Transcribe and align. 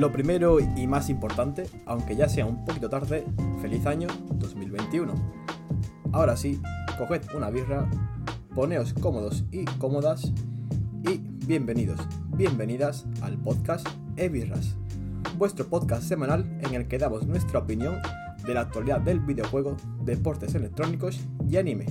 Lo 0.00 0.10
primero 0.10 0.60
y 0.60 0.86
más 0.86 1.10
importante, 1.10 1.68
aunque 1.84 2.16
ya 2.16 2.26
sea 2.26 2.46
un 2.46 2.64
poquito 2.64 2.88
tarde, 2.88 3.26
feliz 3.60 3.84
año 3.84 4.08
2021. 4.32 5.12
Ahora 6.12 6.38
sí, 6.38 6.58
coged 6.96 7.20
una 7.36 7.50
birra, 7.50 7.86
poneos 8.54 8.94
cómodos 8.94 9.44
y 9.52 9.66
cómodas 9.66 10.32
y 11.06 11.18
bienvenidos, 11.46 12.00
bienvenidas 12.34 13.04
al 13.20 13.36
podcast 13.36 13.86
E-Birras, 14.16 14.74
vuestro 15.36 15.66
podcast 15.66 16.04
semanal 16.04 16.46
en 16.62 16.72
el 16.72 16.88
que 16.88 16.96
damos 16.96 17.26
nuestra 17.26 17.58
opinión 17.58 17.98
de 18.46 18.54
la 18.54 18.62
actualidad 18.62 19.02
del 19.02 19.20
videojuego, 19.20 19.76
deportes 20.02 20.54
electrónicos 20.54 21.20
y 21.46 21.58
anime. 21.58 21.84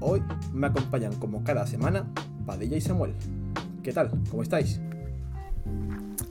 Hoy 0.00 0.20
me 0.52 0.66
acompañan 0.66 1.14
como 1.20 1.44
cada 1.44 1.64
semana 1.68 2.12
Padilla 2.44 2.76
y 2.76 2.80
Samuel. 2.80 3.14
¿Qué 3.84 3.92
tal? 3.92 4.10
¿Cómo 4.32 4.42
estáis? 4.42 4.80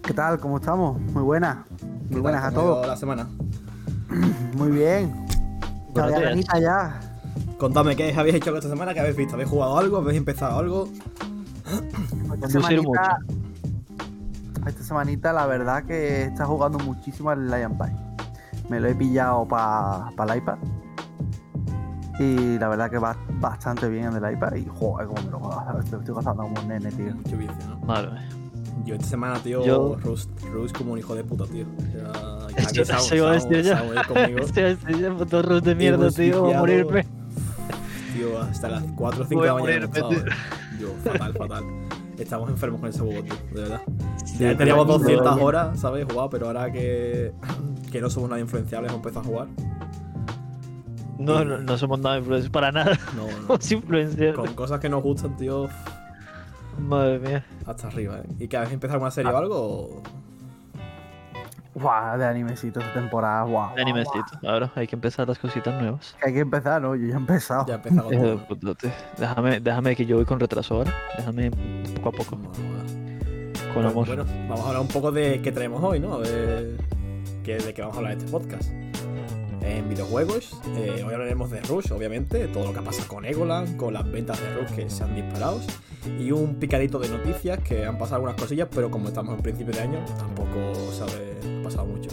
¿Qué 0.04 0.14
tal? 0.14 0.40
¿Cómo 0.40 0.58
estamos? 0.58 1.00
Muy 1.00 1.24
buenas. 1.24 1.58
Muy 1.82 2.16
¿Qué 2.16 2.20
buenas 2.20 2.42
tal? 2.42 2.52
a 2.52 2.56
¿Cómo 2.56 2.62
ha 2.62 2.66
ido 2.66 2.74
todos. 2.76 2.88
la 2.88 2.98
semana? 2.98 3.28
Muy 4.58 4.72
bien. 4.72 5.26
Buenos 5.94 6.20
días. 6.36 6.62
ya. 6.62 7.00
Contadme 7.58 7.96
qué 7.96 8.14
habéis 8.14 8.36
hecho 8.36 8.56
esta 8.56 8.70
semana, 8.70 8.94
qué 8.94 9.00
habéis 9.00 9.16
visto. 9.16 9.36
¿Habéis 9.36 9.50
jugado 9.50 9.78
algo? 9.78 9.98
¿Habéis 9.98 10.18
empezado 10.18 10.60
algo? 10.60 10.88
Esta 11.66 12.28
Conducir 12.28 12.62
semanita, 12.62 13.18
esta 14.68 14.84
semanita 14.84 15.34
la 15.34 15.46
verdad 15.46 15.84
que 15.86 16.24
está 16.24 16.46
jugando 16.46 16.80
muchísimo 16.80 17.30
al 17.30 17.50
Lion 17.50 17.78
Pie. 17.78 17.96
Me 18.70 18.80
lo 18.80 18.90
he 18.90 18.96
pillado 18.96 19.48
para 19.48 20.10
el 20.34 20.38
iPad. 20.38 20.58
Y 22.20 22.60
la 22.60 22.68
verdad 22.68 22.92
que 22.92 22.98
va 22.98 23.16
bastante 23.40 23.88
bien 23.88 24.06
en 24.06 24.24
el 24.24 24.34
iPad. 24.34 24.56
Y 24.56 24.66
joder, 24.66 25.08
como 25.08 25.24
me 25.24 25.32
lo 25.32 25.40
gozo. 25.40 25.80
Estoy, 25.80 26.00
estoy 26.00 26.14
gozando 26.16 26.44
como 26.44 26.60
un 26.62 26.68
nene, 26.68 26.92
tío. 26.92 27.16
Mucho 27.16 27.38
vicio, 27.38 27.56
¿no? 27.70 27.78
Mía. 27.88 28.43
Yo 28.86 28.96
esta 28.96 29.08
semana, 29.08 29.40
tío, 29.40 29.66
Yo- 29.66 29.98
Rust, 30.02 30.30
Rust 30.52 30.78
como 30.78 30.94
un 30.94 31.00
hijo 31.00 31.16
de 31.16 31.24
puta, 31.24 31.46
tío. 31.46 31.66
Eso- 32.58 32.94
aquí 32.94 33.16
yo. 33.64 34.04
Conmigo. 34.08 34.40
Este 34.46 34.76
puto 35.18 35.42
Rus 35.42 35.64
de 35.64 35.76
mierda, 35.76 36.10
tío. 36.12 36.42
Voy 36.42 36.54
a 36.54 36.60
morirme. 36.60 37.06
Tío, 38.14 38.40
hasta 38.42 38.70
las 38.70 38.84
4 38.96 39.24
o 39.24 39.28
5 39.28 39.40
Voy 39.40 39.48
de 39.72 39.80
la 39.80 39.88
mañana. 39.88 40.26
Yo, 40.80 40.90
fatal, 41.04 41.34
fatal. 41.34 41.64
Estamos 42.18 42.50
enfermos 42.50 42.80
con 42.80 42.90
ese 42.90 43.00
juego, 43.00 43.24
tío, 43.24 43.34
de 43.54 43.62
verdad. 43.62 43.82
Sí, 44.26 44.38
Ya 44.40 44.56
teníamos 44.58 44.86
200 44.88 45.34
pero- 45.34 45.46
horas, 45.46 45.80
¿sabes? 45.80 46.06
Jugado, 46.06 46.30
pero 46.30 46.48
ahora 46.48 46.72
que, 46.72 47.32
que 47.92 48.02
no 48.02 48.10
somos 48.10 48.30
nada 48.30 48.40
influenciables, 48.42 48.92
empezado 48.94 49.22
a 49.22 49.24
jugar. 49.24 49.48
No, 51.18 51.46
no, 51.46 51.58
no 51.60 51.78
somos 51.78 52.00
nada 52.00 52.18
influencers 52.18 52.52
para 52.52 52.72
nada. 52.72 53.00
No, 53.16 53.28
no. 53.42 53.48
Con 54.36 54.54
cosas 54.54 54.80
que 54.80 54.90
nos 54.90 55.02
gustan, 55.04 55.38
tío, 55.38 55.68
Madre 56.80 57.20
mía. 57.20 57.46
hasta 57.66 57.88
arriba, 57.88 58.18
¿eh? 58.20 58.24
¿Y 58.40 58.48
que 58.48 58.58
habéis 58.58 58.74
empezado 58.74 59.00
una 59.00 59.12
serie 59.12 59.32
o 59.32 59.38
algo? 59.38 59.56
o- 59.58 60.04
Guau, 61.76 62.20
de 62.20 62.26
animecitos 62.26 62.84
de 62.86 62.92
temporada. 62.92 63.44
Guau. 63.46 63.74
De 63.76 63.82
animecito. 63.82 64.26
Ahora 64.48 64.72
hay 64.76 64.86
que 64.86 64.96
empezar 64.96 65.28
las 65.28 65.40
cositas 65.40 65.74
nuevas. 65.82 66.16
Hay 66.24 66.32
que 66.34 66.40
empezar, 66.42 66.80
¿no? 66.82 66.96
Yo 66.96 67.08
ya 67.08 67.14
he 67.16 67.18
empezado. 67.18 67.66
Ya 67.66 67.74
he 67.74 67.78
empezado 67.78 68.10
déjame, 69.18 69.60
déjame 69.60 69.96
que 69.96 70.06
yo 70.06 70.18
voy 70.18 70.26
con 70.26 70.40
retraso 70.40 70.76
ahora. 70.76 70.94
Déjame 71.18 71.50
poco 71.96 72.10
a 72.10 72.12
poco. 72.12 72.30
Con 72.38 72.52
Pues, 73.74 73.86
amor. 73.88 74.06
Bueno, 74.08 74.26
vamos 74.48 74.60
a 74.66 74.68
hablar 74.68 74.82
un 74.84 74.88
poco 74.88 75.12
de 75.12 75.42
qué 75.42 75.52
traemos 75.52 75.84
hoy, 75.84 76.00
¿no? 76.00 76.20
De, 76.20 76.78
que- 77.44 77.58
de 77.58 77.74
qué 77.74 77.82
vamos 77.82 77.96
a 77.96 78.00
hablar 78.00 78.14
en 78.14 78.20
este 78.20 78.32
podcast. 78.32 78.70
En 79.64 79.88
videojuegos, 79.88 80.52
eh, 80.76 81.04
hoy 81.08 81.14
hablaremos 81.14 81.50
de 81.50 81.62
Rush, 81.62 81.92
obviamente, 81.94 82.48
todo 82.50 82.66
lo 82.66 82.74
que 82.74 82.82
pasa 82.82 83.08
con 83.08 83.24
Egoland, 83.24 83.78
con 83.78 83.94
las 83.94 84.10
ventas 84.12 84.38
de 84.42 84.54
Rush 84.54 84.76
que 84.76 84.90
se 84.90 85.04
han 85.04 85.16
disparado, 85.16 85.62
y 86.20 86.32
un 86.32 86.56
picadito 86.56 87.00
de 87.00 87.08
noticias 87.08 87.60
que 87.60 87.86
han 87.86 87.98
pasado 87.98 88.16
algunas 88.18 88.36
cosillas, 88.36 88.68
pero 88.74 88.92
como 88.92 89.08
estamos 89.08 89.36
en 89.36 89.42
principio 89.42 89.74
de 89.74 89.80
año, 89.80 90.00
tampoco 90.18 90.74
sabe, 90.92 91.38
ha 91.60 91.64
pasado 91.64 91.86
mucho. 91.86 92.10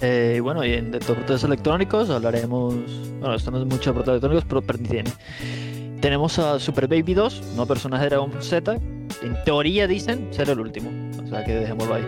Eh, 0.00 0.40
bueno, 0.42 0.64
y 0.64 0.72
en 0.72 0.90
de 0.90 0.98
deportes 0.98 1.44
electrónicos 1.44 2.08
hablaremos. 2.08 2.74
Bueno, 3.20 3.34
esto 3.34 3.50
no 3.50 3.58
es 3.58 3.66
mucho 3.66 3.92
de 3.92 3.98
deportes 3.98 4.08
electrónicos, 4.08 4.44
pero 4.48 4.62
pertenece. 4.62 5.14
Tenemos 6.00 6.38
a 6.38 6.58
Super 6.58 6.88
Baby 6.88 7.14
2, 7.14 7.54
no 7.56 7.66
personaje 7.66 8.04
de 8.04 8.08
Dragon 8.08 8.32
Z. 8.40 8.72
En 9.22 9.44
teoría 9.44 9.86
dicen 9.86 10.28
ser 10.32 10.48
el 10.50 10.58
último. 10.58 10.90
O 11.22 11.26
sea 11.28 11.44
que 11.44 11.54
dejémoslo 11.54 11.94
ahí. 11.94 12.04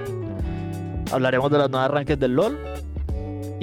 Hablaremos 1.13 1.53
de 1.53 1.59
las 1.59 1.71
nuevas 1.71 1.91
rankings 1.93 2.19
del 2.19 2.33
LOL 2.33 2.59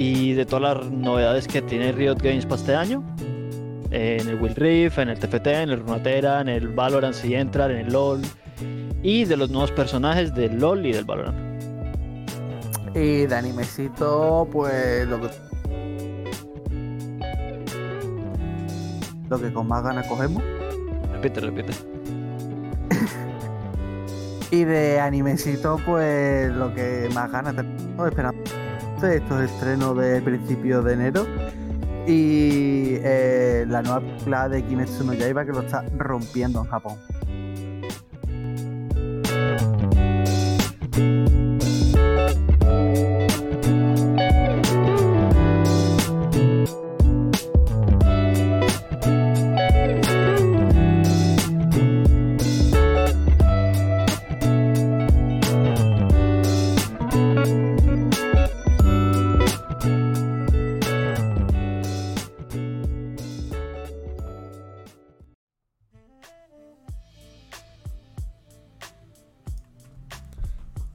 y 0.02 0.32
de 0.32 0.44
todas 0.44 0.76
las 0.76 0.90
novedades 0.90 1.46
que 1.46 1.62
tiene 1.62 1.92
Riot 1.92 2.16
Games 2.16 2.44
para 2.44 2.56
este 2.56 2.74
año. 2.74 3.04
En 3.92 4.26
el 4.26 4.40
Will 4.40 4.56
Rift, 4.56 4.98
en 4.98 5.10
el 5.10 5.18
TFT, 5.18 5.46
en 5.46 5.70
el 5.70 5.80
Runatera, 5.80 6.40
en 6.40 6.48
el 6.48 6.68
Valorant 6.68 7.14
si 7.14 7.34
entra, 7.34 7.66
en 7.66 7.86
el 7.86 7.92
LOL. 7.92 8.20
Y 9.02 9.24
de 9.24 9.36
los 9.36 9.50
nuevos 9.50 9.70
personajes 9.70 10.34
del 10.34 10.58
LOL 10.58 10.84
y 10.84 10.92
del 10.92 11.04
Valorant. 11.04 11.36
Y 12.96 13.26
de 13.26 13.34
animecito, 13.34 14.48
pues 14.50 15.06
lo 15.06 15.20
que. 15.20 15.28
Lo 19.30 19.38
que 19.40 19.52
con 19.52 19.68
más 19.68 19.84
ganas 19.84 20.08
cogemos. 20.08 20.42
Repite, 21.12 21.40
repite. 21.40 21.72
Y 24.50 24.64
de 24.64 25.00
animecito, 25.00 25.78
pues 25.86 26.52
lo 26.52 26.74
que 26.74 27.08
más 27.14 27.32
ganas 27.32 27.56
tenemos 27.56 28.06
esperando 28.06 28.61
estos 29.02 29.42
estrenos 29.42 29.96
de 29.96 30.20
principio 30.22 30.82
de 30.82 30.94
enero. 30.94 31.26
Y 32.06 32.96
eh, 33.02 33.64
la 33.68 33.82
nueva 33.82 34.00
película 34.00 34.48
de 34.48 34.62
Kimetsu 34.62 35.04
no 35.04 35.12
Yaiba 35.12 35.44
que 35.44 35.52
lo 35.52 35.60
está 35.60 35.84
rompiendo 35.96 36.60
en 36.60 36.66
Japón. 36.66 36.98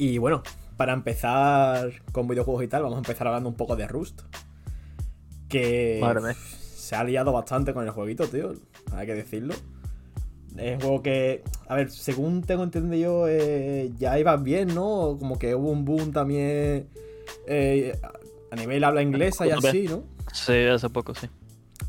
Y 0.08 0.20
bueno, 0.20 0.42
para 0.78 0.94
empezar 0.94 1.92
con 2.14 2.30
videojuegos 2.30 2.64
y 2.64 2.70
tal, 2.70 2.84
vamos 2.84 2.96
a 2.96 3.00
empezar 3.00 3.28
hablando 3.28 3.50
un 3.50 3.56
poco 3.56 3.76
de 3.76 3.88
Rust. 3.88 4.22
Que 5.50 6.00
Madre 6.02 6.34
se 6.34 6.96
ha 6.96 7.04
liado 7.04 7.34
bastante 7.34 7.74
con 7.74 7.84
el 7.84 7.90
jueguito, 7.90 8.26
tío. 8.26 8.54
Hay 8.94 9.06
que 9.06 9.16
decirlo. 9.16 9.54
Es 10.56 10.76
un 10.76 10.82
juego 10.82 11.04
que, 11.04 11.44
a 11.68 11.76
ver, 11.76 11.92
según 11.92 12.42
tengo 12.42 12.64
entendido, 12.64 13.28
eh, 13.28 13.92
ya 13.98 14.18
iba 14.18 14.38
bien, 14.38 14.74
¿no? 14.74 15.18
Como 15.20 15.38
que 15.38 15.54
hubo 15.56 15.72
un 15.72 15.84
boom 15.84 16.14
también 16.14 16.88
eh, 17.46 18.00
a 18.50 18.56
nivel 18.56 18.86
habla 18.86 19.02
inglesa 19.02 19.46
y 19.46 19.52
así, 19.52 19.88
¿no? 19.90 20.04
Sí, 20.32 20.54
hace 20.54 20.90
poco, 20.90 21.16
sí. 21.16 21.28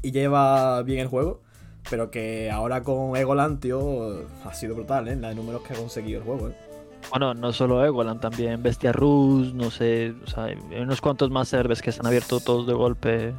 Y 0.02 0.10
lleva 0.10 0.82
bien 0.82 0.98
el 0.98 1.06
juego. 1.06 1.42
Pero 1.88 2.10
que 2.10 2.50
ahora 2.50 2.82
con 2.82 3.16
Egoland, 3.16 3.60
tío, 3.60 4.26
ha 4.44 4.52
sido 4.54 4.74
brutal, 4.74 5.06
¿eh? 5.06 5.14
La 5.14 5.28
de 5.28 5.36
números 5.36 5.62
que 5.62 5.74
ha 5.74 5.76
conseguido 5.76 6.18
el 6.18 6.24
juego, 6.26 6.48
¿eh? 6.48 6.68
Bueno, 7.10 7.32
no 7.34 7.52
solo 7.52 7.84
Egoland, 7.84 8.20
también 8.20 8.62
Bestia 8.62 8.92
Rus, 8.92 9.54
no 9.54 9.70
sé, 9.70 10.14
o 10.24 10.26
sea, 10.26 10.44
hay 10.44 10.58
unos 10.80 11.00
cuantos 11.00 11.30
más 11.30 11.48
servers 11.48 11.80
que 11.80 11.90
se 11.90 12.00
han 12.00 12.06
abierto 12.06 12.38
todos 12.40 12.66
de 12.66 12.74
golpe, 12.74 13.34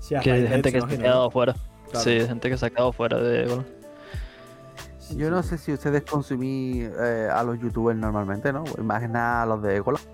Sí, 0.00 0.14
que 0.22 0.30
hay 0.32 0.46
gente 0.46 0.72
que 0.72 0.80
se 0.80 0.86
ha 0.86 0.88
quedado 0.98 1.30
fuera. 1.30 1.54
Claro. 1.90 2.00
Sí, 2.04 2.20
gente 2.20 2.48
que 2.48 2.56
se 2.56 2.66
ha 2.66 2.70
quedado 2.70 2.92
fuera 2.92 3.18
de 3.18 3.44
Egoland. 3.44 3.66
Yo 5.16 5.30
no 5.30 5.42
sé 5.42 5.56
si 5.58 5.72
ustedes 5.72 6.02
consumí 6.04 6.82
eh, 6.82 7.28
a 7.32 7.42
los 7.42 7.58
youtubers 7.58 7.98
normalmente, 7.98 8.52
¿no? 8.52 8.64
Más 8.82 9.00
que 9.00 9.08
nada 9.08 9.42
a 9.42 9.46
los 9.46 9.62
de 9.62 9.76
Egoland. 9.76 10.04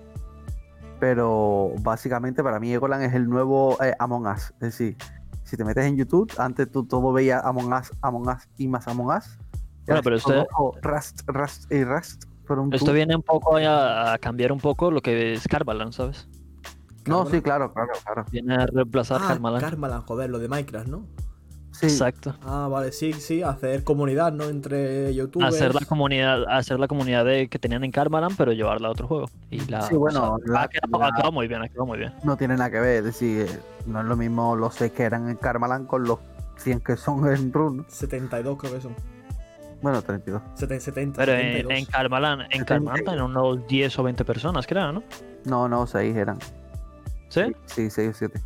Pero 0.99 1.71
básicamente 1.81 2.41
para 2.41 2.59
mí 2.59 2.73
Egoland 2.73 3.03
es 3.03 3.13
el 3.13 3.29
nuevo 3.29 3.77
eh, 3.83 3.93
Among 3.99 4.25
Us. 4.27 4.51
Es 4.53 4.59
decir, 4.59 4.97
si 5.43 5.57
te 5.57 5.65
metes 5.65 5.85
en 5.85 5.97
YouTube, 5.97 6.31
antes 6.37 6.71
tú 6.71 6.85
todo 6.85 7.11
veías 7.11 7.43
Among 7.43 7.73
Us, 7.73 7.91
Among 8.01 8.27
Us 8.29 8.47
y 8.57 8.67
más 8.67 8.87
Among 8.87 9.15
Us. 9.17 9.37
Bueno, 9.85 10.01
pero 10.01 10.15
usted- 10.15 10.45
Rust, 10.81 11.21
Rust 11.27 11.71
y 11.71 11.83
Rust. 11.83 12.23
Pero 12.47 12.67
Esto 12.71 12.93
viene 12.93 13.15
un 13.15 13.23
poco 13.23 13.57
a, 13.57 14.13
a 14.13 14.17
cambiar 14.17 14.51
un 14.51 14.59
poco 14.59 14.91
lo 14.91 15.01
que 15.01 15.33
es 15.33 15.47
Carvalan, 15.47 15.91
¿sabes? 15.93 16.27
No, 17.05 17.25
sí, 17.29 17.41
claro, 17.41 17.71
claro, 17.73 17.91
claro. 18.03 18.25
Viene 18.31 18.55
a 18.55 18.65
reemplazar 18.65 19.21
Ah. 19.23 19.27
Karmaland, 19.59 20.05
joder, 20.05 20.29
lo 20.29 20.39
de 20.39 20.47
Minecraft, 20.47 20.87
¿no? 20.87 21.05
Sí, 21.71 21.87
Exacto. 21.87 22.33
Ah, 22.45 22.69
vale, 22.71 22.93
sí, 22.93 23.11
sí, 23.11 23.43
hacer 23.43 23.83
comunidad, 23.83 24.31
¿no? 24.31 24.45
Entre 24.45 25.13
youtubers. 25.13 25.53
Hacer 25.53 25.75
la 25.75 25.81
comunidad, 25.85 26.45
hacer 26.47 26.79
la 26.79 26.87
comunidad 26.87 27.25
de, 27.25 27.49
que 27.49 27.59
tenían 27.59 27.83
en 27.83 27.91
Karmaland, 27.91 28.35
pero 28.37 28.53
llevarla 28.53 28.87
a 28.87 28.91
otro 28.91 29.07
juego. 29.09 29.25
Y 29.51 29.59
la, 29.69 29.81
Sí, 29.81 29.95
bueno, 29.95 30.35
o 30.35 30.37
sea, 30.39 30.53
la- 30.53 30.61
ha, 30.63 30.67
quedado, 30.69 30.99
la- 30.99 31.07
ha 31.07 31.11
quedado 31.11 31.31
muy 31.33 31.47
bien, 31.49 31.61
ha 31.61 31.67
quedado 31.67 31.85
muy 31.85 31.97
bien. 31.97 32.13
no 32.23 32.37
tiene 32.37 32.55
nada 32.55 32.71
que 32.71 32.79
ver. 32.79 32.97
Es 32.99 33.03
decir, 33.03 33.47
no 33.87 33.99
es 33.99 34.05
lo 34.05 34.15
mismo 34.15 34.55
los 34.55 34.73
6 34.75 34.93
que 34.93 35.03
eran 35.03 35.27
en 35.29 35.35
Karmaland 35.35 35.85
con 35.85 36.03
los 36.05 36.19
100 36.57 36.79
que 36.79 36.95
son 36.95 37.29
en 37.29 37.51
Rune. 37.51 37.83
72 37.89 38.57
creo 38.57 38.73
que 38.73 38.81
son. 38.81 38.95
Bueno, 39.85 40.01
32. 40.01 40.41
70, 40.55 40.83
70 40.83 41.15
Pero 41.19 41.33
en, 41.33 41.39
72. 41.57 41.77
en 41.77 41.85
Carmalán, 41.85 42.41
en 42.41 42.47
72. 42.49 42.65
Carmalán 42.67 43.03
tienen 43.05 43.21
unos 43.23 43.67
10 43.67 43.99
o 43.99 44.03
20 44.03 44.25
personas, 44.25 44.65
creo, 44.65 44.91
¿no? 44.91 45.03
No, 45.43 45.69
no, 45.69 45.85
6 45.85 46.15
eran. 46.15 46.39
¿Sí? 47.29 47.41
Sí, 47.67 47.91
6 47.91 48.09
o 48.09 48.13
7. 48.17 48.41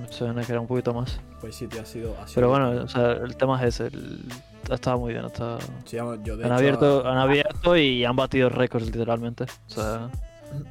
Me 0.00 0.06
suena 0.12 0.42
que 0.44 0.52
era 0.52 0.60
un 0.60 0.68
poquito 0.68 0.94
más. 0.94 1.20
Pues 1.40 1.56
sí, 1.56 1.66
tío, 1.66 1.82
ha 1.82 1.84
sido. 1.84 2.12
Ha 2.22 2.28
sido 2.28 2.34
Pero 2.36 2.48
bueno, 2.50 2.84
o 2.84 2.86
sea, 2.88 3.10
el 3.10 3.36
tema 3.36 3.60
es 3.60 3.74
ese. 3.80 3.88
el- 3.88 4.22
Estaba 4.70 4.96
muy 4.98 5.14
bien. 5.14 5.24
Está... 5.24 5.58
Sí, 5.84 5.96
vamos, 5.96 6.20
yo 6.22 6.36
de 6.36 6.44
Han 6.44 6.52
hecho, 6.52 6.58
abierto, 6.60 7.08
han 7.08 7.18
abierto 7.18 7.76
y 7.76 8.04
han 8.04 8.14
batido 8.14 8.50
récords 8.50 8.86
literalmente. 8.86 9.46
O 9.66 9.70
sea, 9.70 10.10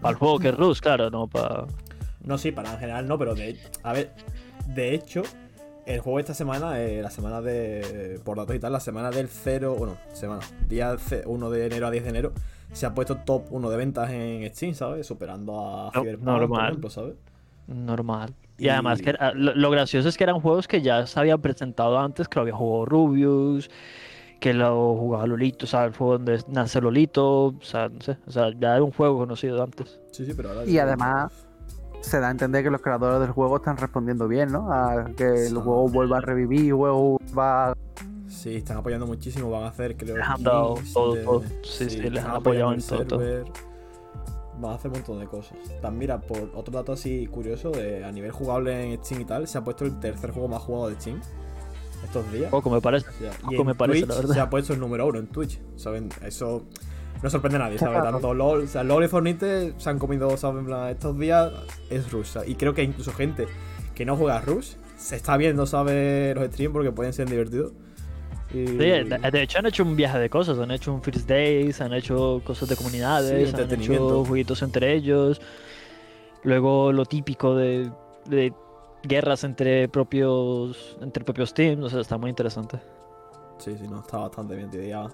para 0.01 0.12
el 0.13 0.15
juego 0.19 0.39
que 0.39 0.47
es 0.50 0.56
Rus, 0.56 0.79
claro, 0.79 1.09
no 1.09 1.27
para. 1.27 1.65
No, 2.24 2.38
sí, 2.38 2.53
para 2.53 2.71
en 2.71 2.79
general 2.79 3.06
no, 3.09 3.18
pero 3.18 3.35
de 3.35 3.59
A 3.83 3.91
ver, 3.91 4.13
de 4.68 4.94
hecho, 4.94 5.24
el 5.88 6.00
juego 6.01 6.19
esta 6.19 6.34
semana, 6.34 6.80
eh, 6.81 7.01
la 7.01 7.10
semana 7.10 7.42
de. 7.42 8.19
Por 8.24 8.38
datos 8.38 8.56
y 8.56 8.60
tal, 8.60 8.74
la 8.74 8.80
semana 8.80 9.10
del 9.10 9.28
0. 9.28 9.75
Bueno, 9.78 9.98
semana. 10.13 10.42
Día 10.68 10.95
ce- 10.98 11.24
1 11.25 11.50
de 11.50 11.66
enero 11.66 11.88
a 11.88 11.92
10 11.92 12.04
de 12.04 12.10
enero. 12.10 12.34
Se 12.74 12.86
ha 12.86 12.94
puesto 12.94 13.16
top 13.18 13.44
1 13.51 13.69
de 13.69 13.78
ventas 13.78 14.10
en 14.12 14.48
Steam, 14.54 14.74
¿sabes? 14.74 15.07
Superando 15.07 15.60
a 15.60 15.86
No, 15.95 16.01
Cyberpunk, 16.01 16.25
por 16.25 16.39
normal. 16.42 16.68
ejemplo, 16.69 16.89
¿sabes? 16.89 17.16
Normal. 17.68 18.34
Y, 18.57 18.66
Y- 18.66 18.69
además, 18.69 19.01
que 19.01 19.12
era- 19.12 19.34
lo, 19.34 19.54
lo 19.56 19.69
gracioso 19.72 20.10
es 20.10 20.18
que 20.18 20.24
eran 20.24 20.39
juegos 20.42 20.68
que 20.68 20.81
ya 20.81 21.06
se 21.07 21.19
habían 21.19 21.42
presentado 21.42 21.98
antes, 22.00 22.28
que 22.28 22.36
lo 22.36 22.42
había 22.42 22.56
jugado 22.56 22.86
Rubius, 22.86 23.69
que 24.39 24.54
lo 24.54 24.95
jugaba 24.95 25.25
Lolito, 25.28 25.66
o 25.66 25.68
sea, 25.68 25.86
el 25.86 25.94
juego 25.95 26.13
donde 26.13 26.42
nace 26.50 26.80
Lolito, 26.81 27.45
o 27.48 27.56
sea, 27.62 27.89
no 27.89 28.01
sé, 28.01 28.18
o 28.28 28.31
sea, 28.31 28.51
ya 28.60 28.74
era 28.75 28.84
un 28.84 28.92
juego 28.92 29.18
conocido 29.18 29.63
antes. 29.63 30.00
Sí, 30.12 30.25
sí, 30.25 30.34
pero 30.36 30.50
ahora. 30.50 30.66
Y 30.66 30.78
además 30.78 31.47
se 32.02 32.20
da 32.20 32.28
a 32.28 32.32
entender 32.32 32.64
que 32.64 32.70
los 32.70 32.82
creadores 32.82 33.20
del 33.20 33.32
juego 33.32 33.58
están 33.58 33.78
respondiendo 33.78 34.28
bien, 34.28 34.52
¿no? 34.52 34.72
A 34.72 35.06
que 35.16 35.48
el 35.48 35.56
juego 35.56 35.88
vuelva 35.90 36.18
a 36.18 36.22
revivir, 36.22 36.66
el 36.68 36.74
juego 36.74 37.20
va 37.38 37.74
Sí, 38.28 38.56
están 38.56 38.78
apoyando 38.78 39.08
muchísimo. 39.08 39.50
Van 39.50 39.64
a 39.64 39.68
hacer, 39.70 39.98
creo. 39.98 40.16
Les 40.18 40.28
han 40.28 40.44
dado 40.44 40.76
todo, 40.94 41.14
de- 41.16 41.24
todo. 41.24 41.44
Sí, 41.64 41.90
sí, 41.90 41.98
les 42.10 42.24
han 42.24 42.32
apoyado 42.32 42.74
en 42.74 42.82
todo, 42.82 43.20
Van 44.60 44.72
a 44.72 44.76
hacer 44.76 44.90
un 44.90 44.98
montón 44.98 45.20
de 45.20 45.28
cosas. 45.28 45.58
También, 45.82 46.00
mira, 46.00 46.20
por 46.22 46.50
otro 46.56 46.74
dato 46.74 46.92
así 46.92 47.28
curioso, 47.28 47.70
de, 47.72 48.04
a 48.04 48.12
nivel 48.12 48.32
jugable 48.32 48.92
en 48.94 49.04
Steam 49.04 49.22
y 49.22 49.26
tal, 49.26 49.48
se 49.48 49.58
ha 49.58 49.64
puesto 49.64 49.86
el 49.86 50.00
tercer 50.00 50.32
juego 50.32 50.48
más 50.48 50.62
jugado 50.64 50.90
de 50.90 50.96
Steam 51.00 51.20
estos 52.04 52.32
días. 52.32 52.50
Poco 52.50 52.70
me 52.70 52.82
parece. 52.82 53.08
O 53.10 53.14
sea, 53.14 53.32
y 53.32 53.44
poco 53.46 53.62
en 53.62 53.68
me 53.68 53.76
parece, 53.76 54.00
Twitch 54.02 54.10
la 54.10 54.16
verdad. 54.16 54.34
se 54.34 54.40
ha 54.40 54.50
puesto 54.50 54.74
el 54.74 54.80
número 54.80 55.06
uno 55.08 55.20
en 55.20 55.28
Twitch. 55.28 55.60
¿Saben? 55.76 56.10
Eso 56.24 56.64
no 57.22 57.30
sorprende 57.30 57.58
a 57.58 57.60
nadie, 57.60 57.78
¿sabes? 57.78 58.02
Tanto 58.04 58.34
LOL, 58.34 58.64
o 58.64 58.68
sea, 58.68 58.84
LOL 58.84 59.04
y 59.04 59.08
Fortnite 59.08 59.74
se 59.78 59.90
han 59.90 60.00
comido, 60.00 60.36
¿sabes? 60.38 60.66
Estos 60.92 61.18
días 61.18 61.52
es 61.90 62.12
rusa. 62.12 62.46
Y 62.46 62.56
creo 62.56 62.74
que 62.74 62.84
incluso 62.84 63.12
gente 63.12 63.48
que 63.96 64.06
no 64.06 64.16
juega 64.16 64.38
a 64.38 64.42
Rush 64.42 64.74
se 64.96 65.16
está 65.16 65.38
viendo, 65.38 65.66
¿sabes? 65.66 66.36
Los 66.36 66.48
streams 66.48 66.74
porque 66.74 66.92
pueden 66.92 67.14
ser 67.14 67.30
divertidos. 67.30 67.74
Y... 68.54 68.68
Sí, 68.68 68.75
de, 68.78 69.42
hecho 69.42 69.60
han 69.60 69.66
hecho 69.66 69.84
un 69.84 69.96
viaje 69.96 70.19
de 70.19 70.30
cosas, 70.30 70.58
han 70.60 70.72
hecho 70.72 70.94
un 70.94 71.02
First 71.02 71.28
Days, 71.28 71.81
han 71.81 71.94
hecho 71.94 72.42
cosas 72.46 72.69
de 72.69 72.75
Sí, 72.75 72.84
comunidades, 72.84 73.54
han 73.54 73.72
hecho 73.72 74.24
jueguitos 74.24 74.62
entre 74.62 74.94
ellos, 74.94 75.42
luego 76.44 76.94
lo 76.94 77.06
típico 77.06 77.56
de, 77.56 77.92
de 78.25 78.54
guerras 79.04 79.44
entre 79.44 79.90
propios 79.90 80.98
entre 81.02 81.25
propios 81.25 81.54
teams, 81.54 81.84
o 81.84 81.90
sea, 81.90 82.00
está 82.00 82.18
muy 82.18 82.30
interesante. 82.30 82.80
Sí, 83.58 83.75
sí, 83.78 83.88
no, 83.90 84.00
está 84.00 84.20
bastante 84.20 84.56
bien, 84.56 84.70
tío. 84.70 85.12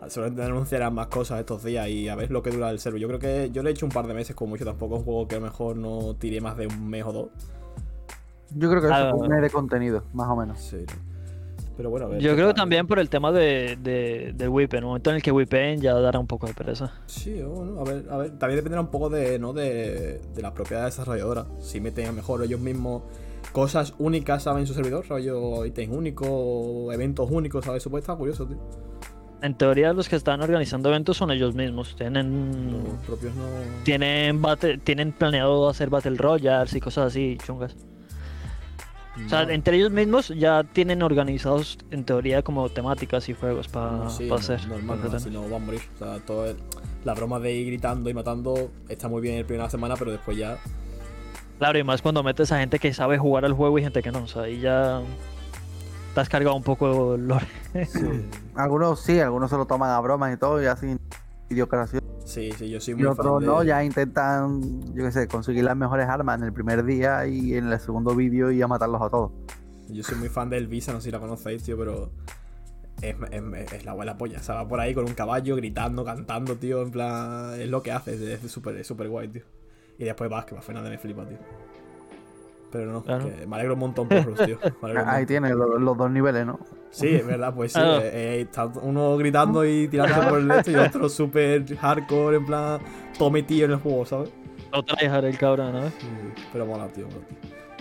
Ya 0.00 0.10
seguramente 0.10 0.42
anunciarán 0.44 0.94
más 0.94 1.08
cosas 1.08 1.40
estos 1.40 1.64
días 1.64 1.88
y 1.88 2.08
a 2.08 2.14
ver 2.14 2.30
lo 2.30 2.42
que 2.42 2.50
dura 2.50 2.70
el 2.70 2.78
server. 2.78 3.00
Yo 3.00 3.08
creo 3.08 3.18
que 3.18 3.50
yo 3.52 3.62
le 3.62 3.70
he 3.70 3.72
hecho 3.72 3.86
un 3.86 3.92
par 3.92 4.06
de 4.06 4.14
meses 4.14 4.36
como 4.36 4.50
mucho, 4.50 4.64
tampoco 4.64 4.94
es 4.94 4.98
un 5.00 5.04
juego 5.04 5.28
que 5.28 5.36
a 5.36 5.38
lo 5.38 5.44
mejor 5.44 5.76
no 5.76 6.14
tire 6.16 6.40
más 6.40 6.56
de 6.56 6.66
un 6.66 6.88
mes 6.88 7.04
o 7.04 7.12
dos. 7.12 7.28
Yo 8.54 8.70
creo 8.70 8.80
que 8.80 8.86
eso 8.86 9.08
es 9.08 9.14
un 9.14 9.28
mes 9.28 9.42
de 9.42 9.50
contenido, 9.50 10.04
más 10.12 10.28
o 10.28 10.36
menos. 10.36 10.58
Sí. 10.60 10.84
Pero 11.76 11.90
bueno, 11.90 12.06
a 12.06 12.08
ver. 12.08 12.20
Yo 12.20 12.34
creo 12.34 12.48
que 12.48 12.54
también 12.54 12.86
por 12.86 12.98
el 12.98 13.08
tema 13.08 13.30
de, 13.30 13.78
de, 13.80 14.32
del 14.34 14.48
whip, 14.48 14.72
en 14.74 14.78
el 14.78 14.84
momento 14.86 15.10
en 15.10 15.16
el 15.16 15.22
que 15.22 15.30
whipen 15.30 15.80
ya 15.80 15.94
dará 15.94 16.18
un 16.18 16.26
poco 16.26 16.46
de 16.46 16.54
pereza. 16.54 16.92
Sí, 17.06 17.40
bueno, 17.42 17.80
a 17.80 17.84
ver, 17.84 18.04
a 18.10 18.16
ver. 18.16 18.38
También 18.38 18.56
dependerá 18.56 18.80
un 18.80 18.88
poco 18.88 19.08
de, 19.10 19.38
¿no? 19.38 19.52
de, 19.52 20.20
de 20.34 20.42
la 20.42 20.52
propiedad 20.54 20.86
desarrolladora. 20.86 21.46
Si 21.60 21.80
meten 21.80 22.06
a 22.06 22.12
mejor 22.12 22.42
ellos 22.42 22.58
mismos 22.58 23.02
cosas 23.52 23.94
únicas, 23.98 24.42
¿sabes? 24.42 24.62
En 24.62 24.66
su 24.66 24.74
servidor, 24.74 25.06
rollo 25.08 25.64
ítems 25.66 25.94
únicos, 25.94 26.92
eventos 26.92 27.30
únicos, 27.30 27.64
¿sabes? 27.64 27.82
Eso 27.82 27.90
puede 27.90 28.00
estar 28.00 28.16
curioso, 28.16 28.46
tío. 28.46 28.58
En 29.40 29.54
teoría 29.54 29.92
los 29.92 30.08
que 30.08 30.16
están 30.16 30.40
organizando 30.42 30.88
eventos 30.88 31.16
son 31.16 31.30
ellos 31.30 31.54
mismos, 31.54 31.94
tienen 31.94 32.82
Los 32.84 33.04
propios 33.06 33.34
no. 33.36 33.44
tienen 33.84 34.42
tienen 34.82 35.12
planeado 35.12 35.68
hacer 35.68 35.90
battle 35.90 36.16
royals 36.16 36.74
y 36.74 36.80
cosas 36.80 37.06
así 37.08 37.38
chungas. 37.46 37.76
O 39.24 39.28
sea, 39.28 39.42
entre 39.42 39.76
ellos 39.76 39.90
mismos 39.90 40.28
ya 40.28 40.62
tienen 40.62 41.02
organizados 41.02 41.76
en 41.90 42.04
teoría 42.04 42.42
como 42.42 42.68
temáticas 42.68 43.28
y 43.28 43.34
juegos 43.34 43.66
para 43.68 43.90
No, 43.90 44.10
sí, 44.10 44.30
hacer. 44.30 44.64
normal, 44.68 45.00
no, 45.10 45.18
si 45.18 45.30
no 45.30 45.48
va 45.50 45.56
a 45.56 45.60
morir. 45.60 45.80
O 45.96 45.98
sea, 45.98 46.18
todo 46.20 46.46
el- 46.46 46.56
la 47.04 47.14
broma 47.14 47.40
de 47.40 47.52
ir 47.52 47.66
gritando 47.66 48.08
y 48.10 48.14
matando 48.14 48.70
está 48.88 49.08
muy 49.08 49.20
bien 49.20 49.34
el 49.36 49.44
primera 49.44 49.68
semana, 49.70 49.94
pero 49.96 50.12
después 50.12 50.36
ya. 50.36 50.58
Claro, 51.58 51.78
y 51.78 51.82
más 51.84 52.00
cuando 52.00 52.22
metes 52.22 52.52
a 52.52 52.58
gente 52.60 52.78
que 52.78 52.92
sabe 52.92 53.18
jugar 53.18 53.44
al 53.44 53.52
juego 53.54 53.76
y 53.78 53.82
gente 53.82 54.02
que 54.02 54.12
no. 54.12 54.22
O 54.22 54.28
sea, 54.28 54.42
ahí 54.42 54.60
ya 54.60 55.00
te 56.14 56.20
has 56.20 56.28
cargado 56.28 56.56
un 56.56 56.62
poco 56.62 57.14
el 57.14 57.26
lore. 57.28 57.46
Algunos 58.54 59.00
sí, 59.00 59.20
algunos 59.20 59.50
se 59.50 59.56
lo 59.56 59.66
toman 59.66 59.90
a 59.90 60.00
bromas 60.00 60.34
y 60.34 60.36
todo, 60.36 60.60
y 60.62 60.66
así 60.66 60.96
idiocracia. 61.48 62.00
Sí, 62.24 62.50
sí, 62.52 62.68
yo 62.68 62.80
soy 62.80 62.92
Y 62.92 62.96
muy 62.96 63.06
otros 63.06 63.26
fan 63.26 63.38
de... 63.40 63.46
no, 63.46 63.62
ya 63.62 63.82
intentan, 63.84 64.60
yo 64.94 65.04
qué 65.04 65.12
sé, 65.12 65.28
conseguir 65.28 65.64
las 65.64 65.76
mejores 65.76 66.06
armas 66.08 66.38
en 66.38 66.44
el 66.44 66.52
primer 66.52 66.84
día 66.84 67.26
y 67.26 67.54
en 67.54 67.68
el 67.72 67.80
segundo 67.80 68.14
vídeo 68.14 68.50
y 68.50 68.60
a 68.60 68.66
matarlos 68.68 69.00
a 69.00 69.08
todos. 69.08 69.32
Yo 69.88 70.02
soy 70.02 70.18
muy 70.18 70.28
fan 70.28 70.50
del 70.50 70.66
Visa, 70.66 70.92
no 70.92 71.00
sé 71.00 71.04
si 71.06 71.10
la 71.10 71.20
conocéis, 71.20 71.62
tío, 71.62 71.78
pero. 71.78 72.10
Es, 73.00 73.14
es- 73.30 73.72
es 73.72 73.84
la 73.86 73.94
buena 73.94 74.18
polla. 74.18 74.38
O 74.40 74.42
sea, 74.42 74.56
va 74.56 74.68
por 74.68 74.80
ahí 74.80 74.92
con 74.92 75.06
un 75.06 75.14
caballo, 75.14 75.56
gritando, 75.56 76.04
cantando, 76.04 76.56
tío. 76.56 76.82
En 76.82 76.90
plan. 76.90 77.58
Es 77.58 77.68
lo 77.70 77.82
que 77.82 77.92
hace, 77.92 78.34
es 78.34 78.40
súper 78.52 78.76
es 78.76 78.86
súper 78.86 79.08
guay, 79.08 79.28
tío. 79.28 79.44
Y 79.98 80.04
después 80.04 80.28
vas, 80.28 80.44
que 80.44 80.54
va 80.54 80.60
Fernández 80.60 80.90
me 80.90 80.98
flipa, 80.98 81.24
tío. 81.26 81.38
Pero 82.70 82.92
no, 82.92 83.02
Claro. 83.02 83.24
que 83.24 83.46
me 83.46 83.56
alegro 83.56 83.74
un 83.74 83.80
montón 83.80 84.08
por 84.08 84.22
Rus, 84.24 84.38
tío. 84.44 84.58
Ahí 84.82 84.94
montón. 84.94 85.26
tiene 85.26 85.50
lo- 85.54 85.78
los, 85.78 85.96
dos 85.96 86.10
niveles, 86.10 86.44
¿no? 86.44 86.58
Sí, 86.90 87.08
es 87.08 87.26
verdad, 87.26 87.54
pues 87.54 87.72
sí. 87.72 87.78
Ah. 87.82 87.98
eh, 88.02 88.10
eh, 88.12 88.40
está 88.42 88.66
uno 88.66 89.16
gritando 89.16 89.64
y 89.64 89.88
tirándose 89.88 90.28
por 90.28 90.38
el 90.40 90.50
este 90.50 90.72
y 90.72 90.76
otro 90.76 91.08
súper 91.08 91.76
hardcore, 91.76 92.36
en 92.36 92.46
plan. 92.46 92.80
Tome 93.18 93.42
tío 93.42 93.64
en 93.64 93.70
el 93.72 93.78
juego, 93.78 94.04
¿sabes? 94.04 94.30
No 94.72 94.82
tryhard 94.84 95.24
el 95.24 95.38
cabrón, 95.38 95.72
¿no? 95.72 95.80
Pero 96.52 96.66
mola, 96.66 96.88
tío, 96.88 97.06
mola, 97.06 97.26
tío. 97.26 97.38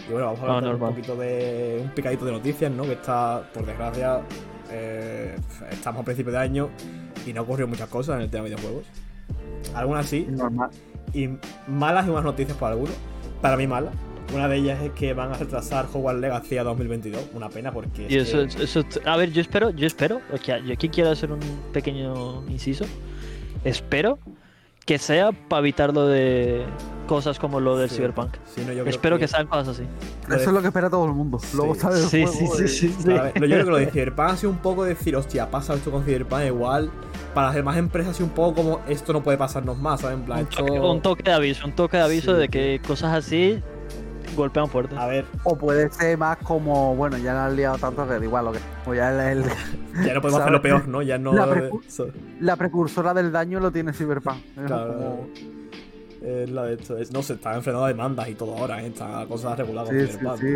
Y 0.08 0.12
bueno, 0.14 0.28
vamos 0.28 0.40
a 0.40 0.44
Ah, 0.44 0.46
hablar 0.58 0.64
también 0.72 0.84
un 0.90 0.96
poquito 0.96 1.16
de 1.18 1.82
un 1.84 1.90
picadito 1.92 2.24
de 2.26 2.32
noticias, 2.32 2.72
¿no? 2.72 2.84
Que 2.84 2.94
está, 2.94 3.44
por 3.54 3.66
desgracia, 3.66 4.22
eh, 4.72 5.36
estamos 5.70 6.02
a 6.02 6.06
principios 6.06 6.32
de 6.34 6.40
año 6.40 6.70
y 7.26 7.34
no 7.34 7.42
ocurrió 7.42 7.68
muchas 7.68 7.90
cosas 7.90 8.16
en 8.16 8.22
el 8.22 8.30
tema 8.30 8.46
de 8.46 8.52
videojuegos. 8.56 8.86
Algunas 9.76 10.06
sí, 10.06 10.26
Normal. 10.30 10.70
y 11.14 11.30
malas 11.68 12.06
y 12.08 12.10
buenas 12.10 12.24
noticias 12.26 12.58
para 12.58 12.72
algunos. 12.74 12.96
Para 13.42 13.58
mí 13.58 13.68
malas. 13.68 13.94
Una 14.34 14.48
de 14.50 14.58
ellas 14.58 14.82
es 14.84 14.92
que 14.92 15.14
van 15.14 15.32
a 15.32 15.38
retrasar 15.38 15.86
Hogwarts 15.94 16.20
Legacy 16.20 16.58
a 16.58 16.64
2022. 16.64 17.30
Una 17.34 17.50
pena 17.50 17.72
porque... 17.72 18.08
Y 18.10 18.18
eso, 18.18 18.46
que- 18.46 18.64
eso, 18.64 18.84
a 19.06 19.16
ver, 19.18 19.32
yo 19.32 19.42
espero, 19.42 19.70
yo 19.70 19.88
espero, 19.88 20.20
que 20.44 20.62
yo 20.66 20.74
aquí 20.74 20.90
quiero 20.90 21.12
hacer 21.12 21.32
un 21.32 21.40
pequeño 21.72 22.44
inciso. 22.50 22.86
Espero 23.64 24.20
que 24.86 24.98
sea 24.98 25.32
para 25.32 25.60
evitar 25.60 25.94
lo 25.94 26.08
de 26.08 26.66
cosas 27.08 27.40
como 27.40 27.60
lo 27.62 27.78
del 27.78 27.90
Sí, 27.90 27.98
Cyberpunk. 27.98 28.36
sí, 28.54 28.64
no, 28.66 28.74
yo 28.74 28.86
Espero 28.86 29.18
que, 29.18 29.28
sean 29.28 29.48
cosas 29.48 29.70
así. 29.70 29.84
de- 30.30 30.36
Eso 30.36 30.46
es 30.50 30.54
lo 30.54 30.62
que 30.62 30.68
espera 30.68 30.90
todo 30.90 31.06
el 31.06 31.14
mundo. 31.14 31.40
Luego 31.56 31.74
Sí. 31.76 31.80
sale 31.82 32.00
el 32.00 32.06
Sí, 32.08 32.26
juego 32.26 32.56
sí, 32.56 32.68
sí, 32.68 32.86
y- 32.88 32.90
sí, 32.92 32.96
sí. 33.02 33.08
Ver, 33.08 33.34
yo 33.34 33.40
creo 33.42 33.66
que 33.66 33.72
lo 33.72 33.78
de 33.78 33.88
Cyberpunk 33.88 34.30
ha 34.30 34.38
sido 34.38 34.52
un 34.52 34.58
poco 34.60 34.84
decir, 34.84 35.16
hostia, 35.16 35.50
pasa 35.50 35.74
esto 35.74 35.90
con 35.92 36.04
Cyberpunk 36.04 36.44
igual. 36.48 36.90
Para 37.34 37.48
las 37.48 37.56
demás 37.56 37.78
empresas 37.78 38.12
ha 38.12 38.14
sido 38.16 38.28
un 38.28 38.34
poco 38.34 38.56
como 38.62 38.82
esto 38.90 39.14
no 39.14 39.24
puede 39.24 39.38
pasarnos 39.38 39.78
más, 39.78 40.02
¿sabes? 40.02 40.18
En 40.18 40.24
plan, 40.26 40.40
Un 40.40 40.44
esto... 40.46 40.66
toque, 40.66 40.80
un 40.80 41.02
toque 41.02 41.24
de 41.24 41.34
aviso, 41.34 41.66
un 41.66 41.74
toque 41.74 41.98
de 41.98 42.04
aviso 42.04 42.34
Sí, 42.34 42.40
de 42.42 42.50
que 42.50 42.82
cosas 42.86 43.14
así 43.14 43.62
golpean 44.38 44.68
fuerte. 44.70 44.96
A 44.98 45.06
ver, 45.08 45.26
O 45.44 45.58
puede 45.58 45.92
ser 45.92 46.18
más 46.18 46.38
como, 46.38 46.96
bueno, 46.96 47.18
ya 47.18 47.34
la 47.34 47.48
han 47.48 47.56
liado 47.58 47.78
tanto 47.78 48.08
que 48.08 48.24
igual 48.24 48.46
lo 48.46 48.52
que. 48.54 48.60
O 48.86 48.94
ya 48.94 49.10
el- 49.32 49.40
el- 49.40 49.44
ya 50.06 50.14
no 50.14 50.22
podemos 50.22 50.26
hacer 50.26 50.32
¿Sabes? 50.40 50.52
lo 50.52 50.62
peor, 50.62 50.88
¿no? 50.88 51.02
Ya 51.02 51.18
no... 51.18 51.34
La 51.34 51.48
precu- 51.48 51.84
so- 51.88 52.08
la 52.40 52.56
precursora 52.56 53.14
del 53.14 53.32
daño 53.32 53.60
lo 53.60 53.72
tiene 53.72 53.92
Cyberpunk. 53.92 54.38
Claro, 54.66 54.94
como- 54.94 55.28
Es 56.22 56.50
la 56.50 56.64
de 56.66 56.74
esto. 56.74 56.98
es- 56.98 57.12
no 57.12 57.22
se 57.22 57.34
están 57.34 57.56
enfrentando 57.56 57.86
demandas 57.88 58.28
y 58.28 58.34
todo 58.36 58.58
ahora, 58.58 58.82
¿eh? 58.84 58.88
Está 58.88 59.26
cosa 59.28 59.56
regular 59.56 59.86
con 59.86 59.94
Sí, 60.00 60.08
sí, 60.08 60.18
Cyberpunk. 60.18 60.40
sí, 60.40 60.48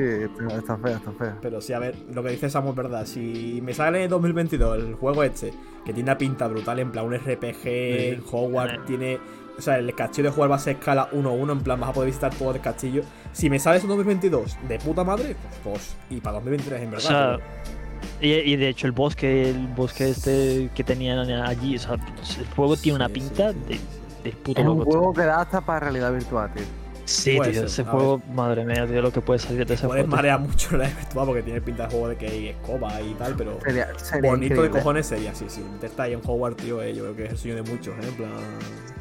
está, 0.44 0.58
está 0.58 0.78
fea, 0.78 0.96
está 0.98 1.12
fea. 1.12 1.38
Pero 1.42 1.62
sí, 1.62 1.74
a 1.74 1.80
ver, 1.80 1.96
lo 2.14 2.24
que 2.24 2.30
dice 2.32 2.50
Samu 2.50 2.70
es 2.72 2.76
verdad. 2.76 3.06
Si 3.06 3.60
me 3.64 3.74
sale 3.74 4.04
en 4.04 4.10
2022 4.10 4.78
el 4.80 4.94
juego 4.96 5.24
este, 5.24 5.52
que 5.86 5.94
tiene 5.94 6.10
una 6.10 6.18
pinta 6.18 6.48
brutal, 6.48 6.80
en 6.80 6.92
plan 6.92 7.06
un 7.06 7.14
RPG, 7.14 7.62
Sí. 7.64 8.24
Hogwarts, 8.32 8.86
tiene. 8.86 9.20
O 9.62 9.64
sea, 9.64 9.78
el 9.78 9.94
castillo 9.94 10.30
de 10.30 10.34
jugar 10.34 10.50
va 10.50 10.56
a 10.56 10.60
ser 10.60 10.78
escala 10.78 11.08
1-1, 11.12 11.52
en 11.52 11.60
plan 11.62 11.80
vas 11.80 11.92
a 11.92 11.94
poder 11.94 12.08
visitar 12.08 12.34
todo 12.34 12.52
el 12.56 12.62
castillo. 12.62 13.04
Si 13.32 13.48
me 13.48 13.60
sale 13.60 13.78
eso 13.78 13.86
en 13.86 13.90
2022, 13.90 14.58
de 14.68 14.80
puta 14.80 15.04
madre, 15.04 15.36
pues, 15.40 15.56
pues 15.64 15.96
y 16.10 16.20
para 16.20 16.34
2023, 16.38 16.82
en 16.82 16.88
O 16.88 16.92
verdad. 16.92 17.08
sea, 17.08 17.38
pero- 17.38 17.82
y, 18.20 18.32
y 18.54 18.56
de 18.56 18.70
hecho 18.70 18.88
el 18.88 18.94
bosque, 18.94 19.52
el 19.52 19.68
bosque 19.68 20.10
este 20.10 20.72
que 20.74 20.84
tenían 20.84 21.20
allí, 21.30 21.76
o 21.76 21.80
sea, 21.80 21.94
el 21.94 22.48
juego 22.56 22.76
tiene 22.76 22.96
una 22.96 23.10
pinta 23.10 23.52
sí, 23.52 23.58
sí, 23.68 23.80
de, 24.24 24.32
de 24.32 24.36
puto 24.38 24.62
Es 24.62 24.68
un 24.68 24.84
juego 24.84 25.14
que 25.14 25.22
da 25.22 25.42
hasta 25.42 25.62
para 25.62 25.82
realidad 25.82 26.12
virtual, 26.12 26.52
tío. 26.56 26.64
Sí, 27.12 27.36
Puede 27.38 27.52
tío, 27.52 27.60
ser, 27.62 27.68
ese 27.70 27.84
juego, 27.84 28.22
madre 28.34 28.64
mía, 28.66 28.88
tío, 28.88 29.02
lo 29.02 29.12
que 29.12 29.22
puede 29.22 29.40
salir 29.40 29.66
de 29.66 29.74
ese 29.74 29.86
Puedes 29.88 30.04
juego. 30.04 30.16
marear 30.16 30.40
mucho 30.40 30.78
la 30.78 30.88
virtual 30.88 31.26
porque 31.28 31.44
tiene 31.44 31.62
pinta 31.62 31.84
de 31.84 31.90
juego 31.92 32.08
de 32.10 32.16
que 32.18 32.28
hay 32.28 32.48
escoba 32.50 33.02
y 33.02 33.14
tal, 33.16 33.36
pero 33.36 33.60
Sería, 33.64 33.88
sería 33.98 34.30
bonito 34.32 34.54
increíble. 34.54 34.70
de 34.70 34.80
cojones 34.80 35.06
sería, 35.08 35.36
sí, 35.36 35.46
sí. 35.48 35.62
Está 35.82 36.04
ahí 36.04 36.14
en 36.14 36.22
Hogwarts, 36.26 36.64
tío, 36.64 36.82
eh, 36.82 36.94
yo 36.94 37.04
creo 37.04 37.16
que 37.16 37.26
es 37.26 37.32
el 37.32 37.38
sueño 37.38 37.56
de 37.58 37.62
muchos, 37.64 37.94
¿eh? 37.96 38.08
En 38.08 38.14
plan. 38.16 38.30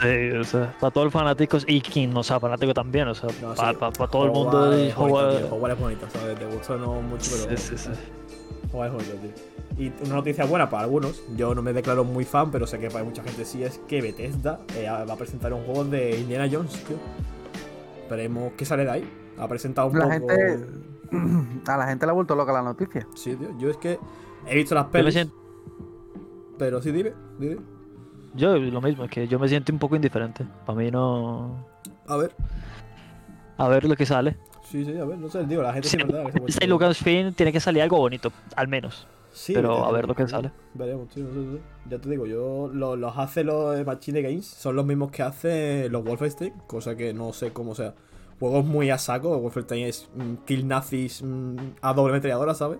Sí, 0.00 0.30
o 0.38 0.44
sea, 0.44 0.74
para 0.80 0.90
todos 0.90 1.04
los 1.06 1.12
fanáticos 1.12 1.64
y 1.68 1.80
quien 1.80 2.12
no 2.12 2.22
sea 2.22 2.40
fanático 2.40 2.74
también, 2.74 3.06
o 3.08 3.14
sea, 3.14 3.28
No, 3.40 3.54
para, 3.54 3.72
sí. 3.72 4.02
todo 4.10 4.24
el 4.24 4.30
mundo. 4.32 4.76
Y 4.78 4.88
es 4.88 4.94
bonito, 4.96 5.18
Hogwarts- 5.20 5.38
tío, 5.38 5.54
Hogwarts 5.54 5.76
es 5.76 5.80
bonito, 5.82 6.06
¿sabes? 6.12 6.38
Te 6.38 6.44
gustó 6.46 6.76
no 6.78 6.94
mucho, 7.02 7.30
pero. 7.46 7.56
Sí, 7.56 7.76
sí, 7.76 7.78
sí. 7.78 7.90
Hogwarts 8.72 8.94
es 8.96 9.08
bonito, 9.12 9.26
tío. 9.26 9.50
Y 9.86 9.92
una 10.04 10.16
noticia 10.16 10.44
buena 10.44 10.68
para 10.68 10.82
algunos, 10.82 11.22
yo 11.36 11.54
no 11.54 11.62
me 11.62 11.72
declaro 11.72 12.04
muy 12.04 12.24
fan, 12.24 12.50
pero 12.50 12.66
sé 12.66 12.78
que 12.78 12.90
para 12.90 13.04
mucha 13.04 13.22
gente 13.22 13.44
sí, 13.44 13.62
es 13.62 13.78
que 13.88 14.02
Bethesda 14.02 14.60
eh, 14.76 14.86
va 14.90 15.12
a 15.12 15.16
presentar 15.16 15.52
un 15.54 15.64
juego 15.64 15.84
de 15.84 16.18
Indiana 16.18 16.48
Jones, 16.50 16.72
tío. 16.84 16.96
Esperemos 18.10 18.52
qué 18.56 18.64
sale 18.64 18.82
de 18.84 18.90
ahí. 18.90 19.08
Ha 19.38 19.46
presentado 19.46 19.86
un 19.88 19.96
La 20.00 20.18
poco. 20.18 20.28
gente- 20.30 20.66
A 21.70 21.76
la 21.76 21.86
gente 21.86 22.06
le 22.06 22.10
ha 22.10 22.12
vuelto 22.12 22.34
loca 22.34 22.52
la 22.52 22.60
noticia. 22.62 23.06
Sí, 23.14 23.36
tío. 23.36 23.56
Yo 23.56 23.70
es 23.70 23.76
que 23.76 24.00
he 24.48 24.56
visto 24.56 24.74
las 24.74 24.86
pelis, 24.86 25.14
siento, 25.14 25.32
pero 26.58 26.82
sí, 26.82 26.90
dime, 26.90 27.12
dime. 27.38 27.58
yo 28.34 28.56
lo 28.58 28.80
mismo, 28.80 29.04
es 29.04 29.10
que 29.10 29.28
yo 29.28 29.38
me 29.38 29.48
siento 29.48 29.72
un 29.72 29.78
poco 29.78 29.94
indiferente. 29.94 30.44
Para 30.66 30.76
mí 30.78 30.90
no. 30.90 31.64
A 32.08 32.16
ver. 32.16 32.34
A 33.58 33.68
ver 33.68 33.84
lo 33.84 33.94
que 33.94 34.06
sale. 34.06 34.36
Sí, 34.64 34.84
sí, 34.84 34.96
a 34.98 35.04
ver, 35.04 35.16
no 35.18 35.28
sé, 35.28 35.44
digo, 35.46 35.62
la 35.62 35.72
gente 35.72 35.86
Si 35.88 35.96
es 35.96 36.04
verdad 36.04 36.26
que 36.26 36.32
se 36.32 36.38
puede- 36.38 36.50
Esta 36.50 36.64
y 36.64 36.68
Lucasfilm 36.68 37.32
tiene 37.34 37.52
que 37.52 37.60
salir 37.60 37.82
algo 37.82 37.96
bonito, 37.98 38.32
al 38.56 38.66
menos. 38.66 39.06
Sí, 39.32 39.52
pero 39.54 39.84
a 39.84 39.92
ver 39.92 40.06
lo 40.08 40.14
que 40.14 40.26
sale. 40.26 40.50
Veremos, 40.74 41.08
tío, 41.08 41.24
no 41.24 41.30
sé, 41.32 41.38
no 41.38 41.52
sé. 41.54 41.60
Ya 41.88 41.98
te 42.00 42.10
digo, 42.10 42.26
yo 42.26 42.68
lo- 42.72 42.96
los 42.96 43.16
hace 43.16 43.44
los 43.44 43.76
de 43.76 43.84
Machine 43.84 44.22
Games, 44.22 44.46
son 44.46 44.74
los 44.76 44.84
mismos 44.84 45.10
que 45.10 45.22
hace 45.22 45.88
los 45.88 46.04
Wolfenstein, 46.04 46.52
cosa 46.66 46.96
que 46.96 47.12
no 47.14 47.32
sé 47.32 47.52
cómo 47.52 47.74
sea. 47.74 47.94
Juegos 48.40 48.64
muy 48.64 48.90
a 48.90 48.98
saco, 48.98 49.38
Wolfenstein 49.38 49.86
es 49.86 50.08
mm, 50.14 50.44
kill 50.46 50.66
nazis 50.66 51.22
mm, 51.22 51.56
a 51.82 51.92
doble 51.94 52.12
metralladora, 52.14 52.54
¿sabes? 52.54 52.78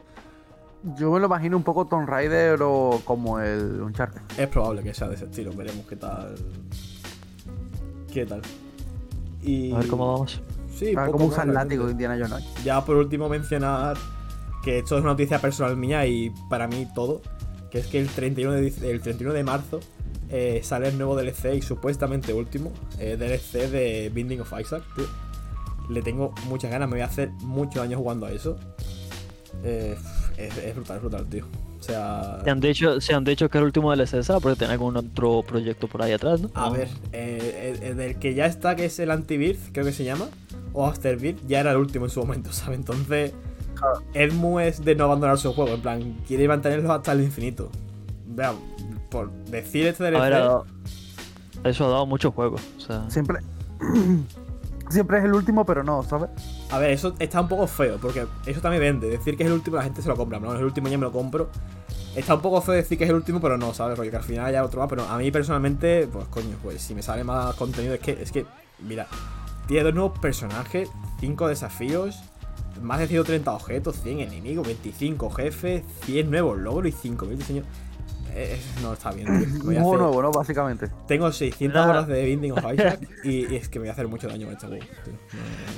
Yo 0.97 1.11
me 1.13 1.21
lo 1.21 1.27
imagino 1.27 1.57
un 1.59 1.63
poco 1.63 1.87
Tomb 1.87 2.09
Raider 2.09 2.59
o 2.63 3.01
como 3.05 3.39
el 3.39 3.81
Uncharted. 3.83 4.23
Es 4.39 4.49
probable 4.49 4.83
que 4.83 4.95
sea 4.95 5.09
de 5.09 5.17
ese 5.17 5.27
estilo, 5.27 5.53
veremos 5.53 5.87
qué 5.87 5.97
tal. 5.97 6.35
¿Qué 8.13 8.27
tal? 8.27 8.41
Y... 9.43 9.73
A 9.73 9.79
ver 9.79 9.89
cómo 9.89 10.13
vamos. 10.13 10.41
Sí, 10.75 10.95
A 10.97 11.01
ver 11.03 11.07
poco 11.07 11.13
cómo 11.19 11.27
más, 11.27 11.35
usa 11.35 11.43
el 11.45 11.51
realmente. 11.51 11.75
látigo 11.77 11.85
de 11.87 11.93
Indiana 11.93 12.17
Jones. 12.19 12.65
Ya 12.65 12.85
por 12.85 12.97
último 12.97 13.29
mencionar 13.29 13.97
que 14.63 14.79
esto 14.79 14.97
es 14.97 15.03
una 15.03 15.13
noticia 15.13 15.41
personal 15.41 15.77
mía 15.77 16.07
y 16.07 16.31
para 16.49 16.69
mí 16.69 16.87
todo, 16.95 17.23
que 17.71 17.79
es 17.79 17.87
que 17.87 18.01
el 18.01 18.09
31 18.09 18.53
de, 18.53 18.91
el 18.91 19.01
31 19.01 19.33
de 19.33 19.45
marzo 19.45 19.81
eh, 20.31 20.61
sale 20.63 20.89
el 20.89 20.99
nuevo 20.99 21.17
DLC 21.17 21.55
y 21.57 21.63
supuestamente 21.63 22.33
último 22.33 22.73
eh, 22.99 23.17
DLC 23.17 23.71
de 23.71 24.11
Binding 24.13 24.41
of 24.41 24.53
Isaac, 24.61 24.83
tío. 24.95 25.07
Le 25.89 26.03
tengo 26.03 26.33
muchas 26.47 26.71
ganas, 26.71 26.89
me 26.89 26.95
voy 26.95 27.03
a 27.03 27.07
hacer 27.07 27.31
muchos 27.41 27.83
años 27.83 27.99
jugando 27.99 28.27
a 28.27 28.33
eso. 28.33 28.57
Eh, 29.65 29.97
es, 30.37 30.57
es 30.59 30.75
brutal, 30.75 30.97
es 30.97 31.03
brutal, 31.03 31.27
tío. 31.27 31.47
O 31.81 31.83
sea... 31.83 32.41
Se 32.45 32.51
han 32.51 32.61
dicho, 32.61 33.01
se 33.01 33.15
han 33.15 33.25
dicho 33.25 33.49
que 33.49 33.59
el 33.59 33.65
último 33.65 33.91
DLC 33.91 34.23
será 34.23 34.39
porque 34.39 34.59
tiene 34.59 34.75
algún 34.75 34.97
otro 34.97 35.43
proyecto 35.43 35.89
por 35.89 36.03
ahí 36.03 36.13
atrás, 36.13 36.41
¿no? 36.43 36.51
A 36.55 36.71
ver, 36.71 36.89
eh, 37.13 37.75
el, 37.75 37.83
el 37.83 37.97
del 37.97 38.17
que 38.17 38.35
ya 38.35 38.47
está, 38.47 38.77
que 38.77 38.85
es 38.85 38.99
el 39.01 39.11
Anti-Birth, 39.11 39.73
creo 39.73 39.87
que 39.87 39.93
se 39.93 40.05
llama, 40.05 40.29
o 40.75 40.87
Afterbirth, 40.87 41.41
ya 41.47 41.61
era 41.61 41.73
el 41.73 41.79
último 41.79 42.05
en 42.05 42.11
su 42.11 42.21
momento, 42.21 42.53
¿sabes? 42.53 42.79
Entonces, 42.79 43.33
Edmu 44.15 44.59
es 44.61 44.85
de 44.85 44.95
no 44.95 45.05
abandonar 45.05 45.39
su 45.39 45.53
juego, 45.53 45.75
en 45.75 45.81
plan, 45.83 46.17
quiere 46.27 46.47
mantenerlo 46.49 46.93
hasta 46.93 47.13
el 47.13 47.23
infinito. 47.23 47.71
Vean, 48.27 48.57
por 49.11 49.31
decir 49.47 49.87
este 49.87 50.05
DLC, 50.05 50.21
ver, 50.21 50.33
dado- 50.33 50.67
eso 51.65 51.87
ha 51.87 51.89
dado 51.91 52.07
mucho 52.07 52.31
juego. 52.33 52.57
O 52.77 52.81
sea, 52.81 53.09
Siempre. 53.11 53.41
Siempre 54.91 55.19
es 55.19 55.25
el 55.25 55.33
último, 55.35 55.65
pero 55.65 55.85
no, 55.85 56.03
¿sabes? 56.03 56.31
a 56.71 56.79
ver, 56.79 56.91
eso 56.91 57.15
está 57.21 57.41
un 57.41 57.47
poco 57.47 57.69
feo, 57.69 57.99
porque 58.03 58.27
eso 58.47 58.61
también 58.61 58.83
vende. 58.83 59.09
Decir 59.09 59.37
que 59.37 59.45
es 59.45 59.47
el 59.47 59.53
último, 59.53 59.77
la 59.77 59.85
gente 59.85 60.03
se 60.03 60.09
lo 60.09 60.17
compra, 60.17 60.41
no, 60.41 60.53
es 60.53 60.59
el 60.59 60.65
último, 60.65 60.89
ya 60.89 60.99
me 60.99 61.05
lo 61.05 61.13
compro. 61.13 61.49
Está 62.17 62.35
un 62.35 62.41
poco 62.41 62.61
feo 62.61 62.75
decir 62.75 62.99
que 62.99 63.05
es 63.05 63.11
el 63.11 63.15
último, 63.15 63.41
pero 63.41 63.57
no, 63.57 63.73
¿sabes? 63.73 63.95
Porque 63.97 64.15
al 64.17 64.25
final 64.25 64.47
hay 64.47 64.57
otro 64.57 64.81
más, 64.81 64.89
pero 64.89 65.05
a 65.05 65.17
mí 65.17 65.31
personalmente, 65.31 66.09
pues 66.13 66.27
coño, 66.27 66.57
pues 66.61 66.83
si 66.83 66.97
me 66.97 67.03
sale 67.03 67.23
más 67.23 67.55
contenido, 67.55 67.95
es 67.95 68.01
que, 68.01 68.21
es 68.21 68.33
que, 68.33 68.47
mira, 68.81 69.07
tiene 69.69 69.85
dos 69.85 69.95
nuevos 69.95 70.19
personajes, 70.19 70.91
cinco 71.21 71.47
desafíos, 71.47 72.19
más 72.81 72.99
de 73.01 73.07
130 73.09 73.53
objetos, 73.53 73.97
100 74.03 74.21
enemigos, 74.21 74.67
25 74.67 75.31
jefes, 75.31 75.83
100 76.05 76.31
nuevos 76.31 76.59
logros 76.59 76.89
y 76.89 76.93
5000 76.93 77.39
diseños. 77.39 77.65
Eh, 78.33 78.55
eh, 78.59 78.61
no 78.83 78.93
está 78.93 79.11
bien, 79.11 79.27
voy 79.65 79.77
a 79.77 79.81
juego 79.83 79.95
hacer- 79.95 80.01
nuevo, 80.07 80.23
¿no? 80.23 80.31
Básicamente. 80.31 80.89
Tengo 81.09 81.33
600 81.33 81.75
Nada. 81.75 81.91
horas 81.91 82.07
de 82.07 82.25
Binding 82.25 82.53
of 82.53 82.59
Isaac 82.73 83.01
y, 83.25 83.53
y 83.53 83.57
es 83.57 83.69
que 83.69 83.79
me 83.81 83.85
voy 83.85 83.89
a 83.91 83.93
hacer 83.93 84.07
mucho 84.09 84.29
daño 84.29 84.47
con 84.47 84.55
este 84.55 84.67
juego, 84.69 84.85
tío. 85.05 85.15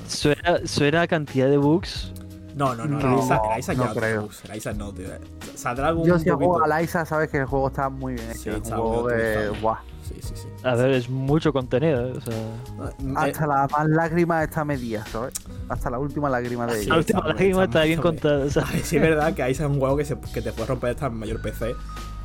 suena, 0.06 0.60
suena 0.66 1.06
cantidad 1.06 1.48
de 1.48 1.56
bugs. 1.56 2.12
No, 2.54 2.74
no, 2.74 2.84
no, 2.84 2.98
No, 2.98 3.14
el 3.14 3.24
Isaac, 3.24 3.42
el 3.54 3.58
Isaac 3.60 3.76
no 3.78 3.84
ya 3.86 3.94
creo. 3.98 4.24
Ups, 4.24 4.44
el 4.44 4.56
Isaac 4.58 4.76
no, 4.76 4.92
tío. 4.92 5.08
Saldrá 5.54 5.88
algún 5.88 6.06
Yo 6.06 6.18
si 6.18 6.26
poquito. 6.28 6.36
juego 6.50 6.62
a 6.70 6.80
Liza, 6.80 7.06
sabes 7.06 7.30
que 7.30 7.38
el 7.38 7.46
juego 7.46 7.68
está 7.68 7.88
muy 7.88 8.12
bien 8.12 8.30
hecho. 8.30 8.38
Sí, 8.42 8.48
es 8.50 8.56
un 8.56 8.62
está 8.62 8.76
juego 8.76 9.02
muy 9.04 9.12
de. 9.14 9.48
optimizado. 9.48 9.76
Sí, 10.22 10.34
sí. 10.36 10.48
A 10.62 10.74
ver, 10.76 10.92
es 10.92 11.10
mucho 11.10 11.52
contenido. 11.52 12.08
¿eh? 12.08 12.12
O 12.16 12.20
sea, 12.20 12.34
Ah, 12.80 12.90
eh, 13.00 13.12
Hasta 13.16 13.46
la 13.46 13.66
más 13.70 13.88
lágrima 13.88 14.42
está 14.44 14.64
medida, 14.64 15.04
¿sabes? 15.06 15.34
Hasta 15.68 15.90
la 15.90 15.98
última 15.98 16.30
lágrima 16.30 16.66
de 16.66 16.74
Sí, 16.74 16.80
ella. 16.84 16.90
la 16.90 16.96
última 16.98 17.18
está 17.20 17.28
lágrima 17.34 17.64
está 17.64 17.82
bien 17.82 18.00
contada. 18.00 18.44
o 18.44 18.50
sea, 18.50 18.64
sí 18.84 18.96
es 18.96 19.02
verdad 19.02 19.34
que 19.34 19.50
Isaac 19.50 19.66
es 19.66 19.72
un 19.72 19.80
juego 19.80 19.96
que, 19.96 20.04
se- 20.04 20.20
que 20.32 20.42
te 20.42 20.52
puede 20.52 20.68
romper 20.68 20.96
en 21.00 21.14
mayor 21.14 21.42
PC. 21.42 21.74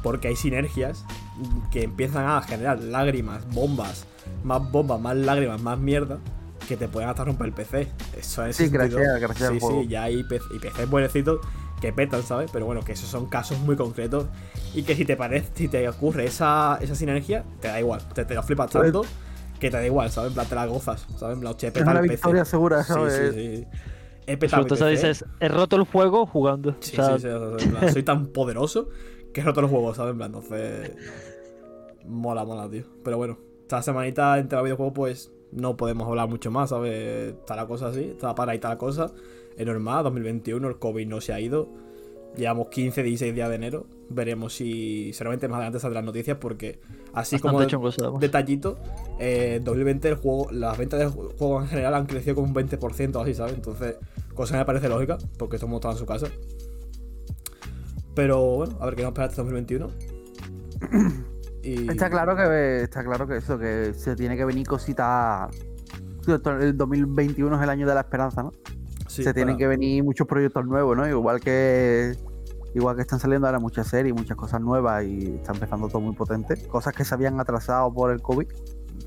Porque 0.03 0.27
hay 0.27 0.35
sinergias 0.35 1.03
que 1.71 1.83
empiezan 1.83 2.25
a 2.29 2.41
generar 2.43 2.79
lágrimas, 2.79 3.47
bombas, 3.51 4.05
más 4.43 4.71
bombas, 4.71 5.01
más 5.01 5.15
lágrimas, 5.17 5.59
más 5.61 5.79
mierda. 5.79 6.19
Que 6.67 6.77
te 6.77 6.87
pueden 6.87 7.09
hasta 7.09 7.23
romper 7.23 7.47
el 7.47 7.53
PC. 7.53 7.87
Eso 8.17 8.45
es. 8.45 8.55
Sí, 8.57 8.67
gracias, 8.69 9.01
gracias 9.21 9.49
Sí, 9.53 9.59
sí, 9.59 9.87
ya 9.87 10.03
hay 10.03 10.23
PC, 10.23 10.45
y 10.55 10.59
PCs 10.59 10.89
buenecitos 10.89 11.39
que 11.81 11.93
petan, 11.93 12.23
¿sabes? 12.23 12.49
Pero 12.51 12.65
bueno, 12.65 12.81
que 12.81 12.93
esos 12.93 13.09
son 13.09 13.27
casos 13.27 13.59
muy 13.59 13.75
concretos. 13.75 14.25
Y 14.73 14.83
que 14.83 14.95
si 14.95 15.05
te 15.05 15.15
parece, 15.15 15.51
si 15.53 15.67
te 15.67 15.87
ocurre 15.87 16.25
esa, 16.25 16.77
esa 16.81 16.95
sinergia, 16.95 17.43
te 17.61 17.67
da 17.67 17.79
igual. 17.79 18.01
Te, 18.13 18.25
te 18.25 18.33
lo 18.35 18.43
flipas 18.43 18.71
Pues- 18.71 18.83
tanto 18.91 19.01
que 19.59 19.71
te 19.71 19.77
da 19.77 19.85
igual, 19.85 20.11
¿sabes? 20.11 20.29
En 20.29 20.33
plan, 20.35 20.47
te 20.47 20.55
la 20.55 20.65
gozas, 20.67 21.07
¿sabes? 21.17 21.35
En 21.35 21.41
plan, 21.41 21.55
che, 21.55 21.67
Es 21.67 21.73
peta 21.73 21.89
una 21.91 21.99
el 21.99 22.05
PC. 22.07 22.13
victoria 22.15 22.45
segura, 22.45 22.83
Sí, 22.83 22.93
¿sabes? 22.93 23.13
sí, 23.13 23.31
sí. 23.57 23.67
He 24.27 24.37
petado 24.37 24.61
mi 24.61 24.65
Entonces 24.65 24.87
PC. 24.87 25.07
dices, 25.07 25.25
he 25.39 25.47
roto 25.47 25.75
el 25.77 25.83
juego 25.85 26.25
jugando. 26.27 26.75
Sí, 26.79 26.99
o 26.99 27.03
sea, 27.05 27.15
sí, 27.15 27.21
sí, 27.21 27.27
o 27.29 27.57
sea, 27.57 27.65
en 27.67 27.71
plan, 27.73 27.93
soy 27.93 28.03
tan 28.03 28.27
poderoso 28.27 28.89
que 29.33 29.41
he 29.41 29.43
roto 29.43 29.61
el 29.61 29.67
juego, 29.67 29.93
¿sabes? 29.95 30.11
En 30.11 30.17
plan, 30.17 30.27
entonces. 30.35 30.91
Mola, 32.05 32.45
mola, 32.45 32.69
tío. 32.69 32.83
Pero 33.03 33.17
bueno, 33.17 33.37
esta 33.61 33.81
semanita 33.81 34.37
entre 34.37 34.57
los 34.57 34.63
videojuegos, 34.65 34.93
pues 34.95 35.31
no 35.51 35.77
podemos 35.77 36.07
hablar 36.07 36.27
mucho 36.29 36.51
más, 36.51 36.69
¿sabes? 36.69 37.33
Está 37.33 37.55
la 37.55 37.67
cosa 37.67 37.87
así, 37.87 38.03
está 38.03 38.35
para 38.35 38.51
ahí 38.51 38.57
está 38.57 38.69
la 38.69 38.77
cosa. 38.77 39.11
Es 39.57 39.65
normal, 39.65 40.03
2021, 40.03 40.67
el 40.67 40.77
COVID 40.77 41.07
no 41.07 41.21
se 41.21 41.33
ha 41.33 41.39
ido. 41.39 41.67
Llevamos 42.35 42.67
15, 42.67 43.01
16 43.01 43.33
días 43.33 43.49
de 43.49 43.55
enero. 43.55 43.87
Veremos 44.09 44.53
si 44.53 45.11
seguramente 45.13 45.47
más 45.47 45.57
adelante 45.57 45.79
saldrán 45.79 46.05
noticias 46.05 46.37
porque 46.39 46.79
así 47.13 47.35
bastante 47.35 47.41
como 47.41 47.57
además. 47.57 48.21
detallito, 48.21 48.77
eh, 49.19 49.59
2020 49.63 50.09
el 50.09 50.15
juego, 50.15 50.47
las 50.51 50.77
ventas 50.77 50.99
del 50.99 51.09
ju- 51.09 51.35
juego 51.37 51.61
en 51.61 51.67
general 51.67 51.95
han 51.95 52.05
crecido 52.05 52.35
como 52.35 52.47
un 52.47 52.53
20% 52.53 53.15
o 53.15 53.21
así, 53.21 53.33
¿sabes? 53.33 53.55
Entonces, 53.55 53.95
cosa 54.35 54.53
que 54.53 54.59
me 54.59 54.65
parece 54.65 54.87
lógica, 54.89 55.17
porque 55.39 55.57
todo 55.57 55.65
el 55.65 55.71
mundo 55.71 55.87
está 55.89 55.91
en 55.91 55.97
su 55.97 56.05
casa. 56.05 56.27
Pero 58.13 58.41
bueno, 58.57 58.77
a 58.79 58.85
ver 58.85 58.95
qué 58.95 59.01
nos 59.01 59.09
espera 59.09 59.27
este 59.27 59.37
2021. 59.41 59.89
Y... 61.67 61.89
Está 61.89 62.09
claro 62.09 62.35
que 62.35 62.81
está 62.83 63.03
claro 63.03 63.27
que 63.27 63.37
eso, 63.37 63.57
que 63.59 63.93
se 63.93 64.15
tiene 64.15 64.37
que 64.37 64.45
venir 64.45 64.65
cositas. 64.67 65.49
El 66.27 66.77
2021 66.77 67.55
es 67.57 67.61
el 67.63 67.69
año 67.69 67.87
de 67.87 67.93
la 67.93 68.01
esperanza, 68.01 68.43
¿no? 68.43 68.51
Sí, 69.07 69.23
se 69.23 69.33
tienen 69.33 69.55
para- 69.55 69.57
que 69.59 69.67
venir 69.67 70.03
muchos 70.03 70.27
proyectos 70.27 70.65
nuevos, 70.65 70.95
¿no? 70.97 71.07
Igual 71.07 71.39
que 71.39 72.13
igual 72.75 72.95
que 72.95 73.01
están 73.01 73.19
saliendo 73.19 73.47
ahora 73.47 73.59
muchas 73.59 73.87
series, 73.87 74.13
muchas 74.13 74.37
cosas 74.37 74.61
nuevas 74.61 75.03
y 75.05 75.35
está 75.37 75.53
empezando 75.53 75.87
todo 75.87 76.01
muy 76.01 76.13
potente. 76.15 76.67
Cosas 76.67 76.93
que 76.93 77.03
se 77.05 77.15
habían 77.15 77.39
atrasado 77.39 77.91
por 77.93 78.11
el 78.11 78.21
COVID. 78.21 78.45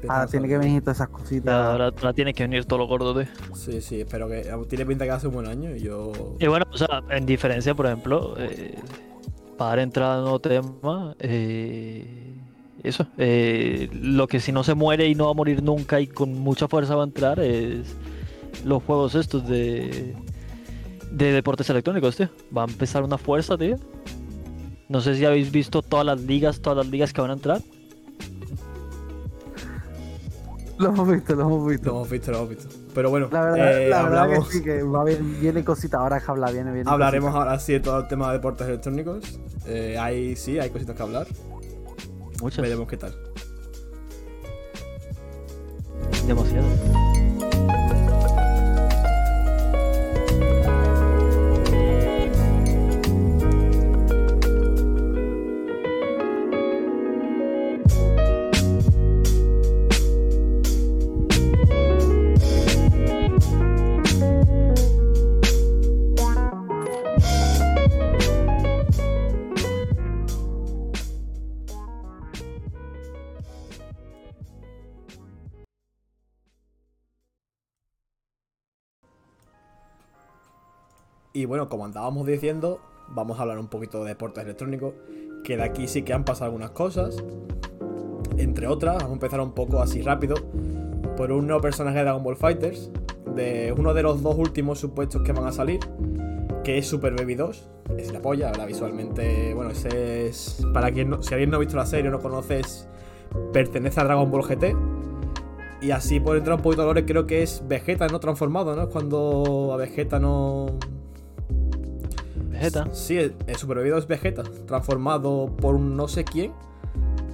Ahora 0.09 0.27
tiene 0.27 0.49
que 0.49 0.57
venir 0.57 0.81
todas 0.83 0.97
esas 0.97 1.09
Ya, 1.09 1.13
cositas. 1.13 1.55
ahora, 1.55 1.85
ahora 1.87 2.13
tiene 2.15 2.33
que 2.33 2.43
venir 2.45 2.65
todo 2.65 2.79
lo 2.79 2.87
gordo 2.89 3.13
de. 3.15 3.29
Sí, 3.55 3.81
sí, 3.83 4.01
espero 4.01 4.29
que. 4.29 4.51
Tiene 4.69 4.87
pinta 4.87 5.05
que 5.05 5.11
hace 5.11 5.29
un 5.29 5.35
buen 5.35 5.47
año 5.47 5.75
y 5.77 5.81
yo. 5.81 6.13
Y 6.39 6.47
bueno, 6.47 6.65
o 6.73 6.77
sea, 6.77 7.03
en 7.11 7.27
diferencia, 7.27 7.75
por 7.75 7.87
ejemplo, 7.87 8.35
eh, 8.39 8.79
para 9.59 9.83
entrar 9.83 10.19
a 10.19 10.21
nuevo 10.23 10.39
tema, 10.41 11.15
eh, 11.19 12.40
eso, 12.83 13.07
eh, 13.19 13.89
lo 13.93 14.27
que 14.27 14.41
si 14.41 14.53
no 14.53 14.63
se 14.65 14.75
muere 14.75 15.07
y 15.09 15.15
no 15.15 15.27
va 15.27 15.31
a 15.33 15.35
morir 15.35 15.63
nunca 15.63 16.01
y 16.01 16.07
con 16.07 16.35
mucha 16.35 16.69
fuerza 16.69 16.95
va 16.97 17.03
a 17.03 17.07
entrar 17.07 17.39
es 17.41 17.95
los 18.65 18.83
juegos 18.83 19.15
estos 19.15 19.47
de, 19.49 20.15
de 21.11 21.33
deportes 21.33 21.69
electrónicos, 21.71 22.17
tío. 22.17 22.29
Va 22.57 22.63
a 22.63 22.67
empezar 22.67 23.03
una 23.03 23.19
fuerza, 23.19 23.57
tío. 23.59 23.77
No 24.89 25.01
sé 25.01 25.15
si 25.15 25.25
habéis 25.25 25.53
visto 25.53 25.83
todas 25.83 26.05
las 26.05 26.21
ligas, 26.23 26.61
todas 26.61 26.79
las 26.79 26.89
ligas 26.89 27.13
que 27.13 27.21
van 27.21 27.31
a 27.31 27.35
entrar. 27.35 27.61
Lo 30.79 30.89
hemos 30.89 31.11
visto, 31.11 31.35
lo 31.35 31.43
hemos 31.43 31.61
Lo 31.63 31.67
visto. 31.69 31.91
hemos 31.91 32.11
visto, 32.11 32.31
lo 32.33 32.37
hemos 32.39 32.49
visto. 32.51 32.69
Pero 32.95 33.11
bueno, 33.11 33.29
La 33.31 33.43
verdad, 33.43 33.83
eh, 33.83 33.89
la 33.91 34.03
verdad 34.03 34.23
hablamos- 34.25 34.49
que 34.49 34.59
sí, 34.59 34.65
que 34.65 34.83
va 34.83 35.05
bien, 35.05 35.41
viene 35.41 35.63
cositas. 35.63 36.01
Ahora 36.01 36.19
que 36.21 36.31
habla, 36.31 36.51
viene, 36.51 36.73
viene. 36.73 36.91
hablaremos 36.91 37.35
ahora 37.35 37.59
sí 37.59 37.75
de 37.75 37.81
todo 37.81 38.01
el 38.01 38.09
tema 38.09 38.29
de 38.29 38.39
deportes 38.39 38.67
electrónicos. 38.67 39.39
Eh, 39.67 39.97
hay, 40.01 40.35
sí, 40.37 40.59
hay 40.59 40.71
cositas 40.71 40.97
que 40.97 41.03
hablar. 41.03 41.27
Muchas. 42.41 42.63
Veremos 42.63 42.89
qué 42.89 42.97
tal. 42.97 43.15
Demasiado. 46.27 47.10
Y 81.41 81.47
bueno, 81.47 81.71
como 81.71 81.87
andábamos 81.87 82.27
diciendo, 82.27 82.81
vamos 83.09 83.39
a 83.39 83.43
hablar 83.43 83.59
un 83.59 83.69
poquito 83.69 84.05
de 84.05 84.11
deportes 84.11 84.45
electrónicos, 84.45 84.93
que 85.43 85.57
de 85.57 85.63
aquí 85.63 85.89
sí 85.89 86.03
que 86.03 86.13
han 86.13 86.23
pasado 86.23 86.45
algunas 86.47 86.73
cosas. 86.73 87.17
Entre 88.37 88.67
otras, 88.67 88.97
vamos 88.97 89.13
a 89.13 89.15
empezar 89.15 89.41
un 89.41 89.53
poco 89.53 89.81
así 89.81 90.03
rápido 90.03 90.35
por 91.17 91.33
un 91.33 91.47
nuevo 91.47 91.63
personaje 91.63 91.97
de 91.97 92.05
Dragon 92.05 92.23
Ball 92.23 92.37
Fighters, 92.37 92.91
de 93.35 93.75
uno 93.75 93.95
de 93.95 94.03
los 94.03 94.23
dos 94.23 94.37
últimos 94.37 94.81
supuestos 94.81 95.23
que 95.23 95.33
van 95.33 95.47
a 95.47 95.53
salir, 95.53 95.81
que 96.63 96.77
es 96.77 96.87
Super 96.87 97.17
Baby 97.17 97.37
2. 97.37 97.71
Es 97.97 98.13
la 98.13 98.21
polla, 98.21 98.49
ahora 98.49 98.67
visualmente, 98.67 99.55
bueno, 99.55 99.71
ese 99.71 100.27
es... 100.27 100.63
Para 100.75 100.93
quien 100.93 101.09
no, 101.09 101.23
si 101.23 101.33
alguien 101.33 101.49
no 101.49 101.57
ha 101.57 101.61
visto 101.61 101.79
la 101.79 101.87
serie 101.87 102.11
o 102.11 102.13
no 102.13 102.21
conoces, 102.21 102.87
pertenece 103.55 103.99
a 103.99 104.05
Dragon 104.05 104.31
Ball 104.31 104.43
GT. 104.43 104.77
Y 105.81 105.91
así 105.93 106.21
por 106.21 106.37
entrar 106.37 106.57
un 106.57 106.63
poquito 106.63 106.83
a 106.83 106.85
lore, 106.85 107.07
creo 107.07 107.27
que 107.27 107.43
es 107.43 107.67
Vegeta 107.67 108.09
no 108.09 108.21
transformado, 108.21 108.77
¿no? 108.77 108.83
Es 108.83 108.89
cuando 108.89 109.71
a 109.73 109.79
Vegeta 109.79 110.19
no... 110.19 110.67
Vegeta. 112.61 112.87
Sí, 112.93 113.19
el, 113.19 113.35
el 113.47 113.57
Super 113.57 113.79
Baby 113.79 113.89
2 113.91 113.99
es 114.01 114.07
Vegeta, 114.07 114.43
transformado 114.67 115.47
por 115.57 115.75
un 115.77 115.97
no 115.97 116.09
sé 116.09 116.25
quién, 116.25 116.53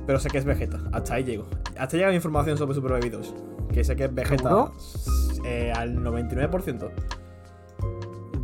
pero 0.06 0.21
sé 0.21 0.28
que 0.28 0.38
es 0.38 0.45
Vegeta. 0.45 0.78
Hasta 0.92 1.14
ahí 1.14 1.25
llego. 1.25 1.47
Hasta 1.78 1.97
llega 1.97 2.11
la 2.11 2.14
información 2.14 2.56
sobre 2.56 2.75
Super 2.75 2.92
Baby 2.92 3.11
2. 3.11 3.35
Que 3.73 3.83
sé 3.83 3.97
que 3.97 4.04
es 4.04 4.14
Vegeta 4.14 4.71
eh, 5.45 5.73
al 5.75 5.99
99%. 5.99 6.90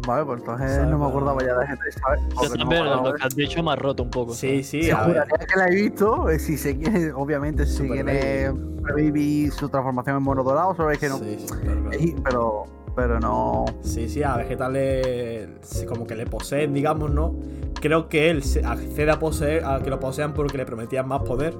Vale, 0.04 0.24
pues 0.24 0.40
entonces 0.40 0.72
¿Sabes? 0.72 0.90
no 0.90 0.98
me 0.98 1.06
acordaba 1.06 1.40
ya 1.40 1.56
de 1.56 1.66
gente, 1.68 1.84
¿sabes? 1.92 2.20
Yo 2.30 2.48
no 2.48 2.54
también, 2.56 2.82
acordaba 2.82 3.10
lo 3.10 3.14
que 3.14 3.22
has 3.22 3.36
dicho 3.36 3.62
me 3.62 3.70
ha 3.70 3.76
roto 3.76 4.02
un 4.02 4.10
poco. 4.10 4.34
Sí, 4.34 4.48
¿sabes? 4.48 4.66
sí, 4.66 4.82
Se 4.82 4.92
juraría 4.92 5.24
que 5.24 5.56
la 5.56 5.68
he 5.68 5.74
visto, 5.76 6.28
eh, 6.28 6.40
si 6.40 6.56
sé 6.56 6.76
quién 6.76 6.96
es, 6.96 7.12
obviamente 7.16 7.64
sé 7.64 7.86
Super 7.86 8.08
es 8.08 8.52
Baby, 8.82 9.52
su 9.52 9.68
transformación 9.68 10.16
en 10.16 10.22
mono 10.24 10.42
dorado, 10.42 10.74
sabes 10.74 10.98
que 10.98 11.08
no. 11.08 11.18
Sí, 11.18 11.36
sí, 11.38 11.46
claro, 11.46 11.84
pero, 12.24 12.64
pero 12.94 13.20
no. 13.20 13.64
Sí, 13.82 14.08
sí, 14.08 14.22
a 14.22 14.36
Vegeta 14.36 14.68
le. 14.68 15.48
como 15.88 16.06
que 16.06 16.14
le 16.16 16.26
poseen, 16.26 16.74
digamos, 16.74 17.10
¿no? 17.10 17.38
Creo 17.80 18.08
que 18.08 18.30
él 18.30 18.42
accede 18.64 19.10
a 19.10 19.18
poseer, 19.18 19.64
a 19.64 19.80
que 19.82 19.90
lo 19.90 19.98
posean 19.98 20.34
porque 20.34 20.58
le 20.58 20.66
prometían 20.66 21.08
más 21.08 21.22
poder. 21.22 21.54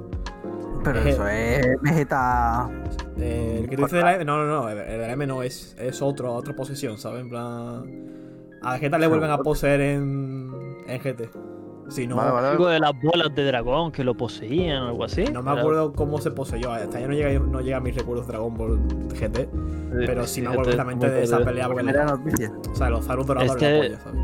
Pero 0.83 0.99
Eh, 0.99 1.09
eso 1.09 1.27
es 1.27 1.81
Vegeta. 1.81 2.69
Eh, 3.17 3.59
el 3.63 3.69
que 3.69 3.75
tú 3.75 3.83
dices 3.83 3.97
de 3.97 4.03
la 4.03 4.15
M, 4.15 4.25
no, 4.25 4.37
no, 4.37 4.45
no, 4.47 4.69
el 4.69 4.77
de 4.77 4.97
la 4.97 5.13
M 5.13 5.27
no 5.27 5.43
es, 5.43 5.75
es 5.79 6.01
otro, 6.01 6.33
otra 6.33 6.55
posesión, 6.55 6.97
¿sabes? 6.97 7.21
En 7.21 7.29
plan. 7.29 7.85
A 8.61 8.73
Vegeta 8.73 8.97
le 8.97 9.07
vuelven 9.07 9.31
a 9.31 9.37
poseer 9.39 9.81
en, 9.81 10.51
en 10.87 10.99
GT. 11.01 11.29
Si 11.89 12.07
no, 12.07 12.15
Vale, 12.15 12.31
vale. 12.31 12.47
Algo 12.47 12.67
de 12.67 12.79
las 12.79 12.93
bolas 13.01 13.35
de 13.35 13.45
dragón 13.45 13.91
que 13.91 14.03
lo 14.03 14.15
poseían 14.15 14.83
o 14.83 14.87
algo 14.89 15.03
así. 15.03 15.25
no 15.25 15.43
me 15.43 15.51
acuerdo 15.51 15.93
cómo 15.93 16.19
se 16.19 16.31
poseyó. 16.31 16.71
Hasta 16.71 16.99
ya 16.99 17.07
no 17.07 17.13
llega, 17.13 17.39
no 17.39 17.61
llega 17.61 17.77
a 17.77 17.81
mis 17.81 17.95
recuerdos 17.95 18.25
de 18.27 18.33
Dragon 18.33 18.53
Ball 18.55 18.79
GT. 19.19 19.49
Pero 20.05 20.25
sí 20.25 20.41
me 20.41 20.47
acuerdo 20.47 20.63
completamente 20.71 21.09
de 21.09 21.23
esa 21.23 21.39
pelea 21.43 21.67
porque 21.67 21.83
Primera 21.83 22.05
noticia. 22.05 22.51
O 22.71 22.75
sea, 22.75 22.89
los 22.89 23.05
Zarus 23.05 23.27
dorados 23.27 23.51
Este- 23.51 23.71
la 23.73 23.83
polla, 23.83 23.99
¿sabes? 24.01 24.19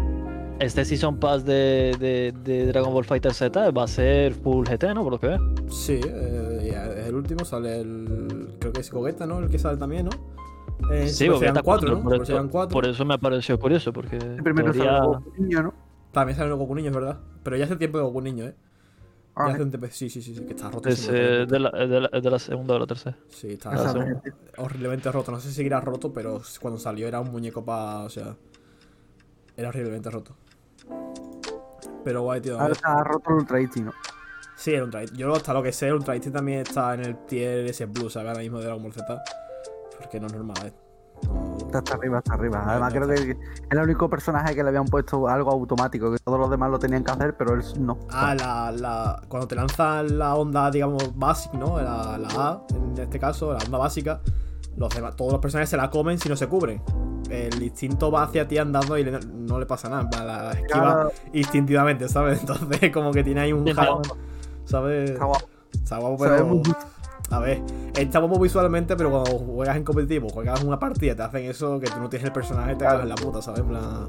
Este 0.60 0.84
Season 0.84 1.18
Pass 1.20 1.46
de, 1.46 1.96
de, 2.00 2.34
de 2.44 2.66
Dragon 2.68 2.92
Ball 2.94 3.06
Fighter 3.06 3.34
Z 3.34 3.72
va 3.72 3.84
a 3.84 3.88
ser 3.88 4.34
full 4.34 4.66
GT, 4.68 4.94
¿no? 4.94 5.04
Por 5.04 5.14
lo 5.14 5.20
que 5.20 5.28
veo. 5.28 5.40
Sí, 5.70 6.02
eh, 6.06 6.70
ya 6.74 6.86
es 6.88 7.08
el 7.08 7.16
último, 7.16 7.46
sale 7.46 7.80
el. 7.80 8.56
Creo 8.60 8.74
que 8.74 8.82
es 8.82 8.92
Gogeta, 8.92 9.26
¿no? 9.26 9.40
El 9.40 9.50
que 9.50 9.58
sale 9.58 9.78
también, 9.78 10.08
¿no? 10.08 10.12
Eh, 10.92 11.08
Sí, 11.08 11.26
porque 11.28 11.40
Saiyan 11.40 11.56
está 11.58 11.62
4, 11.64 11.90
¿no? 11.96 12.04
por, 12.04 12.14
Super 12.26 12.36
eso, 12.38 12.50
4. 12.52 12.74
por 12.74 12.86
eso 12.88 13.06
me 13.06 13.18
pareció 13.20 13.58
curioso, 13.58 13.94
porque 13.94 14.18
El 14.18 14.44
primero 14.44 14.72
teoría- 14.74 14.98
sale 14.98 15.08
Goku 15.08 15.34
niño, 15.38 15.64
¿no? 15.64 15.74
También 16.12 16.36
sale 16.38 16.50
el 16.50 16.56
Goku 16.58 16.76
Niño, 16.76 16.90
es 16.90 16.96
verdad. 16.96 17.20
Pero 17.50 17.58
ya 17.58 17.66
hace 17.66 17.78
tiempo 17.78 17.98
de 17.98 18.04
Goku 18.04 18.22
Niño, 18.22 18.46
¿eh? 18.46 18.56
Ah, 19.34 19.48
Ya 19.48 19.54
hace 19.56 19.64
un 19.64 19.72
tiempo. 19.72 19.88
Sí, 19.90 20.08
sí, 20.08 20.22
sí, 20.22 20.36
sí, 20.36 20.42
que 20.46 20.52
está 20.54 20.70
roto. 20.70 20.88
es, 20.88 21.10
eh, 21.10 21.48
de, 21.50 21.60
la, 21.60 21.72
de, 21.72 22.00
la, 22.02 22.08
de 22.10 22.30
la 22.30 22.38
segunda 22.38 22.76
o 22.76 22.80
la 22.80 22.86
tercera. 22.86 23.18
Sí, 23.30 23.54
está 23.54 23.74
Exactamente. 23.74 24.34
horriblemente 24.58 25.12
roto. 25.12 25.32
No 25.32 25.40
sé 25.40 25.50
si 25.50 25.56
seguirá 25.56 25.82
roto, 25.82 26.14
pero 26.14 26.40
cuando 26.62 26.80
salió 26.80 27.08
era 27.08 27.20
un 27.20 27.32
muñeco 27.32 27.66
para. 27.66 28.02
O 28.02 28.10
sea. 28.10 28.36
Era 29.58 29.70
horriblemente 29.70 30.12
roto. 30.12 30.36
Pero 32.04 32.22
guay, 32.22 32.40
tío. 32.40 32.60
Ahora 32.60 32.74
está 32.74 33.04
roto 33.04 33.32
el 33.32 33.36
Ultra 33.38 33.60
Instinct, 33.60 33.88
¿no? 33.88 33.94
Sí, 34.56 34.76
el 34.76 34.84
Ultra 34.84 35.06
Yo 35.06 35.34
hasta 35.34 35.52
lo 35.52 35.64
que 35.64 35.72
sé, 35.72 35.88
el 35.88 35.94
Ultra 35.96 36.16
Instinct 36.16 36.36
también 36.36 36.60
está 36.60 36.94
en 36.94 37.00
el 37.00 37.18
tier 37.26 37.66
ese 37.66 37.88
Blue, 37.88 38.12
¿sabes? 38.12 38.28
Ahora 38.30 38.42
mismo 38.42 38.60
de 38.60 38.66
Dragon 38.66 38.84
Ball 38.84 38.94
Z. 38.94 39.24
Porque 39.98 40.20
no 40.20 40.28
es 40.28 40.34
normal, 40.34 40.68
¿eh? 40.68 40.74
No- 41.24 41.49
Está 41.70 41.78
hasta 41.80 41.94
arriba, 41.96 42.18
hasta 42.18 42.34
arriba. 42.34 42.64
Además, 42.66 42.92
creo 42.94 43.08
que 43.08 43.14
es 43.14 43.38
el 43.70 43.78
único 43.78 44.10
personaje 44.10 44.56
que 44.56 44.64
le 44.64 44.70
habían 44.70 44.86
puesto 44.86 45.28
algo 45.28 45.52
automático, 45.52 46.12
que 46.12 46.18
todos 46.18 46.40
los 46.40 46.50
demás 46.50 46.72
lo 46.72 46.80
tenían 46.80 47.04
que 47.04 47.12
hacer, 47.12 47.38
pero 47.38 47.54
él 47.54 47.62
no. 47.80 47.98
Ah, 48.10 48.34
la, 48.34 48.72
la, 48.72 49.22
cuando 49.28 49.48
te 49.48 49.56
lanzan 49.56 50.18
la 50.18 50.34
onda, 50.36 50.72
digamos, 50.72 51.16
básica, 51.16 51.58
¿no? 51.58 51.78
La, 51.80 52.18
la 52.18 52.28
A, 52.30 52.62
en 52.74 52.98
este 53.00 53.20
caso, 53.20 53.54
la 53.54 53.60
onda 53.60 53.78
básica, 53.78 54.20
los 54.78 54.90
demás, 54.94 55.16
todos 55.16 55.32
los 55.34 55.42
personajes 55.42 55.70
se 55.70 55.78
la 55.78 55.90
comen 55.92 56.18
si 56.18 56.28
no 56.28 56.36
se 56.36 56.48
cubren. 56.48 56.82
El 57.30 57.62
instinto 57.62 58.10
va 58.12 58.24
hacia 58.24 58.48
ti 58.48 58.58
andando 58.58 58.98
y 58.98 59.04
le- 59.04 59.20
no 59.20 59.60
le 59.60 59.68
pasa 59.68 59.88
nada. 59.90 60.10
La 60.26 60.52
esquiva 60.54 60.66
Claro, 60.94 61.12
instintivamente, 61.34 62.10
¿sabes? 62.10 62.40
Entonces, 62.42 62.92
como 62.92 63.12
que 63.12 63.24
tiene 63.24 63.42
ahí 63.42 63.54
un 63.54 63.64
jalón, 63.76 64.02
¿sabes? 64.66 65.12
está 65.12 65.26
guapo. 65.26 65.46
Está 65.72 65.98
guapo, 66.00 66.18
pero. 66.18 66.62
A 67.32 67.40
ver, 67.40 67.62
está 67.96 68.20
guapo 68.20 68.40
visualmente, 68.40 68.96
pero 68.96 69.12
cuando 69.12 69.32
juegas 69.38 69.78
en 69.78 69.84
competitivo, 69.84 70.30
juegas 70.30 70.64
una 70.64 70.80
partida, 70.80 71.16
te 71.16 71.22
hacen 71.24 71.46
eso 71.46 71.80
que 71.80 71.88
tú 71.88 72.00
no 72.00 72.10
tienes 72.10 72.26
el 72.26 72.34
personaje, 72.34 72.76
te 72.76 72.86
cagas 72.86 73.04
en 73.04 73.10
la 73.10 73.16
puta, 73.16 73.42
¿sabes? 73.42 73.60
En 73.62 73.68
plan. 73.68 74.08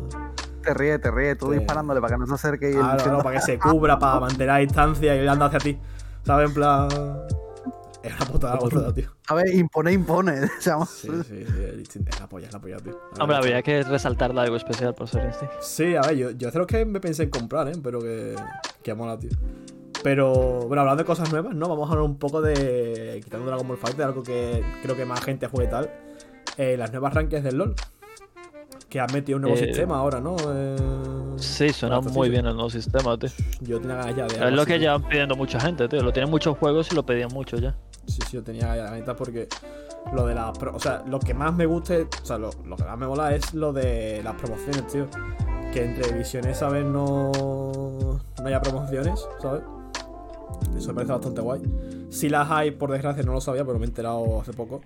Te 0.62 0.74
ríe, 0.74 0.98
te 0.98 1.10
ríe, 1.10 1.36
tú 1.36 1.52
Sí. 1.52 1.58
disparándole 1.58 2.00
para 2.00 2.14
que 2.14 2.20
no 2.20 2.26
se 2.26 2.34
acerque 2.34 2.70
y 2.70 2.74
él 2.74 2.80
Ah, 2.82 2.96
no, 3.10 3.18
para 3.22 3.36
que 3.36 3.42
se 3.42 3.58
cubra, 3.58 3.98
para 3.98 4.20
mantener 4.20 4.46
la 4.48 4.56
distancia 4.58 5.14
y 5.14 5.18
él 5.18 5.28
anda 5.28 5.46
hacia 5.46 5.58
ti. 5.58 5.78
¿Sabes? 6.24 6.48
En 6.48 6.54
plan. 6.54 6.88
Es 8.02 8.14
una 8.16 8.24
putada, 8.30 8.58
putada, 8.58 8.94
tío. 8.94 9.10
A 9.28 9.34
ver, 9.34 9.54
impone, 9.54 9.92
impone. 9.92 10.32
o 10.44 10.48
sea, 10.60 10.78
Sí, 10.86 11.08
sí, 11.28 11.44
sí, 11.90 12.00
es 12.06 12.20
la 12.20 12.26
polla, 12.26 12.46
es 12.46 12.52
la 12.54 12.58
polla, 12.58 12.78
tío. 12.78 12.98
La 13.16 13.24
Hombre, 13.24 13.36
habría 13.36 13.62
que 13.62 13.82
resaltarle 13.82 14.40
algo 14.40 14.56
especial 14.56 14.94
por 14.94 15.06
ser 15.08 15.26
este. 15.26 15.48
Sí, 15.60 15.94
a 15.96 16.00
ver, 16.02 16.16
yo, 16.16 16.30
yo 16.30 16.50
los 16.54 16.66
que 16.66 16.84
me 16.86 16.98
pensé 17.00 17.24
en 17.24 17.30
comprar, 17.30 17.68
¿eh? 17.68 17.72
Pero 17.82 18.00
que. 18.00 18.34
Que 18.82 18.94
mola, 18.94 19.18
tío. 19.18 19.30
Pero, 20.02 20.60
bueno, 20.66 20.80
hablando 20.80 21.02
de 21.02 21.06
cosas 21.06 21.30
nuevas, 21.30 21.54
¿no? 21.54 21.68
Vamos 21.68 21.88
a 21.88 21.92
hablar 21.92 22.04
un 22.06 22.16
poco 22.18 22.40
de. 22.40 23.20
Quitando 23.22 23.46
Dragon 23.46 23.66
Ball 23.68 23.76
Fighter, 23.76 24.04
algo 24.06 24.22
que 24.22 24.64
creo 24.82 24.96
que 24.96 25.04
más 25.04 25.20
gente 25.22 25.46
juegue 25.46 25.68
y 25.68 25.70
tal. 25.70 25.90
Eh, 26.56 26.76
las 26.78 26.90
nuevas 26.90 27.12
rankings 27.14 27.44
del 27.44 27.56
LoL. 27.58 27.74
Que 28.88 28.98
han 28.98 29.12
metido 29.12 29.36
un 29.36 29.42
nuevo 29.42 29.56
Eh, 29.56 29.66
sistema 29.66 29.98
ahora, 29.98 30.20
¿no? 30.20 30.36
Eh, 30.52 30.76
Sí, 31.36 31.68
suena 31.70 32.00
muy 32.00 32.28
bien 32.28 32.44
el 32.46 32.54
nuevo 32.54 32.70
sistema, 32.70 33.16
tío. 33.18 33.28
Yo 33.60 33.80
tenía 33.80 33.96
ganas 33.96 34.16
ya 34.16 34.26
de. 34.26 34.34
Es 34.34 34.52
lo 34.52 34.62
así, 34.62 34.72
que 34.72 34.78
tío. 34.78 34.80
llevan 34.80 35.02
pidiendo 35.04 35.36
mucha 35.36 35.60
gente, 35.60 35.86
tío. 35.88 36.02
Lo 36.02 36.12
tienen 36.12 36.30
muchos 36.30 36.56
juegos 36.58 36.90
y 36.90 36.94
lo 36.94 37.04
pedían 37.04 37.28
mucho 37.32 37.56
ya. 37.58 37.76
Sí, 38.06 38.18
sí, 38.26 38.32
yo 38.36 38.42
tenía 38.42 38.74
la 38.74 38.90
neta 38.90 39.14
porque 39.14 39.48
lo 40.12 40.26
de 40.26 40.34
las. 40.34 40.58
O 40.58 40.80
sea, 40.80 41.04
lo 41.06 41.20
que 41.20 41.34
más 41.34 41.54
me 41.54 41.66
guste, 41.66 42.08
o 42.22 42.26
sea, 42.26 42.38
lo, 42.38 42.50
lo 42.66 42.76
que 42.76 42.84
más 42.84 42.98
me 42.98 43.06
mola 43.06 43.34
es 43.34 43.54
lo 43.54 43.72
de 43.72 44.22
las 44.24 44.34
promociones, 44.34 44.86
tío. 44.88 45.06
Que 45.72 45.84
entre 45.84 46.12
visiones, 46.12 46.56
¿sabes? 46.58 46.84
No, 46.84 47.30
no 47.32 48.46
haya 48.46 48.60
promociones, 48.60 49.24
¿sabes? 49.40 49.62
Eso 50.76 50.88
me 50.88 50.94
parece 50.94 51.12
bastante 51.12 51.40
guay. 51.40 51.62
Si 52.10 52.28
las 52.28 52.50
hay, 52.50 52.70
por 52.72 52.90
desgracia, 52.90 53.22
no 53.22 53.32
lo 53.32 53.40
sabía, 53.40 53.64
pero 53.64 53.78
me 53.78 53.84
he 53.84 53.88
enterado 53.88 54.40
hace 54.40 54.52
poco. 54.52 54.80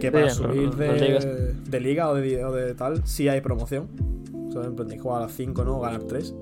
Que 0.00 0.12
para 0.12 0.30
Sí, 0.30 0.42
en 0.42 0.48
subir 0.50 0.70
de, 0.76 1.80
liga 1.80 2.08
o 2.08 2.14
de, 2.14 2.44
o 2.44 2.52
de 2.52 2.74
tal, 2.74 3.06
sí 3.06 3.28
hay 3.28 3.40
promoción. 3.40 3.88
En 4.32 4.50
plan, 4.50 4.74
tienes 4.76 4.94
que 4.94 5.00
jugar 5.00 5.18
a 5.22 5.26
las 5.26 5.32
5, 5.32 5.64
¿no? 5.64 5.78
O 5.78 5.80
ganar 5.80 6.02
3. 6.02 6.34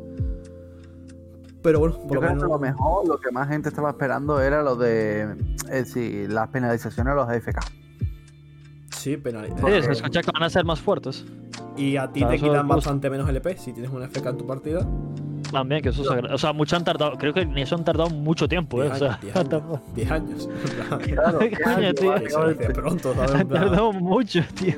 Pero 1.63 1.79
bueno, 1.79 1.99
por 1.99 2.09
Yo 2.09 2.15
lo 2.15 2.21
creo 2.21 2.31
menos. 2.33 2.43
que 2.45 2.49
lo 2.49 2.59
mejor, 2.59 3.09
lo 3.09 3.19
que 3.21 3.31
más 3.31 3.49
gente 3.49 3.69
estaba 3.69 3.91
esperando 3.91 4.41
era 4.41 4.63
lo 4.63 4.77
de 4.77 5.37
eh, 5.71 5.85
sí, 5.85 6.27
las 6.27 6.49
penalizaciones 6.49 7.13
a 7.13 7.15
los 7.15 7.29
AFK. 7.29 7.59
Sí, 8.97 9.17
penalidad. 9.17 9.57
Sí, 9.59 9.83
se 9.83 9.93
escucha 9.93 10.23
que 10.23 10.31
van 10.33 10.43
a 10.43 10.51
ser 10.51 10.65
más 10.65 10.81
fuertes. 10.81 11.25
Y 11.77 11.97
a 11.97 12.11
ti 12.11 12.21
Claro, 12.21 12.35
te 12.35 12.41
quitan 12.43 12.67
bastante 12.69 13.09
menos 13.11 13.29
LP 13.29 13.57
si 13.59 13.73
tienes 13.73 13.91
una 13.93 14.07
FK 14.09 14.27
en 14.31 14.37
tu 14.39 14.47
partida. 14.47 14.87
También, 15.51 15.83
que 15.83 15.89
eso 15.91 16.05
se 16.05 16.11
O 16.33 16.39
sea, 16.39 16.53
mucho 16.53 16.77
han 16.77 16.85
tardado. 16.85 17.17
Creo 17.19 17.33
que 17.33 17.45
ni 17.47 17.63
eso 17.63 17.75
han 17.75 17.85
tardado 17.85 18.11
mucho 18.11 18.49
tiempo, 18.49 18.83
eh. 18.83 18.91
10 18.91 18.95
O 18.95 18.99
sea, 18.99 19.09
años, 19.09 19.21
10 19.23 19.37
años. 19.37 19.81
10 19.95 20.11
años. 20.11 20.49
En 20.91 20.99
plan, 20.99 21.01
Claro, 21.15 21.39
Coño, 21.39 21.95
tío. 21.95 22.15
que 22.15 22.31
se 22.31 22.49
dice 22.55 22.71
pronto, 22.73 23.15
han 23.35 23.49
tardado 23.49 23.93
mucho, 23.93 24.41
tío. 24.55 24.77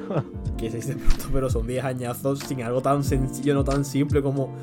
Que 0.57 0.71
se 0.71 0.77
dice 0.79 0.95
pronto, 0.97 1.25
pero 1.33 1.51
son 1.51 1.67
10 1.67 1.85
añazos 1.85 2.39
sin 2.41 2.63
algo 2.63 2.81
tan 2.83 3.05
sencillo, 3.05 3.55
no 3.55 3.65
tan 3.65 3.85
simple 3.85 4.23
como 4.23 4.55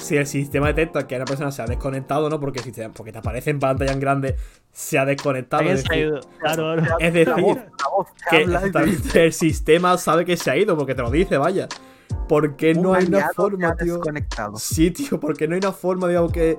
si 0.00 0.16
el 0.16 0.26
sistema 0.26 0.68
detecta 0.68 1.06
que 1.06 1.16
una 1.16 1.24
persona 1.24 1.50
se 1.50 1.62
ha 1.62 1.66
desconectado, 1.66 2.30
¿no? 2.30 2.38
Porque, 2.38 2.60
si 2.60 2.72
te, 2.72 2.88
porque 2.90 3.12
te 3.12 3.18
aparece 3.18 3.50
en 3.50 3.58
pantalla 3.58 3.92
en 3.92 4.00
grande, 4.00 4.36
se 4.72 4.98
ha 4.98 5.04
desconectado. 5.04 5.64
Es 5.64 5.84
decir, 5.84 6.06
ido. 6.06 6.20
Claro, 6.38 6.76
claro. 6.76 6.96
es 7.00 7.26
La 7.26 7.36
voz, 7.36 7.56
decir 7.56 8.48
la 8.48 8.60
voz 8.60 9.02
que 9.12 9.24
el 9.24 9.32
sistema 9.32 9.98
sabe 9.98 10.24
que 10.24 10.36
se 10.36 10.50
ha 10.50 10.56
ido, 10.56 10.76
porque 10.76 10.94
te 10.94 11.02
lo 11.02 11.10
dice, 11.10 11.36
vaya. 11.36 11.68
¿Por 12.28 12.56
qué 12.56 12.74
no 12.74 12.90
"Un 12.90 12.96
hay 12.96 13.06
una 13.06 13.30
forma, 13.34 13.74
tío? 13.76 14.00
Sí, 14.56 14.90
tío, 14.90 15.18
porque 15.18 15.48
no 15.48 15.54
hay 15.54 15.58
una 15.60 15.72
forma, 15.72 16.06
digamos, 16.08 16.30
que, 16.32 16.58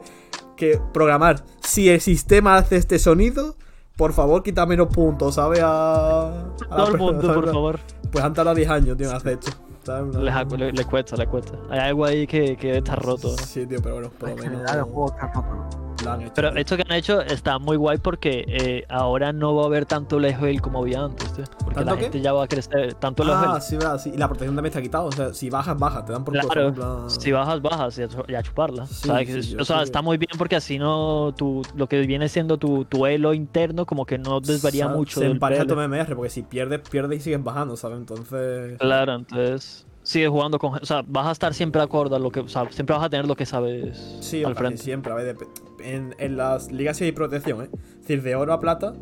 que 0.55 0.79
programar. 0.93 1.43
Si 1.62 1.89
el 1.89 2.01
sistema 2.01 2.58
hace 2.58 2.75
este 2.77 2.99
sonido, 2.99 3.55
por 3.95 4.13
favor, 4.13 4.43
quita 4.43 4.65
menos 4.65 4.88
puntos, 4.88 5.36
¿sabes? 5.36 5.60
A, 5.62 6.27
a 6.29 6.53
Todo 6.69 6.86
el 6.88 6.91
persona, 6.91 6.97
mundo, 6.97 7.21
¿sabes? 7.27 7.36
por 7.43 7.51
favor. 7.53 7.79
Pues 8.12 8.23
han 8.23 8.34
tardado 8.34 8.55
10 8.55 8.69
años, 8.69 8.97
tío, 8.97 9.10
en 9.10 9.15
hacer 9.15 9.34
esto. 9.34 9.51
¿sabes? 9.84 10.15
Le, 10.15 10.58
le- 10.58 10.71
le 10.73 10.86
cuesta, 10.86 11.15
le 11.15 11.25
cuesta. 11.27 11.58
Hay 11.69 11.79
algo 11.79 12.05
ahí 12.05 12.27
que, 12.27 12.55
que 12.58 12.77
está 12.77 12.95
roto. 12.95 13.29
¿no? 13.29 13.38
Sí, 13.38 13.65
tío, 13.65 13.79
pero 13.82 13.95
bueno, 13.95 14.10
por 14.10 14.29
lo 14.29 14.36
En 14.36 14.41
menos. 14.41 14.53
general, 14.60 14.77
el 14.79 14.84
juego 14.84 15.10
está 15.12 15.27
roto, 15.34 15.88
hecho. 16.17 16.32
Pero 16.36 16.50
esto 16.56 16.76
que 16.78 16.84
han 16.88 16.91
hecho 16.93 17.22
está 17.22 17.60
muy 17.60 17.78
guay 17.78 17.98
porque 17.98 18.43
eh, 18.48 18.86
ahora 18.89 19.32
no 19.34 19.56
va 19.56 19.63
a 19.63 19.65
haber 19.67 19.86
tanto 19.86 20.19
level 20.19 20.62
como 20.62 20.80
había 20.82 21.04
antes, 21.04 21.32
tío. 21.34 21.45
Porque 21.60 21.76
¿Tanto 21.76 21.91
la 21.91 21.98
qué? 21.98 22.04
gente 22.04 22.22
ya 22.22 22.34
va 22.34 22.43
a 22.43 22.48
crecer. 22.48 22.93
Tanto 22.95 23.24
Ah, 23.24 23.45
level. 23.45 23.62
sí, 23.62 23.76
verdad, 23.76 23.98
sí. 24.00 24.12
Y 24.13 24.17
la 24.17 24.28
protección 24.28 24.56
también 24.56 24.72
está 24.72 24.82
quitado. 24.82 25.06
O 25.06 25.12
sea, 25.12 25.34
si 25.34 25.50
bajas, 25.50 25.78
bajas. 25.78 26.06
Te 26.06 26.12
dan 26.13 26.24
por 26.24 26.34
Claro, 26.34 26.74
plan- 26.74 27.10
si 27.10 27.32
bajas, 27.32 27.62
bajas 27.62 27.98
y 28.00 28.04
a, 28.04 28.08
chu- 28.08 28.26
y 28.28 28.36
a 28.36 28.43
chuparla. 28.43 28.86
Sí, 28.88 29.08
¿sabes? 29.08 29.28
Que- 29.28 29.43
sí, 29.43 29.56
o 29.60 29.65
sea, 29.65 29.78
sí. 29.78 29.84
está 29.84 30.02
muy 30.02 30.17
bien 30.17 30.32
porque 30.38 30.56
así 30.56 30.78
no. 30.80 31.34
Tu, 31.38 31.62
lo 31.76 31.88
que 31.88 32.00
viene 32.02 32.28
siendo 32.30 32.58
tu, 32.58 32.86
tu 32.86 33.06
elo 33.06 33.34
interno, 33.34 33.86
como 33.86 34.06
que 34.06 34.17
no 34.17 34.39
desvaría 34.41 34.86
Sa- 34.88 34.93
mucho. 34.93 35.19
Se 35.19 35.26
empareja 35.28 35.65
tu. 35.65 35.76
MMR, 35.76 36.15
porque 36.15 36.30
si 36.30 36.41
pierdes, 36.43 36.82
pierdes 36.89 37.19
y 37.19 37.22
sigues 37.24 37.43
bajando, 37.43 37.76
¿sabes? 37.78 38.00
Entonces. 38.00 38.78
Claro, 38.80 39.15
entonces. 39.15 39.86
Sigues 40.02 40.30
jugando 40.30 40.58
con. 40.58 40.74
O 40.82 40.86
sea, 40.86 41.04
vas 41.06 41.28
a 41.28 41.32
estar 41.32 41.54
siempre 41.54 41.82
acorde 41.82 42.15
a 42.15 42.19
lo 42.19 42.32
que. 42.32 42.39
O 42.39 42.48
sea, 42.48 42.65
siempre 42.72 42.95
vas 42.95 43.06
a 43.06 43.10
tener 43.10 43.28
lo 43.28 43.36
que 43.36 43.45
sabes 43.45 44.17
Sí, 44.22 44.43
al 44.43 44.54
o 44.54 44.56
frente. 44.56 44.78
siempre. 44.82 45.12
A 45.12 45.15
ver, 45.15 45.36
en, 45.84 46.15
en 46.20 46.38
las 46.38 46.72
ligas 46.72 46.98
sí 46.98 47.06
hay 47.06 47.12
protección, 47.12 47.63
¿eh? 47.63 47.70
Es 47.74 48.02
decir, 48.02 48.22
de 48.24 48.36
oro 48.36 48.54
a 48.54 48.60
plata, 48.60 48.94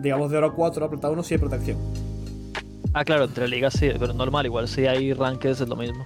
digamos 0.00 0.30
de 0.30 0.38
oro 0.38 0.48
a 0.48 0.54
4 0.54 0.84
a 0.84 0.90
plata 0.90 1.10
1 1.10 1.22
sí 1.22 1.34
hay 1.34 1.40
protección. 1.40 1.78
Ah, 2.92 3.04
claro, 3.04 3.24
entre 3.24 3.46
ligas 3.48 3.74
sí, 3.74 3.88
pero 3.98 4.12
normal, 4.12 4.46
igual 4.46 4.66
si 4.68 4.86
hay 4.86 5.12
rankings 5.12 5.60
es 5.60 5.68
lo 5.68 5.76
mismo. 5.76 6.04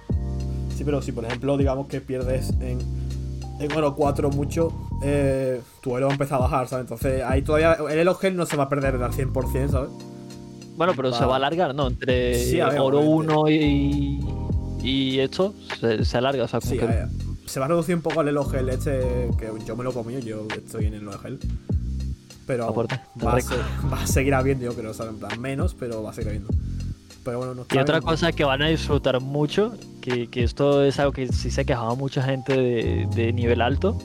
Sí, 0.75 0.83
pero 0.83 1.01
si 1.01 1.11
por 1.11 1.25
ejemplo, 1.25 1.57
digamos 1.57 1.87
que 1.87 2.01
pierdes 2.01 2.51
en, 2.59 2.79
en 3.59 3.71
oro 3.71 3.95
4 3.95 4.29
mucho, 4.29 4.71
eh, 5.03 5.61
tu 5.81 5.97
elo 5.97 6.09
va 6.09 6.15
a 6.29 6.39
bajar, 6.39 6.67
¿sabes? 6.67 6.83
Entonces 6.83 7.23
ahí 7.23 7.41
todavía 7.41 7.77
el 7.89 7.99
elo 7.99 8.15
gel 8.15 8.35
no 8.35 8.45
se 8.45 8.55
va 8.57 8.63
a 8.65 8.69
perder 8.69 8.95
al 8.95 9.11
100%, 9.11 9.69
¿sabes? 9.69 9.89
Bueno, 10.77 10.93
pero 10.95 11.13
se 11.13 11.23
Va. 11.25 11.33
a 11.33 11.35
alargar, 11.37 11.73
¿no? 11.73 11.87
Entre 11.87 12.35
Sí, 12.35 12.59
a 12.59 12.67
ver, 12.69 12.79
oro 12.81 12.99
obviamente. 12.99 13.33
1 13.33 13.49
y, 13.49 14.19
y 14.83 15.19
esto 15.19 15.53
se, 15.79 16.03
se 16.03 16.17
alarga, 16.17 16.43
o 16.43 16.47
sea, 16.49 16.59
como 16.59 16.71
Sí, 16.71 16.77
que... 16.77 17.05
se 17.45 17.59
va 17.59 17.65
a 17.65 17.69
reducir 17.69 17.95
un 17.95 18.01
poco 18.01 18.21
el 18.21 18.27
elo 18.29 18.45
gel 18.45 18.69
este, 18.69 19.29
que 19.37 19.49
yo 19.65 19.75
me 19.75 19.83
lo 19.83 19.93
comí, 19.93 20.21
yo 20.21 20.47
estoy 20.55 20.85
en 20.87 20.95
el 20.95 21.01
elo 21.01 21.17
gel. 21.19 21.39
Pero 22.47 22.71
va, 22.73 23.31
a 23.31 23.35
rico. 23.35 23.49
se- 23.55 23.87
va 23.87 24.01
a 24.03 24.07
seguir 24.07 24.33
habiendo, 24.35 24.65
yo 24.65 24.73
creo, 24.75 24.93
¿sabes? 24.93 25.13
En 25.13 25.19
plan, 25.19 25.39
menos, 25.41 25.73
pero 25.73 26.03
va 26.03 26.11
a 26.11 26.13
seguir 26.13 26.29
habiendo. 26.29 26.49
Pero 27.23 27.39
bueno, 27.39 27.55
no 27.55 27.61
Y 27.71 27.77
otra 27.79 27.99
bien. 27.99 28.07
cosa 28.07 28.31
que 28.31 28.43
van 28.43 28.61
a 28.61 28.67
disfrutar 28.67 29.19
mucho, 29.19 29.73
que, 30.01 30.27
que 30.27 30.43
esto 30.43 30.83
es 30.83 30.99
algo 30.99 31.11
que 31.11 31.27
sí 31.33 31.49
se 31.49 31.65
quejaba 31.65 31.95
mucha 31.95 32.21
gente 32.21 32.53
de, 32.55 33.07
de 33.15 33.33
nivel 33.33 33.61
alto, 33.61 33.97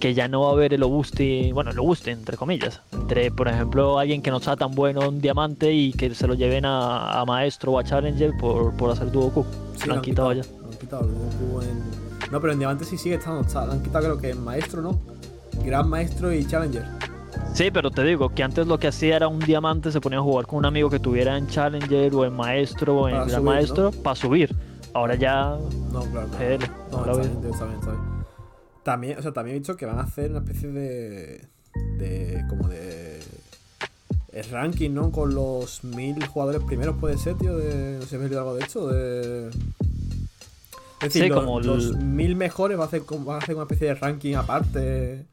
que 0.00 0.14
ya 0.14 0.26
no 0.28 0.40
va 0.42 0.48
a 0.48 0.52
haber 0.52 0.72
el 0.72 0.82
Obusti, 0.82 1.52
bueno, 1.52 1.70
el 1.70 1.78
Obusti, 1.78 2.10
entre 2.10 2.38
comillas, 2.38 2.80
entre, 2.92 3.30
por 3.30 3.48
ejemplo, 3.48 3.98
alguien 3.98 4.22
que 4.22 4.30
no 4.30 4.40
sea 4.40 4.56
tan 4.56 4.74
bueno 4.74 5.02
en 5.04 5.20
diamante 5.20 5.70
y 5.74 5.92
que 5.92 6.14
se 6.14 6.26
lo 6.26 6.32
lleven 6.32 6.64
a, 6.64 7.20
a 7.20 7.24
maestro 7.26 7.72
o 7.72 7.78
a 7.78 7.84
challenger 7.84 8.32
por, 8.38 8.74
por 8.74 8.90
hacer 8.90 9.10
duo 9.12 9.30
Q. 9.30 9.44
Sí, 9.76 9.86
lo 9.88 9.94
han 9.96 10.00
quitado 10.02 10.32
ya. 10.32 10.42
Lo 10.62 10.68
han 10.68 10.78
quitado 10.78 11.02
el 11.60 11.68
en... 11.68 12.05
No, 12.30 12.40
pero 12.40 12.52
en 12.52 12.58
Diamante 12.58 12.84
sí 12.84 12.96
sigue 12.98 13.16
estando. 13.16 13.42
está- 13.42 13.70
han 13.70 13.82
quitado 13.82 14.04
creo 14.04 14.18
que 14.18 14.30
en 14.30 14.42
Maestro, 14.42 14.82
¿no? 14.82 15.00
Gran 15.64 15.88
Maestro 15.88 16.32
y 16.32 16.44
Challenger. 16.46 16.84
Sí, 17.54 17.70
pero 17.70 17.90
te 17.90 18.02
digo 18.02 18.28
que 18.30 18.42
antes 18.42 18.66
lo 18.66 18.78
que 18.78 18.88
hacía 18.88 19.16
era 19.16 19.28
un 19.28 19.38
diamante, 19.38 19.90
se 19.90 20.00
ponía 20.00 20.18
a 20.18 20.22
jugar 20.22 20.46
con 20.46 20.58
un 20.58 20.66
amigo 20.66 20.90
que 20.90 20.98
tuviera 20.98 21.36
en 21.38 21.46
Challenger 21.46 22.14
o 22.14 22.24
en 22.24 22.34
Maestro 22.34 23.00
o 23.02 23.08
en 23.08 23.14
Gran 23.14 23.30
subir, 23.30 23.42
Maestro 23.42 23.90
para 23.90 24.16
subir. 24.16 24.54
Ahora 24.92 25.14
ya. 25.14 25.56
No, 25.92 26.00
claro. 26.10 26.10
No, 26.10 26.12
la 26.18 26.24
está 26.26 26.38
vida. 26.38 26.56
bien, 27.40 27.52
está 27.52 27.64
bien, 27.64 27.78
está 27.78 27.90
bien. 27.90 28.02
También, 28.82 29.18
o 29.18 29.22
sea, 29.22 29.32
también 29.32 29.56
he 29.56 29.58
visto 29.60 29.76
que 29.76 29.86
van 29.86 29.98
a 29.98 30.02
hacer 30.02 30.30
una 30.30 30.40
especie 30.40 30.70
de. 30.70 31.44
de. 31.98 32.44
como 32.48 32.68
de. 32.68 33.20
el 34.32 34.44
ranking, 34.50 34.90
¿no? 34.90 35.10
Con 35.10 35.34
los 35.34 35.82
mil 35.84 36.24
jugadores 36.26 36.62
primeros, 36.62 36.96
puede 37.00 37.16
ser, 37.18 37.36
tío. 37.36 37.56
De, 37.56 37.96
no 37.96 38.02
sé 38.02 38.08
si 38.08 38.16
me 38.16 38.22
he 38.22 38.24
olvidado 38.26 38.48
algo 38.48 38.58
de 38.58 38.64
esto. 38.64 38.88
De. 38.88 39.50
Es 41.00 41.12
decir, 41.12 41.22
Sí, 41.24 41.28
los, 41.28 41.38
como 41.44 41.58
el- 41.60 41.66
los 41.66 41.96
mil 41.96 42.36
mejores 42.36 42.76
van 42.78 42.84
a, 42.84 42.88
hacer, 42.88 43.02
van 43.10 43.34
a 43.36 43.38
hacer 43.38 43.54
una 43.54 43.64
especie 43.64 43.88
de 43.88 43.94
ranking 43.94 44.34
aparte. 44.34 45.26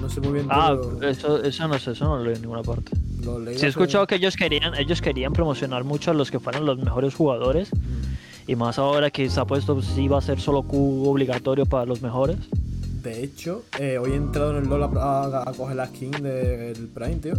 No 0.00 0.08
sé 0.08 0.20
muy 0.20 0.32
bien. 0.32 0.46
Ah, 0.48 0.74
eso, 1.02 1.42
eso 1.42 1.68
no 1.68 1.78
sé, 1.78 1.90
eso 1.90 2.04
no 2.06 2.16
lo 2.18 2.24
leí 2.24 2.34
en 2.36 2.42
ninguna 2.42 2.62
parte. 2.62 2.92
Lo 3.22 3.38
leí 3.38 3.58
Sí, 3.58 3.66
he 3.66 3.68
escuchado 3.68 4.06
que 4.06 4.14
ellos 4.14 4.36
querían, 4.36 4.74
ellos 4.76 5.02
querían 5.02 5.32
promocionar 5.32 5.84
mucho 5.84 6.10
a 6.12 6.14
los 6.14 6.30
que 6.30 6.38
fueran 6.40 6.64
los 6.64 6.78
mejores 6.78 7.14
jugadores. 7.14 7.70
Mm. 7.74 8.50
Y 8.50 8.56
más 8.56 8.78
ahora 8.78 9.10
que 9.10 9.28
se 9.28 9.38
ha 9.38 9.44
puesto, 9.44 9.82
si 9.82 10.08
va 10.08 10.18
a 10.18 10.22
ser 10.22 10.40
solo 10.40 10.62
Q 10.62 11.04
obligatorio 11.08 11.66
para 11.66 11.84
los 11.84 12.00
mejores. 12.00 12.36
De 13.02 13.22
hecho, 13.22 13.62
eh, 13.78 13.98
hoy 13.98 14.12
he 14.12 14.16
entrado 14.16 14.50
en 14.56 14.64
el 14.64 14.68
LoL 14.68 14.82
a, 14.84 14.86
a- 15.24 15.50
a 15.50 15.52
coger 15.52 15.76
la 15.76 15.86
skin 15.86 16.10
del 16.10 16.88
Prime, 16.94 17.16
tío. 17.16 17.34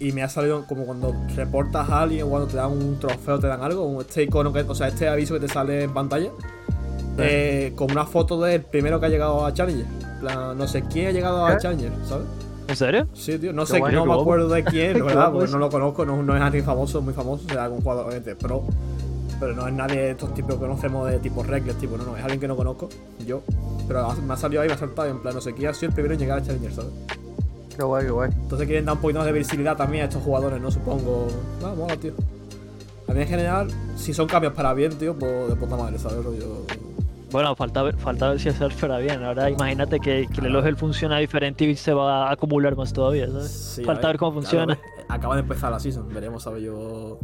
Y 0.00 0.12
me 0.12 0.22
ha 0.22 0.28
salido 0.28 0.66
como 0.66 0.84
cuando 0.86 1.14
reportas 1.36 1.88
a 1.88 2.02
alguien 2.02 2.28
cuando 2.28 2.48
te 2.48 2.56
dan 2.56 2.72
un 2.72 2.98
trofeo, 2.98 3.38
te 3.38 3.46
dan 3.46 3.62
algo, 3.62 4.00
este 4.00 4.24
icono, 4.24 4.52
que, 4.52 4.60
o 4.60 4.74
sea, 4.74 4.88
este 4.88 5.08
aviso 5.08 5.34
que 5.34 5.40
te 5.40 5.48
sale 5.48 5.84
en 5.84 5.94
pantalla. 5.94 6.30
eh, 7.16 7.72
con 7.76 7.92
una 7.92 8.04
foto 8.06 8.40
del 8.40 8.62
primero 8.62 8.98
que 8.98 9.06
ha 9.06 9.08
llegado 9.08 9.46
a 9.46 9.54
Challenger. 9.54 9.86
En 9.86 10.20
plan, 10.20 10.58
no 10.58 10.66
sé 10.66 10.82
quién 10.82 11.06
ha 11.06 11.10
llegado 11.12 11.46
a. 11.46 11.56
Challenger, 11.58 11.92
¿sabes? 12.08 12.26
¿En 12.66 12.74
serio? 12.76 13.06
Sí, 13.14 13.38
tío, 13.38 13.52
no 13.52 13.66
Qué 13.66 13.72
sé, 13.72 13.78
guay, 13.78 13.94
no 13.94 14.00
me 14.00 14.06
guapo. 14.08 14.22
acuerdo 14.22 14.48
de 14.48 14.64
quién, 14.64 14.94
¿verdad? 15.04 15.30
Porque 15.30 15.52
no 15.52 15.58
lo 15.58 15.70
conozco, 15.70 16.04
no, 16.04 16.20
no 16.24 16.34
es 16.34 16.42
alguien 16.42 16.64
famoso, 16.64 17.00
muy 17.02 17.14
famoso, 17.14 17.44
será 17.48 17.64
algún 17.64 17.82
jugador 17.82 18.06
obviamente 18.06 18.34
pro. 18.34 18.64
Pero 19.44 19.56
no 19.56 19.68
es 19.68 19.74
nadie 19.74 20.00
de 20.00 20.10
estos 20.12 20.32
tipos 20.32 20.54
que 20.54 20.60
conocemos 20.60 21.06
de 21.10 21.18
tipo 21.18 21.42
Reckless, 21.42 21.76
tipo, 21.76 21.98
no, 21.98 22.04
no, 22.04 22.16
es 22.16 22.22
alguien 22.22 22.40
que 22.40 22.48
no 22.48 22.56
conozco, 22.56 22.88
yo. 23.26 23.42
Pero 23.86 24.10
me 24.26 24.32
ha 24.32 24.36
salido 24.38 24.62
ahí, 24.62 24.68
me 24.68 24.74
ha 24.74 24.78
saltado, 24.78 25.06
en 25.08 25.20
plan, 25.20 25.34
no 25.34 25.40
sé 25.42 25.52
quién 25.52 25.68
ha 25.68 25.74
sido 25.74 25.88
el 25.90 25.94
primero 25.94 26.14
en 26.14 26.20
llegar 26.20 26.38
a 26.38 26.42
Challenger, 26.42 26.72
¿sabes? 26.72 26.92
Qué 27.76 27.82
guay, 27.82 28.04
qué 28.06 28.10
guay. 28.10 28.30
Entonces 28.32 28.66
quieren 28.66 28.86
dar 28.86 28.94
un 28.94 29.00
poquito 29.02 29.18
más 29.18 29.26
de 29.26 29.32
visibilidad 29.32 29.76
también 29.76 30.04
a 30.04 30.06
estos 30.08 30.22
jugadores, 30.22 30.60
¿no? 30.62 30.70
Supongo. 30.70 31.26
Ah, 31.62 31.74
mola, 31.76 31.94
tío. 31.96 32.12
A 33.06 33.12
mí 33.12 33.20
en 33.20 33.28
general, 33.28 33.68
si 33.96 34.14
son 34.14 34.26
cambios 34.28 34.54
para 34.54 34.72
bien, 34.72 34.92
tío, 34.96 35.14
pues 35.14 35.48
de 35.50 35.56
puta 35.56 35.76
madre, 35.76 35.98
¿sabes? 35.98 36.24
Rollo... 36.24 36.64
Bueno, 37.30 37.54
falta 37.56 37.82
ver, 37.82 37.96
falta 37.98 38.30
ver 38.30 38.40
si 38.40 38.48
eso 38.48 38.70
fuera 38.70 38.96
bien. 38.98 39.22
Ahora 39.24 39.50
imagínate 39.50 39.98
que, 40.00 40.26
que 40.32 40.40
el 40.40 40.46
elogio 40.46 40.74
funciona 40.76 41.18
diferente 41.18 41.64
y 41.64 41.74
se 41.76 41.92
va 41.92 42.28
a 42.28 42.32
acumular 42.32 42.76
más 42.76 42.92
todavía, 42.94 43.26
¿sabes? 43.26 43.50
Sí, 43.50 43.82
a 43.82 43.86
falta 43.86 44.06
ver 44.08 44.16
cómo 44.18 44.32
funciona. 44.34 44.66
ve- 44.74 44.80
acaba 45.08 45.34
de 45.34 45.40
empezar 45.42 45.70
la 45.72 45.80
season, 45.80 46.08
veremos, 46.14 46.42
¿sabes? 46.44 46.62
Yo. 46.62 47.18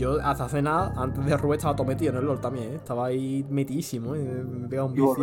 Yo 0.00 0.18
hasta 0.22 0.44
hace 0.46 0.62
nada, 0.62 0.94
antes 0.96 1.26
de 1.26 1.36
Rubén 1.36 1.58
estaba 1.58 1.76
todo 1.76 1.86
metido 1.86 2.12
en 2.12 2.18
el 2.20 2.24
LOL 2.24 2.40
también, 2.40 2.72
¿eh? 2.72 2.74
Estaba 2.76 3.06
ahí 3.06 3.44
metidísimo, 3.50 4.14
¿eh? 4.14 4.20
Me 4.50 4.66
pegaba 4.66 4.88
un 4.88 4.94
vicio. 4.94 5.14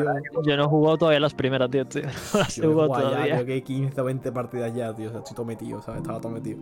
Yo 0.43 0.55
no 0.55 0.63
he 0.63 0.67
jugado 0.67 0.97
todavía 0.99 1.19
las 1.19 1.33
primeras, 1.33 1.71
tío. 1.71 1.83
tío. 1.87 2.03
No 2.33 2.39
las 2.39 2.57
he 2.57 2.61
Yo 2.61 2.69
he 2.69 2.73
jugado 2.73 2.87
jugado 2.89 3.03
ya, 3.09 3.09
todavía. 3.15 3.33
creo 3.35 3.45
que 3.47 3.63
15 3.63 4.01
o 4.01 4.03
20 4.03 4.31
partidas 4.31 4.75
ya, 4.75 4.93
tío. 4.93 5.07
O 5.07 5.11
sea, 5.11 5.19
estoy 5.21 5.35
todo 5.35 5.45
metido, 5.47 5.81
¿sabes? 5.81 6.01
Estaba 6.01 6.21
todo 6.21 6.31
metido. 6.31 6.59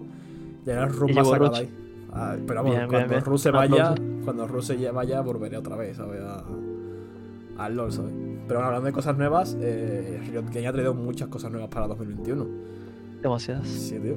Ya 0.66 0.74
era 0.74 0.84
el 0.86 0.94
Ru 0.94 1.10
Y 1.10 1.14
más 1.14 1.28
Roche. 1.38 1.62
ahí. 1.62 1.70
Ah, 2.14 2.36
pero 2.48 2.64
vamos, 2.64 2.78
Bien, 2.78 2.88
cuando 2.88 3.10
bien. 3.10 3.22
Ru 3.26 3.38
se 3.38 3.52
vaya, 3.52 3.90
aplauso. 3.90 4.24
cuando 4.24 4.48
Ru 4.48 4.62
se 4.62 4.92
vaya, 4.92 5.20
volveré 5.20 5.58
otra 5.58 5.76
vez, 5.76 5.98
¿sabes? 5.98 6.22
Al 7.58 7.76
LOL, 7.76 7.92
¿sabes? 7.92 8.14
Pero 8.48 8.60
bueno, 8.60 8.66
hablando 8.68 8.86
de 8.86 8.94
cosas 8.94 9.18
nuevas, 9.18 9.58
eh, 9.60 10.22
Riot 10.30 10.46
Games 10.54 10.68
ha 10.68 10.72
traído 10.72 10.94
muchas 10.94 11.28
cosas 11.28 11.52
nuevas 11.52 11.70
para 11.70 11.88
2021. 11.88 12.48
Demasiadas. 13.22 13.68
Sí, 13.68 14.00
tío. 14.00 14.16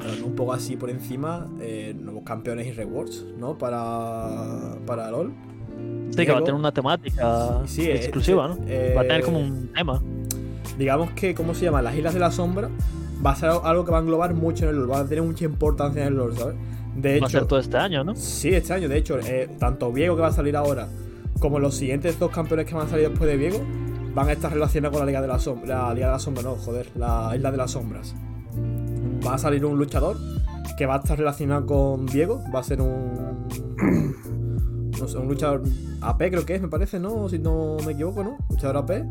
Hablando 0.00 0.26
un 0.26 0.34
poco 0.34 0.52
así 0.52 0.76
por 0.76 0.90
encima, 0.90 1.46
eh, 1.60 1.94
nuevos 1.98 2.22
campeones 2.24 2.66
y 2.66 2.72
rewards, 2.72 3.24
¿no? 3.38 3.56
Para, 3.58 4.76
para 4.86 5.10
LOL. 5.10 5.32
Sí, 6.10 6.24
que 6.26 6.32
va 6.32 6.38
a 6.38 6.40
tener 6.40 6.54
una 6.54 6.72
temática 6.72 7.62
Sí, 7.66 7.82
eh, 7.86 7.96
exclusiva, 7.96 8.48
¿no? 8.48 8.58
eh, 8.66 8.94
Va 8.96 9.02
a 9.02 9.04
tener 9.06 9.22
como 9.22 9.38
un 9.40 9.70
tema. 9.74 10.00
Digamos 10.76 11.10
que, 11.12 11.34
¿cómo 11.34 11.54
se 11.54 11.64
llama? 11.64 11.82
Las 11.82 11.96
Islas 11.96 12.14
de 12.14 12.20
la 12.20 12.30
Sombra 12.30 12.68
va 13.24 13.32
a 13.32 13.36
ser 13.36 13.50
algo 13.62 13.84
que 13.84 13.90
va 13.90 13.98
a 13.98 14.00
englobar 14.00 14.34
mucho 14.34 14.64
en 14.64 14.70
el 14.70 14.76
LoL, 14.76 14.90
va 14.92 15.00
a 15.00 15.04
tener 15.04 15.24
mucha 15.24 15.44
importancia 15.44 16.02
en 16.02 16.08
el 16.08 16.14
LoL, 16.14 16.36
¿sabes? 16.36 16.56
De 16.96 17.20
Va 17.20 17.26
a 17.26 17.30
ser 17.30 17.40
hecho, 17.40 17.46
todo 17.48 17.58
este 17.60 17.76
año, 17.76 18.04
¿no? 18.04 18.14
sí, 18.14 18.48
este 18.50 18.72
año, 18.72 18.88
de 18.88 18.96
hecho, 18.98 19.18
eh, 19.20 19.48
tanto 19.58 19.92
Viego 19.92 20.14
que 20.16 20.22
va 20.22 20.28
a 20.28 20.32
salir 20.32 20.56
ahora, 20.56 20.88
como 21.40 21.58
los 21.58 21.74
siguientes 21.74 22.18
dos 22.18 22.30
campeones 22.30 22.66
que 22.66 22.74
van 22.74 22.86
a 22.86 22.90
salir 22.90 23.08
después 23.08 23.28
de 23.30 23.36
Viego, 23.36 23.60
van 24.14 24.28
a 24.28 24.32
estar 24.32 24.52
relacionados 24.52 24.96
con 24.96 25.04
la 25.04 25.06
Liga 25.06 25.20
de 25.22 25.28
la 25.28 25.38
Sombra. 25.38 25.86
La 25.88 25.94
Liga 25.94 26.06
de 26.08 26.12
la 26.12 26.18
Sombra, 26.18 26.42
no, 26.42 26.56
joder, 26.56 26.88
la 26.96 27.32
Isla 27.36 27.50
de 27.52 27.56
las 27.56 27.70
Sombras. 27.72 28.14
Va 29.28 29.34
a 29.34 29.38
salir 29.38 29.64
un 29.66 29.76
luchador 29.78 30.16
que 30.78 30.86
va 30.86 30.94
a 30.94 30.98
estar 30.98 31.18
relacionado 31.18 31.66
con 31.66 32.06
Diego, 32.06 32.42
va 32.54 32.60
a 32.60 32.64
ser 32.64 32.80
un. 32.80 33.46
No 34.98 35.06
sé, 35.06 35.18
un 35.18 35.28
luchador 35.28 35.62
AP, 36.00 36.18
creo 36.30 36.46
que 36.46 36.54
es, 36.54 36.62
me 36.62 36.68
parece, 36.68 36.98
¿no? 36.98 37.28
Si 37.28 37.38
no 37.38 37.76
me 37.84 37.92
equivoco, 37.92 38.24
¿no? 38.24 38.36
Luchador 38.50 38.78
AP. 38.78 39.04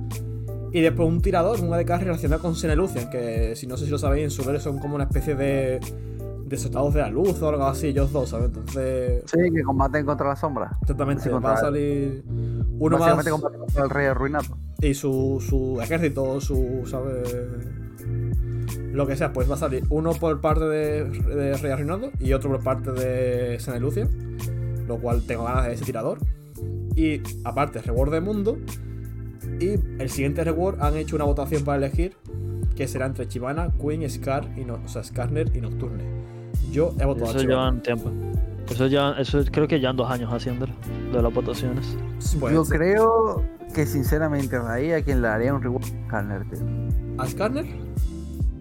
Y 0.74 0.82
después 0.82 1.08
un 1.08 1.22
tirador, 1.22 1.62
un 1.62 1.74
ADK 1.74 1.90
relacionado 2.02 2.42
con 2.42 2.56
Senelucian, 2.56 3.10
que 3.10 3.56
si 3.56 3.68
no 3.68 3.78
sé 3.78 3.86
si 3.86 3.92
lo 3.92 3.98
sabéis, 3.98 4.26
en 4.26 4.32
su 4.32 4.44
lore 4.44 4.60
son 4.60 4.80
como 4.80 4.96
una 4.96 5.06
especie 5.06 5.36
de. 5.36 5.80
de 6.46 6.58
soldados 6.58 6.94
de 6.94 7.02
la 7.02 7.10
luz 7.10 7.42
o 7.42 7.50
algo 7.50 7.64
así, 7.66 7.88
ellos 7.88 8.12
dos, 8.12 8.30
¿sabes? 8.30 8.48
Entonces. 8.48 9.24
Sí, 9.28 9.38
que 9.54 9.64
combaten 9.64 10.06
contra 10.06 10.28
la 10.28 10.36
sombra. 10.36 10.78
Exactamente, 10.82 11.24
Sí, 11.24 11.30
va 11.30 11.54
a 11.54 11.58
salir 11.58 12.24
uno 12.80 12.98
más 12.98 13.28
contra 13.28 13.84
el 13.84 13.90
rey 13.90 14.08
arruinado. 14.08 14.58
y 14.82 14.94
su, 14.94 15.44
su 15.48 15.80
ejército, 15.82 16.42
su, 16.42 16.84
¿sabes? 16.86 17.34
Lo 18.98 19.06
que 19.06 19.16
sea, 19.16 19.32
pues 19.32 19.48
va 19.48 19.54
a 19.54 19.58
salir 19.60 19.84
uno 19.92 20.12
por 20.14 20.42
parte 20.42 20.66
de, 20.66 21.04
de 21.04 21.56
Rey 21.56 21.72
Arruinado 21.72 22.10
y 22.20 22.34
otro 22.34 22.50
por 22.50 22.64
parte 22.64 22.92
de 22.94 23.60
Senelucia, 23.60 24.10
lo 24.88 24.98
cual 24.98 25.22
tengo 25.22 25.44
ganas 25.44 25.68
de 25.68 25.74
ese 25.74 25.86
tirador. 25.86 26.18
Y 26.96 27.22
aparte, 27.44 27.80
reward 27.80 28.12
de 28.12 28.22
mundo. 28.22 28.58
Y 29.60 29.76
el 30.02 30.10
siguiente 30.10 30.44
reward 30.44 30.82
han 30.82 30.98
hecho 30.98 31.16
una 31.16 31.26
votación 31.26 31.64
para 31.64 31.78
elegir 31.78 32.18
que 32.76 32.88
será 32.88 33.06
entre 33.06 33.28
Chivana, 33.28 33.72
Queen, 33.80 34.10
Scar 34.10 34.50
y 34.58 34.66
no, 34.66 34.80
o 34.84 34.88
sea, 34.88 35.04
Skarner 35.04 35.56
y 35.56 35.62
Nocturne. 35.62 36.04
Yo 36.72 36.96
he 37.00 37.06
votado 37.06 37.28
a 37.28 37.30
Eso 37.30 37.40
Chivana. 37.42 37.60
llevan 37.66 37.82
tiempo. 37.84 38.12
Eso 38.68 38.88
ya, 38.88 39.12
eso 39.20 39.44
creo 39.52 39.68
que 39.68 39.80
ya 39.80 39.92
han 39.92 39.96
dos 39.98 40.10
años 40.10 40.34
haciéndolo, 40.34 40.74
lo 41.12 41.18
de 41.18 41.22
las 41.22 41.34
votaciones. 41.36 41.96
Pues, 42.40 42.52
Yo 42.52 42.64
creo 42.66 43.44
que 43.76 43.86
sinceramente 43.86 44.58
ahí 44.58 44.92
a 44.92 45.04
quien 45.04 45.22
le 45.22 45.28
haría 45.28 45.54
un 45.54 45.62
reward 45.62 45.86
Scanner, 45.86 46.44
tío. 46.50 46.66
¿A 47.20 47.28
Skarner? 47.28 47.66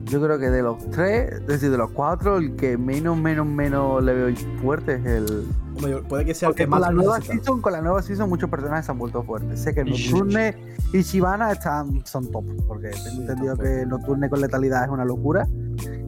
Yo 0.07 0.23
creo 0.23 0.39
que 0.39 0.51
de 0.51 0.63
los 0.63 0.89
tres, 0.91 1.33
es 1.33 1.47
decir, 1.47 1.71
de 1.71 1.79
los 1.79 1.91
cuatro, 1.91 2.37
el 2.37 2.55
que 2.55 2.79
menos, 2.79 3.17
menos, 3.17 3.45
menos 3.45 4.03
le 4.05 4.15
veo 4.15 4.37
fuerte 4.63 4.95
es 4.95 5.05
el. 5.05 5.47
Hombre, 5.75 5.97
puede 6.09 6.25
que 6.25 6.33
sea 6.35 6.51
el 6.51 6.55
que 6.55 6.65
con 6.65 6.71
más 6.71 6.81
la 6.81 6.91
nueva 6.93 7.21
season, 7.21 7.61
con 7.61 7.73
la 7.73 7.83
nueva 7.83 8.03
season 8.03 8.29
muchos 8.29 8.49
personajes 8.49 8.87
se 8.87 8.93
han 8.93 8.99
vuelto 8.99 9.23
fuertes. 9.25 9.61
Sé 9.61 9.75
que 9.75 9.85
Nocturne 9.85 10.57
y 10.93 11.03
Shivana 11.03 11.51
están, 11.53 12.07
son 12.07 12.31
top, 12.31 12.45
porque 12.69 12.93
Sí, 12.93 13.11
tengo 13.11 13.23
entendido 13.23 13.57
que 13.57 13.85
Nocturne 13.85 14.31
con 14.31 14.41
letalidad 14.41 14.85
es 14.85 14.91
una 14.91 15.05
locura 15.05 15.47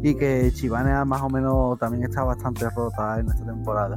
y 0.02 0.14
que 0.14 0.50
Shivana 0.50 1.04
más 1.04 1.20
o 1.22 1.28
menos 1.28 1.78
también 1.78 2.04
está 2.04 2.22
bastante 2.22 2.70
rota 2.70 3.18
en 3.18 3.28
esta 3.28 3.44
temporada. 3.44 3.96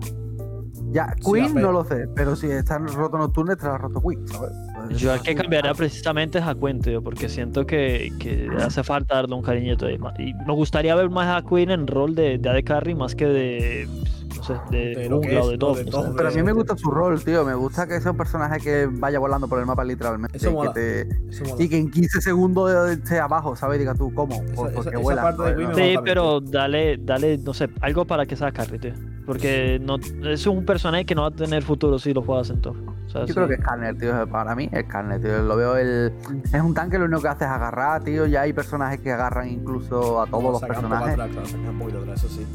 Ya, 0.92 1.16
Queen 1.24 1.54
no 1.56 1.72
lo 1.72 1.86
sé, 1.86 2.08
pero 2.16 2.36
si 2.36 2.50
está 2.50 2.80
roto 2.80 3.18
Nocturne, 3.18 3.54
estará 3.54 3.78
roto 3.78 4.02
Queen, 4.02 4.28
¿sabes? 4.28 4.52
Yo 4.90 5.14
al 5.14 5.22
que 5.22 5.36
cambiaría 5.36 5.74
precisamente 5.74 6.40
es 6.40 6.46
a 6.46 6.56
Queen, 6.56 6.80
tío, 6.82 7.02
porque 7.02 7.30
siento 7.30 7.66
que, 7.66 8.12
que 8.20 8.52
hace 8.62 8.84
falta 8.84 9.16
darle 9.16 9.36
un 9.36 9.42
cariñito 9.42 9.86
ahí. 9.86 9.98
ma- 9.98 10.14
Y 10.20 10.34
me 10.34 10.54
gustaría 10.54 10.96
ver 10.96 11.10
más 11.10 11.42
a 11.44 11.48
Queen 11.48 11.72
en 11.72 11.88
rol 11.88 12.16
de, 12.16 12.38
de 12.38 12.50
AD 12.50 12.64
Carry 12.64 12.96
más 12.96 13.16
que 13.16 13.26
de, 13.26 13.88
no 14.36 14.44
sé, 14.44 14.54
de, 14.72 14.96
De 14.96 15.10
lo 15.10 15.22
que 15.22 15.28
jungla 15.28 15.42
o 15.42 15.44
es, 15.44 15.50
de 15.50 15.58
¿no? 15.58 15.60
top. 15.60 15.76
De 15.78 15.82
o 15.84 15.86
top, 15.92 16.04
sea. 16.06 16.14
Pero 16.18 16.30
a 16.30 16.32
mí 16.32 16.44
me 16.44 16.52
gusta 16.54 16.78
su 16.78 16.92
rol, 16.92 17.24
tío. 17.24 17.46
Me 17.46 17.54
gusta 17.56 17.88
que 17.88 18.00
sea 18.02 18.12
un 18.12 18.18
personaje 18.18 18.60
que 18.60 18.88
vaya 18.92 19.20
volando 19.20 19.48
por 19.48 19.60
el 19.60 19.66
mapa 19.66 19.84
literalmente. 19.84 20.38
Eso 20.38 20.48
y 20.48 20.50
que 20.50 20.56
mola. 20.56 20.74
te- 20.74 21.02
Eso 21.30 21.44
mola. 21.46 21.64
Y 21.64 21.70
que 21.70 21.78
en 21.78 21.92
15 21.92 22.22
segundos 22.22 22.90
esté 22.90 23.20
abajo, 23.20 23.56
¿sabes? 23.56 23.80
Diga 23.80 23.94
tú, 23.96 24.14
¿cómo? 24.14 24.38
Por- 24.56 24.68
esa- 24.70 24.76
porque 24.76 24.90
esa 24.90 25.00
vuela. 25.00 25.32
No. 25.32 25.76
Sí, 25.76 25.96
pero 26.04 26.40
dale, 26.42 26.98
dale, 26.98 27.38
no 27.38 27.54
sé, 27.54 27.70
algo 27.82 28.06
para 28.06 28.26
que 28.26 28.36
sea 28.36 28.52
carry, 28.52 28.80
tío. 28.80 28.94
Porque 29.26 29.80
no, 29.82 29.98
es 30.28 30.48
un 30.48 30.66
personaje 30.66 31.06
que 31.06 31.14
no 31.16 31.22
va 31.22 31.28
a 31.28 31.32
tener 31.32 31.62
futuro 31.64 32.00
si 32.00 32.14
lo 32.14 32.22
juegas 32.24 32.50
en 32.50 32.60
top. 32.62 32.76
O 33.06 33.10
sea, 33.10 33.22
Yo 33.22 33.28
sí. 33.28 33.34
creo 33.34 33.48
que 33.48 33.54
es 33.56 33.60
Scanner, 33.60 33.98
tío. 33.98 34.28
Para 34.28 34.56
mí 34.56 34.68
es 34.72 34.86
Scanner, 34.86 35.22
tío. 35.22 35.44
Lo 35.44 35.56
veo 35.56 35.78
el. 35.78 36.12
Es 36.52 36.62
un 36.62 36.74
tanque, 36.74 36.98
lo 36.98 37.06
único 37.06 37.22
que 37.22 37.28
hace 37.28 37.44
es 37.46 37.50
agarrar, 37.52 38.04
tío. 38.04 38.26
Ya 38.26 38.42
hay 38.42 38.54
personajes 38.54 39.00
que 39.02 39.12
agarran 39.12 39.50
incluso 39.50 40.22
a 40.22 40.26
todos 40.28 40.44
No, 40.44 40.52
los 40.54 40.62
personajes. 40.62 41.14
atrás, 41.14 41.30
claro, 41.30 42.00
atrás, 42.02 42.24
eso 42.24 42.30
sí. 42.30 42.46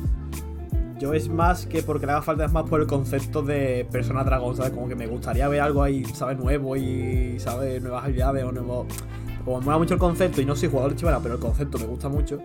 Yo 0.99 1.13
es 1.13 1.29
más 1.29 1.67
que 1.67 1.83
porque 1.83 2.07
le 2.07 2.13
haga 2.13 2.23
falta, 2.23 2.45
es 2.45 2.53
más 2.53 2.69
por 2.69 2.81
el 2.81 2.87
concepto 2.87 3.43
de 3.43 3.87
persona 3.91 4.25
dragón, 4.25 4.57
¿sabes? 4.57 4.73
Como 4.73 4.89
que 4.89 4.95
me 4.95 5.07
gustaría 5.07 5.47
ver 5.49 5.61
algo 5.61 5.83
ahí, 5.83 6.05
¿sabes? 6.07 6.39
Nuevo 6.39 6.77
y, 6.77 7.39
¿sabes? 7.39 7.83
Nuevas 7.83 8.05
habilidades 8.05 8.45
o 8.45 8.53
nuevos. 8.53 8.87
Como 9.45 9.61
me 9.61 9.67
mola 9.67 9.79
mucho 9.79 9.95
el 9.95 10.01
concepto, 10.01 10.41
y 10.41 10.47
no 10.47 10.57
soy 10.57 10.71
jugador 10.71 10.93
de 10.93 10.97
Chivana, 10.97 11.21
pero 11.21 11.35
el 11.35 11.41
concepto 11.41 11.79
me 11.79 11.85
gusta 11.85 12.09
mucho. 12.09 12.41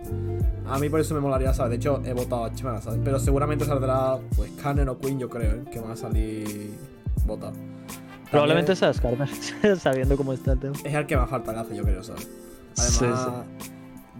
A 0.68 0.78
mí 0.78 0.88
por 0.88 1.00
eso 1.00 1.14
me 1.14 1.20
molaría, 1.20 1.52
¿sabes? 1.52 1.70
De 1.70 1.76
hecho, 1.76 2.00
he 2.04 2.12
votado 2.12 2.44
a 2.44 2.54
Chivana, 2.54 2.80
¿sabes? 2.80 3.00
Pero 3.02 3.18
seguramente 3.18 3.64
saldrá, 3.64 4.18
pues, 4.36 4.50
Cannon 4.62 4.88
o 4.90 4.98
Queen, 4.98 5.18
yo 5.18 5.28
creo, 5.28 5.52
¿eh? 5.52 5.64
Que 5.70 5.80
van 5.80 5.92
a 5.92 5.96
salir 5.96 6.72
votados. 7.24 7.56
Probablemente 8.30 8.74
También 8.74 8.94
sea 8.94 9.26
Skarner, 9.28 9.78
sabiendo 9.78 10.16
cómo 10.16 10.32
está 10.32 10.52
el 10.52 10.60
tema. 10.60 10.74
Es 10.84 10.94
el 10.94 11.06
que 11.06 11.16
más 11.16 11.28
falta 11.28 11.52
le 11.52 11.58
hace, 11.58 11.76
yo 11.76 11.82
creo, 11.82 12.02
¿sabes? 12.02 12.28
Sí, 12.74 13.04
Además, 13.04 13.44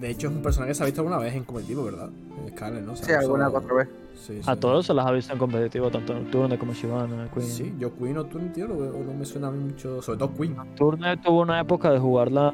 de 0.03 0.11
hecho, 0.11 0.27
es 0.29 0.35
un 0.35 0.43
personaje 0.43 0.71
que 0.73 0.75
se 0.75 0.83
ha 0.83 0.87
visto 0.87 1.01
alguna 1.01 1.19
vez 1.19 1.33
en 1.35 1.45
competitivo, 1.45 1.85
¿verdad? 1.85 2.11
Scanner, 2.51 2.83
¿no? 2.83 2.97
Se 2.97 3.05
Sí, 3.07 3.13
alguna 3.13 3.45
usado- 3.49 3.53
cuatro 3.53 3.77
vez. 3.77 3.89
Sí, 4.15 4.41
A 4.47 4.57
todos 4.57 4.85
se 4.87 4.93
las 4.95 5.07
ha 5.07 5.13
visto 5.13 5.33
en 5.33 5.39
competitivo, 5.39 5.91
tanto 5.91 6.13
Nocturne 6.15 6.59
como 6.59 6.75
Shivana, 6.75 7.29
Queen. 7.33 7.47
Sí, 7.47 7.73
yo 7.79 7.97
Queen 7.97 8.19
o 8.19 8.25
Twin, 8.27 8.53
tío, 8.53 8.69
no, 8.69 8.75
no 8.75 9.15
me 9.15 9.25
suena 9.25 9.49
a 9.49 9.51
mí 9.53 9.59
mucho. 9.65 10.03
Sobre 10.03 10.19
todo 10.19 10.35
Queen. 10.35 10.55
Nocturne 10.57 11.17
tuvo 11.17 11.41
una 11.41 11.61
época 11.61 11.91
de 11.91 11.99
jugarla 11.99 12.53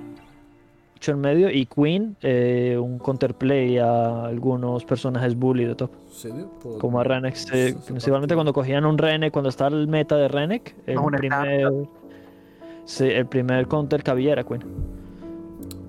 mucho 0.94 1.12
en 1.12 1.20
medio 1.20 1.50
y 1.50 1.66
Queen 1.66 2.16
eh, 2.22 2.78
un 2.80 2.98
counterplay 2.98 3.78
a 3.78 4.24
algunos 4.26 4.84
personajes 4.84 5.36
bully 5.36 5.64
de 5.64 5.74
top, 5.74 5.90
Sí, 6.10 6.30
tío, 6.30 6.50
pues- 6.60 6.76
como 6.78 7.00
a 7.00 7.04
Renek. 7.04 7.34
Eh, 7.52 7.74
principalmente 7.86 8.34
cuando 8.34 8.52
cogían 8.52 8.84
un 8.86 8.96
Renek, 8.98 9.32
cuando 9.32 9.48
estaba 9.48 9.74
el 9.76 9.88
meta 9.88 10.16
de 10.16 10.28
Renek, 10.28 10.74
el 10.86 10.94
No, 10.96 11.06
primer, 11.06 11.72
sí, 12.84 13.04
el 13.04 13.26
primer 13.26 13.66
counter 13.68 14.02
que 14.02 14.10
había 14.10 14.32
era 14.32 14.44
Queen, 14.44 14.62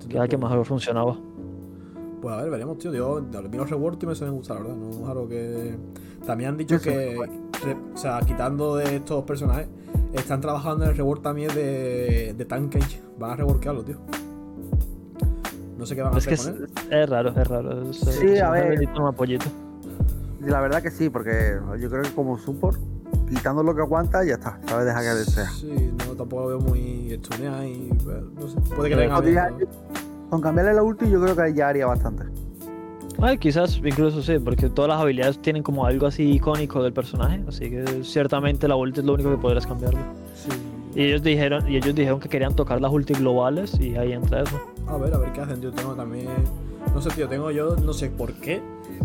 que 0.07 0.15
era 0.15 0.23
el 0.23 0.29
que 0.29 0.37
mejor 0.37 0.65
funcionaba. 0.65 1.15
Pues 2.21 2.33
a 2.35 2.41
ver, 2.41 2.49
veremos, 2.51 2.77
tío. 2.79 2.93
Yo, 2.93 3.17
a 3.17 3.41
mí 3.41 3.57
los 3.57 3.69
rewards 3.69 3.99
tío, 3.99 4.09
me 4.09 4.15
suelen 4.15 4.35
gustar, 4.35 4.57
la 4.57 4.63
verdad. 4.63 4.75
No 4.77 4.89
es 4.89 5.09
algo 5.09 5.27
que. 5.29 5.77
También 6.25 6.49
han 6.51 6.57
dicho 6.57 6.77
Sí, 6.77 6.83
sí, 6.85 6.89
que. 6.89 7.15
re- 7.63 7.77
o 7.93 7.97
sea, 7.97 8.19
quitando 8.21 8.75
de 8.75 8.97
estos 8.97 9.23
personajes, 9.23 9.67
están 10.13 10.41
trabajando 10.41 10.83
en 10.85 10.91
el 10.91 10.97
reward 10.97 11.21
también 11.21 11.53
de, 11.55 12.33
de 12.37 12.45
Tankage. 12.45 13.01
Van 13.17 13.31
a 13.31 13.35
reworkearlo, 13.37 13.83
tío. 13.83 13.97
No 15.77 15.85
sé 15.85 15.95
qué 15.95 16.01
van 16.01 16.13
a 16.13 16.17
Es 16.17 16.27
que 16.27 16.33
hacer 16.33 16.53
es, 16.55 16.59
con 16.73 16.91
él. 16.93 16.99
es 17.03 17.09
raro, 17.09 17.29
es 17.29 17.47
raro. 17.47 17.89
es- 17.89 17.97
Sí, 17.99 18.27
es 18.33 18.41
a 18.41 18.49
ver. 18.51 18.79
Un 18.99 19.07
apoyito. 19.07 19.45
Y 20.41 20.49
la 20.49 20.59
verdad 20.61 20.81
que 20.81 20.91
sí, 20.91 21.09
porque 21.09 21.57
yo 21.79 21.89
creo 21.89 22.01
que 22.03 22.11
como 22.11 22.37
support, 22.37 22.79
quitando 23.29 23.63
lo 23.63 23.73
que 23.75 23.81
aguanta, 23.81 24.23
ya 24.25 24.33
está. 24.33 24.59
¿Sabes? 24.67 24.85
Deja 24.85 25.01
que 25.01 25.31
sea. 25.31 25.49
Sí, 25.51 25.93
no, 26.05 26.15
tampoco 26.15 26.43
lo 26.43 26.47
veo 26.49 26.59
muy 26.59 27.13
estuneado 27.13 27.63
y. 27.63 27.89
bueno, 28.03 28.27
No 28.35 28.47
sé. 28.47 28.59
Puede 28.75 28.89
que 28.89 29.03
Eh, 29.05 29.09
Con 30.29 30.41
cambiarle 30.41 30.73
la 30.73 30.83
ulti, 30.83 31.09
yo 31.09 31.21
creo 31.21 31.35
que 31.35 31.53
ya 31.53 31.69
haría 31.69 31.85
bastante. 31.85 32.23
Ah, 33.21 33.35
quizás 33.35 33.77
incluso 33.83 34.21
sí, 34.21 34.39
porque 34.39 34.69
todas 34.69 34.89
las 34.89 35.01
habilidades 35.01 35.41
tienen 35.41 35.61
como 35.61 35.85
algo 35.85 36.07
así 36.07 36.31
icónico 36.31 36.81
del 36.81 36.93
personaje, 36.93 37.43
así 37.47 37.69
que 37.69 38.03
ciertamente 38.03 38.67
la 38.67 38.75
ulti 38.75 39.01
es 39.01 39.05
lo 39.05 39.13
único 39.15 39.31
que 39.31 39.37
podrás 39.37 39.67
cambiarle. 39.67 39.99
Sí. 40.35 40.49
Y 40.95 41.03
ellos 41.03 41.21
dijeron, 41.21 41.69
y 41.69 41.77
ellos 41.77 41.93
dijeron 41.93 42.19
que 42.19 42.29
querían 42.29 42.55
tocar 42.55 42.79
las 42.81 42.91
ulti 42.91 43.13
globales 43.13 43.79
y 43.79 43.95
ahí 43.95 44.13
entra 44.13 44.43
eso. 44.43 44.59
A 44.87 44.97
ver, 44.97 45.13
a 45.13 45.17
ver 45.17 45.31
qué 45.33 45.41
hacen, 45.41 45.59
tío. 45.59 45.71
Tengo 45.71 45.93
también. 45.93 46.27
No 46.93 47.01
sé, 47.01 47.09
tío, 47.09 47.27
tengo 47.27 47.51
yo, 47.51 47.75
no 47.75 47.93
sé 47.93 48.09
por 48.09 48.33
qué. 48.33 48.61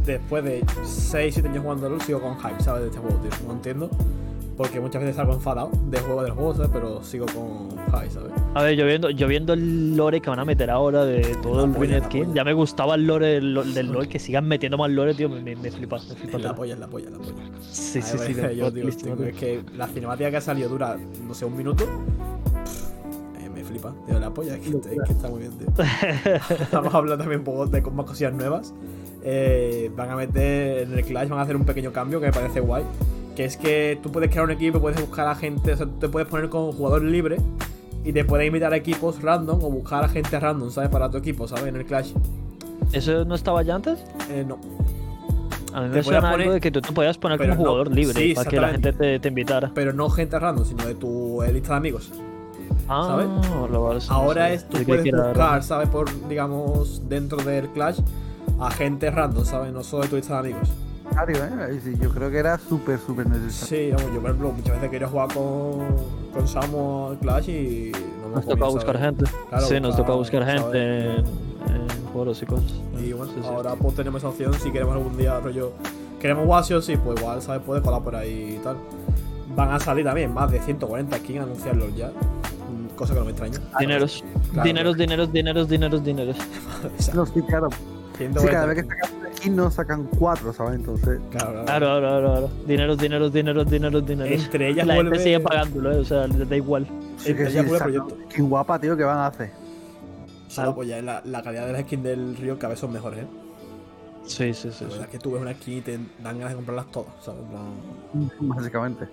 Después 0.07 0.45
de 0.45 0.65
6, 0.85 1.35
7 1.35 1.49
años 1.49 1.63
jugando 1.63 1.87
a 1.87 1.91
LoL, 1.91 2.01
sigo 2.03 2.21
con 2.21 2.37
hype, 2.39 2.61
¿sabes? 2.63 2.83
De 2.83 2.89
este 2.89 3.01
juego, 3.01 3.17
tío. 3.19 3.31
No 3.47 3.55
entiendo. 3.55 3.91
Porque 4.57 4.81
muchas 4.81 5.03
veces 5.03 5.17
salgo 5.17 5.35
enfadado 5.35 5.71
de 5.91 5.99
juego 5.99 6.23
del 6.23 6.33
juego, 6.33 6.55
¿sabes? 6.55 6.71
Pero 6.73 7.03
sigo 7.03 7.27
con 7.27 7.71
hype, 7.71 8.11
¿sabes? 8.11 8.33
A 8.55 8.63
ver, 8.63 8.77
yo 8.77 8.87
viendo, 8.87 9.11
yo 9.11 9.27
viendo 9.27 9.53
el 9.53 9.97
lore 9.97 10.21
que 10.21 10.31
van 10.31 10.39
a 10.39 10.45
meter 10.45 10.71
ahora 10.71 11.05
de 11.05 11.37
todo 11.43 11.67
La 11.67 11.79
el 11.79 11.91
la 12.01 12.09
King, 12.09 12.27
ya 12.35 12.45
me 12.45 12.53
gustaba 12.53 12.95
el 12.95 13.07
lore 13.07 13.27
del, 13.41 13.75
del 13.75 13.91
lore, 13.91 14.09
que 14.09 14.21
sigan 14.21 14.47
metiendo 14.47 14.79
más 14.79 14.91
lore, 14.91 15.15
tío, 15.15 15.29
me, 15.29 15.41
me, 15.41 15.57
me 15.57 15.71
flipa, 15.73 15.99
me 16.09 16.15
flipa. 16.15 16.39
La 16.39 16.55
polla, 16.55 16.77
la 16.77 16.87
polla, 16.87 17.11
la 17.11 17.19
polla. 17.19 17.33
Sí, 17.63 18.01
sí, 18.01 18.17
sí, 18.19 18.35
yo, 18.57 18.73
tío, 18.73 18.89
es 18.89 18.97
que 19.37 19.63
la 19.77 19.89
cinemática 19.89 20.31
que 20.31 20.37
ha 20.37 20.41
salido 20.41 20.69
dura, 20.69 20.97
no 21.27 21.35
sé, 21.35 21.45
un 21.45 21.57
minuto. 21.57 21.85
Eh, 23.41 23.49
me 23.49 23.65
flipa, 23.65 23.93
tío, 24.07 24.21
la 24.21 24.31
polla. 24.33 24.55
Es 24.55 24.61
que, 24.61 24.69
es 24.69 25.03
que 25.05 25.13
está 25.13 25.29
muy 25.29 25.41
bien, 25.41 25.53
tío. 25.59 25.67
Vamos 26.73 26.95
a 26.95 26.99
hablar 26.99 27.19
también 27.19 27.41
un 27.41 27.45
poco 27.45 27.67
de 27.67 27.81
más 27.81 28.07
cosillas 28.07 28.33
nuevas. 28.33 28.73
Eh, 29.25 29.91
van 29.97 30.11
a 30.11 30.17
meter 30.17 30.83
en 30.83 30.93
el 30.93 31.05
Clash, 31.05 31.29
van 31.29 31.41
a 31.41 31.43
hacer 31.43 31.57
un 31.57 31.65
pequeño 31.65 31.93
cambio 31.93 32.21
que 32.21 32.27
me 32.27 32.33
parece 32.33 32.61
guay. 32.61 32.85
Que 33.35 33.45
es 33.45 33.57
que 33.57 33.99
tú 34.03 34.11
puedes 34.13 34.31
crear 34.31 34.45
un 34.45 34.51
equipo, 34.53 34.81
puedes 34.81 35.01
buscar 35.01 35.27
a 35.27 35.35
gente, 35.35 35.73
o 35.73 35.77
sea, 35.77 35.87
tú 35.87 35.93
te 35.99 36.09
puedes 36.09 36.29
poner 36.29 36.49
con 36.49 36.71
jugador 36.73 37.03
libre 37.03 37.37
y 38.05 38.13
te 38.13 38.25
puedes 38.25 38.47
invitar 38.47 38.73
a 38.73 38.77
equipos 38.77 39.21
random 39.23 39.63
o 39.63 39.71
buscar 39.71 40.05
a 40.05 40.09
gente 40.09 40.39
random, 40.39 40.71
¿sabes? 40.71 40.91
Para 40.91 41.11
tu 41.11 41.17
equipo, 41.19 41.49
¿sabes? 41.49 41.67
En 41.67 41.77
el 41.77 41.85
Clash. 41.85 42.13
¿Eso 42.93 43.25
no 43.25 43.35
estaba 43.35 43.63
ya 43.63 43.75
antes? 43.75 44.05
Eh, 44.31 44.45
no. 44.47 44.59
A 45.73 45.81
mí 45.83 45.89
me 45.89 46.03
suena 46.05 46.31
algo 46.31 46.53
de 46.53 46.61
que 46.61 46.71
tú 46.71 46.81
te 46.81 46.93
podías 46.93 47.19
poner 47.19 47.39
como 47.39 47.51
no- 47.51 47.57
jugador 47.57 47.91
libre 47.93 48.15
sí, 48.15 48.35
para 48.35 48.49
que 48.49 48.61
la 48.61 48.69
gente 48.69 48.93
te, 48.93 49.19
te 49.19 49.29
invitara. 49.29 49.73
Pero 49.75 49.93
no 49.93 50.09
gente 50.09 50.39
random, 50.39 50.65
sino 50.65 50.87
de 50.87 50.95
tu 50.95 51.43
lista 51.53 51.71
de 51.71 51.77
amigos. 51.77 52.13
Ah, 52.89 53.05
¿sabes? 53.09 53.27
lo 53.71 53.99
Ahora 54.09 54.53
es, 54.53 54.69
tú 54.69 54.79
puedes 54.85 55.11
buscar. 55.11 55.63
¿sabes? 55.65 55.89
Por, 55.89 56.29
digamos, 56.29 57.09
dentro 57.09 57.39
del 57.43 57.69
Clash, 57.71 57.99
a 58.61 58.71
gente 58.71 59.11
random, 59.11 59.45
¿sabes? 59.45 59.73
No 59.73 59.83
solo 59.83 60.05
de 60.05 60.09
tu 60.11 60.17
lista 60.17 60.35
de 60.35 60.51
amigos. 60.51 60.69
Necesario, 61.15 61.45
¿eh? 61.69 61.97
Yo 62.01 62.11
creo 62.11 62.31
que 62.31 62.39
era 62.39 62.59
súper, 62.59 62.99
súper 62.99 63.27
necesario. 63.29 63.89
Sí, 63.89 63.93
vamos, 63.95 64.15
yo 64.15 64.21
por 64.21 64.31
ejemplo, 64.31 64.53
muchas 64.53 64.75
veces 64.75 64.91
quería 64.91 65.09
jugar 65.09 65.29
con, 65.33 65.87
con 66.33 66.49
Samu 66.49 67.09
al 67.11 67.19
Clash 67.19 67.49
y 67.51 67.93
no 68.21 68.29
me 68.29 68.35
Nos 68.37 68.45
podía, 68.45 68.57
toca 68.57 68.71
buscar 68.71 68.99
gente. 68.99 69.25
Claro, 69.49 69.67
sí, 69.67 69.75
nos 69.75 69.83
buscar, 69.97 70.07
toca 70.07 70.17
buscar 70.19 70.45
gente 70.45 71.11
en, 71.11 71.17
en 71.21 71.89
foros 72.13 72.43
y 72.43 72.47
cosas. 72.47 72.73
Y 73.01 73.13
bueno, 73.13 73.33
Sí, 73.33 73.39
sí. 73.41 73.47
ahora 73.49 73.75
pues 73.77 73.95
tenemos 73.95 74.21
esa 74.23 74.29
opción 74.29 74.53
si 74.55 74.71
queremos 74.73 74.97
algún 74.97 75.17
día, 75.17 75.39
rollo. 75.41 75.73
Queremos 76.21 76.45
jugar 76.47 76.65
sí 76.65 76.75
o 76.75 76.83
sí, 76.83 76.97
pues 76.97 77.21
igual, 77.21 77.41
¿sabes? 77.43 77.63
Puede 77.63 77.81
colar 77.83 78.03
por 78.03 78.17
ahí 78.17 78.57
y 78.59 78.65
tal. 78.65 78.77
Van 79.55 79.71
a 79.71 79.79
salir 79.79 80.05
también 80.05 80.33
más 80.35 80.51
de 80.51 80.59
140 80.61 81.17
skins 81.19 81.43
anunciarlos 81.43 81.95
ya. 81.97 82.09
mm, 82.09 82.97
Cosa 82.97 83.13
que 83.15 83.21
no 83.21 83.25
me 83.27 83.31
extraña. 83.33 83.59
Dineros. 83.79 84.25
Claro, 84.53 84.65
dineros, 84.67 84.97
dineros, 84.97 85.33
dineros, 85.33 85.69
dineros, 85.69 86.05
dineros. 86.05 86.37
Sea, 86.99 87.15
No, 87.15 87.25
sí, 87.27 87.41
claro. 87.43 87.69
140 88.17 88.41
Sí, 88.41 88.47
cada 88.49 88.67
vez 88.67 88.77
que 88.83 88.89
sacan 88.89 89.24
no 89.51 89.71
sacan 89.71 90.05
cuatro, 90.19 90.53
¿sabes? 90.53 90.77
Entonces, 90.77 91.21
Claro, 91.31 91.65
claro. 91.65 91.65
Claro, 91.65 91.87
claro, 91.87 92.01
claro, 92.01 92.31
claro. 92.33 92.51
Dineros, 92.67 92.99
dineros, 92.99 93.33
dineros, 93.33 93.71
dineros, 93.71 94.07
dineros. 94.07 94.33
Entre 94.45 94.69
ellas 94.69 94.87
la 94.87 94.95
vuelve. 94.95 95.11
gente 95.11 95.25
sigue 95.25 95.41
pagándolo, 95.41 95.93
¿eh? 95.93 95.99
o 95.99 96.05
sea, 96.05 96.27
les 96.27 96.49
da 96.49 96.57
igual. 96.57 96.87
sí 97.17 97.31
Entre 97.31 97.45
que 97.45 97.51
ellas 97.51 97.65
sí, 97.65 97.77
proyecto. 97.79 98.17
skin 98.31 98.49
guapa, 98.49 98.79
tío, 98.81 98.97
¿qué 98.97 99.05
van 99.05 99.19
a 99.19 99.27
hacer? 99.27 99.51
Solo 100.49 100.75
pues 100.75 100.89
ya 100.89 101.03
la, 101.03 101.21
la 101.25 101.43
calidad 101.43 101.67
de 101.67 101.73
las 101.73 101.83
skins 101.83 102.05
del 102.05 102.37
río 102.37 102.59
cada 102.59 102.71
vez 102.71 102.81
son 102.81 102.93
mejores, 102.93 103.21
¿eh? 103.25 103.27
Sí, 104.27 104.55
sí, 104.55 104.71
sí. 104.73 104.85
La 104.85 104.91
Sí, 104.91 104.99
verdad 104.99 105.03
es 105.05 105.09
que 105.09 105.19
tú 105.19 105.33
ves 105.33 105.43
una 105.43 105.53
skin 105.55 105.79
y 105.79 105.81
te 105.83 105.99
dan 106.23 106.39
ganas 106.39 106.51
de 106.51 106.55
comprarlas 106.57 106.87
todas, 106.91 107.13
¿sabes? 107.23 107.43
Básicamente. 108.41 109.09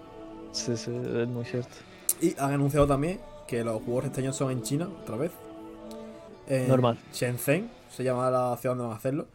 sí, 0.51 0.77
sí, 0.77 0.91
es 0.91 1.27
muy 1.27 1.45
cierto. 1.45 1.75
Y 2.21 2.35
han 2.39 2.53
anunciado 2.53 2.87
también 2.87 3.19
que 3.47 3.63
los 3.63 3.81
juegos 3.83 4.05
este 4.05 4.21
año 4.21 4.33
son 4.33 4.51
en 4.51 4.61
China, 4.63 4.87
otra 5.01 5.17
vez. 5.17 5.31
En 6.47 6.67
Normal. 6.67 6.97
Shenzhen, 7.13 7.69
se 7.89 8.03
llama 8.03 8.29
la 8.29 8.55
ciudad 8.57 8.75
donde 8.75 8.83
van 8.87 8.93
a 8.93 8.97
hacerlo. 8.97 9.27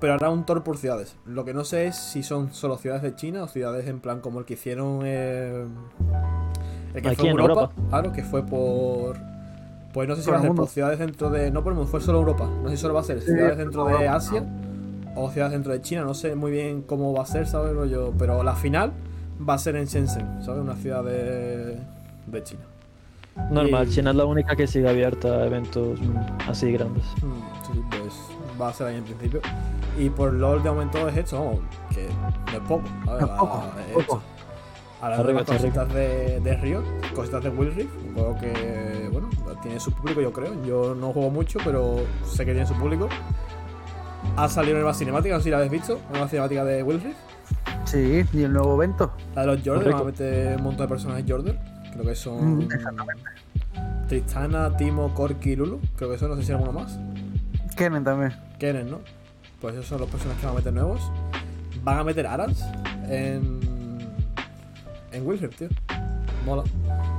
Pero 0.00 0.14
hará 0.14 0.30
un 0.30 0.44
tour 0.46 0.62
por 0.62 0.76
ciudades. 0.78 1.16
Lo 1.26 1.44
que 1.44 1.54
no 1.54 1.64
sé 1.64 1.86
es 1.86 1.96
si 1.96 2.22
son 2.22 2.52
solo 2.54 2.78
ciudades 2.78 3.02
de 3.02 3.14
China 3.16 3.42
o 3.44 3.48
ciudades 3.48 3.86
en 3.88 4.00
plan 4.00 4.20
como 4.20 4.38
el 4.40 4.44
que 4.44 4.54
hicieron. 4.54 5.00
eh, 5.04 5.66
el 6.94 7.02
que 7.02 7.08
Aquí 7.08 7.16
fue 7.16 7.26
en 7.28 7.38
Europa, 7.38 7.60
Europa. 7.62 7.72
Claro, 7.88 8.12
que 8.12 8.22
fue 8.22 8.42
por. 8.44 9.16
Pues 9.92 10.08
no 10.08 10.16
sé 10.16 10.22
si 10.22 10.26
Por 10.26 10.34
va 10.34 10.38
a 10.38 10.42
ser 10.42 10.54
por 10.54 10.68
ciudades 10.68 10.98
dentro 10.98 11.30
de. 11.30 11.50
No 11.50 11.62
por 11.62 11.72
el 11.72 11.76
mundo, 11.76 11.90
fue 11.90 12.00
solo 12.00 12.18
Europa. 12.18 12.48
No 12.62 12.68
sé 12.70 12.76
si 12.76 12.82
solo 12.82 12.94
va 12.94 13.00
a 13.00 13.04
ser 13.04 13.20
Sí, 13.20 13.26
ciudades 13.32 13.58
dentro 13.58 13.84
de 13.86 13.92
Europa. 13.92 14.14
Asia 14.16 14.44
o 15.14 15.30
ciudades 15.30 15.52
dentro 15.52 15.72
de 15.72 15.82
China. 15.82 16.02
No 16.04 16.14
sé 16.14 16.34
muy 16.34 16.50
bien 16.50 16.82
cómo 16.82 17.12
va 17.12 17.22
a 17.22 17.26
ser, 17.26 17.46
¿sabes? 17.46 17.74
Rollo? 17.74 18.12
Pero 18.18 18.42
la 18.42 18.54
final 18.54 18.92
va 19.48 19.54
a 19.54 19.58
ser 19.58 19.76
en 19.76 19.86
Shenzhen, 19.86 20.42
¿sabes? 20.42 20.60
Una 20.62 20.76
ciudad 20.76 21.02
de, 21.04 21.78
de 22.26 22.42
China. 22.44 22.62
Normal, 23.50 23.86
Y- 23.88 23.90
China 23.90 24.10
es 24.10 24.16
la 24.16 24.24
única 24.26 24.54
que 24.56 24.66
sigue 24.66 24.88
abierta 24.88 25.28
a 25.28 25.46
eventos 25.46 26.00
mm, 26.00 26.16
así 26.50 26.72
grandes. 26.72 27.04
Mm, 27.22 27.48
Sí, 27.72 27.82
pues 27.90 28.14
va 28.60 28.68
a 28.68 28.72
ser 28.72 28.86
ahí 28.88 28.96
en 28.96 29.04
principio. 29.04 29.40
Y 29.98 30.08
por 30.10 30.32
LOL 30.32 30.62
de 30.62 30.70
momento 30.70 31.06
es 31.08 31.16
esto, 31.16 31.36
vamos, 31.38 31.60
que 31.94 32.08
no 32.52 32.52
es 32.52 32.60
poco. 32.68 32.82
Está 35.00 35.22
rico, 35.22 35.32
las 35.38 35.44
cositas 35.44 35.94
de, 35.94 36.40
de 36.40 36.56
Riot, 36.56 36.82
cositas 37.14 37.44
de 37.44 37.50
Will 37.50 37.72
Rift, 37.74 37.90
un 38.08 38.14
juego 38.14 38.36
que, 38.38 39.08
bueno, 39.12 39.28
tiene 39.62 39.78
su 39.78 39.92
público, 39.92 40.20
yo 40.20 40.32
creo. 40.32 40.52
Yo 40.64 40.94
no 40.94 41.12
juego 41.12 41.30
mucho, 41.30 41.60
pero 41.64 42.00
sé 42.24 42.44
que 42.44 42.52
tiene 42.52 42.66
su 42.66 42.74
público. 42.74 43.08
Ha 44.36 44.48
salido 44.48 44.72
una 44.74 44.80
nueva 44.80 44.94
cinemática, 44.94 45.34
no 45.34 45.40
sé 45.40 45.44
si 45.44 45.50
la 45.50 45.58
habéis 45.58 45.70
visto, 45.72 45.94
una 46.08 46.10
nueva 46.18 46.28
cinemática 46.28 46.64
de 46.64 46.82
Will 46.82 47.00
Rift. 47.00 47.16
Sí, 47.84 48.24
y 48.32 48.42
el 48.42 48.52
nuevo 48.52 48.74
evento. 48.74 49.12
La 49.36 49.42
de 49.42 49.46
los 49.48 49.60
Jordan, 49.64 49.92
van 49.92 50.00
a 50.02 50.04
meter 50.04 50.56
un 50.56 50.62
montón 50.64 50.86
de 50.86 50.88
personajes 50.88 51.24
Jordan. 51.28 51.58
Creo 51.98 52.10
que 52.10 52.14
son 52.14 52.58
Mm, 52.58 52.62
exactamente. 52.72 53.22
Tristana, 54.08 54.76
Timo, 54.76 55.12
Corky 55.14 55.50
y 55.52 55.56
Lulu. 55.56 55.80
Creo 55.96 56.10
que 56.10 56.18
son, 56.18 56.30
no 56.30 56.36
sé 56.36 56.42
si 56.44 56.52
hay 56.52 56.58
alguno 56.58 56.72
más. 56.80 56.98
Kennen 57.76 58.04
también. 58.04 58.32
Kennen, 58.58 58.90
¿no? 58.90 59.00
Pues 59.60 59.74
esos 59.74 59.86
son 59.86 60.00
los 60.00 60.08
personajes 60.08 60.40
que 60.40 60.46
van 60.46 60.54
a 60.54 60.58
meter 60.58 60.72
nuevos. 60.72 61.00
Van 61.84 61.98
a 61.98 62.04
meter 62.04 62.26
Arans 62.26 62.64
en. 63.08 63.58
en 65.12 65.26
Wilhelm, 65.26 65.52
tío. 65.52 65.68
Mola. 66.46 66.62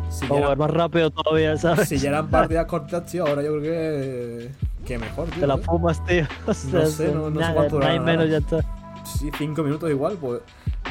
Si 0.09 0.25
ya, 0.27 0.33
O 0.33 0.37
eran, 0.39 0.57
más 0.57 0.71
rápido 0.71 1.11
todavía, 1.11 1.55
¿sabes? 1.57 1.87
si 1.87 1.97
ya 1.97 2.09
eran 2.09 2.27
partidas 2.29 2.65
cortas, 2.67 3.05
tío, 3.05 3.27
ahora 3.27 3.43
yo 3.43 3.59
creo 3.59 3.61
que. 3.61 4.49
que 4.85 4.97
mejor, 4.97 5.27
tío. 5.29 5.41
Te 5.41 5.47
la 5.47 5.55
¿eh? 5.55 5.61
fumas, 5.63 6.03
tío. 6.05 6.23
O 6.47 6.53
sea, 6.53 6.85
sé, 6.87 7.13
no- 7.13 7.29
no 7.29 7.35
sé 7.35 7.39
nada, 7.41 7.53
cuánto 7.53 7.79
nada 7.79 7.93
durará. 7.93 8.01
menos 8.17 8.29
ya 8.29 8.37
está. 8.37 8.78
Sí, 9.17 9.31
cinco 9.37 9.63
minutos 9.63 9.89
igual, 9.89 10.17
pues. 10.19 10.41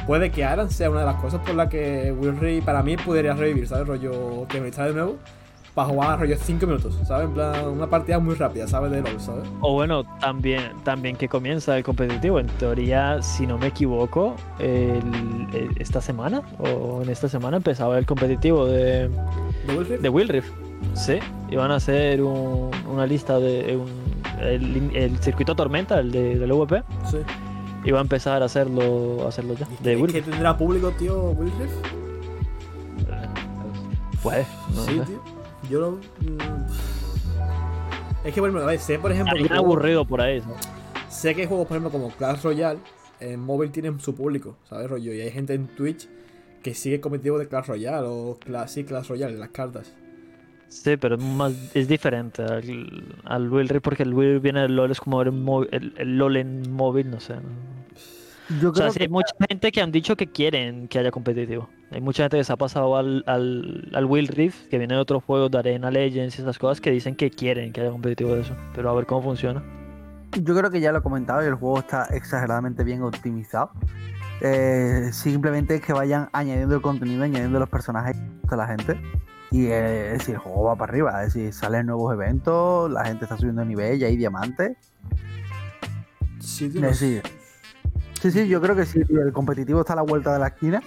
Puede 0.07 0.31
que 0.31 0.44
Aran 0.44 0.70
sea 0.70 0.90
una 0.90 1.00
de 1.00 1.07
las 1.07 1.16
cosas 1.16 1.40
por 1.40 1.54
las 1.54 1.68
que 1.68 2.12
Will 2.12 2.62
para 2.62 2.83
mí 2.83 2.96
podría 2.96 3.35
revivir, 3.35 3.66
¿sabes? 3.68 3.87
Rollo 3.87 4.46
que 4.48 4.61
me 4.61 4.70
de 4.70 4.92
nuevo. 4.92 5.16
Para 5.74 5.90
jugar 5.90 6.18
rollo 6.18 6.37
5 6.37 6.66
minutos, 6.66 6.98
¿sabes? 7.07 7.28
En 7.28 7.35
plan, 7.35 7.68
una 7.68 7.87
partida 7.87 8.18
muy 8.18 8.35
rápida, 8.35 8.66
¿sabes? 8.66 8.90
De 8.90 9.00
LOL, 9.00 9.20
¿sabes? 9.20 9.48
O 9.61 9.74
bueno, 9.74 10.02
también, 10.18 10.72
también 10.83 11.14
que 11.14 11.28
comienza 11.28 11.76
el 11.76 11.85
competitivo. 11.85 12.40
En 12.40 12.48
teoría, 12.48 13.22
si 13.22 13.46
no 13.46 13.59
me 13.59 13.68
equivoco, 13.68 14.35
el- 14.59 15.46
el- 15.52 15.70
esta 15.78 16.00
semana 16.00 16.42
o 16.59 17.02
en 17.04 17.11
esta 17.11 17.28
semana 17.28 17.59
empezaba 17.59 17.96
el 17.96 18.07
competitivo 18.07 18.66
de, 18.66 19.09
¿De 19.09 19.74
Will 19.76 19.87
Rift? 19.87 20.02
de 20.02 20.09
Will 20.09 20.28
Rift. 20.28 20.52
Sí, 20.94 21.18
iban 21.50 21.70
a 21.70 21.76
hacer 21.76 22.22
un- 22.22 22.70
una 22.90 23.07
lista 23.07 23.38
de 23.38 23.76
un- 23.76 24.42
el, 24.42 24.96
el 24.96 25.18
circuito 25.18 25.54
Tormenta, 25.54 26.00
el 26.00 26.11
de, 26.11 26.38
del 26.40 26.50
VP. 26.52 26.83
Sí. 27.09 27.18
Iba 27.88 27.98
a 28.01 28.03
empezar 28.03 28.42
a 28.42 28.44
hacerlo, 28.44 29.24
a 29.24 29.29
hacerlo 29.29 29.55
ya. 29.55 29.66
¿Y 29.81 29.83
De 29.83 30.07
que 30.12 30.20
tendrá 30.20 30.57
público, 30.59 30.90
tío, 30.92 31.31
Will? 31.31 31.51
Pues, 34.22 34.46
no 34.74 34.85
sí, 34.85 34.98
sé. 34.98 35.05
tío. 35.07 35.22
Yo 35.70 35.81
lo. 35.81 35.90
mm, 35.92 36.66
Es 38.24 38.35
que, 38.35 38.40
por 38.40 38.48
ejemplo, 38.51 38.62
a 38.62 38.66
ver, 38.66 38.79
sé, 38.79 38.98
por 38.98 39.11
ejemplo. 39.12 39.35
juegos- 39.38 39.59
aburrido 39.59 40.05
por 40.05 40.20
ahí. 40.20 40.40
¿sabes? 40.42 40.68
Sé 41.09 41.35
que 41.35 41.46
juegos, 41.46 41.66
por 41.66 41.79
ejemplo, 41.79 41.90
como 41.98 42.11
Clash 42.14 42.42
Royale, 42.42 42.79
en 43.20 43.40
móvil 43.40 43.70
tienen 43.70 43.98
su 44.01 44.14
público, 44.14 44.57
¿sabes, 44.68 44.90
rollo? 44.90 45.14
Y 45.14 45.20
hay 45.22 45.31
gente 45.31 45.55
en 45.55 45.66
Twitch 45.68 46.09
que 46.62 46.74
sigue 46.74 46.96
el 46.96 47.01
competitivo 47.01 47.38
de 47.38 47.48
Clash 47.48 47.66
Royale 47.68 48.07
o 48.07 48.37
Clash, 48.38 48.68
sí, 48.68 48.85
Clash 48.85 49.09
Royale, 49.09 49.38
las 49.38 49.48
cartas. 49.48 49.94
Sí, 50.68 50.98
pero 50.98 51.14
es, 51.14 51.22
más, 51.24 51.55
es 51.74 51.88
diferente 51.88 52.42
al, 52.42 53.16
al 53.24 53.51
Will 53.51 53.81
porque 53.81 54.03
el 54.03 54.12
Will 54.12 54.40
viene 54.40 54.61
del 54.61 54.77
LOL, 54.77 54.90
es 54.90 55.01
como 55.01 55.22
el, 55.22 55.29
el, 55.70 55.94
el 55.96 56.18
LOL 56.18 56.37
en 56.37 56.70
móvil, 56.70 57.11
no 57.11 57.20
sé. 57.20 57.37
¿no? 57.37 57.77
Yo 58.61 58.70
O 58.70 58.74
sea, 58.74 58.90
que 58.90 59.02
hay 59.02 59.08
mucha 59.08 59.34
gente 59.48 59.70
que 59.70 59.80
han 59.82 59.92
dicho 59.92 60.16
que 60.16 60.26
quieren 60.26 60.88
que 60.88 60.98
haya 60.98 61.11
competitivo. 61.11 61.68
Hay 61.90 62.00
mucha 62.00 62.24
gente 62.24 62.38
que 62.38 62.44
se 62.44 62.52
ha 62.52 62.56
pasado 62.56 62.96
al, 62.96 63.22
al, 63.26 63.90
al 63.92 64.04
Will 64.06 64.28
Rift, 64.28 64.68
que 64.68 64.78
viene 64.78 64.94
de 64.94 65.00
otros 65.00 65.22
juegos 65.22 65.50
de 65.50 65.58
Arena 65.58 65.90
Legends 65.90 66.38
y 66.38 66.42
esas 66.42 66.58
cosas, 66.58 66.80
que 66.80 66.90
dicen 66.90 67.14
que 67.14 67.30
quieren 67.30 67.72
que 67.72 67.82
haya 67.82 67.90
competitivo 67.90 68.34
de 68.34 68.42
eso. 68.42 68.54
Pero 68.74 68.90
a 68.90 68.94
ver 68.94 69.06
cómo 69.06 69.22
funciona. 69.22 69.62
Yo 70.32 70.54
creo 70.56 70.70
que 70.70 70.80
ya 70.80 70.92
lo 70.92 70.98
he 70.98 71.02
comentado 71.02 71.42
y 71.42 71.46
el 71.46 71.54
juego 71.54 71.78
está 71.78 72.04
exageradamente 72.06 72.84
bien 72.84 73.02
optimizado. 73.02 73.70
Eh, 74.40 75.11
simplemente 75.12 75.74
es 75.76 75.80
que 75.80 75.92
vayan 75.92 76.28
añadiendo 76.32 76.74
el 76.74 76.80
contenido, 76.80 77.24
añadiendo 77.24 77.58
los 77.58 77.68
personajes 77.68 78.16
a 78.48 78.56
la 78.56 78.66
gente. 78.66 78.98
Y 79.50 79.66
eh, 79.66 80.12
es 80.12 80.18
decir, 80.18 80.34
el 80.34 80.40
juego 80.40 80.64
va 80.64 80.76
para 80.76 80.92
arriba. 80.92 81.22
Es 81.24 81.34
decir, 81.34 81.52
salen 81.52 81.87
nuevos 81.87 82.12
eventos, 82.14 82.90
la 82.90 83.04
gente 83.04 83.24
está 83.24 83.37
subiendo 83.37 83.62
de 83.62 83.68
nivel, 83.68 83.98
ya 83.98 84.06
hay 84.06 84.16
diamantes. 84.16 84.76
Sí, 86.40 86.66
Es 86.66 86.72
decir, 86.74 87.22
sí, 88.20 88.31
sí, 88.31 88.48
yo 88.48 88.61
creo 88.61 88.76
que 88.76 88.87
sí, 88.87 89.04
tío, 89.04 89.22
el 89.22 89.33
competitivo 89.33 89.81
está 89.81 89.94
a 89.94 89.96
la 89.96 90.02
vuelta 90.02 90.33
de 90.33 90.38
la 90.38 90.48
esquina. 90.48 90.83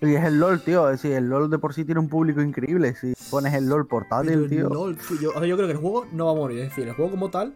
Y 0.00 0.14
es 0.14 0.24
el 0.24 0.38
LOL, 0.38 0.60
tío. 0.60 0.88
Es 0.90 1.02
decir, 1.02 1.16
el 1.16 1.28
LOL 1.28 1.50
de 1.50 1.58
por 1.58 1.74
sí 1.74 1.84
tiene 1.84 2.00
un 2.00 2.08
público 2.08 2.40
increíble. 2.40 2.94
Si 2.94 3.14
pones 3.30 3.52
el 3.54 3.68
LOL 3.68 3.86
portátil, 3.86 4.48
tío. 4.48 4.68
LOL, 4.68 4.96
tío, 4.96 5.20
yo, 5.20 5.30
o 5.30 5.38
sea, 5.38 5.46
yo 5.46 5.56
creo 5.56 5.66
que 5.66 5.72
el 5.72 5.78
juego 5.78 6.06
no 6.12 6.26
va 6.26 6.32
a 6.32 6.34
morir. 6.34 6.60
Es 6.60 6.68
decir, 6.68 6.86
el 6.86 6.94
juego 6.94 7.10
como 7.10 7.30
tal 7.30 7.54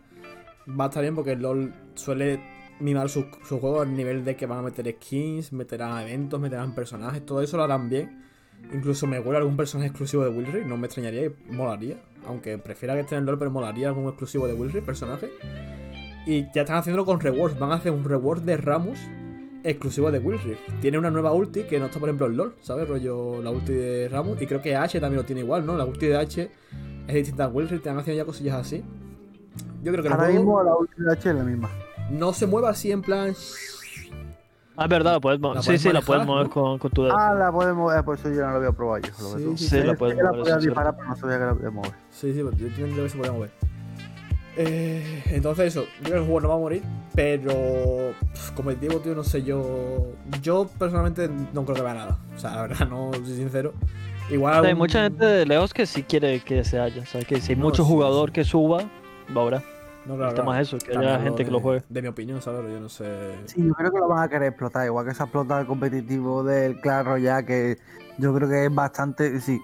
va 0.69 0.85
a 0.85 0.89
estar 0.89 1.03
bien 1.03 1.15
porque 1.15 1.33
el 1.33 1.43
LOL 1.43 1.73
suele 1.95 2.41
mimar 2.81 3.09
sus 3.09 3.27
su 3.47 3.61
juegos 3.61 3.87
al 3.87 3.95
nivel 3.95 4.25
de 4.25 4.37
que 4.37 4.47
van 4.47 4.59
a 4.59 4.63
meter 4.63 4.93
skins, 4.97 5.53
meterán 5.53 6.03
eventos, 6.03 6.41
meterán 6.41 6.75
personajes, 6.75 7.25
todo 7.25 7.43
eso 7.43 7.57
lo 7.57 7.65
harán 7.65 7.89
bien. 7.89 8.23
Incluso 8.73 9.07
me 9.07 9.21
huele 9.21 9.39
algún 9.39 9.57
personaje 9.57 9.89
exclusivo 9.89 10.25
de 10.25 10.31
Will 10.31 10.47
Rift, 10.47 10.67
no 10.67 10.77
me 10.77 10.87
extrañaría 10.87 11.27
y 11.27 11.53
molaría. 11.53 11.97
Aunque 12.27 12.59
prefiera 12.59 12.95
que 12.95 13.01
esté 13.01 13.17
en 13.17 13.27
LOL, 13.27 13.39
pero 13.39 13.51
molaría 13.51 13.89
algún 13.89 14.09
exclusivo 14.09 14.47
de 14.47 14.55
Will 14.55 14.73
Rift, 14.73 14.87
personaje. 14.87 15.31
Y 16.27 16.43
ya 16.53 16.63
están 16.63 16.77
haciéndolo 16.77 17.05
con 17.05 17.21
rewards. 17.21 17.59
Van 17.59 17.73
a 17.73 17.75
hacer 17.75 17.93
un 17.93 18.05
reward 18.05 18.43
de 18.43 18.57
Ramus 18.57 18.99
exclusivo 19.65 20.11
de 20.11 20.19
Will 20.19 20.39
Rift. 20.41 20.61
Tiene 20.81 20.99
una 20.99 21.11
nueva 21.11 21.33
ulti 21.33 21.63
que 21.65 21.79
no 21.79 21.87
está, 21.87 21.99
por 22.01 22.09
ejemplo, 22.09 22.27
en 22.27 22.37
LOL, 22.37 22.55
¿sabes? 22.61 22.89
Rollo 22.89 23.41
la 23.43 23.51
ulti 23.51 23.73
de 23.73 24.09
Ramus. 24.09 24.41
Y 24.43 24.47
creo 24.47 24.61
que 24.63 24.77
H 24.77 25.01
también 25.01 25.19
lo 25.23 25.25
tiene 25.27 25.41
igual, 25.43 25.65
¿no? 25.67 25.77
La 25.77 25.85
ulti 25.85 26.07
de 26.07 26.17
H 26.17 26.51
es 27.09 27.15
distinta 27.15 27.45
a 27.45 27.49
Will 27.49 27.69
Rift. 27.69 27.83
Te 27.83 27.91
han 27.91 27.99
haciendo 27.99 28.23
ya 28.23 28.27
cosillas 28.27 28.57
así. 28.57 28.85
Yo 29.83 29.91
creo 29.93 30.03
que 30.03 30.09
el 30.09 30.15
Ahora 30.15 30.27
juego 30.27 30.39
mismo 30.41 30.63
la 30.63 30.77
última 30.77 31.13
H 31.13 31.29
es 31.31 31.35
la 31.35 31.45
misma. 31.45 31.69
no 32.11 32.33
se 32.33 32.47
mueve 32.47 32.69
así 32.69 32.93
en 32.93 33.03
plan. 33.03 33.35
Ah, 34.75 34.85
es 34.85 34.89
verdad, 34.89 35.13
la 35.13 35.21
puedes 35.21 35.39
sí, 35.39 35.67
puedes 35.67 35.83
sí, 35.83 35.93
la 35.93 36.01
puedes 36.01 36.25
mover 36.27 36.47
¿no? 36.47 36.51
con, 36.51 36.79
con 36.79 36.91
tu 36.91 37.03
dedo. 37.05 37.15
Ah, 37.17 37.35
la 37.35 37.53
podemos. 37.53 37.95
Eh, 37.95 38.03
pues 38.05 38.21
eso 38.21 38.31
yo 38.31 38.41
no 38.43 38.53
lo 38.53 38.57
había 38.57 38.73
probado 38.73 38.99
yo. 39.03 39.11
Lo 39.21 39.39
Sí, 39.39 39.57
sí, 39.59 39.69
sí, 39.69 39.81
la 39.83 39.95
puedes 39.95 40.17
que 40.17 40.23
la 40.23 40.31
mover, 40.31 40.43
podía 40.45 40.57
disparar, 40.57 40.97
pero 40.97 41.09
no 41.09 41.17
sabía 41.17 41.39
que 41.39 41.45
la 41.45 41.55
podía 41.55 41.71
mover. 41.71 41.93
Sí, 42.11 42.33
sí, 42.33 42.39
yo 42.39 42.51
también 42.51 42.95
que 42.97 43.09
se 43.09 43.19
podía 43.19 43.33
mover. 43.33 43.51
Eh, 44.57 45.23
entonces 45.31 45.69
eso, 45.69 45.85
yo 46.01 46.05
creo 46.05 46.13
que 46.13 46.19
el 46.19 46.25
juego 46.25 46.41
no 46.43 46.49
va 46.51 46.55
a 46.57 46.59
morir, 46.59 46.83
pero 47.15 48.13
competitivo, 48.55 49.01
tío, 49.01 49.15
no 49.15 49.25
sé, 49.25 49.43
yo 49.43 50.13
yo 50.43 50.69
personalmente 50.79 51.29
no 51.55 51.65
creo 51.65 51.77
que 51.77 51.83
vea 51.83 51.95
nada. 51.95 52.19
O 52.37 52.39
sea, 52.39 52.57
la 52.57 52.63
verdad, 52.63 52.89
no 52.89 53.11
soy 53.15 53.37
sincero. 53.37 53.73
Igual 54.31 54.65
hay 54.67 54.75
mucha 54.75 55.03
gente 55.05 55.25
de 55.25 55.47
lejos 55.47 55.73
que 55.75 55.87
sí 55.87 56.03
quiere 56.03 56.41
que 56.41 56.65
se 56.65 56.79
haya. 56.79 57.03
O 57.03 57.07
sea, 57.07 57.23
que 57.23 57.41
si 57.41 57.53
hay 57.53 57.57
No, 57.59 57.65
mucho 57.65 57.83
sí, 57.83 57.89
jugador 57.91 58.29
sí. 58.29 58.33
que 58.35 58.45
suba, 58.45 58.83
va 59.35 59.41
ahora. 59.41 59.63
no, 60.05 60.17
claro, 60.17 60.31
Está 60.31 60.43
claro. 60.43 60.51
más 60.51 60.61
eso, 60.69 60.79
que 60.79 60.97
haya 60.97 61.19
gente 61.21 61.39
que 61.39 61.45
de- 61.47 61.51
lo 61.51 61.61
juegue. 61.61 61.83
De 61.89 62.03
mi 62.03 62.09
opinión, 62.09 62.43
¿sabes? 62.43 62.71
Yo 62.71 62.79
no 62.81 62.89
sé. 62.89 63.07
Sí, 63.47 63.65
yo 63.67 63.73
creo 63.75 63.91
que 63.91 63.99
lo 63.99 64.09
van 64.09 64.23
a 64.23 64.29
querer 64.29 64.49
explotar, 64.49 64.85
igual 64.87 65.07
que 65.07 65.15
se 65.15 65.23
ha 65.23 65.27
explotado 65.27 65.61
el 65.61 65.67
competitivo 65.67 66.45
del 66.45 66.79
Clash 66.81 67.05
Royale, 67.07 67.47
que 67.47 67.79
yo 68.19 68.35
creo 68.35 68.49
que 68.49 68.67
es 68.67 68.75
bastante, 68.75 69.41
sí, 69.41 69.61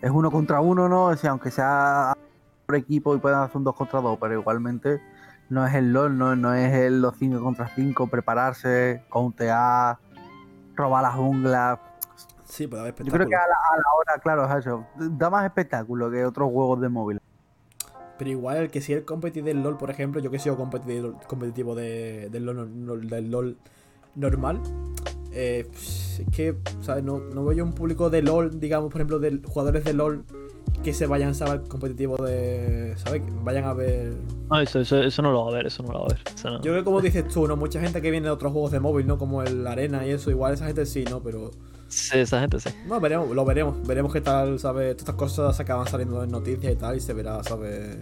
es 0.00 0.10
uno 0.10 0.30
contra 0.30 0.60
uno, 0.60 0.88
¿no? 0.88 1.06
O 1.06 1.16
sea, 1.16 1.30
aunque 1.30 1.50
sea 1.50 2.14
por 2.68 2.76
equipo 2.76 3.16
y 3.16 3.18
puedan 3.18 3.42
hacer 3.42 3.56
un 3.56 3.64
dos 3.64 3.74
contra 3.74 3.98
dos, 4.02 4.18
pero 4.20 4.34
igualmente 4.38 5.00
no 5.48 5.66
es 5.66 5.74
el 5.74 5.90
LOL, 5.90 6.18
no, 6.18 6.36
no 6.36 6.52
es 6.52 6.70
el 6.74 7.00
los 7.00 7.16
5 7.16 7.40
contra 7.42 7.66
5, 7.74 8.08
prepararse, 8.08 9.02
countear, 9.08 9.96
robar 10.76 11.02
la 11.02 11.10
jungla. 11.12 11.80
Sí, 12.44 12.66
puede 12.66 12.82
haber 12.82 12.92
Yo 12.92 13.04
espectáculo. 13.04 13.24
creo 13.24 13.28
que 13.30 13.36
a 13.36 13.48
la, 13.48 13.54
a 13.54 13.76
la 13.78 13.84
hora, 13.98 14.20
claro, 14.22 14.44
es 14.44 14.66
eso, 14.66 14.84
da 15.16 15.30
más 15.30 15.46
espectáculo 15.46 16.10
que 16.10 16.26
otros 16.26 16.50
juegos 16.52 16.78
de 16.82 16.90
móvil. 16.90 17.18
Pero 18.18 18.30
igual 18.30 18.70
que 18.70 18.82
si 18.82 18.92
el 18.92 19.06
competitivo 19.06 19.46
del 19.46 19.62
LOL, 19.62 19.78
por 19.78 19.90
ejemplo, 19.90 20.20
yo 20.20 20.30
que 20.30 20.36
he 20.36 20.40
sido 20.40 20.56
competitivo, 20.58 21.14
competitivo 21.26 21.74
de, 21.74 22.28
del, 22.30 22.44
LOL, 22.44 22.84
no- 22.84 22.96
del 22.96 23.30
LOL 23.30 23.56
normal, 24.14 24.60
eh, 25.32 25.66
es 25.72 26.22
que, 26.32 26.54
¿sabes? 26.82 27.02
No, 27.02 27.18
no 27.18 27.44
veo 27.46 27.52
yo 27.56 27.64
un 27.64 27.72
público 27.72 28.10
de 28.10 28.20
LOL, 28.20 28.60
digamos, 28.60 28.90
por 28.92 29.00
ejemplo, 29.00 29.18
de 29.20 29.40
jugadores 29.46 29.84
de 29.84 29.94
LOL 29.94 30.26
que 30.82 30.94
se 30.94 31.06
vayan 31.06 31.34
¿sabes? 31.34 31.54
al 31.54 31.62
competitivo 31.68 32.16
de. 32.18 32.94
¿Sabes? 32.98 33.22
Vayan 33.42 33.64
a 33.64 33.72
ver. 33.74 34.12
No, 34.50 34.60
eso, 34.60 34.80
eso, 34.80 35.00
eso 35.02 35.22
no 35.22 35.32
lo 35.32 35.44
va 35.44 35.50
a 35.50 35.54
ver, 35.54 35.66
eso 35.66 35.82
no 35.82 35.92
lo 35.92 36.00
va 36.00 36.04
a 36.06 36.08
ver. 36.08 36.18
No. 36.44 36.52
Yo 36.56 36.62
creo 36.62 36.76
que 36.78 36.84
como 36.84 37.00
dices 37.00 37.26
tú, 37.28 37.46
¿no? 37.48 37.56
Mucha 37.56 37.80
gente 37.80 38.00
que 38.00 38.10
viene 38.10 38.26
de 38.26 38.32
otros 38.32 38.52
juegos 38.52 38.70
de 38.70 38.80
móvil, 38.80 39.06
¿no? 39.06 39.18
Como 39.18 39.42
el 39.42 39.66
Arena 39.66 40.06
y 40.06 40.10
eso, 40.10 40.30
igual 40.30 40.54
esa 40.54 40.66
gente 40.66 40.86
sí, 40.86 41.04
¿no? 41.10 41.20
Pero. 41.20 41.50
Sí, 41.88 42.18
esa 42.18 42.40
gente 42.40 42.60
sí. 42.60 42.68
No, 42.86 43.00
veremos, 43.00 43.30
lo 43.30 43.44
veremos. 43.44 43.86
Veremos 43.86 44.12
qué 44.12 44.20
tal, 44.20 44.58
¿sabes? 44.58 44.96
Todas 44.96 45.00
estas 45.08 45.14
cosas 45.14 45.56
se 45.56 45.62
acaban 45.62 45.86
saliendo 45.88 46.22
en 46.22 46.30
noticias 46.30 46.72
y 46.72 46.76
tal, 46.76 46.96
y 46.96 47.00
se 47.00 47.12
verá, 47.14 47.42
¿sabes? 47.42 47.96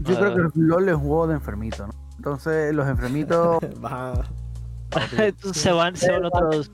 Yo 0.00 0.14
Ah. 0.16 0.18
creo 0.20 0.34
que 0.34 0.40
el 0.58 0.66
LOL 0.66 0.88
es 0.88 0.94
un 0.94 1.00
juego 1.00 1.26
de 1.26 1.34
enfermito, 1.34 1.86
¿no? 1.86 1.92
Entonces 2.16 2.74
los 2.74 2.86
enfermitos, 2.88 3.58
Se 5.54 5.72
van, 5.72 5.96
se 5.96 6.12
van 6.12 6.24
otros. 6.26 6.70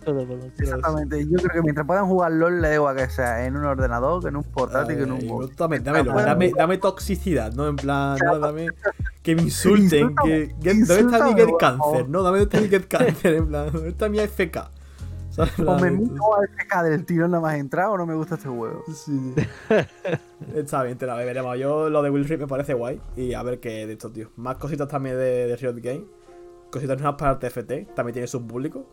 exactamente, 0.59 1.25
yo 1.27 1.39
creo 1.39 1.51
que 1.55 1.63
mientras 1.63 1.87
puedan 1.87 2.07
jugar 2.07 2.33
LOL, 2.33 2.61
le 2.61 2.69
da 2.69 2.75
igual 2.75 2.97
que 2.97 3.09
sea 3.09 3.47
en 3.47 3.57
un 3.57 3.65
ordenador, 3.65 4.23
que 4.23 4.29
en 4.29 4.37
un 4.37 4.45
portátil, 4.45 4.97
que 4.97 5.03
en 5.05 5.13
un 5.13 5.51
dame, 5.57 5.81
dámelo, 5.81 6.15
dame, 6.15 6.53
dame 6.57 6.79
toxicidad, 6.79 7.53
¿no? 7.55 7.67
En 7.67 7.77
plan, 7.77 8.19
no, 8.23 8.39
dame. 8.39 8.67
Que 9.23 9.35
me 9.35 9.43
insulten. 9.45 10.15
Que, 10.23 10.55
que- 10.63 10.75
¿Dónde 10.75 10.95
está 11.01 11.25
mi 11.27 11.35
Get 11.35 11.49
favor. 11.59 12.09
No, 12.09 12.23
dame 12.23 12.39
dónde 12.41 12.57
está 12.57 12.61
mi 12.61 12.69
Get 12.69 12.89
Cáncer. 12.89 13.35
En 13.35 13.49
plan, 13.49 13.71
¿dónde 13.73 13.89
está 13.89 14.09
mi. 14.09 14.19
En 14.19 14.29
O 15.65 15.79
me 15.79 15.91
mito 15.93 16.35
al 16.37 16.49
FK 16.49 16.83
del 16.83 17.07
tiro 17.07 17.29
nada 17.29 17.41
más 17.41 17.55
entrar 17.55 17.87
o 17.87 17.97
no 17.97 18.05
me 18.05 18.15
gusta 18.15 18.35
este 18.35 18.49
juego. 18.49 18.83
Sí, 18.89 19.33
sí. 19.37 19.45
Está 20.55 20.83
bien, 20.83 20.99
te 20.99 21.07
la 21.07 21.15
veremos. 21.15 21.57
Yo 21.59 21.89
lo 21.89 22.03
de 22.03 22.11
Will 22.11 22.27
Reed 22.27 22.41
me 22.41 22.47
parece 22.47 22.75
guay. 22.75 23.01
Y 23.17 23.33
a 23.35 23.43
ver 23.43 23.61
qué 23.61 23.87
de 23.87 23.93
estos 23.93 24.13
tíos. 24.13 24.31
Más 24.37 24.57
cositas 24.57 24.89
también 24.89 25.17
de, 25.17 25.47
de 25.47 25.57
Riot 25.57 25.77
Game. 25.77 26.05
Cositas 26.71 26.99
nuevas 27.01 27.17
para 27.19 27.33
el 27.33 27.39
TFT. 27.39 27.95
También 27.95 28.13
tiene 28.15 28.27
su 28.29 28.47
público. 28.47 28.87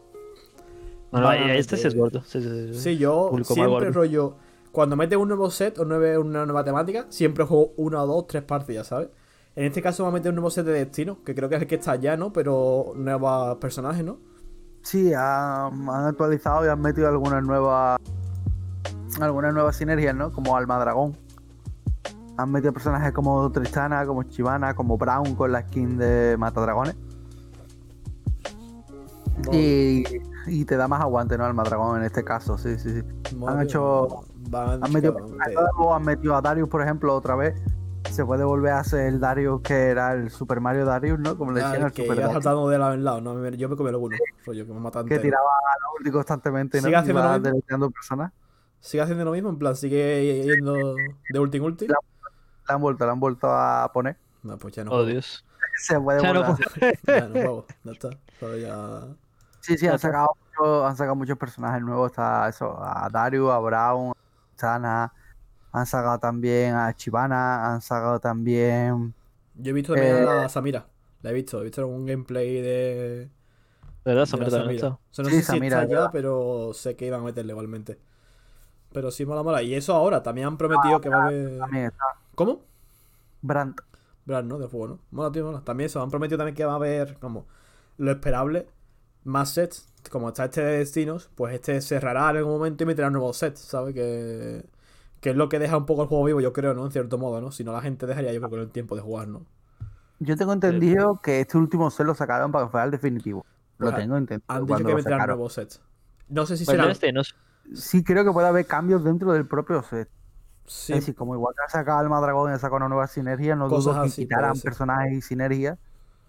No, 1.12 1.22
no, 1.22 1.30
a 1.30 1.56
este 1.56 1.78
sí 1.78 1.88
es 1.88 1.96
gordo. 1.96 2.22
Sí, 2.26 2.42
sí, 2.42 2.74
sí. 2.74 2.80
Sí, 2.80 2.98
yo 2.98 3.28
Público 3.30 3.54
siempre 3.54 3.92
rollo. 3.92 4.36
Cuando 4.72 4.96
mete 4.96 5.16
un 5.16 5.28
nuevo 5.30 5.50
set 5.50 5.80
o 5.80 5.86
nueve- 5.86 6.18
una 6.18 6.46
nueva 6.46 6.64
temática, 6.64 7.06
siempre 7.10 7.46
juego 7.46 7.72
una, 7.78 8.00
dos, 8.00 8.28
tres 8.28 8.44
partidas, 8.44 8.88
¿sabes? 8.88 9.10
En 9.56 9.64
este 9.66 9.82
caso 9.82 10.04
va 10.04 10.10
a 10.10 10.12
meter 10.12 10.30
un 10.30 10.36
nuevo 10.36 10.52
set 10.52 10.66
de 10.66 10.74
destino, 10.74 11.24
que 11.24 11.34
creo 11.34 11.50
que 11.50 11.56
es 11.56 11.62
el 11.62 11.68
que 11.68 11.76
está 11.76 11.96
ya, 11.96 12.16
¿no? 12.18 12.32
Pero 12.34 12.92
nuevos 12.96 13.58
personajes, 13.58 14.04
¿no? 14.04 14.20
Sí, 14.84 15.14
han, 15.14 15.90
han 15.90 16.06
actualizado 16.06 16.66
y 16.66 16.70
han 16.70 16.80
metido 16.82 17.08
algunas 17.08 17.44
nuevas 17.44 17.98
algunas 19.20 19.54
nuevas 19.54 19.76
sinergias, 19.76 20.14
¿no? 20.16 20.32
Como 20.32 20.56
Alma 20.56 20.78
Dragón. 20.78 21.18
Han 22.38 22.52
metido 22.52 22.72
personajes 22.72 23.14
como 23.14 23.52
Tristana, 23.52 24.06
como 24.06 24.24
Chivana, 24.24 24.76
como 24.76 24.96
Brown 24.98 25.34
con 25.36 25.52
la 25.52 25.62
skin 25.64 25.98
de 25.98 26.36
Matadragones. 26.38 26.96
Y, 29.52 30.04
y 30.48 30.66
te 30.66 30.78
da 30.78 30.88
más 30.88 31.02
aguante, 31.02 31.38
¿no? 31.38 31.46
Alma 31.46 31.64
Dragón 31.64 31.98
en 32.00 32.04
este 32.06 32.24
caso, 32.24 32.58
sí, 32.58 32.78
sí, 32.80 33.02
sí. 33.02 33.36
Han 33.48 33.62
hecho- 33.62 34.24
van 34.50 34.84
Han 34.84 34.92
metido, 34.92 35.16
han 35.94 36.04
metido 36.04 36.36
a 36.36 36.42
Darius, 36.42 36.70
por 36.70 36.82
ejemplo, 36.82 37.14
otra 37.16 37.36
vez. 37.36 37.56
Se 38.12 38.26
puede 38.26 38.44
volver 38.46 38.72
a 38.74 38.80
hacer 38.80 39.08
el 39.08 39.20
Darius 39.20 39.62
que 39.62 39.74
era 39.90 40.14
el 40.14 40.30
Super 40.32 40.62
Mario 40.62 40.86
Darius, 40.86 41.20
¿no? 41.20 41.38
Como 41.38 41.52
le 41.52 41.62
Ah, 41.62 41.66
decían 41.70 41.84
al 41.86 41.92
Super 41.94 42.08
Darius. 42.16 42.32
saltando 42.34 42.70
de 42.70 42.78
lado 42.78 42.94
en 42.94 43.04
lado, 43.04 43.20
¿no? 43.22 43.50
Yo 43.50 43.68
me 43.70 43.76
comí 43.76 43.90
alguno, 43.90 44.16
rollo, 44.46 44.66
que 44.66 44.74
me 44.74 44.80
matan 44.80 45.06
Que 45.08 45.20
tiraba 45.20 45.44
a 45.46 45.98
ulti 46.00 46.10
constantemente, 46.12 46.78
¿no? 46.80 46.86
¿Sigue 46.86 46.96
haciendo 46.96 47.20
Iba 47.22 47.28
lo 47.34 47.40
mismo? 47.40 47.50
deleteando 47.52 47.90
personas. 47.92 48.32
Sigue 48.80 49.04
haciendo 49.04 49.26
lo 49.26 49.32
mismo, 49.32 49.50
en 49.50 49.58
plan, 49.58 49.76
sigue 49.76 50.44
yendo 50.46 50.96
de 51.30 51.40
ulti 51.40 51.58
en 51.58 51.64
ulti. 51.64 51.88
La- 51.88 51.98
La 52.70 52.76
han 52.76 52.82
vuelto, 52.82 53.06
la 53.06 53.12
han 53.14 53.20
vuelto 53.20 53.48
a 53.50 53.90
poner. 53.94 54.18
No, 54.44 54.58
pues 54.58 54.74
ya 54.76 54.84
no 54.84 54.92
Oh. 54.92 55.04
Dios. 55.06 55.44
Se 55.78 56.00
puede 56.00 56.22
Ya 56.22 56.34
no 56.34 56.40
volver 56.42 56.50
a 56.50 56.54
hacer. 56.68 57.00
Ya 57.08 57.28
no 57.28 57.34
juego, 57.34 57.66
ya 57.84 57.92
está. 57.92 58.10
Pero 58.40 58.58
ya. 58.58 59.02
Sí, 59.68 59.78
sí, 59.78 59.88
han 59.88 60.00
sacado, 60.00 60.30
mucho- 60.58 60.86
han 60.88 60.96
sacado 60.96 61.16
muchos 61.16 61.38
personajes 61.38 61.82
nuevos. 61.82 62.12
Está 62.12 62.48
eso, 62.48 62.78
a 62.82 63.10
Darius, 63.12 63.52
a 63.52 63.60
Brown, 63.60 64.10
a 64.12 64.60
Sana. 64.60 65.14
Han 65.72 65.86
sacado 65.86 66.20
también 66.20 66.76
a 66.76 66.94
Chivana, 66.96 67.74
han 67.74 67.82
sacado 67.82 68.20
también. 68.20 69.16
Yo 69.54 69.72
he 69.72 69.74
visto 69.74 69.94
también 69.94 70.14
Eh, 70.14 70.28
a 70.28 70.36
la 70.44 70.50
Samira. 70.50 70.90
La 71.22 71.32
he 71.32 71.34
visto, 71.34 71.60
he 71.62 71.64
visto 71.66 71.82
algún 71.82 72.06
gameplay 72.06 72.62
de. 72.62 73.32
De 74.04 74.12
verdad, 74.12 74.22
de 74.24 74.28
Samira 74.28 74.52
también 74.52 74.72
está. 74.72 75.00
O 75.12 75.14
sea, 75.14 75.24
no 75.24 75.30
Sí, 75.30 75.32
sé 75.32 75.44
si 75.44 75.58
Samira, 75.58 75.58
está 75.58 75.84
es 75.84 75.90
ya, 75.90 76.12
pero 76.12 76.74
sé 76.74 76.96
que 76.96 77.08
iban 77.08 77.22
a 77.22 77.24
meterle 77.24 77.54
igualmente. 77.54 78.00
Pero 78.94 79.12
sí, 79.12 79.26
mola, 79.26 79.44
mola. 79.44 79.64
Y 79.64 79.76
eso 79.76 79.94
ahora, 79.96 80.24
también 80.24 80.48
han 80.48 80.58
prometido 80.58 81.02
que 81.02 81.10
va 81.10 81.18
a 81.18 81.22
haber. 81.22 81.78
Está 81.86 82.06
¿Cómo? 82.36 82.66
Brandt. 83.42 83.82
Brad, 84.26 84.44
¿no? 84.44 84.60
De 84.60 84.68
juego, 84.68 84.88
¿no? 84.88 85.00
Mola, 85.12 85.32
tío, 85.32 85.46
mola. 85.46 85.64
También 85.64 85.86
eso, 85.88 86.02
han 86.02 86.10
prometido 86.12 86.38
también 86.38 86.56
que 86.56 86.66
va 86.66 86.74
a 86.74 86.76
haber, 86.76 87.18
como, 87.20 87.48
lo 87.98 88.12
esperable, 88.12 88.68
más 89.24 89.52
sets. 89.52 89.88
Como 90.12 90.30
está 90.30 90.46
este 90.46 90.62
de 90.64 90.78
destinos, 90.80 91.30
pues 91.36 91.54
este 91.56 91.82
cerrará 91.82 92.30
en 92.32 92.38
algún 92.38 92.54
momento 92.54 92.84
y 92.84 92.88
meterá 92.88 93.10
nuevos 93.10 93.38
sets, 93.38 93.60
¿sabes? 93.60 93.94
Que, 93.94 94.66
que 95.22 95.32
es 95.32 95.36
lo 95.36 95.50
que 95.50 95.60
deja 95.60 95.78
un 95.78 95.86
poco 95.86 96.04
el 96.04 96.08
juego 96.10 96.24
vivo, 96.26 96.42
yo 96.42 96.54
creo, 96.54 96.74
¿no? 96.74 96.86
En 96.86 96.92
cierto 96.92 97.18
modo, 97.18 97.42
¿no? 97.42 97.52
Si 97.52 97.64
no, 97.64 97.74
la 97.74 97.82
gente 97.82 98.06
dejaría, 98.08 98.32
yo 98.34 98.40
creo, 98.40 98.50
con 98.50 98.60
el 98.62 98.72
tiempo 98.72 98.96
de 98.96 99.02
jugar, 99.02 99.28
¿no? 99.28 99.46
Yo 100.20 100.36
tengo 100.36 100.54
entendido 100.54 101.20
que 101.22 101.42
este 101.42 101.58
último 101.58 101.92
se 101.92 102.04
lo 102.04 102.16
sacaron 102.16 102.52
para 102.52 102.66
que 102.66 102.72
fuera 102.72 102.86
el 102.86 102.92
definitivo. 102.92 103.46
Lo 103.78 103.92
Pues, 103.92 104.02
tengo 104.02 104.18
entendido. 104.18 104.46
Han 104.48 104.66
dicho 104.66 104.86
que 104.86 104.94
meterán 104.96 105.26
nuevos 105.26 105.54
sets. 105.54 105.82
No 106.30 106.46
sé 106.46 106.58
si 106.58 106.66
Pues 106.66 106.76
será. 106.78 106.92
este, 106.92 107.12
no 107.12 107.24
sé. 107.24 107.34
Sí, 107.74 108.04
creo 108.04 108.24
que 108.26 108.32
puede 108.32 108.48
haber 108.48 108.66
cambios 108.66 109.04
dentro 109.04 109.32
del 109.34 109.48
propio 109.48 109.84
set. 109.84 110.10
Sí, 110.66 110.94
Es 110.94 111.02
decir, 111.02 111.16
como 111.16 111.36
igual 111.36 111.56
que 111.56 111.64
han 111.64 111.70
sacado 111.70 112.00
Alma 112.00 112.22
Dragón 112.22 112.50
y 112.52 112.54
han 112.54 112.60
sacado 112.60 112.78
una 112.78 112.90
nueva 112.90 113.08
sinergia, 113.08 113.56
no 113.56 113.70
Cosas 113.70 113.96
dudo 113.96 114.00
que 114.00 114.10
así, 114.10 114.22
quitaran 114.22 114.60
personajes 114.62 115.14
y 115.14 115.22
sinergias 115.22 115.80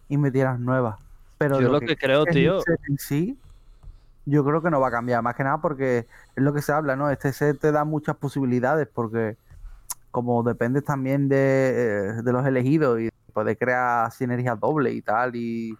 y 0.08 0.18
metieran 0.18 0.64
nuevas. 0.64 1.00
Pero 1.38 1.60
Yo 1.60 1.68
lo 1.70 1.80
que 1.80 1.96
creo, 1.96 2.24
es 2.26 2.34
tío- 2.34 2.60
en 2.88 2.98
sí, 2.98 3.38
yo 4.26 4.44
creo 4.44 4.60
que 4.60 4.70
no 4.70 4.80
va 4.80 4.88
a 4.88 4.90
cambiar. 4.90 5.22
Más 5.22 5.34
que 5.34 5.44
nada 5.44 5.58
porque 5.58 5.98
es 5.98 6.42
lo 6.42 6.52
que 6.52 6.60
se 6.62 6.72
habla, 6.72 6.96
¿no? 6.96 7.08
Este 7.10 7.32
set 7.32 7.58
te 7.60 7.72
da 7.72 7.84
muchas 7.84 8.16
posibilidades 8.16 8.88
porque 8.92 9.36
como 10.10 10.42
dependes 10.42 10.84
también 10.84 11.28
de, 11.28 11.38
eh, 11.38 12.22
de 12.22 12.32
los 12.32 12.44
elegidos 12.44 13.00
y 13.00 13.08
puedes 13.32 13.56
crear 13.58 14.10
sinergias 14.10 14.58
dobles 14.58 14.94
y 14.94 15.02
tal 15.02 15.36
y, 15.36 15.78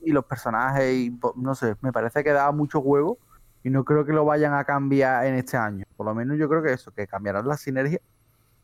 y 0.00 0.12
los 0.12 0.24
personajes 0.26 0.92
y 0.94 1.18
no 1.36 1.54
sé, 1.54 1.76
me 1.80 1.92
parece 1.92 2.22
que 2.22 2.30
da 2.32 2.50
mucho 2.52 2.82
juego 2.82 3.18
y 3.62 3.70
no 3.70 3.84
creo 3.84 4.04
que 4.04 4.12
lo 4.12 4.24
vayan 4.24 4.52
a 4.54 4.64
cambiar 4.64 5.24
en 5.26 5.34
este 5.36 5.56
año. 5.56 5.84
Por 5.96 6.06
lo 6.06 6.14
menos 6.14 6.38
yo 6.38 6.48
creo 6.48 6.62
que 6.62 6.72
eso, 6.72 6.90
que 6.92 7.06
cambiarán 7.06 7.46
las 7.48 7.60
sinergias 7.60 8.00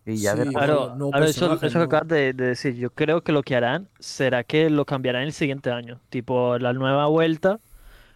y 0.06 0.16
ya 0.16 0.32
Sí, 0.32 0.38
después- 0.38 0.56
Claro, 0.64 0.94
nuevos 0.96 1.10
claro, 1.12 1.26
eso, 1.26 1.52
eso 1.54 1.68
que 1.68 1.74
¿no? 1.78 1.82
acabas 1.84 2.08
de, 2.08 2.32
de 2.32 2.46
decir, 2.46 2.74
yo 2.76 2.90
creo 2.90 3.22
que 3.22 3.32
lo 3.32 3.42
que 3.42 3.56
harán 3.56 3.88
será 3.98 4.44
que 4.44 4.70
lo 4.70 4.84
cambiarán 4.86 5.22
el 5.24 5.32
siguiente 5.32 5.70
año. 5.70 6.00
Tipo, 6.08 6.58
la 6.58 6.72
nueva 6.72 7.06
vuelta, 7.06 7.58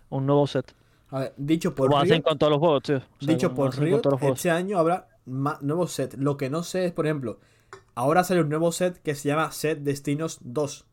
un 0.09 0.25
nuevo 0.27 0.47
set. 0.47 0.73
A 1.11 1.19
ver, 1.21 1.35
dicho 1.37 1.75
por 1.75 1.89
Como 1.89 1.99
hacen 1.99 2.13
Riot, 2.19 2.23
con 2.23 2.39
todos 2.39 2.51
los 2.53 2.61
juegos, 2.61 2.83
tío. 2.85 2.97
O 2.97 3.01
sea, 3.01 3.35
dicho 3.35 3.55
por 3.55 3.77
Riot, 3.79 4.01
juegos. 4.03 4.37
este 4.39 4.51
año 4.51 4.79
habrá 4.79 5.09
más 5.27 5.61
nuevos 5.63 5.93
sets. 5.93 6.17
Lo 6.17 6.37
que 6.37 6.49
no 6.51 6.63
sé 6.63 6.85
es, 6.87 6.93
por 6.93 7.07
ejemplo, 7.07 7.41
ahora 7.97 8.23
sale 8.25 8.41
un 8.43 8.49
nuevo 8.49 8.71
set 8.73 9.03
que 9.03 9.15
se 9.17 9.29
llama 9.29 9.51
Set 9.51 9.81
Destinos 9.81 10.39
2. 10.43 10.87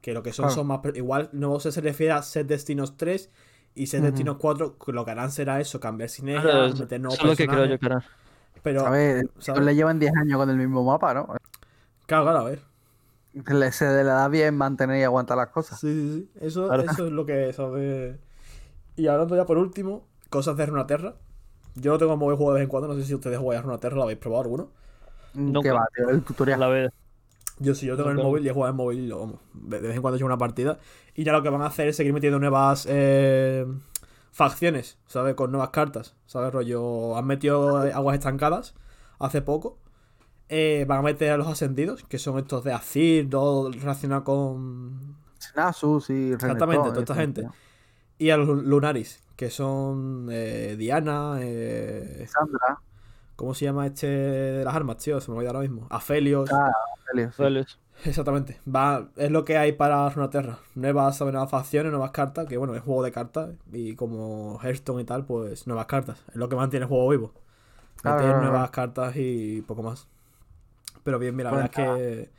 Que 0.00 0.14
lo 0.14 0.22
que 0.22 0.32
son 0.32 0.44
Claro. 0.44 0.54
son 0.54 0.66
más. 0.66 0.80
Igual, 0.94 1.28
nuevo 1.32 1.60
set 1.60 1.72
se 1.72 1.82
refiere 1.82 2.12
a 2.14 2.22
Set 2.22 2.46
Destinos 2.46 2.96
3 2.96 3.30
y 3.74 3.86
Set. 3.88 4.02
Destinos 4.02 4.38
4. 4.38 4.78
que 4.78 4.92
Lo 4.92 5.04
que 5.04 5.10
harán 5.10 5.30
será 5.30 5.60
eso, 5.60 5.78
cambiar 5.78 6.08
sinergia, 6.08 6.42
Claro, 6.50 6.74
meter 6.74 6.98
nuevos 6.98 7.18
eso 7.18 7.24
es 7.26 7.30
lo 7.30 7.36
que 7.36 7.46
creo 7.46 7.66
yo 7.66 7.78
que 7.78 7.84
harán. 7.86 8.02
Pero, 8.62 8.86
a 8.86 8.90
ver, 8.90 9.28
¿sabes? 9.38 9.62
le 9.64 9.74
llevan 9.74 9.98
10 9.98 10.12
años 10.16 10.38
con 10.38 10.50
el 10.50 10.56
mismo 10.56 10.84
mapa, 10.84 11.14
¿no? 11.14 11.26
claro, 12.06 12.24
claro, 12.24 12.38
a 12.40 12.44
ver. 12.44 12.60
Le, 13.32 13.72
se 13.72 13.84
le 13.86 14.02
da 14.04 14.28
bien 14.28 14.56
mantener 14.56 14.98
y 14.98 15.04
aguantar 15.04 15.36
las 15.36 15.48
cosas. 15.48 15.78
Sí, 15.80 15.92
sí, 15.92 16.12
sí. 16.34 16.46
Eso, 16.46 16.66
Claro. 16.66 16.82
eso 16.82 17.06
es 17.06 17.12
lo 17.12 17.24
que 17.24 17.52
sabe. 17.52 18.18
Y 18.96 19.06
hablando 19.06 19.36
ya 19.36 19.46
por 19.46 19.56
último, 19.56 20.06
cosas 20.28 20.56
de 20.56 20.66
Runaterra. 20.66 21.14
Yo 21.76 21.92
lo 21.92 21.98
tengo 21.98 22.12
en 22.14 22.18
móvil 22.18 22.36
juego 22.36 22.52
de 22.52 22.58
vez 22.60 22.64
en 22.64 22.68
cuando. 22.70 22.88
No 22.88 22.94
sé 22.96 23.04
si 23.04 23.14
ustedes 23.14 23.38
jugáis 23.38 23.60
a 23.60 23.62
Runaterra, 23.62 23.96
¿lo 23.96 24.02
habéis 24.02 24.18
probado 24.18 24.42
alguno? 24.42 24.70
Nunca. 25.34 25.60
¿Qué 25.62 25.70
va, 25.70 25.86
tío? 25.94 26.10
El 26.10 26.22
tutorial. 26.22 26.58
La 26.58 26.68
vez. 26.68 26.90
Yo 27.60 27.74
sí, 27.74 27.86
yo 27.86 27.96
tengo 27.96 28.10
en 28.10 28.18
el 28.18 28.24
móvil 28.24 28.44
y 28.44 28.48
he 28.48 28.52
jugado 28.52 28.70
en 28.70 28.76
móvil 28.76 28.98
y 29.00 29.06
lo, 29.06 29.20
vamos, 29.20 29.36
de 29.52 29.80
de 29.80 29.88
vez 29.88 29.96
en 29.96 30.02
cuando 30.02 30.16
he 30.16 30.18
hecho 30.18 30.26
una 30.26 30.38
partida. 30.38 30.78
Y 31.14 31.24
ya 31.24 31.32
lo 31.32 31.42
que 31.42 31.50
van 31.50 31.62
a 31.62 31.66
hacer 31.66 31.88
es 31.88 31.96
seguir 31.96 32.12
metiendo 32.12 32.38
nuevas 32.40 32.86
eh, 32.88 33.66
facciones, 34.32 34.98
¿sabes? 35.06 35.34
Con 35.34 35.52
nuevas 35.52 35.70
cartas, 35.70 36.16
¿sabes? 36.26 36.52
Rollo, 36.52 37.16
han 37.16 37.26
metido 37.26 37.86
eh, 37.86 37.92
aguas 37.92 38.16
estancadas 38.16 38.74
hace 39.18 39.42
poco. 39.42 39.78
Eh, 40.48 40.84
van 40.88 40.98
a 40.98 41.02
meter 41.02 41.30
a 41.30 41.36
los 41.36 41.46
ascendidos, 41.46 42.02
que 42.04 42.18
son 42.18 42.38
estos 42.38 42.64
de 42.64 42.72
Azir, 42.72 43.30
todo 43.30 43.70
relacionado 43.70 44.24
con... 44.24 45.16
Nasus 45.54 46.10
y 46.10 46.32
Exactamente, 46.32 46.82
Renekton, 46.82 46.92
toda 46.92 47.00
esta 47.00 47.14
gente. 47.14 47.48
Y 48.18 48.30
a 48.30 48.36
los 48.36 48.48
Lunaris, 48.48 49.22
que 49.36 49.48
son 49.48 50.28
eh, 50.30 50.74
Diana, 50.76 51.38
eh, 51.40 52.26
Sandra, 52.28 52.80
¿cómo 53.36 53.54
se 53.54 53.64
llama 53.64 53.86
este 53.86 54.06
de 54.06 54.64
las 54.64 54.74
armas, 54.74 54.98
tío? 54.98 55.20
Se 55.20 55.30
me 55.30 55.38
olvida 55.38 55.50
ahora 55.50 55.60
mismo. 55.60 55.86
Aphelios. 55.88 56.52
Ah, 56.52 56.70
Aphelios, 56.98 57.34
sí. 57.36 57.78
Exactamente. 58.04 58.58
Va, 58.72 59.08
es 59.16 59.30
lo 59.30 59.44
que 59.44 59.58
hay 59.58 59.72
para 59.72 60.08
Runeterra. 60.10 60.58
Nuevas, 60.74 61.20
nuevas 61.20 61.50
facciones, 61.50 61.92
nuevas 61.92 62.10
cartas, 62.12 62.46
que 62.46 62.56
bueno, 62.56 62.74
es 62.74 62.82
juego 62.82 63.02
de 63.02 63.12
cartas. 63.12 63.50
Y 63.72 63.94
como 63.94 64.58
Hearthstone 64.62 65.02
y 65.02 65.04
tal, 65.04 65.24
pues 65.26 65.66
nuevas 65.66 65.86
cartas. 65.86 66.18
Es 66.28 66.36
lo 66.36 66.48
que 66.48 66.56
mantiene 66.56 66.84
el 66.84 66.88
juego 66.88 67.08
vivo. 67.08 67.32
Claro, 68.00 68.16
Meter 68.18 68.30
claro, 68.32 68.50
nuevas 68.50 68.70
cartas 68.70 69.14
y 69.16 69.62
poco 69.62 69.82
más. 69.82 70.08
Pero 71.04 71.18
bien, 71.18 71.36
mira, 71.36 71.50
la 71.50 71.56
Pues 71.68 71.70
verdad 71.76 71.98
es 72.00 72.26
que. 72.26 72.30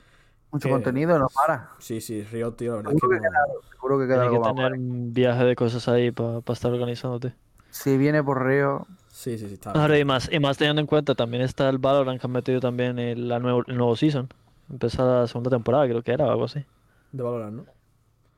Mucho 0.51 0.67
que- 0.67 0.73
contenido, 0.73 1.17
no 1.17 1.27
para. 1.33 1.69
Sí, 1.79 2.01
sí, 2.01 2.23
Riot, 2.23 2.51
tío, 2.53 2.71
la 2.71 2.77
verdad 2.77 2.93
es 2.93 3.01
que. 3.01 3.07
Seguro 3.07 3.21
que 3.21 3.29
no- 3.29 3.69
Seguro 3.71 3.99
que 3.99 4.05
queda 4.05 4.15
Tiene 4.21 4.35
algo 4.35 4.43
que 4.43 4.49
tener 4.53 4.73
un 4.73 5.13
viaje 5.13 5.43
de 5.45 5.55
cosas 5.55 5.87
ahí 5.87 6.11
para 6.11 6.39
estar 6.47 6.71
organizándote. 6.71 7.33
Si 7.69 7.97
viene 7.97 8.23
por 8.23 8.45
Río, 8.45 8.85
Sí, 9.09 9.37
sí, 9.37 9.47
sí, 9.47 9.53
está 9.55 9.71
Ahora 9.71 9.99
y 9.99 10.05
más, 10.05 10.29
y 10.31 10.39
más 10.39 10.57
teniendo 10.57 10.81
en 10.81 10.87
cuenta, 10.87 11.15
también 11.15 11.43
está 11.43 11.69
el 11.69 11.77
Valorant 11.77 12.19
que 12.19 12.27
han 12.27 12.31
metido 12.31 12.59
también 12.59 12.97
el, 12.97 13.27
la 13.27 13.39
nuevo, 13.39 13.63
el 13.67 13.77
nuevo 13.77 13.95
season. 13.95 14.29
Empieza 14.71 15.03
la 15.05 15.27
segunda 15.27 15.49
temporada, 15.51 15.87
creo 15.87 16.03
que 16.03 16.11
era 16.13 16.25
o 16.27 16.31
algo 16.31 16.45
así. 16.45 16.65
De 17.11 17.23
valorar, 17.23 17.51
¿no? 17.53 17.69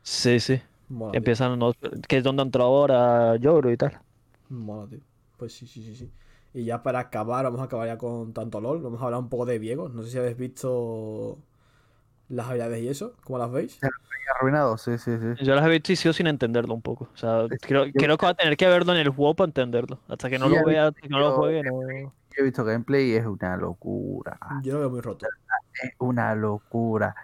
Sí, 0.03 0.39
sí. 0.39 0.61
Mola, 0.89 1.17
tío. 1.19 1.29
Empiezan 1.29 1.59
los, 1.59 1.75
que 2.07 2.17
es 2.17 2.23
donde 2.23 2.43
entró 2.43 2.63
ahora 2.63 3.35
Yoro 3.37 3.71
y 3.71 3.77
tal. 3.77 4.01
Mola, 4.49 4.87
tío. 4.89 4.99
Pues 5.37 5.53
sí, 5.53 5.67
sí, 5.67 5.83
sí, 5.83 5.95
sí. 5.95 6.13
Y 6.53 6.65
ya 6.65 6.83
para 6.83 6.99
acabar, 6.99 7.43
vamos 7.45 7.61
a 7.61 7.63
acabar 7.65 7.87
ya 7.87 7.97
con 7.97 8.33
tanto 8.33 8.61
LOL. 8.61 8.81
Vamos 8.81 9.01
a 9.01 9.05
hablar 9.05 9.19
un 9.21 9.29
poco 9.29 9.45
de 9.45 9.59
Viego. 9.59 9.89
No 9.89 10.03
sé 10.03 10.11
si 10.11 10.17
habéis 10.17 10.37
visto 10.37 11.43
las 12.29 12.47
habilidades 12.47 12.83
y 12.83 12.89
eso, 12.89 13.15
¿cómo 13.23 13.39
las 13.39 13.51
veis? 13.51 13.83
Arruinado, 14.35 14.77
sí, 14.77 14.97
sí, 14.97 15.11
sí. 15.17 15.45
Yo 15.45 15.55
las 15.55 15.65
he 15.65 15.69
visto 15.69 15.91
y 15.91 15.95
sigo 15.95 16.13
sin 16.13 16.27
entenderlo 16.27 16.73
un 16.73 16.81
poco. 16.81 17.09
O 17.13 17.17
sea, 17.17 17.47
creo, 17.61 17.85
yo- 17.93 17.93
creo 17.95 18.17
que 18.17 18.25
va 18.25 18.31
a 18.31 18.35
tener 18.35 18.55
que 18.57 18.67
verlo 18.67 18.93
en 18.93 18.99
el 18.99 19.09
juego 19.09 19.35
para 19.35 19.47
entenderlo. 19.49 19.99
Hasta 20.07 20.29
que 20.29 20.39
no 20.39 20.47
Sí, 20.47 20.49
lo 20.49 20.63
vea, 20.63 20.91
que 20.91 21.09
no 21.09 21.19
lo 21.19 21.31
juegue, 21.31 21.63
no. 21.63 22.13
Yo 22.35 22.41
he 22.41 22.43
visto 22.43 22.63
gameplay 22.63 23.11
y 23.11 23.15
es 23.15 23.25
una 23.25 23.57
locura. 23.57 24.37
Yo 24.63 24.73
lo 24.73 24.79
veo 24.79 24.89
muy 24.89 25.01
roto. 25.01 25.25
Es 25.81 25.91
una 25.99 26.35
locura. 26.35 27.15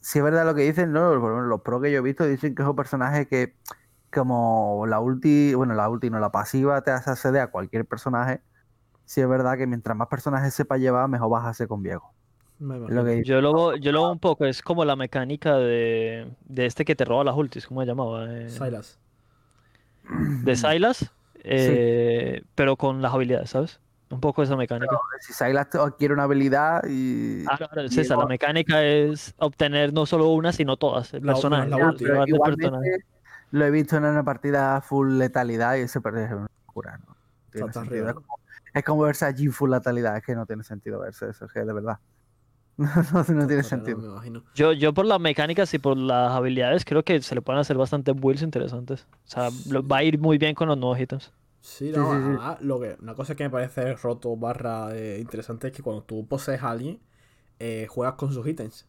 Si 0.00 0.18
es 0.18 0.24
verdad 0.24 0.44
lo 0.44 0.54
que 0.54 0.62
dicen, 0.62 0.92
¿no? 0.92 1.08
Por 1.10 1.30
lo 1.30 1.36
menos 1.36 1.48
los 1.48 1.62
pro 1.62 1.80
que 1.80 1.90
yo 1.90 1.98
he 1.98 2.02
visto 2.02 2.26
dicen 2.26 2.54
que 2.54 2.62
es 2.62 2.68
un 2.68 2.76
personaje 2.76 3.26
que, 3.26 3.54
como 4.12 4.84
la 4.86 5.00
ulti, 5.00 5.54
bueno, 5.54 5.74
la 5.74 5.88
ulti 5.88 6.10
no, 6.10 6.18
la 6.18 6.30
pasiva 6.30 6.82
te 6.82 6.90
hace 6.90 7.10
acceder 7.10 7.42
a 7.42 7.50
cualquier 7.50 7.86
personaje. 7.86 8.40
Si 9.04 9.20
es 9.20 9.28
verdad 9.28 9.58
que 9.58 9.66
mientras 9.66 9.96
más 9.96 10.08
personajes 10.08 10.54
sepa 10.54 10.78
llevar, 10.78 11.08
mejor 11.08 11.30
vas 11.30 11.44
a 11.44 11.48
hacer 11.50 11.68
con 11.68 11.82
lo 11.82 13.04
que 13.04 13.10
dicen. 13.10 13.24
Yo 13.24 13.40
lo, 13.40 13.52
veo- 13.54 13.76
yo 13.76 13.92
lo 13.92 14.02
veo 14.02 14.12
un 14.12 14.18
poco, 14.18 14.44
es 14.46 14.62
como 14.62 14.84
la 14.84 14.96
mecánica 14.96 15.56
de, 15.56 16.30
de 16.46 16.66
este 16.66 16.84
que 16.84 16.94
te 16.94 17.04
roba 17.04 17.24
las 17.24 17.36
ultis, 17.36 17.66
¿cómo 17.66 17.80
se 17.82 17.86
llamaba? 17.86 18.26
Eh, 18.30 18.48
Silas. 18.50 18.98
de 20.02 20.56
Silas, 20.56 21.10
eh, 21.42 22.42
pero 22.54 22.76
con 22.76 23.02
las 23.02 23.12
habilidades, 23.12 23.50
¿sabes? 23.50 23.80
Un 24.14 24.20
poco 24.20 24.42
esa 24.42 24.56
mecánica. 24.56 24.98
Si 25.20 25.32
Sylas 25.32 25.68
te- 25.70 25.78
adquiere 25.78 26.14
una 26.14 26.24
habilidad 26.24 26.82
y. 26.88 27.44
Ah, 27.48 27.56
claro, 27.58 27.82
es 27.82 27.96
esa, 27.96 28.16
la 28.16 28.26
mecánica 28.26 28.82
es 28.84 29.34
obtener 29.38 29.92
no 29.92 30.06
solo 30.06 30.28
una, 30.28 30.52
sino 30.52 30.76
todas. 30.76 31.12
El 31.14 31.24
La- 31.26 31.32
personaje. 31.34 31.70
igualmente 32.26 32.70
lo 33.50 33.64
he 33.64 33.70
visto 33.70 33.96
en 33.96 34.04
una 34.04 34.24
partida 34.24 34.80
full 34.80 35.16
letalidad 35.18 35.76
y 35.76 35.80
ese 35.82 36.00
parece 36.00 36.34
una 36.34 36.48
locura. 36.66 36.98
¿no? 37.06 37.14
Tiene 37.52 37.72
sentido. 37.72 38.08
Es, 38.08 38.14
como, 38.14 38.26
es 38.74 38.84
como 38.84 39.02
verse 39.02 39.24
allí 39.26 39.46
full 39.48 39.70
letalidad, 39.70 40.16
es 40.16 40.24
que 40.24 40.34
no 40.34 40.44
tiene 40.46 40.64
sentido 40.64 40.98
verse 41.00 41.28
eso, 41.30 41.44
es 41.44 41.52
que 41.52 41.60
de 41.60 41.72
verdad. 41.72 41.98
No, 42.76 42.88
no 43.28 43.46
tiene 43.46 43.62
sentido. 43.62 43.98
Me 43.98 44.06
imagino. 44.08 44.42
Yo, 44.56 44.72
yo 44.72 44.92
por 44.92 45.06
las 45.06 45.20
mecánicas 45.20 45.72
y 45.74 45.78
por 45.78 45.96
las 45.96 46.32
habilidades 46.32 46.84
creo 46.84 47.04
que 47.04 47.22
se 47.22 47.36
le 47.36 47.40
pueden 47.42 47.60
hacer 47.60 47.76
bastantes 47.76 48.16
builds 48.16 48.42
interesantes. 48.42 49.06
O 49.12 49.28
sea, 49.28 49.48
lo- 49.70 49.86
va 49.86 49.98
a 49.98 50.02
ir 50.02 50.18
muy 50.18 50.38
bien 50.38 50.56
con 50.56 50.66
los 50.66 50.76
nuevos 50.76 50.98
ítems. 50.98 51.32
Sí, 51.66 51.90
no, 51.92 52.04
sí, 52.06 52.38
lo 52.60 52.78
que, 52.80 52.96
una 53.00 53.14
cosa 53.14 53.34
que 53.34 53.44
me 53.44 53.50
parece 53.50 53.94
roto 53.96 54.36
barra 54.36 54.94
eh, 54.96 55.18
interesante 55.20 55.68
es 55.68 55.72
que 55.72 55.82
cuando 55.82 56.04
tú 56.04 56.26
posees 56.28 56.62
a 56.62 56.70
alguien, 56.70 57.00
eh, 57.58 57.86
juegas 57.88 58.16
con 58.16 58.32
sus 58.32 58.46
ítems. 58.46 58.88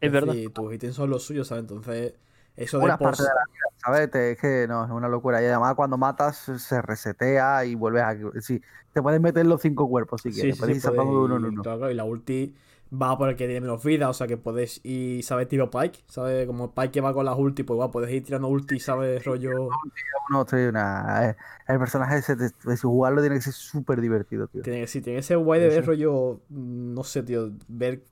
Es 0.00 0.12
verdad. 0.12 0.36
decir, 0.36 0.52
tus 0.54 0.74
ítems 0.74 0.96
son 0.96 1.10
los 1.10 1.24
suyos, 1.24 1.48
¿sabes? 1.48 1.62
Entonces, 1.62 2.14
eso 2.56 2.80
de 2.80 2.86
de 3.24 3.30
la 3.34 3.44
vida, 3.52 3.66
¿sabes? 3.84 4.10
Te- 4.10 4.32
es 4.32 4.38
que 4.40 4.66
no, 4.68 4.84
es 4.84 4.90
una 4.90 5.08
locura. 5.08 5.40
Y 5.42 5.46
además 5.46 5.74
cuando 5.74 5.96
matas 5.98 6.36
se 6.58 6.82
resetea 6.82 7.64
y 7.64 7.74
vuelves 7.74 8.02
a... 8.02 8.16
Sí, 8.40 8.60
te 8.92 9.02
puedes 9.02 9.20
meter 9.20 9.46
los 9.46 9.60
cinco 9.62 9.88
cuerpos 9.88 10.22
si 10.22 10.32
quieres. 10.32 10.56
sí, 10.56 10.56
puedes 10.56 10.74
sí, 10.74 10.76
ir 10.76 10.82
saltando 10.82 11.12
de 11.18 11.24
uno 11.26 11.36
en 11.36 11.44
podéis- 11.44 11.58
uno. 11.58 11.62
claro, 11.62 11.78
claro, 11.78 11.90
y 11.92 11.94
la 11.94 12.04
ulti 12.04 12.54
va 12.92 13.16
por 13.18 13.28
el 13.28 13.36
que 13.36 13.46
tiene 13.46 13.60
menos 13.60 13.82
vida, 13.84 14.08
o 14.08 14.14
sea 14.14 14.26
que 14.26 14.36
puedes 14.36 14.80
ir, 14.84 15.24
¿sabes? 15.24 15.48
Tipo 15.48 15.70
Pike, 15.70 16.00
¿sabes? 16.08 16.46
Como 16.46 16.74
Pike 16.74 16.90
que 16.92 17.00
va 17.00 17.12
con 17.14 17.24
las 17.26 17.36
ulti, 17.38 17.62
pues 17.62 17.76
igual 17.76 17.90
puedes 17.90 18.10
ir 18.12 18.24
tirando 18.24 18.48
ulti, 18.48 18.78
¿sabes? 18.80 19.24
Rollo. 19.24 19.68
No, 20.30 20.42
estoy 20.42 20.64
una... 20.66 21.30
eh, 21.30 21.36
El 21.68 21.78
personaje, 21.78 22.16
ese, 22.18 22.36
de- 22.36 22.52
jugarlo 22.82 23.20
tiene 23.20 23.36
que 23.36 23.42
ser 23.42 23.52
súper 23.52 24.00
divertido, 24.00 24.46
tío. 24.48 24.62
Tiene, 24.62 24.86
sí, 24.86 25.00
tiene 25.00 25.18
ese 25.20 25.34
guay 25.36 25.60
de 25.60 25.68
ver 25.68 25.86
rollo. 25.86 26.40
mm, 26.48 26.94
No 26.94 27.04
sé, 27.04 27.22
tío. 27.22 27.50
Ver. 27.68 28.02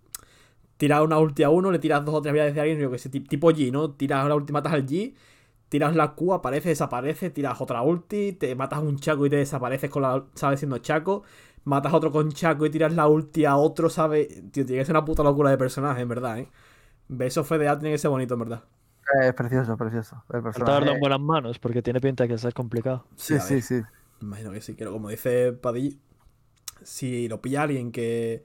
Tirar 0.78 1.02
una 1.02 1.18
ulti 1.18 1.42
a 1.44 1.50
uno, 1.50 1.70
le 1.72 1.78
tiras 1.78 2.04
dos 2.04 2.14
o 2.16 2.22
tres 2.22 2.30
habilidades 2.30 2.54
de 2.54 2.60
alguien, 2.62 2.80
yo 2.80 2.90
que 2.90 2.98
sé, 2.98 3.10
ti- 3.10 3.20
tipo 3.20 3.50
G, 3.52 3.72
¿no? 3.72 3.92
Tiras 3.92 4.26
la 4.28 4.34
ulti, 4.36 4.52
matas 4.52 4.72
al 4.74 4.86
G, 4.86 5.14
tiras 5.70 5.96
la 5.96 6.14
Q, 6.14 6.34
aparece, 6.34 6.70
desaparece, 6.70 7.30
tiras 7.30 7.60
otra 7.60 7.82
ulti, 7.82 8.32
te 8.34 8.54
matas 8.56 8.80
a 8.80 8.82
un 8.82 8.98
Chaco 8.98 9.26
y 9.26 9.30
te 9.30 9.36
desapareces 9.36 9.90
con 9.90 10.02
la, 10.02 10.24
¿sabes? 10.34 10.60
Siendo 10.60 10.78
Chaco, 10.78 11.24
matas 11.64 11.92
a 11.92 11.96
otro 11.96 12.10
con 12.10 12.30
Chaco 12.32 12.66
y 12.66 12.70
tiras 12.70 12.92
la 12.94 13.08
ulti 13.08 13.44
a 13.44 13.56
otro, 13.56 13.90
¿sabes? 13.90 14.28
Tío, 14.50 14.64
tiene 14.66 14.82
que 14.82 14.84
ser 14.84 14.94
una 14.94 15.04
puta 15.04 15.22
locura 15.22 15.50
de 15.50 15.58
personaje, 15.58 16.02
en 16.02 16.08
verdad, 16.08 16.38
¿eh? 16.38 16.48
Ver 17.08 17.28
eso 17.28 17.44
FDA 17.44 17.78
tiene 17.78 17.94
que 17.94 17.98
ser 17.98 18.10
bonito, 18.10 18.34
en 18.34 18.40
verdad. 18.40 18.64
Es 19.22 19.34
precioso, 19.34 19.76
precioso. 19.76 20.22
El 20.32 20.42
personaje... 20.42 20.90
en 20.90 21.00
buenas 21.00 21.20
manos, 21.20 21.58
porque 21.58 21.82
tiene 21.82 22.00
pinta 22.00 22.24
de 22.24 22.28
que 22.28 22.34
es 22.34 22.54
complicado. 22.54 23.06
Sí, 23.16 23.38
sí, 23.40 23.60
sí. 23.60 23.82
Imagino 24.20 24.52
que 24.52 24.60
sí, 24.60 24.74
pero 24.78 24.92
como 24.92 25.08
dice 25.08 25.52
Padilla, 25.52 25.96
si 26.82 27.28
lo 27.28 27.40
pilla 27.40 27.62
alguien 27.62 27.90
que, 27.90 28.44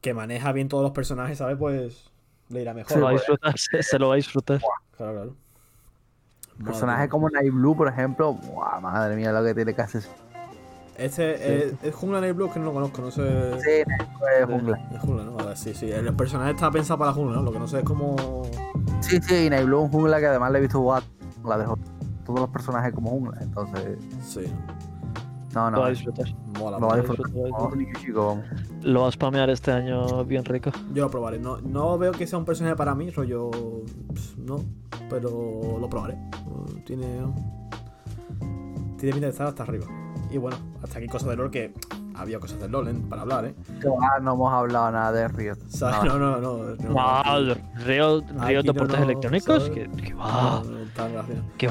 que 0.00 0.14
maneja 0.14 0.52
bien 0.52 0.68
todos 0.68 0.82
los 0.82 0.92
personajes, 0.92 1.38
¿sabes? 1.38 1.56
Pues 1.56 2.10
le 2.48 2.60
irá 2.60 2.74
mejor. 2.74 2.92
Se 2.92 2.98
lo 2.98 3.04
va 3.06 3.10
a 3.10 3.12
pues. 3.14 3.22
disfrutar, 3.22 3.54
se, 3.58 3.82
se 3.82 3.98
lo 3.98 4.08
va 4.08 4.14
a 4.14 4.16
disfrutar. 4.16 4.60
Claro, 4.96 5.12
claro. 5.12 5.36
Personajes 6.64 7.08
como 7.08 7.30
Night 7.30 7.52
Blue, 7.52 7.76
por 7.76 7.88
ejemplo, 7.88 8.34
¡buah, 8.34 8.80
madre 8.80 9.16
mía, 9.16 9.32
lo 9.32 9.42
que 9.42 9.54
tiene 9.54 9.74
que 9.74 9.82
hacer. 9.82 10.02
Este 11.04 11.66
es, 11.66 11.74
es 11.82 11.94
Jungla 11.94 12.20
Night 12.20 12.36
Blue 12.36 12.50
que 12.52 12.58
no 12.58 12.66
lo 12.66 12.72
conozco, 12.72 13.02
no 13.02 13.10
sé. 13.10 13.60
Sí, 13.60 13.70
es 14.40 14.46
jungla. 14.46 14.88
Es 14.94 15.00
Jungla, 15.00 15.24
¿no? 15.24 15.32
Vale, 15.32 15.56
sí, 15.56 15.74
sí. 15.74 15.90
El 15.90 16.14
personaje 16.14 16.52
está 16.52 16.70
pensado 16.70 16.98
para 16.98 17.12
Jungla, 17.12 17.36
¿no? 17.36 17.42
Lo 17.42 17.52
que 17.52 17.58
no 17.58 17.66
sé 17.66 17.78
es 17.78 17.84
cómo. 17.84 18.42
Sí, 19.00 19.18
sí, 19.22 19.46
y 19.46 19.50
Night 19.50 19.66
Blue 19.66 19.78
es 19.78 19.84
un 19.86 19.90
jungla 19.90 20.20
que 20.20 20.26
además 20.26 20.52
le 20.52 20.58
he 20.58 20.60
visto 20.60 20.78
jugar 20.78 21.02
la 21.44 21.58
de 21.58 21.64
todos 22.24 22.40
los 22.40 22.48
personajes 22.50 22.92
como 22.94 23.10
jungla. 23.10 23.38
Entonces, 23.40 23.98
Sí, 24.24 24.44
no, 25.54 25.70
Lo 25.70 25.80
va 25.80 25.86
a 25.86 25.88
no. 25.88 25.94
disfrutar. 25.94 26.26
mola. 26.58 26.78
Lo 26.78 26.86
va 26.86 26.94
a 26.94 26.96
mola. 26.96 27.02
disfrutar. 27.02 28.44
Lo 28.82 29.00
va 29.02 29.08
a 29.08 29.12
spamear 29.12 29.50
este 29.50 29.72
año 29.72 30.24
bien 30.24 30.44
rico. 30.44 30.70
Yo 30.94 31.04
lo 31.04 31.10
probaré. 31.10 31.38
No, 31.38 31.60
no 31.60 31.98
veo 31.98 32.12
que 32.12 32.26
sea 32.26 32.38
un 32.38 32.44
personaje 32.44 32.76
para 32.76 32.94
mí, 32.94 33.10
rollo. 33.10 33.50
pss, 34.14 34.38
No, 34.38 34.64
pero 35.10 35.78
lo 35.80 35.88
probaré. 35.90 36.16
Tiene. 36.86 37.06
Tiene 38.98 39.12
pinta 39.14 39.26
de 39.26 39.30
estar 39.32 39.46
hasta 39.48 39.64
arriba. 39.64 39.86
Y 40.32 40.38
bueno, 40.38 40.56
hasta 40.82 40.98
aquí 40.98 41.06
cosas 41.08 41.28
de 41.28 41.36
LOL 41.36 41.50
que. 41.50 41.72
Había 42.14 42.38
cosas 42.38 42.60
de 42.60 42.68
LOL 42.68 42.88
¿eh? 42.88 42.94
para 43.08 43.22
hablar, 43.22 43.46
¿eh? 43.46 43.54
Que 43.80 43.88
va, 43.88 44.20
no 44.20 44.34
hemos 44.34 44.52
hablado 44.52 44.90
nada 44.92 45.12
de 45.12 45.28
Riot. 45.28 45.56
¿Sabes? 45.68 46.04
No. 46.04 46.18
No, 46.18 46.40
no, 46.40 46.40
no. 46.40 46.58
no, 46.76 46.76
no, 46.76 47.46
no, 48.86 49.02
Electrónicos, 49.02 49.64
¿sabes? 49.64 49.88
que, 49.88 50.02
que 50.02 50.10
no, 50.10 50.18
va, 50.18 50.62
no, 50.64 50.81
tan 50.94 51.12
No, 51.12 51.20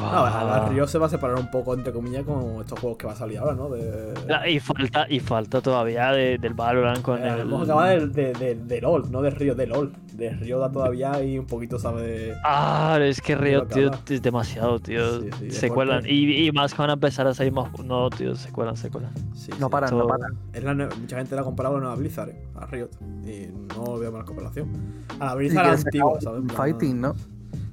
a 0.07 0.43
va. 0.43 0.59
ver, 0.63 0.73
Río 0.73 0.87
se 0.87 0.97
va 0.97 1.05
a 1.05 1.09
separar 1.09 1.37
un 1.37 1.49
poco, 1.51 1.73
entre 1.73 1.93
comillas, 1.93 2.23
con 2.23 2.59
estos 2.61 2.79
juegos 2.79 2.97
que 2.97 3.07
va 3.07 3.13
a 3.13 3.15
salir 3.15 3.37
ahora, 3.37 3.53
¿no? 3.55 3.69
De... 3.69 4.13
Y 4.49 4.59
falta, 4.59 5.05
y 5.09 5.19
falta 5.19 5.61
todavía 5.61 6.11
de- 6.11 6.37
del 6.37 6.53
Valorant 6.53 7.01
con 7.01 7.21
Eh, 7.21 7.27
el. 7.33 7.41
Hemos 7.41 7.63
acabado 7.63 7.89
de, 7.89 8.07
de, 8.07 8.33
de, 8.33 8.55
de 8.55 8.81
LOL, 8.81 9.11
no 9.11 9.21
de 9.21 9.29
Río, 9.29 9.55
de 9.55 9.67
LOL. 9.67 9.93
De 10.13 10.29
Río 10.31 10.59
da 10.59 10.71
todavía 10.71 11.23
y 11.23 11.39
un 11.39 11.45
poquito, 11.45 11.79
¿sabe? 11.79 12.33
Ah, 12.43 12.99
es 13.01 13.21
que 13.21 13.35
Río, 13.35 13.65
tío, 13.65 13.91
es 14.09 14.21
demasiado, 14.21 14.79
tío. 14.79 15.21
Sí, 15.21 15.29
sí, 15.39 15.51
se 15.51 15.69
cuelan. 15.69 16.03
Y, 16.05 16.47
y 16.47 16.51
más 16.51 16.73
que 16.73 16.81
van 16.81 16.89
a 16.91 16.93
empezar 16.93 17.25
a 17.27 17.33
salir 17.33 17.53
más. 17.53 17.71
No, 17.83 18.09
tío, 18.09 18.35
se 18.35 18.51
cuelan, 18.51 18.75
se 18.75 18.89
cuelan. 18.91 19.11
Sí, 19.33 19.51
No 19.59 19.67
sí. 19.67 19.71
paran, 19.71 19.97
no 19.97 20.05
paran. 20.07 20.37
Es 20.53 20.63
la 20.63 20.73
nue- 20.73 20.95
mucha 20.95 21.17
gente 21.17 21.35
la 21.35 21.41
ha 21.41 21.43
comparado 21.45 21.75
a 21.75 21.77
la 21.79 21.83
nueva 21.85 21.95
Blizzard, 21.95 22.29
¿eh? 22.29 22.43
a 22.59 22.65
Riot. 22.65 22.89
Y 23.25 23.47
no 23.75 23.97
veo 23.97 24.11
mala 24.11 24.25
comparación. 24.25 24.69
A 25.19 25.25
la 25.27 25.35
Blizzard 25.35 25.67
antigua, 25.67 26.19
¿sabes? 26.21 26.43
Fighting, 26.53 27.01
¿no? 27.01 27.15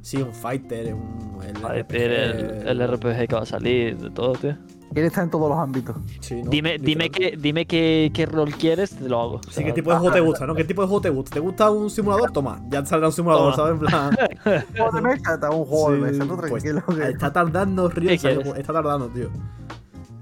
Sí, 0.09 0.23
un 0.23 0.33
fighter, 0.33 0.95
un. 0.95 1.39
El, 1.47 1.63
A 1.63 1.69
ver, 1.73 1.83
RPG, 1.83 1.95
el, 1.97 2.67
el 2.81 2.89
RPG 2.95 3.29
que 3.29 3.35
va 3.35 3.43
a 3.43 3.47
salir, 3.47 3.99
de 3.99 4.09
todo, 4.11 4.33
tío. 4.33 4.57
Quiere 4.95 5.09
estar 5.09 5.23
en 5.23 5.29
todos 5.31 5.51
los 5.51 5.59
ámbitos. 5.59 5.97
Sí, 6.21 6.43
¿no? 6.43 6.51
Dime, 6.51 6.79
dime, 6.79 7.11
qué, 7.11 7.37
dime 7.39 7.67
qué, 7.67 8.11
qué 8.15 8.25
rol 8.25 8.51
quieres, 8.55 8.97
te 8.97 9.07
lo 9.07 9.21
hago. 9.21 9.35
O 9.35 9.43
Sí, 9.43 9.51
sea, 9.57 9.65
¿qué 9.67 9.73
tipo 9.75 9.91
de 9.91 9.99
juego 9.99 10.15
te 10.15 10.21
gusta, 10.21 10.47
no? 10.47 10.55
¿Qué 10.55 10.65
tipo 10.65 10.81
de 10.81 10.89
juego 10.89 11.03
te 11.03 11.11
gusta? 11.11 11.35
¿Te 11.35 11.41
gusta 11.41 11.71
un 11.71 11.91
simulador? 11.91 12.31
Toma, 12.33 12.59
ya 12.71 12.81
te 12.83 12.89
saldrá 12.89 13.09
un 13.09 13.13
simulador, 13.13 13.55
Toma. 13.55 13.69
¿sabes? 13.69 13.73
En 13.75 13.87
plan. 13.87 14.17
Juego 14.79 14.93
de 14.93 15.03
mesa, 15.03 15.35
está 15.35 15.51
un 15.51 15.65
juego 15.67 15.91
de 15.91 15.97
Sí, 15.99 16.03
mesa, 16.05 16.25
tú 16.27 16.37
pues, 16.49 16.63
tranquilo. 16.65 16.83
que- 16.87 17.11
Está 17.11 17.31
tardando, 17.35 17.89
Río, 17.91 18.11
está 18.13 18.73
tardando, 18.73 19.09
tío. 19.09 19.29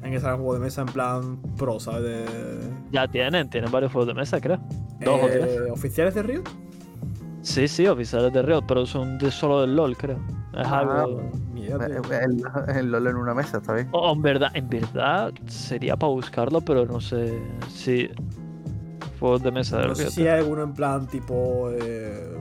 En 0.02 0.10
que 0.10 0.18
salga 0.18 0.34
un 0.34 0.40
juego 0.42 0.54
de 0.54 0.60
mesa 0.60 0.80
en 0.80 0.88
plan 0.88 1.38
pro, 1.56 1.78
¿sabes? 1.78 2.02
De... 2.02 2.24
Ya 2.90 3.06
tienen, 3.06 3.48
tienen 3.48 3.70
varios 3.70 3.92
juegos 3.92 4.08
de 4.08 4.14
mesa, 4.14 4.40
creo. 4.40 4.58
Dos 5.04 5.20
o 5.22 5.26
tres. 5.28 5.46
Eh, 5.46 5.70
¿Oficiales 5.70 6.12
de 6.16 6.22
Río? 6.24 6.42
Sí, 7.46 7.68
sí, 7.68 7.86
oficiales 7.86 8.32
de 8.32 8.42
Riot, 8.42 8.62
pero 8.66 8.84
son 8.86 9.18
de 9.18 9.30
solo 9.30 9.60
del 9.60 9.76
LOL, 9.76 9.96
creo. 9.96 10.16
Es 10.52 10.66
Ah, 10.66 10.80
algo. 10.80 11.30
Idea, 11.54 11.78
tío. 11.78 12.02
Eh, 12.12 12.24
El, 12.24 12.42
el 12.76 12.90
LOL 12.90 13.06
en 13.06 13.16
una 13.16 13.34
mesa, 13.34 13.58
está 13.58 13.72
bien. 13.74 13.88
O 13.92 14.12
en 14.12 14.20
verdad, 14.20 14.50
en 14.54 14.68
verdad 14.68 15.32
sería 15.46 15.96
para 15.96 16.12
buscarlo, 16.12 16.60
pero 16.60 16.84
no 16.86 17.00
sé 17.00 17.38
si. 17.72 18.08
Juegos 19.20 19.44
de 19.44 19.52
mesa 19.52 19.78
de 19.78 19.86
No 19.86 19.94
sé 19.94 20.02
Riot. 20.02 20.10
si 20.12 20.22
hay 20.22 20.40
alguno 20.40 20.64
en 20.64 20.72
plan 20.74 21.06
tipo. 21.06 21.70
Eh, 21.70 22.36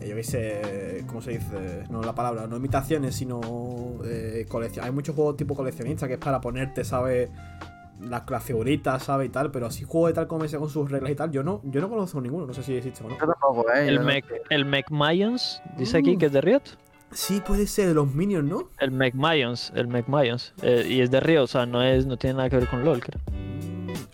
eh, 0.00 0.08
yo 0.08 0.14
qué 0.14 0.22
sé. 0.22 1.04
¿Cómo 1.08 1.20
se 1.20 1.32
dice? 1.32 1.82
No 1.90 2.02
la 2.02 2.14
palabra, 2.14 2.46
no 2.46 2.56
imitaciones, 2.56 3.16
sino. 3.16 3.40
Eh, 4.04 4.46
colección. 4.48 4.84
Hay 4.84 4.92
muchos 4.92 5.16
juegos 5.16 5.36
tipo 5.36 5.56
coleccionista 5.56 6.06
que 6.06 6.14
es 6.14 6.20
para 6.20 6.40
ponerte, 6.40 6.84
¿sabes? 6.84 7.30
Las, 8.00 8.22
las 8.30 8.42
figuritas, 8.42 9.02
¿sabes? 9.04 9.28
Y 9.28 9.30
tal, 9.30 9.50
pero 9.50 9.66
así 9.66 9.84
juego 9.84 10.06
de 10.06 10.14
tal 10.14 10.26
como 10.26 10.44
ese 10.44 10.56
con 10.58 10.70
sus 10.70 10.90
reglas 10.90 11.10
y 11.12 11.14
tal. 11.14 11.30
Yo 11.30 11.42
no, 11.42 11.60
yo 11.64 11.80
no 11.80 11.88
conozco 11.88 12.20
ninguno, 12.20 12.46
no 12.46 12.54
sé 12.54 12.62
si 12.62 12.74
existe 12.74 13.04
o 13.04 13.08
no. 13.08 13.14
Yo 13.18 13.26
tampoco, 13.26 13.66
¿eh? 13.72 13.88
El 13.88 13.96
no- 13.96 14.04
Mech, 14.04 14.24
el 14.48 14.64
Mayans, 14.90 15.62
dice 15.76 15.98
aquí 15.98 16.16
que 16.16 16.26
es 16.26 16.32
de 16.32 16.40
Riot. 16.40 16.62
Sí, 17.12 17.42
puede 17.44 17.66
ser 17.66 17.88
de 17.88 17.94
los 17.94 18.14
Minions, 18.14 18.48
¿no? 18.48 18.68
El 18.78 18.92
Mech 18.92 19.14
Mayans, 19.14 19.72
el 19.74 19.88
Mech 19.88 20.06
Mayans. 20.08 20.54
eh, 20.62 20.86
y 20.88 21.00
es 21.00 21.10
de 21.10 21.20
Riot, 21.20 21.42
o 21.42 21.46
sea, 21.46 21.66
no, 21.66 21.82
es, 21.82 22.06
no 22.06 22.16
tiene 22.16 22.36
nada 22.36 22.48
que 22.48 22.56
ver 22.56 22.68
con 22.68 22.84
LOL, 22.84 23.00
creo. 23.00 23.20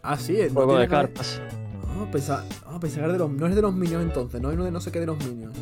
Ah, 0.03 0.17
sí, 0.17 0.39
no 0.49 0.55
Juego 0.55 0.71
tiene 0.73 0.83
de 0.83 0.89
cartas. 0.89 1.41
Ah, 1.89 2.07
pensar, 2.11 2.43
ah, 2.67 2.79
pensar 2.81 3.11
de 3.13 3.19
los, 3.19 3.31
no 3.31 3.47
es 3.47 3.55
de 3.55 3.63
los 3.63 3.75
Minions 3.75 4.05
entonces, 4.05 4.41
no 4.41 4.49
es 4.51 4.55
uno 4.57 4.65
de 4.65 4.71
no 4.71 4.81
sé 4.81 4.91
qué 4.91 5.01
de 5.01 5.07
los 5.07 5.19
Minions. 5.25 5.57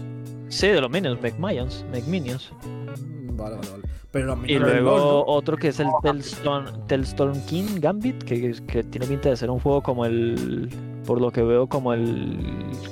Sí, 0.49 0.69
de 0.69 0.81
los 0.81 0.91
Minions, 0.91 1.21
Mech 1.21 1.37
Mayans, 1.39 1.85
Mech 1.91 2.07
Minions. 2.07 2.53
Mm, 2.65 3.37
Vale, 3.37 3.57
vale, 3.57 3.69
vale. 3.71 3.83
Pero 4.15 4.27
los 4.29 4.39
Y 4.39 4.41
Minions 4.43 4.67
del 4.67 4.83
luego 4.85 5.27
otro 5.27 5.57
que 5.59 5.69
es 5.69 5.81
el 5.81 5.89
Telstorm, 6.03 6.87
Telstorm 6.87 7.39
King 7.47 7.81
Gambit, 7.81 8.23
que, 8.23 8.53
que 8.67 8.85
tiene 8.85 9.07
pinta 9.07 9.29
de 9.29 9.37
ser 9.37 9.51
un 9.51 9.59
juego 9.61 9.83
como 9.83 10.07
el. 10.07 10.71
Por 11.05 11.21
lo 11.21 11.31
que 11.33 11.43
veo, 11.43 11.67
como 11.67 11.93
el. 11.93 12.39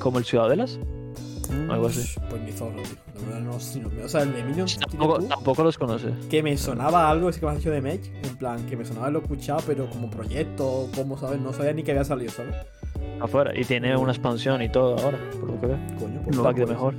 Como 0.01 0.19
el 0.19 0.25
Ciudadelas. 0.25 0.79
algo 1.71 1.87
así. 1.87 2.19
Pues 2.29 2.43
ni 2.43 2.53
zorro, 2.53 2.83
tío. 2.83 2.97
La 3.15 3.27
verdad 3.27 3.41
no 3.41 3.53
no- 3.53 4.05
O 4.05 4.09
sea, 4.09 4.23
el 4.23 4.33
de 4.33 4.43
Minions 4.43 4.79
Tampoco, 4.81 5.19
tiene 5.21 5.63
los 5.65 5.79
conoce. 5.79 6.09
que 6.29 6.43
me 6.43 6.57
sonaba 6.57 7.09
algo, 7.09 7.29
ese 7.29 7.39
que 7.39 7.47
me 7.47 7.53
has 7.53 7.59
dicho 7.59 7.71
de 7.71 7.81
Mech. 7.81 8.05
En 8.25 8.37
plan, 8.37 8.67
que 8.67 8.77
me 8.77 8.85
sonaba 8.85 9.09
lo 9.11 9.21
escuchado, 9.21 9.61
pero 9.65 9.89
como 9.89 10.11
proyecto, 10.11 10.89
como 10.97 11.17
sabes, 11.17 11.41
no 11.41 11.53
sabía 11.53 11.73
ni 11.73 11.85
que 11.85 11.93
había 11.93 12.05
salido, 12.05 12.33
¿sabes? 12.33 12.57
Afuera. 13.21 13.53
Y 13.57 13.65
tiene 13.65 13.97
una 13.97 14.11
expansión 14.11 14.61
y 14.61 14.69
todo 14.71 14.99
ahora, 14.99 15.19
por 15.39 15.51
lo 15.51 15.61
que 15.61 15.67
veo. 15.69 15.79
Coño, 16.01 16.19
Un 16.19 16.25
pues, 16.25 16.39
pack 16.41 16.57
de 16.57 16.67
mejor. 16.67 16.95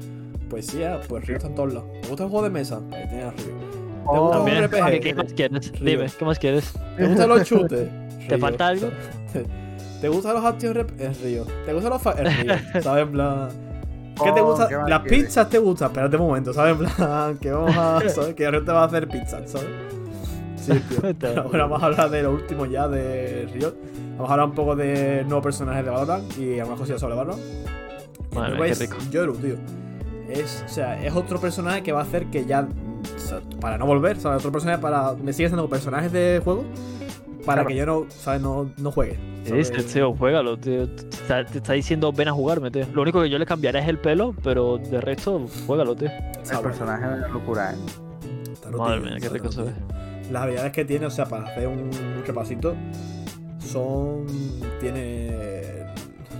Pues 0.50 0.68
sí, 0.68 0.82
ah, 0.84 1.02
pues 1.10 1.28
Río 1.28 1.36
está 1.36 1.50
en 1.50 1.56
todos 1.56 1.74
lados. 1.74 1.90
¿Te 2.02 2.08
gusta 2.08 2.24
el 2.24 2.30
juego 2.30 2.44
de 2.46 2.50
mesa? 2.52 2.82
Ahí 2.94 3.08
tienes 3.10 3.26
a 3.26 3.32
Río. 3.32 3.83
Oh, 4.06 4.22
gusta 4.22 4.39
un 4.39 4.45
También. 4.45 4.64
RPG? 4.66 5.01
¿Qué 5.01 5.14
más 5.16 5.34
quieres? 5.34 5.72
Río. 5.80 5.86
Dime, 5.99 6.12
¿qué 6.20 6.26
más 6.26 6.39
quieres? 6.39 6.74
¿Te 6.97 7.08
gustan 7.08 7.30
los 7.30 7.43
chutes? 7.43 7.89
¿Te 8.28 8.38
falta 8.38 8.68
algo? 8.68 8.89
¿Te 10.01 10.10
gustan 10.10 10.34
los 10.36 10.43
actions 10.45 10.76
rep? 10.76 10.99
Es 10.99 11.22
Río. 11.22 11.45
¿Te 11.66 11.74
gustan 11.74 11.91
los 11.91 12.01
fa- 12.01 12.12
Es 12.12 12.38
Río. 12.38 12.54
¿Sabes? 12.82 13.04
En 13.04 13.12
plan. 13.12 13.49
¿Qué 14.24 14.32
te 14.32 14.41
Oh, 14.41 14.45
gusta? 14.45 14.68
¿qué 14.68 14.76
Las 14.88 14.99
quieres? 15.01 15.24
pizzas 15.26 15.49
te 15.49 15.58
gustan. 15.58 15.88
Espérate 15.89 16.16
un 16.18 16.22
momento, 16.28 16.54
¿sabes? 16.54 16.78
En 16.80 16.86
plan, 16.95 17.38
que 17.38 17.51
vamos 17.51 17.76
a. 17.78 18.10
¿Sabes? 18.10 18.34
Que 18.36 18.51
Río 18.51 18.64
te 18.64 18.72
va 18.72 18.82
a 18.84 18.86
hacer 18.86 19.08
pizzas, 19.08 19.49
¿sabes? 19.51 19.68
Sí, 20.58 20.74
tío. 21.20 21.41
Ahora 21.43 21.64
vamos 21.66 21.84
a 21.84 21.86
hablar 21.88 22.10
de 22.10 22.24
lo 22.24 22.32
último 22.32 22.66
ya 22.66 22.88
de 22.88 23.47
Río. 23.54 23.74
Vamos 24.16 24.30
a 24.30 24.34
hablar 24.34 24.47
un 24.49 24.56
poco 24.56 24.76
de 24.76 25.24
nuevos 25.24 25.43
personajes 25.43 25.84
de 25.84 25.89
Valorant 25.91 26.38
y 26.38 26.60
algunas 26.60 26.80
cosillas 26.80 27.01
sobre 27.01 27.16
Valorant. 27.16 27.41
Madre 28.34 28.58
qué 28.70 28.74
rico. 28.76 28.97
Yoru, 29.12 29.34
tío. 29.36 29.56
Es, 30.30 30.64
o 30.66 30.70
sea, 30.70 31.04
es 31.04 31.14
otro 31.14 31.39
personaje 31.39 31.82
que 31.84 31.91
va 31.91 31.99
a 32.01 32.04
hacer 32.04 32.28
que 32.28 32.45
ya. 32.45 32.68
Para 33.60 33.78
no 33.78 33.86
volver, 33.86 34.20
¿sabes? 34.20 34.39
Otro 34.39 34.51
personaje 34.51 34.80
para. 34.82 35.14
Me 35.14 35.34
sigue 35.34 35.49
siendo 35.49 35.68
personajes 35.70 36.12
de 36.12 36.41
juego. 36.43 36.64
Para 37.45 37.64
Claro. 37.64 37.68
que 37.68 37.76
yo 37.76 37.86
no, 37.86 38.06
¿sabes? 38.10 38.41
No, 38.41 38.72
no 38.78 38.91
juegue. 38.91 39.20
¿sabes? 39.45 39.70
Este, 39.70 39.84
tío, 39.84 40.14
juégalo, 40.16 40.58
tío. 40.58 40.88
Te 40.88 41.10
está, 41.10 41.45
te 41.45 41.58
está 41.58 41.74
diciendo 41.74 42.14
ven 42.14 42.30
a 42.30 42.32
jugarme, 42.32 42.72
tío. 42.72 42.86
Lo 42.93 43.01
único 43.01 43.22
que 43.22 43.30
yo 43.30 43.38
le 43.38 43.45
cambiaré 43.45 43.80
es 43.80 43.88
el 43.89 43.97
pelo, 43.99 44.34
pero 44.43 44.78
de 44.78 45.01
resto, 45.01 45.45
juégalo, 45.68 45.93
tío. 45.95 46.10
El 46.10 46.60
personaje 46.62 47.04
es 47.06 47.18
una 47.18 47.28
locura, 47.28 47.74
¿eh? 47.74 47.78
está 48.54 48.70
Madre 48.72 49.01
mía, 49.01 49.18
qué 49.20 49.28
rico 49.28 49.51
se 49.51 49.64
ve. 49.64 49.72
Las 50.32 50.43
habilidades 50.43 50.72
que 50.72 50.86
tiene, 50.86 51.06
o 51.08 51.10
sea, 51.12 51.26
para 51.26 51.47
hacer 51.47 51.68
un 51.68 51.89
repasito, 52.26 52.76
son. 53.60 54.26
Tiene. 54.80 55.84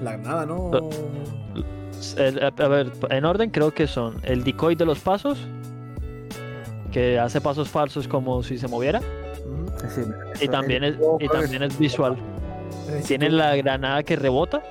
La 0.01 0.14
granada, 0.14 0.45
¿no? 0.45 0.72
El- 2.18 2.43
a 2.43 2.68
ver, 2.68 2.91
en 3.09 3.26
orden 3.26 3.49
creo 3.49 3.74
que 3.74 3.88
son 3.88 4.16
el 4.24 4.43
decoy 4.43 4.76
de 4.76 4.86
los 4.86 4.99
pasos, 4.99 5.38
que 6.94 7.20
hace 7.20 7.41
pasos 7.41 7.68
falsos 7.70 8.08
como 8.08 8.44
si 8.44 8.58
se 8.58 8.68
moviera. 8.68 9.02
Sí, 9.89 10.02
y 10.39 10.48
también 10.48 10.84
es, 10.84 10.96
y 11.20 11.28
que 11.28 11.28
también 11.28 11.64
es 11.64 11.78
visual. 11.78 12.16
Es 12.89 13.06
Tiene 13.06 13.30
la 13.30 13.56
granada 13.56 14.04
que 14.04 14.16
rebota. 14.16 14.64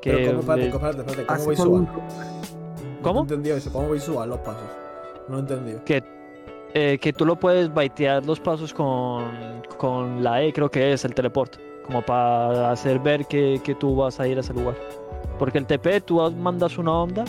Que 0.00 0.12
Pero 0.12 0.40
¿cómo, 0.40 0.40
espérate, 0.40 0.68
espérate, 0.68 1.00
espérate, 1.00 1.26
¿cómo 1.26 1.50
visual? 1.50 1.70
No 1.82 3.02
¿Cómo? 3.02 3.20
he 3.20 3.22
entendido 3.22 3.56
eso, 3.56 3.72
¿cómo 3.72 3.90
visual 3.90 4.28
los 4.28 4.38
pasos? 4.40 4.68
No 5.28 5.38
he 5.38 5.40
entendido. 5.40 5.84
que, 5.84 6.04
eh, 6.74 6.98
que 7.00 7.12
tú 7.12 7.24
lo 7.24 7.36
puedes 7.36 7.72
baitear 7.72 8.24
los 8.24 8.38
pasos 8.38 8.72
con, 8.74 9.62
con 9.78 10.22
la 10.22 10.42
E, 10.42 10.52
creo 10.52 10.70
que 10.70 10.92
es 10.92 11.04
el 11.04 11.14
teleport, 11.14 11.56
como 11.86 12.02
para 12.02 12.70
hacer 12.70 12.98
ver 12.98 13.26
que, 13.26 13.60
que 13.64 13.74
tú 13.74 13.96
vas 13.96 14.20
a 14.20 14.28
ir 14.28 14.36
a 14.36 14.40
ese 14.40 14.52
lugar. 14.52 14.74
Porque 15.38 15.58
el 15.58 15.66
TP 15.66 16.00
tú 16.04 16.20
mandas 16.32 16.78
una 16.78 16.92
onda, 16.92 17.24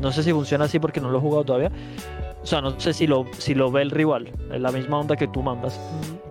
no 0.00 0.12
sé 0.12 0.22
si 0.22 0.32
funciona 0.32 0.64
así 0.64 0.78
porque 0.78 1.00
no 1.00 1.10
lo 1.10 1.18
he 1.18 1.20
jugado 1.20 1.44
todavía. 1.44 1.70
O 2.44 2.46
sea, 2.46 2.60
no 2.60 2.78
sé 2.78 2.92
si 2.92 3.06
lo, 3.06 3.24
si 3.38 3.54
lo 3.54 3.70
ve 3.70 3.80
el 3.80 3.90
rival, 3.90 4.30
la 4.50 4.70
misma 4.70 5.00
onda 5.00 5.16
que 5.16 5.26
tú 5.26 5.42
mandas. 5.42 5.80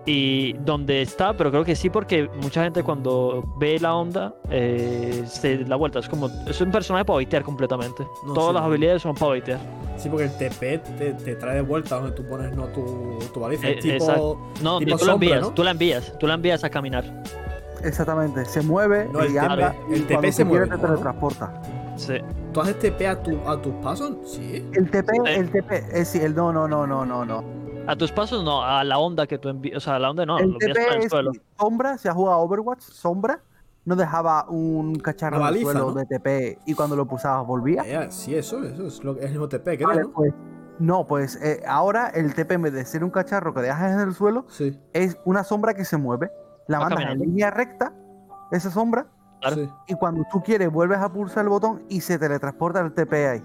Y 0.06 0.52
dónde 0.52 1.02
está, 1.02 1.36
pero 1.36 1.50
creo 1.50 1.64
que 1.64 1.74
sí, 1.74 1.90
porque 1.90 2.30
mucha 2.40 2.62
gente 2.62 2.84
cuando 2.84 3.42
ve 3.58 3.80
la 3.80 3.96
onda 3.96 4.32
eh, 4.48 5.24
se 5.26 5.64
da 5.64 5.74
vuelta. 5.74 5.98
Es 5.98 6.08
como, 6.08 6.30
es 6.46 6.60
un 6.60 6.70
personaje 6.70 7.04
para 7.04 7.16
baitear 7.16 7.42
completamente. 7.42 8.04
No 8.24 8.32
Todas 8.32 8.54
las 8.54 8.62
habilidades 8.62 9.02
son 9.02 9.16
para 9.16 9.30
baitear. 9.30 9.58
Sí, 9.96 10.08
porque 10.08 10.26
el 10.26 10.36
TP 10.36 10.78
te, 10.78 11.14
te 11.14 11.34
trae 11.34 11.56
de 11.56 11.62
vuelta 11.62 11.96
donde 11.96 12.12
tú 12.12 12.24
pones 12.28 12.54
no 12.54 12.66
tu, 12.66 13.18
tu 13.32 13.40
baliza. 13.40 13.68
Eh, 13.68 13.76
tipo. 13.80 14.38
No, 14.62 14.78
tipo 14.78 14.90
no, 14.92 14.98
tú 14.98 15.04
la 15.06 15.12
sombra, 15.12 15.14
envías, 15.14 15.40
¿no? 15.40 15.50
tú 15.50 15.64
la 15.64 15.70
envías, 15.72 16.18
tú 16.20 16.26
la 16.28 16.34
envías 16.34 16.62
a 16.62 16.70
caminar. 16.70 17.04
Exactamente, 17.82 18.44
se 18.44 18.62
mueve 18.62 19.08
No, 19.12 19.26
y 19.26 19.36
anda. 19.36 19.74
el 19.90 19.98
y 19.98 20.00
TP 20.02 20.30
se 20.30 20.44
mueve, 20.44 20.68
¿no? 20.68 20.76
te 20.78 20.86
teletransporta. 20.86 21.60
Sí. 21.96 22.14
¿Tú 22.52 22.60
haces 22.60 22.78
TP 22.78 23.06
a, 23.06 23.22
tu, 23.22 23.38
a 23.48 23.60
tus 23.60 23.72
pasos? 23.74 24.16
Sí. 24.24 24.68
El 24.72 24.90
TP, 24.90 25.10
Sí. 25.12 25.30
el 25.32 25.50
TP, 25.50 25.72
es 25.72 25.92
decir, 25.94 26.22
el 26.22 26.34
no, 26.34 26.52
no, 26.52 26.66
no, 26.68 26.86
no, 26.86 27.04
no, 27.04 27.24
no. 27.24 27.44
A 27.86 27.94
tus 27.96 28.10
pasos 28.12 28.42
no, 28.44 28.62
a 28.64 28.82
la 28.82 28.98
onda 28.98 29.26
que 29.26 29.38
tú 29.38 29.48
envías, 29.48 29.76
o 29.76 29.80
sea, 29.80 29.96
a 29.96 29.98
la 29.98 30.10
onda 30.10 30.24
no, 30.24 30.38
el 30.38 30.52
lo 30.52 30.58
TP 30.58 30.72
para 30.74 30.94
el 30.96 31.02
es 31.02 31.10
suelo. 31.10 31.32
sombra, 31.58 31.98
se 31.98 32.08
ha 32.08 32.14
jugado 32.14 32.38
Overwatch, 32.40 32.80
sombra, 32.80 33.40
no 33.84 33.94
dejaba 33.94 34.46
un 34.48 34.94
cacharro 34.96 35.36
en 35.48 35.54
el 35.54 35.60
suelo 35.62 35.90
¿no? 35.90 35.92
de 35.92 36.06
TP 36.06 36.58
y 36.66 36.74
cuando 36.74 36.96
lo 36.96 37.06
pulsabas 37.06 37.46
volvía. 37.46 37.82
Eh, 37.84 38.06
sí, 38.10 38.34
eso, 38.34 38.62
eso 38.64 38.86
es, 38.86 39.04
lo, 39.04 39.16
es 39.18 39.24
el 39.26 39.30
mismo 39.32 39.48
TP, 39.48 39.76
creo, 39.76 39.88
Vale, 39.88 40.00
¿no? 40.02 40.12
pues, 40.12 40.32
no, 40.78 41.06
pues 41.06 41.36
eh, 41.42 41.62
ahora 41.68 42.08
el 42.08 42.34
TP 42.34 42.52
en 42.52 42.62
vez 42.62 42.72
de 42.72 42.84
ser 42.86 43.04
un 43.04 43.10
cacharro 43.10 43.52
que 43.52 43.60
dejas 43.60 43.92
en 43.92 44.00
el 44.00 44.14
suelo, 44.14 44.46
Sí, 44.48 44.80
es 44.94 45.18
una 45.26 45.44
sombra 45.44 45.74
que 45.74 45.84
se 45.84 45.96
mueve. 45.98 46.30
La 46.66 46.80
mandas 46.80 47.04
en 47.12 47.18
línea 47.18 47.50
recta, 47.50 47.92
esa 48.50 48.70
sombra, 48.70 49.06
Claro. 49.48 49.56
sí. 49.64 49.68
y 49.88 49.94
cuando 49.94 50.24
tú 50.30 50.42
quieres 50.42 50.70
vuelves 50.70 50.98
a 50.98 51.08
pulsar 51.12 51.44
el 51.44 51.50
botón 51.50 51.82
y 51.88 52.00
se 52.00 52.18
teletransporta 52.18 52.80
el 52.80 52.92
TP 52.92 53.12
ahí. 53.28 53.42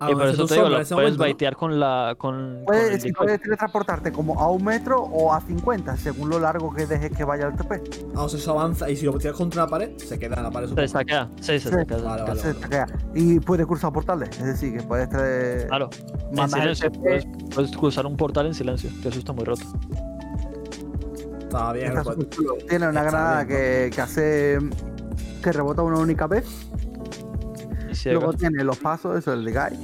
Ah, 0.00 0.12
y 0.12 0.14
por 0.14 0.26
eso 0.28 0.46
te 0.46 0.54
digo, 0.54 0.68
lo 0.68 0.76
puedes 0.76 0.90
momento, 0.92 1.12
¿no? 1.14 1.18
baitear 1.18 1.56
con 1.56 1.80
la. 1.80 2.14
con, 2.16 2.34
con 2.58 2.64
Puedes, 2.66 2.92
el 2.92 3.00
si 3.00 3.08
decoy. 3.08 3.26
puedes 3.26 3.40
teletransportarte 3.42 4.12
como 4.12 4.38
a 4.40 4.48
un 4.48 4.62
metro 4.62 5.02
o 5.02 5.34
a 5.34 5.40
50, 5.40 5.96
según 5.96 6.30
lo 6.30 6.38
largo 6.38 6.72
que 6.72 6.86
dejes 6.86 7.10
que 7.16 7.24
vaya 7.24 7.48
el 7.48 7.56
TP. 7.56 7.82
Ah, 8.14 8.22
o 8.22 8.28
sea, 8.28 8.38
eso 8.38 8.52
avanza 8.52 8.88
y 8.88 8.94
si 8.96 9.06
lo 9.06 9.18
tiras 9.18 9.36
contra 9.36 9.64
una 9.64 9.70
pared, 9.70 9.96
se 9.98 10.16
queda 10.16 10.36
en 10.36 10.44
la 10.44 10.50
pared. 10.52 10.68
Se 10.72 10.86
saquea, 10.86 11.28
sí, 11.40 11.58
se 11.58 11.58
Sí. 11.58 11.68
saquea. 11.70 11.98
se 11.98 12.04
Vale, 12.04 12.18
saquea. 12.20 12.24
vale. 12.26 12.40
Se 12.40 12.54
taquea. 12.54 12.86
Y 13.16 13.40
puedes 13.40 13.66
cruzar 13.66 13.92
portales, 13.92 14.28
es 14.38 14.44
decir, 14.44 14.76
que 14.78 14.84
puedes 14.84 15.08
tra- 15.10 15.66
Claro, 15.66 15.90
en 16.30 16.48
silencio. 16.48 16.92
Puedes 17.52 17.76
cruzar 17.76 18.06
un 18.06 18.16
portal 18.16 18.46
en 18.46 18.54
silencio, 18.54 18.90
que 19.02 19.08
eso 19.08 19.18
está 19.18 19.32
muy 19.32 19.44
roto. 19.44 19.64
Está 21.48 21.72
bien, 21.72 21.96
está 21.96 22.02
pues. 22.04 22.18
Tiene 22.68 22.88
una 22.88 23.00
está 23.00 23.10
granada 23.10 23.44
bien, 23.44 23.56
que, 23.58 23.90
que 23.94 24.00
hace 24.02 24.58
que 25.42 25.52
rebota 25.52 25.82
una 25.82 25.98
única 25.98 26.26
vez. 26.26 26.44
Y 27.90 27.94
ciega. 27.94 28.18
Luego 28.18 28.34
tiene 28.34 28.62
los 28.64 28.76
pasos, 28.76 29.16
eso 29.16 29.32
el 29.32 29.44
de 29.46 29.52
Guy. 29.52 29.78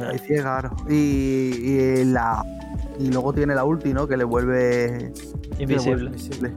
Ah. 0.00 0.12
Y 0.14 0.18
ciega. 0.18 0.70
Y, 0.88 0.94
y 0.94 2.04
la 2.04 2.44
y 2.98 3.10
luego 3.10 3.32
tiene 3.32 3.54
la 3.54 3.64
ulti, 3.64 3.94
¿no? 3.94 4.06
Que 4.06 4.16
le 4.18 4.24
vuelve 4.24 5.12
que 5.56 5.66
le 5.66 5.66
vuelve 5.66 5.72
Invisible. 5.74 6.06
invisible. 6.06 6.52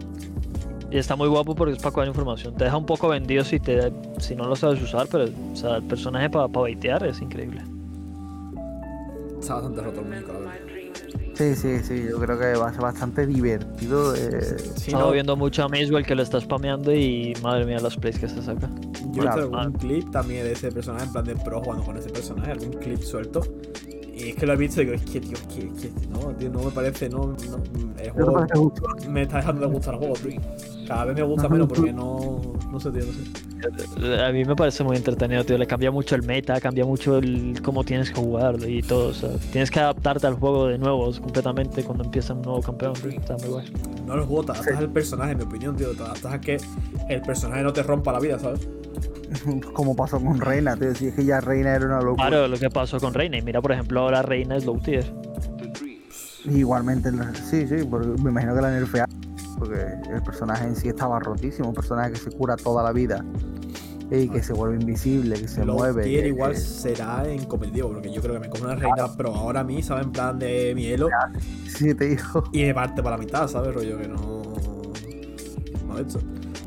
Y 0.89 0.97
está 0.97 1.15
muy 1.15 1.29
guapo 1.29 1.55
porque 1.55 1.75
es 1.75 1.81
para 1.81 1.93
coger 1.93 2.09
información. 2.09 2.53
Te 2.55 2.65
deja 2.65 2.75
un 2.75 2.85
poco 2.85 3.07
vendido 3.07 3.45
si 3.45 3.59
te 3.59 3.93
si 4.19 4.35
no 4.35 4.45
lo 4.45 4.55
sabes 4.57 4.81
usar, 4.81 5.07
pero 5.09 5.25
o 5.53 5.55
sea, 5.55 5.77
el 5.77 5.83
personaje 5.83 6.29
para 6.29 6.47
baitear 6.47 7.05
es 7.07 7.21
increíble. 7.21 7.63
está 9.39 9.53
bastante 9.55 9.81
roto 9.81 10.01
el 10.01 10.07
muñeco, 10.07 10.33
la 10.33 10.39
verdad. 10.39 10.53
Sí, 11.41 11.55
sí, 11.55 11.79
sí. 11.83 12.05
Yo 12.09 12.19
creo 12.19 12.37
que 12.37 12.53
va 12.55 12.67
a 12.69 12.71
ser 12.71 12.81
bastante 12.81 13.25
divertido. 13.25 14.13
eh, 14.15 14.57
Sí, 14.75 14.87
Estaba 14.91 15.05
no, 15.05 15.11
viendo 15.11 15.35
mucho 15.35 15.63
a 15.63 15.69
Maswell 15.69 16.05
que 16.05 16.13
lo 16.13 16.21
está 16.21 16.39
spameando 16.39 16.93
y 16.93 17.33
madre 17.41 17.65
mía 17.65 17.79
los 17.79 17.97
plays 17.97 18.19
que 18.19 18.29
se 18.29 18.41
saca. 18.43 18.69
Yo 19.11 19.23
he 19.23 19.25
Claro. 19.25 19.41
visto 19.43 19.57
algún 19.57 19.79
clip 19.79 20.11
también 20.11 20.43
de 20.43 20.51
ese 20.51 20.71
personaje, 20.71 21.05
en 21.05 21.11
plan 21.11 21.25
de 21.25 21.35
pro 21.37 21.61
jugando 21.61 21.83
con 21.83 21.97
ese 21.97 22.09
personaje, 22.09 22.51
algún 22.51 22.73
clip 22.73 23.01
suelto. 23.01 23.41
Y 24.13 24.29
es 24.29 24.35
que 24.35 24.45
lo 24.45 24.53
he 24.53 24.57
visto 24.57 24.81
y 24.81 24.85
digo, 24.85 24.95
es 24.95 25.01
que, 25.03 25.19
tío, 25.19 25.33
es 25.33 25.41
que, 25.47 25.59
es 25.87 25.95
que 25.95 26.07
no, 26.07 26.19
tío, 26.35 26.49
no 26.51 26.61
me 26.63 26.69
parece, 26.71 27.09
no, 27.09 27.17
no 27.27 27.33
el 27.33 27.87
¿no 27.87 27.93
te 27.95 28.09
juego 28.11 28.73
me 29.09 29.23
está 29.23 29.37
dejando 29.37 29.61
de 29.67 29.73
gustar 29.73 29.95
el 29.95 29.99
juego, 29.99 30.13
tío. 30.13 30.39
Cada 30.87 31.05
vez 31.05 31.15
me 31.15 31.23
gusta 31.23 31.49
menos 31.49 31.67
porque 31.67 31.91
no, 31.91 32.39
no 32.71 32.79
sé, 32.79 32.91
tío, 32.91 33.03
no 33.05 34.01
sé. 34.01 34.23
A 34.23 34.31
mí 34.31 34.45
me 34.45 34.55
parece 34.55 34.83
muy 34.83 34.97
entretenido, 34.97 35.43
tío. 35.43 35.57
Le 35.57 35.67
cambia 35.67 35.91
mucho 35.91 36.15
el 36.15 36.23
meta, 36.23 36.59
cambia 36.59 36.85
mucho 36.85 37.17
el 37.17 37.61
cómo 37.61 37.83
tienes 37.83 38.09
que 38.09 38.15
jugar 38.15 38.57
y 38.67 38.81
todo. 38.81 39.09
O 39.09 39.13
sea, 39.13 39.29
tienes 39.51 39.69
que 39.69 39.79
adaptarte 39.79 40.27
al 40.27 40.35
juego 40.35 40.67
de 40.67 40.77
nuevo 40.77 41.11
completamente 41.19 41.83
cuando 41.83 42.03
empieza 42.05 42.33
un 42.33 42.41
nuevo 42.41 42.61
campeón. 42.61 42.93
tío. 42.93 43.11
Está 43.11 43.35
muy 43.37 43.49
guay. 43.49 43.73
No 44.05 44.15
el 44.15 44.21
juego, 44.21 44.45
te 44.45 44.51
adaptas 44.53 44.77
al 44.77 44.89
personaje, 44.89 45.31
en 45.33 45.37
mi 45.37 45.43
opinión, 45.43 45.75
tío. 45.75 45.91
Te 45.91 46.03
adaptas 46.03 46.33
a 46.33 46.41
que 46.41 46.57
el 47.09 47.21
personaje 47.21 47.63
no 47.63 47.73
te 47.73 47.83
rompa 47.83 48.13
la 48.13 48.19
vida, 48.19 48.39
¿sabes? 48.39 48.67
Como 49.73 49.95
pasó 49.95 50.19
con 50.19 50.39
Reina, 50.39 50.75
tío. 50.75 50.95
Si 50.95 51.07
es 51.07 51.15
que 51.15 51.25
ya 51.25 51.41
Reina 51.41 51.75
era 51.75 51.85
una 51.85 52.01
locura. 52.01 52.27
Claro, 52.27 52.47
lo 52.47 52.57
que 52.57 52.69
pasó 52.69 52.99
con 52.99 53.13
Reina. 53.13 53.37
Y 53.37 53.41
mira, 53.41 53.61
por 53.61 53.71
ejemplo, 53.71 54.01
ahora 54.01 54.21
Reina 54.21 54.55
es 54.55 54.65
low 54.65 54.79
tier. 54.79 55.05
Igualmente, 56.45 57.11
sí, 57.49 57.67
sí, 57.67 57.85
porque 57.87 58.07
me 58.21 58.31
imagino 58.31 58.55
que 58.55 58.61
la 58.61 58.71
nerfea. 58.71 59.07
Porque 59.57 59.81
el 60.13 60.21
personaje 60.23 60.65
en 60.65 60.75
sí 60.75 60.89
estaba 60.89 61.19
rotísimo. 61.19 61.69
Un 61.69 61.75
personaje 61.75 62.11
que 62.13 62.19
se 62.19 62.31
cura 62.31 62.55
toda 62.55 62.83
la 62.83 62.91
vida. 62.91 63.23
Y 64.13 64.27
que 64.27 64.43
se 64.43 64.51
vuelve 64.51 64.75
invisible, 64.75 65.39
que 65.39 65.47
se 65.47 65.63
Low 65.63 65.77
mueve. 65.77 66.03
tier 66.03 66.23
que- 66.23 66.27
igual 66.29 66.51
que- 66.51 66.57
será 66.57 67.23
en 67.29 67.45
competitivo, 67.45 67.89
porque 67.93 68.11
yo 68.11 68.21
creo 68.21 68.33
que 68.33 68.39
me 68.41 68.49
como 68.49 68.65
una 68.65 68.75
reina 68.75 69.07
pro 69.15 69.33
ahora 69.33 69.61
a 69.61 69.63
mí, 69.63 69.81
¿sabes? 69.81 70.05
En 70.05 70.11
plan 70.11 70.37
de 70.37 70.73
mi 70.75 70.87
elo. 70.87 71.07
Sí, 71.67 71.95
te 71.95 72.09
digo. 72.09 72.43
Y 72.51 72.63
me 72.63 72.73
parte 72.73 73.01
para 73.01 73.15
la 73.15 73.23
mitad, 73.23 73.47
¿sabes? 73.47 73.73
Rollo 73.73 73.97
que 73.97 74.07
no. 74.09 74.41
No 75.87 75.97
he 75.97 76.01
hecho. 76.01 76.19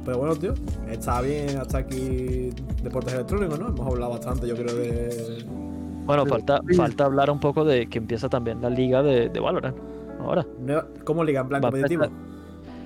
Pero 0.07 0.19
bueno, 0.19 0.37
tío, 0.37 0.55
está 0.91 1.21
bien 1.21 1.59
hasta 1.59 1.79
aquí 1.79 2.51
deportes 2.83 3.13
electrónicos, 3.15 3.59
¿no? 3.59 3.69
Hemos 3.69 3.87
hablado 3.87 4.13
bastante, 4.13 4.47
yo 4.49 4.55
creo, 4.55 4.75
de. 4.75 5.45
Bueno, 6.07 6.25
falta, 6.27 6.61
falta 6.77 7.05
hablar 7.05 7.31
un 7.31 7.41
poco 7.41 7.65
de 7.65 7.89
que 7.89 7.99
empieza 7.99 8.29
también 8.29 8.61
la 8.63 8.69
liga 8.71 9.03
de, 9.03 9.29
de 9.31 9.41
Valorant. 9.41 9.77
Ahora. 10.21 10.47
¿Cómo 11.05 11.25
liga 11.25 11.41
en 11.43 11.49
plan 11.49 11.63
Va 11.63 11.71
competitivo? 11.71 12.05
empezar. 12.05 12.34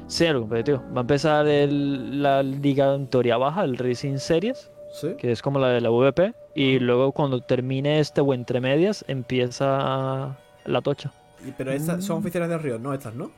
Sí, 0.08 0.24
el 0.24 0.40
competitivo. 0.40 0.82
Va 0.94 0.98
a 0.98 1.00
empezar 1.02 1.46
el- 1.46 2.22
la 2.22 2.42
liga 2.42 2.94
en 2.94 3.06
teoría 3.08 3.36
baja, 3.36 3.62
el 3.64 3.76
Racing 3.76 4.16
Series, 4.18 4.70
Sí. 4.92 5.08
que 5.18 5.30
es 5.32 5.42
como 5.42 5.58
la 5.58 5.68
de 5.68 5.80
la 5.82 5.90
VP, 5.90 6.32
y 6.54 6.78
luego 6.78 7.12
cuando 7.12 7.40
termine 7.42 8.00
este 8.00 8.20
o 8.22 8.32
entre 8.32 8.60
medias, 8.60 9.04
empieza 9.06 10.36
la 10.64 10.80
tocha. 10.82 11.12
Y- 11.46 11.52
Pero 11.52 11.72
estas 11.72 11.98
Mm. 11.98 12.02
son 12.02 12.18
oficiales 12.18 12.48
de 12.48 12.58
Riot, 12.58 12.78
¿no? 12.80 12.92
Estas, 12.94 13.14
¿no? 13.14 13.30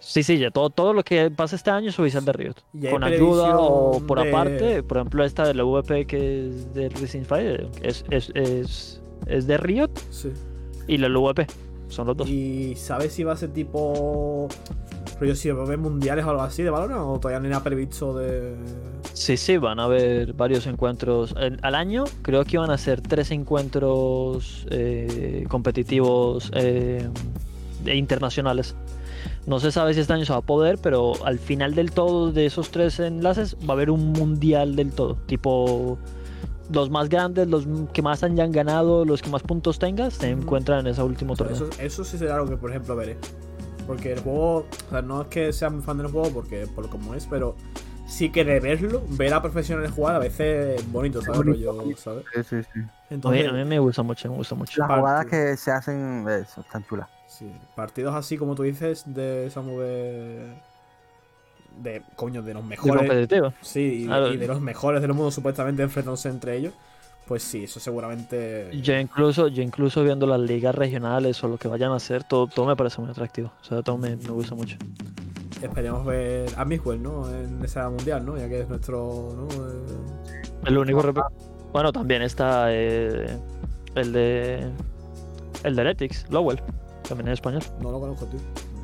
Sí, 0.00 0.22
sí, 0.22 0.38
ya 0.38 0.50
todo, 0.50 0.70
todo 0.70 0.92
lo 0.94 1.02
que 1.04 1.30
pasa 1.30 1.54
este 1.56 1.70
año 1.70 1.90
es 1.90 1.98
oficial 1.98 2.24
de 2.24 2.32
Riot. 2.32 2.54
Con 2.90 3.04
ayuda 3.04 3.58
o 3.58 4.00
por 4.06 4.22
de- 4.22 4.28
aparte, 4.30 4.82
por 4.82 4.96
ejemplo, 4.96 5.24
esta 5.24 5.46
de 5.46 5.54
la 5.54 5.62
VP 5.62 6.06
que 6.06 6.48
es 6.48 6.74
de 6.74 6.88
Racing 6.88 7.22
Fire 7.24 7.68
es, 7.82 8.04
es, 8.10 8.32
es, 8.34 9.02
es 9.26 9.46
de 9.46 9.56
Riot 9.58 9.90
Sí. 10.10 10.32
y 10.88 10.96
la 10.98 11.06
LVP. 11.08 11.46
Son 11.88 12.06
los 12.06 12.16
dos. 12.16 12.28
¿Y 12.28 12.74
sabes 12.76 13.12
si 13.12 13.24
va 13.24 13.32
a 13.34 13.36
ser 13.36 13.50
tipo. 13.52 14.48
Rollo, 15.20 15.36
si 15.36 15.50
va 15.50 15.62
a 15.62 15.66
haber 15.66 15.78
mundiales 15.78 16.24
o 16.24 16.30
algo 16.30 16.42
así 16.42 16.62
de 16.62 16.70
Valorant 16.70 17.02
o 17.02 17.20
todavía 17.20 17.40
no 17.40 17.48
nada 17.48 17.62
previsto 17.62 18.16
de. 18.16 18.54
Sí, 19.12 19.36
sí, 19.36 19.58
van 19.58 19.78
a 19.78 19.84
haber 19.84 20.32
varios 20.32 20.66
encuentros 20.66 21.34
en- 21.38 21.58
al 21.62 21.74
año. 21.74 22.04
Creo 22.22 22.44
que 22.44 22.56
van 22.58 22.70
a 22.70 22.78
ser 22.78 23.00
tres 23.02 23.30
encuentros 23.30 24.66
eh, 24.70 25.44
competitivos 25.48 26.50
eh, 26.54 27.06
e 27.84 27.96
internacionales. 27.96 28.74
No 29.46 29.60
se 29.60 29.70
sabe 29.72 29.92
si 29.94 30.00
este 30.00 30.12
año 30.14 30.24
se 30.24 30.32
va 30.32 30.38
a 30.38 30.42
poder, 30.42 30.78
pero 30.78 31.12
al 31.26 31.38
final 31.38 31.74
del 31.74 31.92
todo 31.92 32.32
de 32.32 32.46
esos 32.46 32.70
tres 32.70 32.98
enlaces 33.00 33.56
va 33.56 33.70
a 33.70 33.72
haber 33.72 33.90
un 33.90 34.12
mundial 34.12 34.76
del 34.76 34.90
todo. 34.92 35.16
Tipo, 35.26 35.98
los 36.72 36.88
más 36.88 37.08
grandes, 37.10 37.48
los 37.48 37.66
que 37.92 38.00
más 38.00 38.22
hayan 38.22 38.52
ganado, 38.52 39.04
los 39.04 39.20
que 39.20 39.28
más 39.28 39.42
puntos 39.42 39.78
tengas, 39.78 40.14
se 40.14 40.30
encuentran 40.30 40.80
en 40.80 40.86
ese 40.92 41.02
último 41.02 41.36
torneo. 41.36 41.56
eso, 41.56 41.68
eso 41.78 42.04
sí 42.04 42.16
será 42.16 42.36
algo 42.36 42.48
que, 42.48 42.56
por 42.56 42.70
ejemplo, 42.70 42.96
veré. 42.96 43.18
Porque 43.90 44.12
el 44.12 44.20
juego. 44.20 44.66
O 44.86 44.90
sea, 44.90 45.02
no 45.02 45.22
es 45.22 45.26
que 45.28 45.52
sea 45.52 45.68
muy 45.68 45.82
fan 45.82 45.98
del 45.98 46.06
juego, 46.06 46.30
porque 46.32 46.66
por 46.68 46.88
como 46.88 47.12
es, 47.16 47.26
pero 47.26 47.56
sí 48.06 48.30
que 48.30 48.44
de 48.44 48.60
verlo, 48.60 49.02
ver 49.08 49.34
a 49.34 49.42
profesionales 49.42 49.90
jugar 49.90 50.14
a 50.14 50.18
veces 50.20 50.78
es 50.80 50.92
bonito, 50.92 51.20
¿sabes? 51.22 51.38
bonito, 51.44 51.72
Rollo, 51.72 51.96
¿sabes? 51.96 52.24
Sí, 52.34 52.42
sí, 52.44 52.62
sí. 52.72 52.78
A 52.80 52.82
mí, 52.82 52.88
Entonces, 53.10 53.48
a 53.48 53.52
mí 53.52 53.64
me 53.64 53.78
gusta 53.80 54.04
mucho, 54.04 54.30
me 54.30 54.36
gusta 54.36 54.54
mucho. 54.54 54.80
Las 54.80 54.96
jugadas 54.98 55.26
que 55.26 55.56
se 55.56 55.72
hacen, 55.72 56.24
eso, 56.28 56.60
están 56.60 56.84
chulas. 56.86 57.08
sí, 57.26 57.52
partidos 57.74 58.14
así 58.14 58.38
como 58.38 58.54
tú 58.54 58.62
dices, 58.62 59.02
de 59.06 59.46
esa 59.46 59.60
de. 59.60 60.54
De, 61.82 62.02
coño, 62.14 62.42
de 62.42 62.54
los 62.54 62.62
De 62.62 62.68
mejores. 62.68 62.96
competitivo. 62.96 63.52
Sí, 63.60 64.02
y, 64.02 64.06
Claro. 64.06 64.32
y 64.32 64.36
de 64.36 64.46
los 64.46 64.60
mejores 64.60 65.00
del 65.02 65.14
mundo 65.14 65.30
supuestamente 65.32 65.82
enfrentándose 65.82 66.28
entre 66.28 66.56
ellos. 66.56 66.74
Pues 67.30 67.44
sí, 67.44 67.62
eso 67.62 67.78
seguramente. 67.78 68.70
Yo 68.82 68.92
incluso, 68.98 69.46
yo 69.46 69.62
incluso 69.62 70.02
viendo 70.02 70.26
las 70.26 70.40
ligas 70.40 70.74
regionales 70.74 71.44
o 71.44 71.46
lo 71.46 71.58
que 71.58 71.68
vayan 71.68 71.92
a 71.92 71.94
hacer, 71.94 72.24
todo, 72.24 72.48
todo 72.48 72.66
me 72.66 72.74
parece 72.74 73.00
muy 73.00 73.08
atractivo. 73.08 73.52
O 73.60 73.64
sea, 73.64 73.82
todo 73.82 73.96
me, 73.98 74.16
me 74.16 74.30
gusta 74.30 74.56
mucho. 74.56 74.76
Esperemos 75.62 76.04
ver 76.04 76.50
a 76.56 76.64
Mixwell, 76.64 77.00
¿no? 77.00 77.32
En 77.32 77.64
esa 77.64 77.88
mundial, 77.88 78.26
¿no? 78.26 78.36
Ya 78.36 78.48
que 78.48 78.62
es 78.62 78.68
nuestro. 78.68 79.32
¿no? 79.36 79.46
Eh, 79.64 80.42
El 80.66 80.76
único 80.78 81.02
rep- 81.04 81.24
Bueno, 81.72 81.92
también 81.92 82.22
está 82.22 82.74
eh, 82.74 83.38
el 83.94 84.12
de. 84.12 84.68
El 85.62 85.76
de 85.76 85.82
Heretics, 85.82 86.26
Lowell. 86.30 86.60
También 87.08 87.28
en 87.28 87.34
español. 87.34 87.62
no 87.80 87.92
lo 87.92 88.00
conozco, 88.00 88.26
tío. 88.26 88.40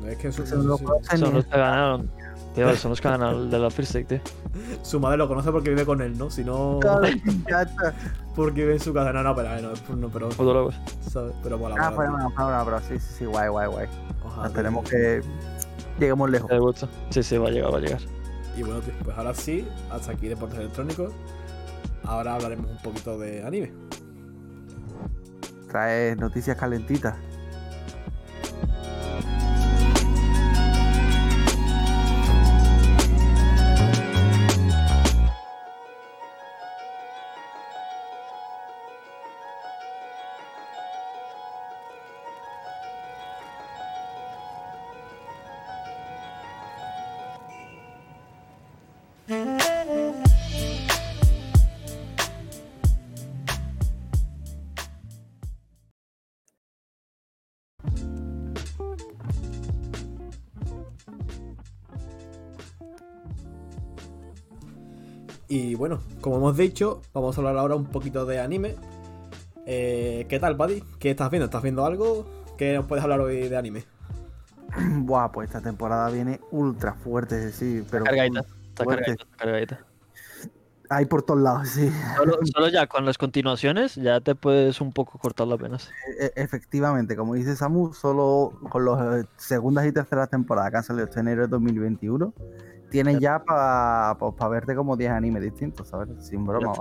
Es 0.09 0.17
que 0.19 0.31
su, 0.31 0.43
Eso 0.43 0.55
no 0.55 0.61
sé 0.61 0.67
lo 0.69 0.77
si- 0.77 0.83
conocen 0.85 1.17
Son 1.19 1.29
ni- 1.31 1.35
los 1.35 1.45
que 1.47 1.57
ganaron. 1.57 2.09
Tío, 2.57 2.75
son 2.75 2.89
los 2.89 2.99
que 2.99 3.07
ganaron 3.07 3.43
el 3.43 3.51
de 3.51 3.59
la 3.59 3.69
First 3.69 3.91
Stick, 3.91 4.07
tío. 4.07 4.19
su 4.81 4.99
madre 4.99 5.17
lo 5.17 5.27
conoce 5.27 5.51
porque 5.51 5.69
vive 5.69 5.85
con 5.85 6.01
él, 6.01 6.17
¿no? 6.17 6.31
Si 6.31 6.43
no. 6.43 6.79
Porque 8.35 8.61
vive 8.61 8.73
en 8.73 8.79
su 8.79 8.93
casa. 8.93 9.13
No, 9.13 9.23
no, 9.23 9.35
pero. 9.35 9.61
No, 9.61 9.69
pues 9.69 9.97
no, 9.97 10.09
pero, 10.09 10.29
Puto 10.29 10.53
locos. 10.53 10.75
¿sabes? 11.09 11.33
pero 11.41 11.57
mola, 11.57 11.75
Ah, 11.79 11.87
una, 11.89 12.29
fue 12.29 12.45
una, 12.45 12.65
pero 12.65 12.79
sí, 12.81 12.99
sí, 12.99 13.13
sí, 13.19 13.25
guay, 13.25 13.47
guay, 13.49 13.67
guay. 13.67 13.87
Ojalá, 14.23 14.49
tío. 14.69 14.83
que 14.83 15.21
lleguemos 15.99 16.29
lejos. 16.29 16.49
Me 16.51 16.59
gusta. 16.59 16.87
Sí, 17.09 17.23
sí, 17.23 17.37
va 17.37 17.47
a 17.47 17.51
llegar, 17.51 17.73
va 17.73 17.77
a 17.77 17.81
llegar. 17.81 17.99
Y 18.55 18.61
bueno, 18.63 18.79
tío, 18.81 18.93
pues 19.03 19.17
ahora 19.17 19.33
sí, 19.33 19.67
hasta 19.91 20.11
aquí 20.11 20.27
deportes 20.27 20.59
electrónicos. 20.59 21.13
Ahora 22.03 22.35
hablaremos 22.35 22.69
un 22.69 22.77
poquito 22.77 23.17
de 23.17 23.43
anime. 23.43 23.73
Trae 25.69 26.15
noticias 26.15 26.57
calentitas. 26.57 27.15
Bueno, 65.77 65.99
como 66.21 66.37
hemos 66.37 66.57
dicho, 66.57 67.01
vamos 67.13 67.37
a 67.37 67.41
hablar 67.41 67.57
ahora 67.57 67.75
un 67.75 67.85
poquito 67.85 68.25
de 68.25 68.39
anime. 68.39 68.75
Eh, 69.65 70.25
¿Qué 70.29 70.39
tal, 70.39 70.55
Buddy? 70.55 70.83
¿Qué 70.99 71.11
estás 71.11 71.29
viendo? 71.29 71.45
¿Estás 71.45 71.61
viendo 71.61 71.85
algo? 71.85 72.25
¿Qué 72.57 72.73
nos 72.73 72.85
puedes 72.85 73.03
hablar 73.03 73.19
hoy 73.21 73.47
de 73.47 73.57
anime? 73.57 73.83
Buah, 75.01 75.31
pues 75.31 75.49
esta 75.49 75.61
temporada 75.61 76.09
viene 76.09 76.39
ultra 76.51 76.93
fuerte, 76.93 77.35
decir, 77.35 77.85
pero 77.89 78.05
Cargadita. 78.05 78.39
Está 78.69 78.85
cargadita, 78.85 79.23
está 79.23 79.37
cargadita. 79.37 79.85
hay 80.89 81.05
por 81.05 81.23
todos 81.23 81.41
lados, 81.41 81.69
sí. 81.69 81.91
Solo, 82.15 82.37
solo 82.53 82.69
ya 82.69 82.87
con 82.87 83.05
las 83.05 83.17
continuaciones 83.17 83.95
ya 83.95 84.19
te 84.21 84.35
puedes 84.35 84.79
un 84.81 84.93
poco 84.93 85.17
cortar 85.19 85.47
las 85.47 85.59
venas. 85.59 85.89
E- 86.19 86.31
efectivamente, 86.35 87.15
como 87.15 87.33
dice 87.33 87.55
Samu, 87.55 87.93
solo 87.93 88.53
con 88.69 88.85
las 88.85 89.25
segundas 89.37 89.85
y 89.85 89.91
terceras 89.91 90.29
temporadas 90.29 90.71
que 90.71 90.77
han 90.77 90.83
salido 90.83 91.05
este 91.05 91.19
enero 91.19 91.43
de 91.43 91.47
2021, 91.47 92.33
tienes 92.89 93.19
ya 93.19 93.43
para 93.43 94.15
verte 94.49 94.75
como 94.75 94.95
10 94.95 95.11
animes 95.11 95.43
distintos, 95.43 95.87
¿sabes? 95.87 96.09
Sin 96.19 96.45
broma. 96.45 96.73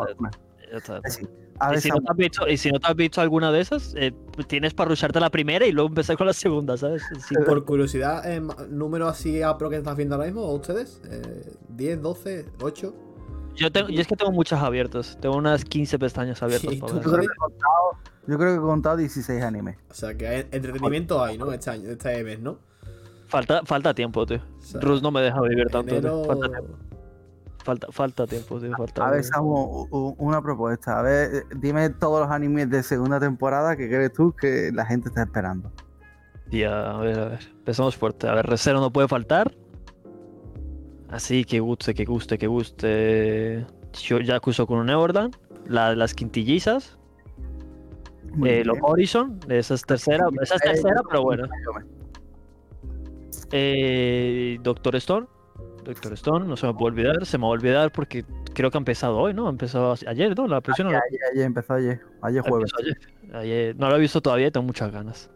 Ya 0.70 0.78
está. 0.78 1.00
Ya 1.02 1.74
Y 1.74 1.80
si, 1.80 1.88
no 1.88 2.00
te 2.00 2.10
has 2.10 2.16
visto, 2.16 2.48
y 2.48 2.56
si 2.56 2.70
no 2.70 2.80
te 2.80 2.86
has 2.88 2.96
visto 2.96 3.20
alguna 3.20 3.50
de 3.50 3.60
esas, 3.60 3.94
eh, 3.96 4.12
tienes 4.46 4.74
para 4.74 4.90
rusharte 4.90 5.20
la 5.20 5.30
primera 5.30 5.66
y 5.66 5.72
luego 5.72 5.88
empezar 5.88 6.16
con 6.16 6.26
la 6.26 6.32
segunda, 6.32 6.76
¿sabes? 6.76 7.02
Sí, 7.26 7.34
Por 7.46 7.64
curiosidad, 7.64 8.30
eh, 8.30 8.42
¿número 8.68 9.08
así 9.08 9.42
a 9.42 9.56
pro 9.56 9.70
que 9.70 9.76
estás 9.76 9.96
viendo 9.96 10.16
ahora 10.16 10.26
mismo? 10.26 10.42
¿O 10.42 10.54
ustedes? 10.54 11.00
Eh, 11.10 11.54
¿10, 11.76 12.00
12, 12.00 12.46
8? 12.60 12.94
yo, 13.56 13.72
tengo, 13.72 13.88
yo 13.88 14.00
es 14.00 14.06
que 14.06 14.16
tengo 14.16 14.32
muchas 14.32 14.62
abiertas. 14.62 15.16
Tengo 15.20 15.36
unas 15.36 15.64
15 15.64 15.98
pestañas 15.98 16.42
abiertas. 16.42 16.70
Sí, 16.70 16.78
para 16.78 16.92
tú 16.92 16.98
ver. 16.98 17.04
yo, 17.04 17.10
creo 17.10 17.20
que 17.20 17.26
he 17.26 17.36
contado, 17.36 17.90
yo 18.26 18.38
creo 18.38 18.48
que 18.50 18.56
he 18.56 18.60
contado 18.60 18.96
16 18.98 19.42
animes. 19.42 19.78
O 19.90 19.94
sea, 19.94 20.14
que 20.14 20.28
hay 20.28 20.40
entretenimiento 20.50 21.22
hay, 21.22 21.38
¿no? 21.38 21.52
Este 21.52 21.70
año, 21.70 21.88
este 21.88 22.22
mes, 22.22 22.40
¿no? 22.40 22.58
Falta, 23.26 23.62
falta 23.64 23.92
tiempo, 23.94 24.24
tío. 24.24 24.38
O 24.58 24.60
sea, 24.60 24.80
Rus 24.80 25.02
no 25.02 25.10
me 25.10 25.20
deja 25.20 25.40
vivir 25.40 25.68
tanto. 25.68 26.00
tío. 26.00 26.24
Falta, 26.24 26.48
tiempo, 26.48 26.76
falta, 27.64 27.86
falta 27.90 28.26
tiempo, 28.26 28.60
tío. 28.60 28.72
Falta... 28.76 29.06
A 29.06 29.10
ver, 29.10 29.24
Samu, 29.24 30.14
una 30.18 30.40
propuesta. 30.40 30.98
A 30.98 31.02
ver, 31.02 31.34
eh, 31.34 31.42
dime 31.56 31.90
todos 31.90 32.20
los 32.20 32.30
animes 32.30 32.70
de 32.70 32.82
segunda 32.82 33.18
temporada 33.18 33.76
que 33.76 33.88
crees 33.88 34.12
tú 34.12 34.32
que 34.32 34.70
la 34.72 34.86
gente 34.86 35.08
está 35.08 35.24
esperando. 35.24 35.72
Tía, 36.50 36.92
a 36.92 36.98
ver, 36.98 37.18
a 37.18 37.24
ver. 37.30 37.40
Empezamos 37.58 37.96
fuerte. 37.96 38.28
A 38.28 38.34
ver, 38.34 38.46
Recero 38.46 38.80
no 38.80 38.92
puede 38.92 39.08
faltar. 39.08 39.52
Así 41.08 41.44
que 41.44 41.60
guste, 41.60 41.94
que 41.94 42.04
guste, 42.04 42.38
que 42.38 42.46
guste. 42.46 43.66
Yo 43.94 44.20
ya 44.20 44.36
acuso 44.36 44.66
con 44.66 44.78
un 44.78 44.86
Neverland. 44.86 45.36
La, 45.66 45.96
las 45.96 46.14
quintillizas. 46.14 46.96
Eh, 48.44 48.64
los. 48.64 48.76
Horizon. 48.82 49.40
Esa 49.48 49.74
es 49.74 49.82
tercera. 49.82 50.26
Esa 50.40 50.56
es 50.56 50.62
Eh, 50.62 50.64
tercera, 50.64 51.00
pero 51.08 51.22
bueno. 51.22 51.48
Eh, 53.52 54.58
Doctor 54.62 54.96
Stone. 54.96 55.26
Doctor 55.84 56.12
Stone, 56.14 56.46
no 56.46 56.56
se 56.56 56.66
me 56.66 56.74
puede 56.74 56.92
olvidar. 56.94 57.24
Se 57.26 57.38
me 57.38 57.42
va 57.42 57.48
a 57.48 57.52
olvidar 57.52 57.92
porque 57.92 58.24
creo 58.54 58.70
que 58.70 58.76
ha 58.76 58.80
empezado 58.80 59.18
hoy, 59.18 59.32
¿no? 59.34 59.46
Ha 59.46 59.50
empezado 59.50 59.94
ayer, 60.06 60.36
¿no? 60.36 60.46
La 60.48 60.60
presión. 60.60 60.88
Ayer, 60.88 61.00
ayer, 61.08 61.20
ayer 61.32 61.44
empezó 61.44 61.74
ayer, 61.74 62.00
ayer 62.22 62.42
jueves. 62.42 62.72
Ayer. 62.80 62.98
Ayer. 63.34 63.76
No 63.76 63.88
lo 63.88 63.96
he 63.96 64.00
visto 64.00 64.20
todavía 64.20 64.48
y 64.48 64.50
tengo 64.50 64.66
muchas 64.66 64.90
ganas. 64.90 65.30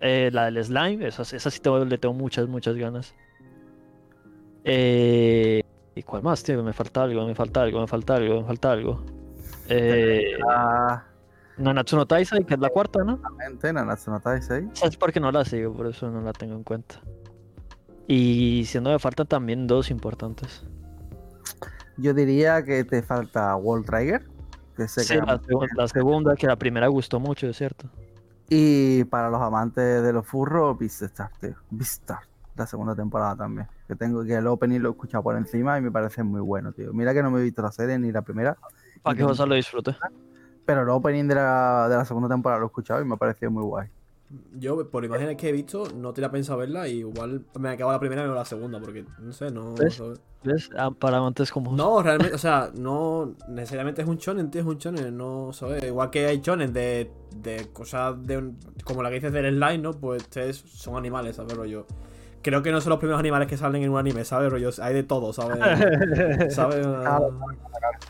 Eh, 0.00 0.30
la 0.32 0.44
del 0.50 0.62
slime, 0.64 1.06
esa, 1.08 1.22
esa 1.22 1.50
sí 1.50 1.58
tengo- 1.60 1.84
le 1.84 1.98
tengo 1.98 2.14
muchas, 2.14 2.46
muchas 2.46 2.76
ganas. 2.76 3.14
Eh, 4.64 5.62
¿Y 5.94 6.02
cuál 6.02 6.22
más, 6.22 6.42
tío? 6.42 6.62
Me 6.62 6.72
falta 6.72 7.02
algo, 7.02 7.26
me 7.26 7.34
falta 7.34 7.62
algo, 7.62 7.80
me 7.80 7.86
falta 7.86 8.14
algo, 8.16 8.40
me 8.42 8.46
falta 8.46 8.72
algo. 8.72 9.02
Eh, 9.68 10.32
Ah, 10.48 11.04
Nanatsu 11.58 11.96
no 11.96 12.06
Taisai, 12.06 12.44
que 12.44 12.54
es 12.54 12.60
la 12.60 12.68
cuarta, 12.68 13.02
¿no? 13.02 13.14
Exactamente, 13.14 13.72
Nanatsu 13.72 14.10
no 14.10 14.20
Taisei. 14.20 14.68
Esa 14.72 14.86
es 14.86 14.96
porque 14.96 15.18
no 15.20 15.32
la 15.32 15.44
sigo, 15.44 15.72
por 15.72 15.86
eso 15.86 16.10
no 16.10 16.20
la 16.20 16.32
tengo 16.32 16.54
en 16.54 16.62
cuenta. 16.64 17.00
Y 18.08 18.64
siendo 18.66 18.90
me 18.90 18.98
faltan 18.98 19.26
también 19.26 19.66
dos 19.66 19.90
importantes. 19.90 20.64
Yo 21.96 22.14
diría 22.14 22.62
que 22.64 22.84
te 22.84 23.02
falta 23.02 23.56
World 23.56 23.86
Trigger. 23.86 24.26
Que 24.76 24.86
Sí, 24.88 25.16
la, 25.16 25.40
segu- 25.40 25.66
la 25.74 25.88
segunda, 25.88 26.36
que 26.36 26.46
la 26.46 26.56
primera 26.56 26.86
gustó 26.88 27.18
mucho, 27.18 27.46
es 27.46 27.56
cierto. 27.56 27.88
Y 28.48 29.04
para 29.04 29.30
los 29.30 29.40
amantes 29.40 30.02
de 30.02 30.12
los 30.12 30.26
furros, 30.26 30.78
Beastar, 30.78 31.30
tío. 31.40 31.54
Beastar. 31.70 32.18
La 32.54 32.66
segunda 32.66 32.94
temporada 32.94 33.34
también. 33.36 33.66
Que 33.88 33.96
tengo 33.96 34.22
que 34.24 34.34
el 34.34 34.46
opening 34.46 34.80
lo 34.80 34.90
he 34.90 34.92
escuchado 34.92 35.22
por 35.22 35.36
encima 35.36 35.78
y 35.78 35.80
me 35.82 35.90
parece 35.90 36.22
muy 36.22 36.40
bueno, 36.40 36.72
tío. 36.72 36.92
Mira 36.92 37.12
que 37.14 37.22
no 37.22 37.30
me 37.30 37.40
he 37.40 37.42
visto 37.42 37.62
la 37.62 37.72
serie 37.72 37.98
ni 37.98 38.12
la 38.12 38.22
primera. 38.22 38.56
Para 39.02 39.16
que 39.16 39.24
José 39.24 39.46
lo 39.46 39.54
disfrute. 39.54 39.96
Pero 40.64 40.82
el 40.82 40.88
opening 40.90 41.24
de 41.28 41.34
la, 41.36 41.86
de 41.88 41.96
la 41.96 42.04
segunda 42.04 42.28
temporada 42.28 42.60
lo 42.60 42.66
he 42.66 42.68
escuchado 42.68 43.00
y 43.00 43.04
me 43.04 43.14
ha 43.14 43.18
parecido 43.18 43.50
muy 43.50 43.62
guay. 43.62 43.88
Yo, 44.58 44.90
por 44.90 45.04
imágenes 45.04 45.36
que 45.36 45.48
he 45.48 45.52
visto, 45.52 45.84
no 45.94 46.12
tenía 46.12 46.30
pensado 46.30 46.58
verla 46.58 46.88
y 46.88 46.98
igual 46.98 47.44
me 47.58 47.68
acabo 47.68 47.92
la 47.92 48.00
primera 48.00 48.24
y 48.24 48.26
no 48.26 48.34
la 48.34 48.44
segunda, 48.44 48.80
porque 48.80 49.04
no 49.20 49.32
sé, 49.32 49.50
no. 49.50 49.74
¿Ves? 49.74 50.02
¿Ves? 50.42 50.70
Ah, 50.76 50.90
Para 50.90 51.18
amantes 51.18 51.50
como. 51.52 51.72
No, 51.76 52.02
realmente, 52.02 52.34
o 52.34 52.38
sea, 52.38 52.70
no 52.74 53.34
necesariamente 53.48 54.02
es 54.02 54.08
un 54.08 54.16
shonen, 54.16 54.50
tío, 54.50 54.62
es 54.62 54.66
un 54.66 54.78
shonen, 54.78 55.16
no, 55.16 55.52
¿sabes? 55.52 55.84
Igual 55.84 56.10
que 56.10 56.26
hay 56.26 56.40
shonen 56.40 56.72
de, 56.72 57.10
de 57.36 57.68
cosas 57.72 58.24
de 58.26 58.38
un- 58.38 58.58
como 58.84 59.02
la 59.02 59.10
que 59.10 59.16
dices 59.16 59.32
del 59.32 59.54
slime, 59.54 59.78
¿no? 59.78 59.92
Pues 59.92 60.22
ustedes 60.22 60.56
son 60.56 60.96
animales, 60.96 61.36
¿sabes, 61.36 61.56
rollo? 61.56 61.86
Creo 62.42 62.62
que 62.62 62.70
no 62.70 62.80
son 62.80 62.90
los 62.90 62.98
primeros 62.98 63.18
animales 63.18 63.48
que 63.48 63.56
salen 63.56 63.82
en 63.82 63.90
un 63.90 63.98
anime, 63.98 64.24
¿sabes, 64.24 64.50
rollo? 64.50 64.70
Hay 64.80 64.94
de 64.94 65.02
todo, 65.02 65.32
¿sabes? 65.32 65.58
¿Sabes? 66.54 66.86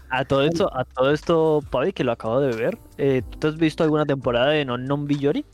A 0.09 0.25
todo 0.25 0.43
esto, 0.43 0.71
a 0.75 0.85
todo 0.85 1.11
esto, 1.11 1.61
Pavi, 1.71 1.93
que 1.93 2.05
lo 2.05 2.13
acabo 2.13 2.41
de 2.41 2.53
ver. 2.55 2.79
eh, 2.97 3.23
¿Tú 3.29 3.39
te 3.39 3.47
has 3.49 3.57
visto 3.57 3.83
alguna 3.83 4.07
temporada 4.07 4.51
de 4.51 4.65
Non 4.65 4.85
Non 4.87 5.07
Biyori? 5.07 5.45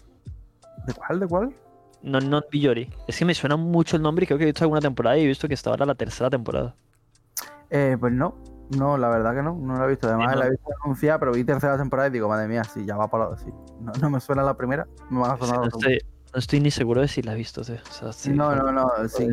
¿De 0.87 0.95
cuál? 0.95 1.21
¿De 1.21 1.27
cuál? 1.27 1.55
Non 2.03 2.29
Non 2.29 2.43
Biyori. 2.51 2.91
Es 3.07 3.17
que 3.19 3.25
me 3.25 3.35
suena 3.35 3.57
mucho 3.57 3.97
el 3.97 4.03
nombre 4.03 4.25
y 4.25 4.27
creo 4.27 4.39
que 4.39 4.45
he 4.45 4.47
visto 4.47 4.65
alguna 4.65 4.81
temporada 4.81 5.17
y 5.19 5.23
he 5.23 5.27
visto 5.27 5.47
que 5.47 5.55
esta 5.55 5.71
ahora 5.71 5.87
la 5.87 5.95
tercera 5.95 6.29
temporada. 6.31 6.75
Eh, 7.71 7.97
pues 7.99 8.13
no, 8.13 8.35
no, 8.77 8.99
la 8.99 9.09
verdad 9.09 9.35
que 9.35 9.43
no, 9.43 9.55
no 9.55 9.79
la 9.79 9.85
he 9.85 9.89
visto. 9.89 10.09
Además, 10.09 10.31
Sí, 10.31 10.35
no. 10.35 10.41
la 10.41 10.47
he 10.47 10.51
visto 10.51 10.71
anunciada, 10.85 11.19
pero 11.21 11.33
vi 11.33 11.45
tercera 11.45 11.79
temporada 11.79 12.09
y 12.09 12.13
digo, 12.13 12.29
madre 12.29 12.49
mía, 12.49 12.65
sí, 12.65 12.85
ya 12.85 12.97
va 12.97 13.09
para 13.09 13.31
la. 13.31 13.37
Sí. 13.39 13.51
No, 13.81 13.93
no 14.01 14.11
me 14.11 14.21
suena 14.21 14.43
la 14.43 14.57
primera, 14.57 14.87
me 15.11 15.21
van 15.21 15.31
a 15.31 15.35
Sí, 15.37 15.41
sonar 15.43 15.57
no, 15.59 15.65
las 15.67 15.75
estoy, 15.75 15.99
no 16.35 16.39
estoy 16.39 16.61
ni 16.61 16.71
seguro 16.71 17.01
de 17.01 17.09
si 17.09 17.23
la 17.23 17.33
he 17.33 17.37
visto, 17.37 17.63
tío. 17.63 17.77
O 17.89 17.93
sea, 17.93 18.13
sí, 18.13 18.31
no, 18.31 18.55
no. 18.55 18.65
no, 18.65 18.73
no, 18.73 19.09
sí. 19.09 19.27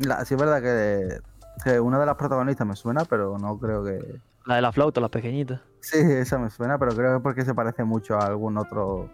La- 0.00 0.24
sí 0.24 0.34
es 0.34 0.40
verdad 0.40 0.60
que, 0.60 1.20
que 1.62 1.78
una 1.78 2.00
de 2.00 2.06
las 2.06 2.16
protagonistas 2.16 2.66
me 2.66 2.74
suena, 2.74 3.04
pero 3.04 3.38
no 3.38 3.56
creo 3.58 3.84
que. 3.84 3.98
La 4.46 4.56
de 4.56 4.62
la 4.62 4.72
flauta, 4.72 5.00
la 5.00 5.08
pequeñita. 5.08 5.62
Sí, 5.80 5.98
esa 6.00 6.38
me 6.38 6.50
suena, 6.50 6.76
pero 6.78 6.92
creo 6.94 7.10
que 7.12 7.16
es 7.18 7.22
porque 7.22 7.44
se 7.44 7.54
parece 7.54 7.84
mucho 7.84 8.16
a 8.18 8.26
algún 8.26 8.58
otro. 8.58 9.08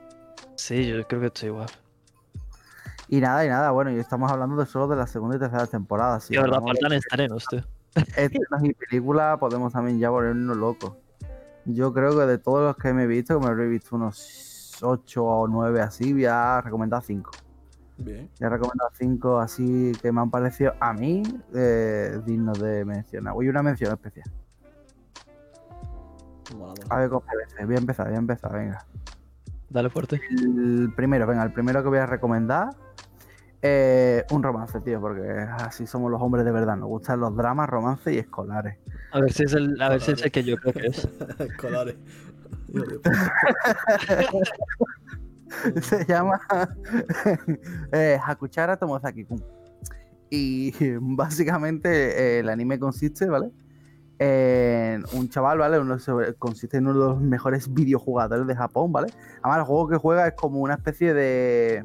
Sí, 0.57 0.87
yo 0.87 1.07
creo 1.07 1.21
que 1.21 1.27
estoy 1.29 1.49
igual. 1.49 1.69
Y 3.09 3.21
nada, 3.21 3.45
y 3.45 3.49
nada, 3.49 3.73
bueno, 3.73 3.91
y 3.91 3.99
estamos 3.99 4.31
hablando 4.31 4.57
de 4.57 4.67
solo 4.67 4.87
de 4.87 4.97
la 4.97 5.07
segunda 5.07 5.37
y 5.37 5.39
tercera 5.41 5.67
temporada. 5.67 6.21
Sí, 6.21 6.37
verdad, 6.37 6.61
faltan 6.61 6.93
estrenos, 6.93 7.45
tío. 7.51 7.61
estrenos 7.95 8.63
y 8.63 8.73
películas, 8.73 9.39
podemos 9.39 9.73
también 9.73 9.99
ya 9.99 10.11
ponernos 10.11 10.57
locos. 10.57 10.93
Yo 11.65 11.93
creo 11.93 12.17
que 12.17 12.27
de 12.27 12.39
todos 12.39 12.63
los 12.63 12.77
que 12.77 12.93
me 12.93 13.05
he 13.05 13.07
visto, 13.07 13.39
que 13.39 13.45
me 13.45 13.51
habré 13.51 13.67
visto 13.67 13.97
unos 13.97 14.79
8 14.83 15.25
o 15.25 15.49
9 15.49 15.81
así, 15.81 16.13
voy 16.13 16.27
a 16.27 16.61
recomendar 16.61 17.03
5. 17.03 17.31
Bien. 17.99 18.31
Voy 18.39 18.47
a 18.47 18.49
recomendar 18.49 18.89
5 18.93 19.39
así 19.39 19.93
que 20.01 20.11
me 20.13 20.21
han 20.21 20.31
parecido 20.31 20.75
a 20.81 20.93
mí 20.93 21.23
eh, 21.55 22.21
dignos 22.25 22.61
de 22.61 22.85
mencionar. 22.85 23.35
Voy 23.35 23.49
a 23.49 23.51
una 23.51 23.63
mención 23.63 23.93
especial. 23.93 24.31
Mola. 26.57 26.75
A 26.89 26.99
ver 26.99 27.09
cómo 27.09 27.23
parece. 27.23 27.65
Voy 27.65 27.75
a 27.75 27.79
empezar, 27.79 28.07
voy 28.07 28.17
a 28.17 28.19
empezar, 28.19 28.53
venga. 28.53 28.87
Dale 29.71 29.91
fuerte. 29.91 30.21
El 30.31 30.93
primero, 30.97 31.27
venga, 31.27 31.43
el 31.45 31.53
primero 31.53 31.83
que 31.83 31.89
voy 31.89 31.99
a 31.99 32.07
recomendar. 32.07 32.71
eh, 33.63 34.25
un 34.31 34.43
romance, 34.43 34.81
tío, 34.81 35.01
porque 35.01 35.21
así 35.59 35.87
somos 35.87 36.11
los 36.11 36.21
hombres 36.23 36.45
de 36.45 36.53
verdad. 36.53 36.77
Nos 36.77 36.89
gustan 36.89 37.21
los 37.21 37.37
dramas, 37.37 37.69
romances 37.69 38.15
y 38.15 38.19
escolares. 38.19 38.79
A 39.13 39.21
ver 39.21 39.33
si 39.33 39.45
es 39.45 39.53
el, 39.55 39.81
a 39.81 39.91
ver 39.91 40.01
si 40.01 40.13
es 40.13 40.23
el 40.23 40.31
que 40.33 40.43
yo 40.45 40.57
creo 40.57 40.73
que 40.75 40.87
es. 40.89 41.05
Escolares. 41.39 41.97
Se 45.83 46.05
llama 46.07 46.41
eh, 47.93 48.19
Hakuchara 48.25 48.79
Tomozaki-kun. 48.79 49.43
Y 50.31 50.73
básicamente 51.01 51.89
eh, 51.91 52.39
el 52.41 52.49
anime 52.49 52.79
consiste, 52.79 53.27
¿vale? 53.27 53.51
En 54.23 55.03
un 55.15 55.31
chaval, 55.31 55.57
¿vale? 55.59 55.79
Uno 55.79 55.97
consiste 56.39 56.77
en 56.77 56.87
uno 56.87 56.93
de 56.93 57.07
los 57.07 57.21
mejores 57.23 57.73
videojugadores 57.73 58.47
de 58.47 58.55
Japón, 58.55 58.93
¿vale? 58.93 59.09
Además, 59.43 59.61
el 59.61 59.65
juego 59.65 59.89
que 59.89 59.97
juega 59.97 60.27
es 60.29 60.35
como 60.35 60.61
una 60.61 60.75
especie 60.75 61.15
de. 61.15 61.83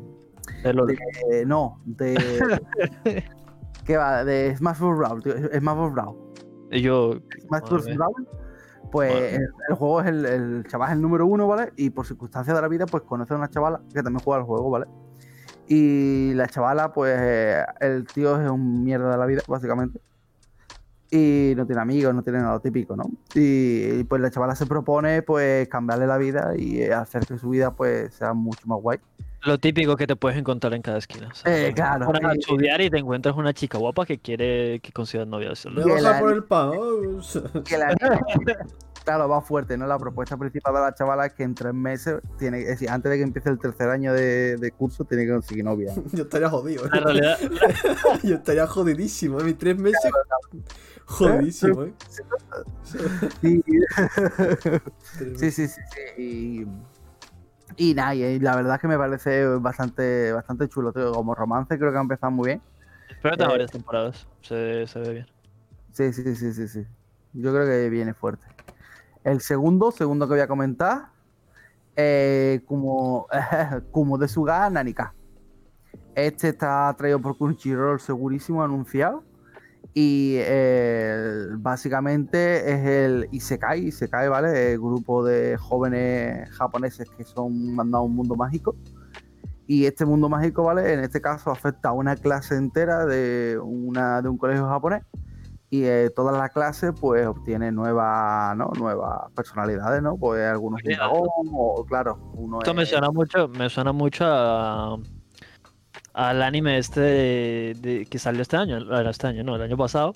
De 0.62 0.74
LOL. 0.74 0.88
de- 0.88 1.46
no, 1.46 1.80
de. 1.86 2.16
¿Qué 3.86 3.96
va? 3.96 4.26
De 4.26 4.54
Smash 4.58 4.80
Bros. 4.80 4.98
Brawl, 4.98 5.24
tío, 5.24 5.34
Smash 5.38 5.76
Bros. 5.78 5.94
Brawl. 5.94 6.16
Y 6.72 6.82
Yo. 6.82 7.14
Smash 7.48 7.70
Bros. 7.70 7.86
Brawl, 7.96 8.28
pues 8.92 9.14
el, 9.36 9.48
el 9.70 9.76
juego 9.76 10.02
es 10.02 10.08
el, 10.08 10.26
el 10.26 10.68
chaval 10.68 10.90
es 10.90 10.96
el 10.96 11.02
número 11.02 11.26
uno, 11.28 11.48
¿vale? 11.48 11.72
Y 11.78 11.90
por 11.92 12.06
circunstancias 12.06 12.54
de 12.54 12.62
la 12.62 12.68
vida, 12.68 12.86
pues 12.86 13.04
conoce 13.04 13.34
a 13.34 13.38
una 13.38 13.48
chavala 13.50 13.80
que 13.94 14.04
también 14.04 14.22
juega 14.24 14.42
al 14.42 14.46
juego, 14.46 14.70
¿vale? 14.72 14.88
Y 15.68 16.34
la 16.34 16.48
chavala, 16.48 16.92
pues 16.92 17.16
eh, 17.18 17.64
el 17.80 18.06
tío 18.06 18.42
es 18.42 18.50
un 18.52 18.84
mierda 18.84 19.12
de 19.12 19.18
la 19.18 19.26
vida, 19.26 19.42
básicamente. 19.48 20.02
Y 21.12 21.54
no 21.56 21.66
tiene 21.66 21.82
amigos, 21.82 22.14
no 22.16 22.24
tiene 22.24 22.40
nada 22.40 22.60
típico, 22.60 22.96
¿no? 22.96 23.04
Y, 23.36 24.00
y, 24.00 24.04
pues 24.06 24.22
la 24.22 24.32
chavala 24.32 24.56
se 24.56 24.66
propone, 24.66 25.22
pues, 25.22 25.68
cambiarle 25.70 26.08
la 26.08 26.18
vida 26.18 26.54
y 26.58 26.82
eh, 26.82 26.94
hacer 26.94 27.26
que 27.26 27.38
su 27.38 27.50
vida, 27.50 27.72
pues, 27.72 28.14
sea 28.16 28.34
mucho 28.34 28.66
más 28.68 28.82
guay. 28.82 29.00
Lo 29.44 29.60
típico 29.60 29.96
que 29.96 30.08
te 30.08 30.16
puedes 30.16 30.38
encontrar 30.40 30.74
en 30.74 30.82
cada 30.82 30.98
esquina. 30.98 31.30
o 31.32 31.36
sea, 31.36 31.68
Eh, 31.68 31.72
claro. 31.74 32.08
Pones 32.08 32.24
a 32.26 32.34
Y- 32.36 32.40
estudiar 32.40 32.82
y 32.82 32.90
te 32.90 32.98
encuentras 32.98 33.36
una 33.38 33.54
chica 33.54 33.78
guapa 33.78 34.04
que 34.06 34.18
quiere 34.18 34.80
que 34.80 34.92
consigas 34.92 35.28
novia. 35.28 35.54
Voy 35.76 36.02
lo- 36.02 36.08
a 36.10 36.20
por 36.20 36.34
el 36.34 36.44
pan. 36.44 36.72
la 36.72 37.96
claro, 39.06 39.30
va 39.30 39.42
fuerte, 39.42 39.78
¿no? 39.78 39.86
La 39.86 40.00
propuesta 40.00 40.36
principal 40.36 40.74
de 40.74 40.80
la 40.80 40.96
chavala 40.96 41.28
es 41.28 41.34
que 41.34 41.44
en 41.44 41.54
tres 41.54 41.76
meses, 41.76 42.16
tiene, 42.40 42.62
es 42.62 42.68
decir, 42.70 42.90
antes 42.90 43.12
de 43.12 43.18
que 43.18 43.24
empiece 43.24 43.50
el 43.52 43.60
tercer 43.60 43.90
año 43.90 44.14
de, 44.14 44.58
de 44.58 44.72
curso, 44.72 45.04
tiene 45.06 45.26
que 45.28 45.34
conseguir 45.34 45.64
novia. 45.64 45.94
Yo 46.12 46.24
estaría 46.24 46.50
jodido. 46.50 46.86
En 46.86 46.92
realidad, 46.92 47.38
Yo 48.24 48.36
estaría 48.38 48.66
jodidísimo. 48.66 49.40
En 49.40 49.46
mis 49.46 49.58
tres 49.60 49.78
meses. 49.78 50.04
Eh. 50.06 50.60
Y- 51.08 51.18
Tres 51.18 51.56
sí, 51.56 51.68
meses. 51.68 51.96
sí, 55.38 55.52
sí, 55.52 55.68
sí. 55.68 55.82
Y, 56.18 56.66
y 57.78 57.94
nada, 57.94 58.16
y 58.16 58.40
la 58.40 58.56
verdad 58.56 58.76
es 58.76 58.82
que 58.82 58.88
me 58.88 58.98
parece 58.98 59.46
bastante, 59.58 60.32
bastante 60.34 60.68
chulo, 60.68 60.92
tío. 60.94 61.12
Como 61.12 61.36
romance 61.36 61.78
creo 61.78 61.92
que 61.92 61.98
ha 61.98 62.02
empezado 62.02 62.32
muy 62.32 62.48
bien. 62.48 62.62
pero 63.22 63.38
tengo 63.38 63.52
Eh, 63.52 63.54
varias 63.54 63.72
temporadas. 63.72 64.28
Se, 64.42 64.88
se 64.88 65.00
ve 65.00 65.14
bien. 65.14 65.28
Sí, 65.92 66.12
sí, 66.14 66.36
sí, 66.36 66.54
sí, 66.54 66.68
sí. 66.68 66.86
Yo 67.34 67.52
creo 67.54 67.66
que 67.66 67.90
viene 67.90 68.14
fuerte. 68.14 68.46
El 69.24 69.42
segundo, 69.42 69.92
segundo 69.92 70.28
que 70.28 70.34
voy 70.36 70.42
a 70.42 70.48
comentar, 70.48 71.10
eh, 71.96 72.62
como, 72.66 73.28
como 73.92 74.18
de 74.18 74.28
Suga 74.28 74.70
Nanika. 74.70 75.14
Este 76.16 76.50
está 76.50 76.94
traído 76.98 77.20
por 77.20 77.38
Crunchyroll 77.38 78.00
segurísimo, 78.00 78.64
anunciado. 78.64 79.24
Y 79.98 80.36
eh, 80.40 81.48
básicamente 81.54 82.70
es 82.70 82.86
el 82.86 83.30
Isekai, 83.32 83.88
Isekai, 83.88 84.28
¿vale? 84.28 84.74
El 84.74 84.80
grupo 84.80 85.24
de 85.24 85.56
jóvenes 85.56 86.50
japoneses 86.52 87.10
que 87.12 87.24
son 87.24 87.74
mandados 87.74 88.04
a 88.04 88.10
un 88.10 88.16
mundo 88.16 88.36
mágico. 88.36 88.76
Y 89.68 89.86
este 89.86 90.06
mundo 90.06 90.28
mágico, 90.28 90.64
¿vale? 90.64 90.92
En 90.92 91.00
este 91.00 91.22
caso 91.22 91.50
afecta 91.50 91.90
a 91.90 91.92
una 91.94 92.18
clase 92.18 92.58
entera 92.58 93.06
de, 93.06 93.58
una, 93.64 94.22
de 94.22 94.28
un 94.28 94.38
colegio 94.38 94.68
japonés 94.68 95.02
y 95.70 95.86
eh, 95.86 96.10
toda 96.14 96.32
la 96.38 96.50
clase 96.50 96.94
pues 96.94 97.26
obtiene 97.26 97.72
nuevas 97.72 98.56
¿no? 98.56 98.72
nuevas 98.78 99.32
personalidades 99.36 100.02
no 100.02 100.16
pues 100.16 100.46
algunos 100.46 100.82
un 100.84 100.94
dragón, 100.94 101.28
o 101.52 101.86
claro 101.86 102.32
uno 102.36 102.60
Esto 102.60 102.74
me 102.74 102.86
suena 102.86 103.10
mucho, 103.10 103.48
me 103.48 103.70
suena 103.70 103.92
mucho 103.92 104.26
a, 104.28 104.98
al 106.16 106.42
anime 106.42 106.78
este 106.78 107.00
de, 107.02 107.78
de- 107.82 108.06
que 108.06 108.18
salió 108.20 108.42
este 108.42 108.58
año, 108.58 108.78
era 108.78 109.10
este 109.10 109.28
año, 109.28 109.44
no, 109.44 109.56
el 109.56 109.62
año 109.62 109.78
pasado. 109.78 110.14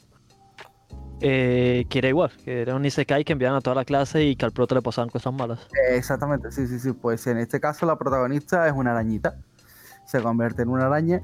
eh, 1.21 1.85
que 1.89 1.99
era 1.99 2.07
igual, 2.07 2.31
que 2.45 2.61
era 2.61 2.75
un 2.75 2.85
Isekai 2.85 3.25
que 3.25 3.33
enviaban 3.33 3.57
a 3.57 3.61
toda 3.61 3.75
la 3.75 3.83
clase 3.85 4.23
y 4.23 4.35
que 4.37 4.45
al 4.45 4.53
prota 4.53 4.75
le 4.75 4.81
pasaban 4.81 5.09
cosas 5.09 5.33
malas. 5.33 5.59
exactamente 5.91 6.49
sí 6.51 6.65
sí 6.67 6.79
sí 6.79 6.93
pues 6.93 7.27
en 7.27 7.37
este 7.37 7.59
caso 7.59 7.85
la 7.85 7.97
protagonista 7.97 8.65
es 8.67 8.73
una 8.73 8.91
arañita 8.91 9.37
se 10.05 10.21
convierte 10.21 10.61
en 10.61 10.69
una 10.69 10.85
araña 10.85 11.21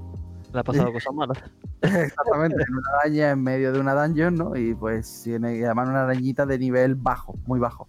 Le 0.54 0.60
ha 0.60 0.64
pasado 0.64 0.92
cosas 0.98 1.14
malas. 1.14 1.38
exactamente 1.82 2.62
en 2.68 2.74
una 2.76 2.90
araña 3.00 3.32
en 3.32 3.42
medio 3.42 3.72
de 3.72 3.80
una 3.80 3.94
dungeon 3.94 4.36
no 4.36 4.56
y 4.58 4.74
pues 4.76 5.22
tiene 5.24 5.56
y 5.58 5.64
además 5.64 5.88
una 5.88 6.04
arañita 6.04 6.46
de 6.46 6.60
nivel 6.60 6.96
bajo 6.96 7.36
muy 7.46 7.60
bajo 7.62 7.88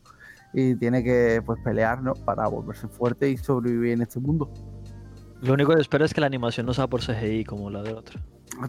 y 0.52 0.76
tiene 0.76 1.02
que 1.02 1.42
pues 1.44 1.58
pelear 1.64 2.00
no 2.04 2.14
para 2.14 2.46
volverse 2.46 2.86
fuerte 2.86 3.28
y 3.28 3.36
sobrevivir 3.36 3.94
en 3.94 4.02
este 4.02 4.20
mundo 4.20 4.48
Lo 5.42 5.52
único 5.52 5.74
que 5.74 5.80
espero 5.80 6.04
es 6.04 6.14
que 6.14 6.20
la 6.20 6.26
animación 6.26 6.66
no 6.66 6.74
sea 6.74 6.86
por 6.86 7.00
CGI 7.00 7.44
como 7.44 7.70
la 7.70 7.82
del 7.82 7.96
otro. 7.96 8.20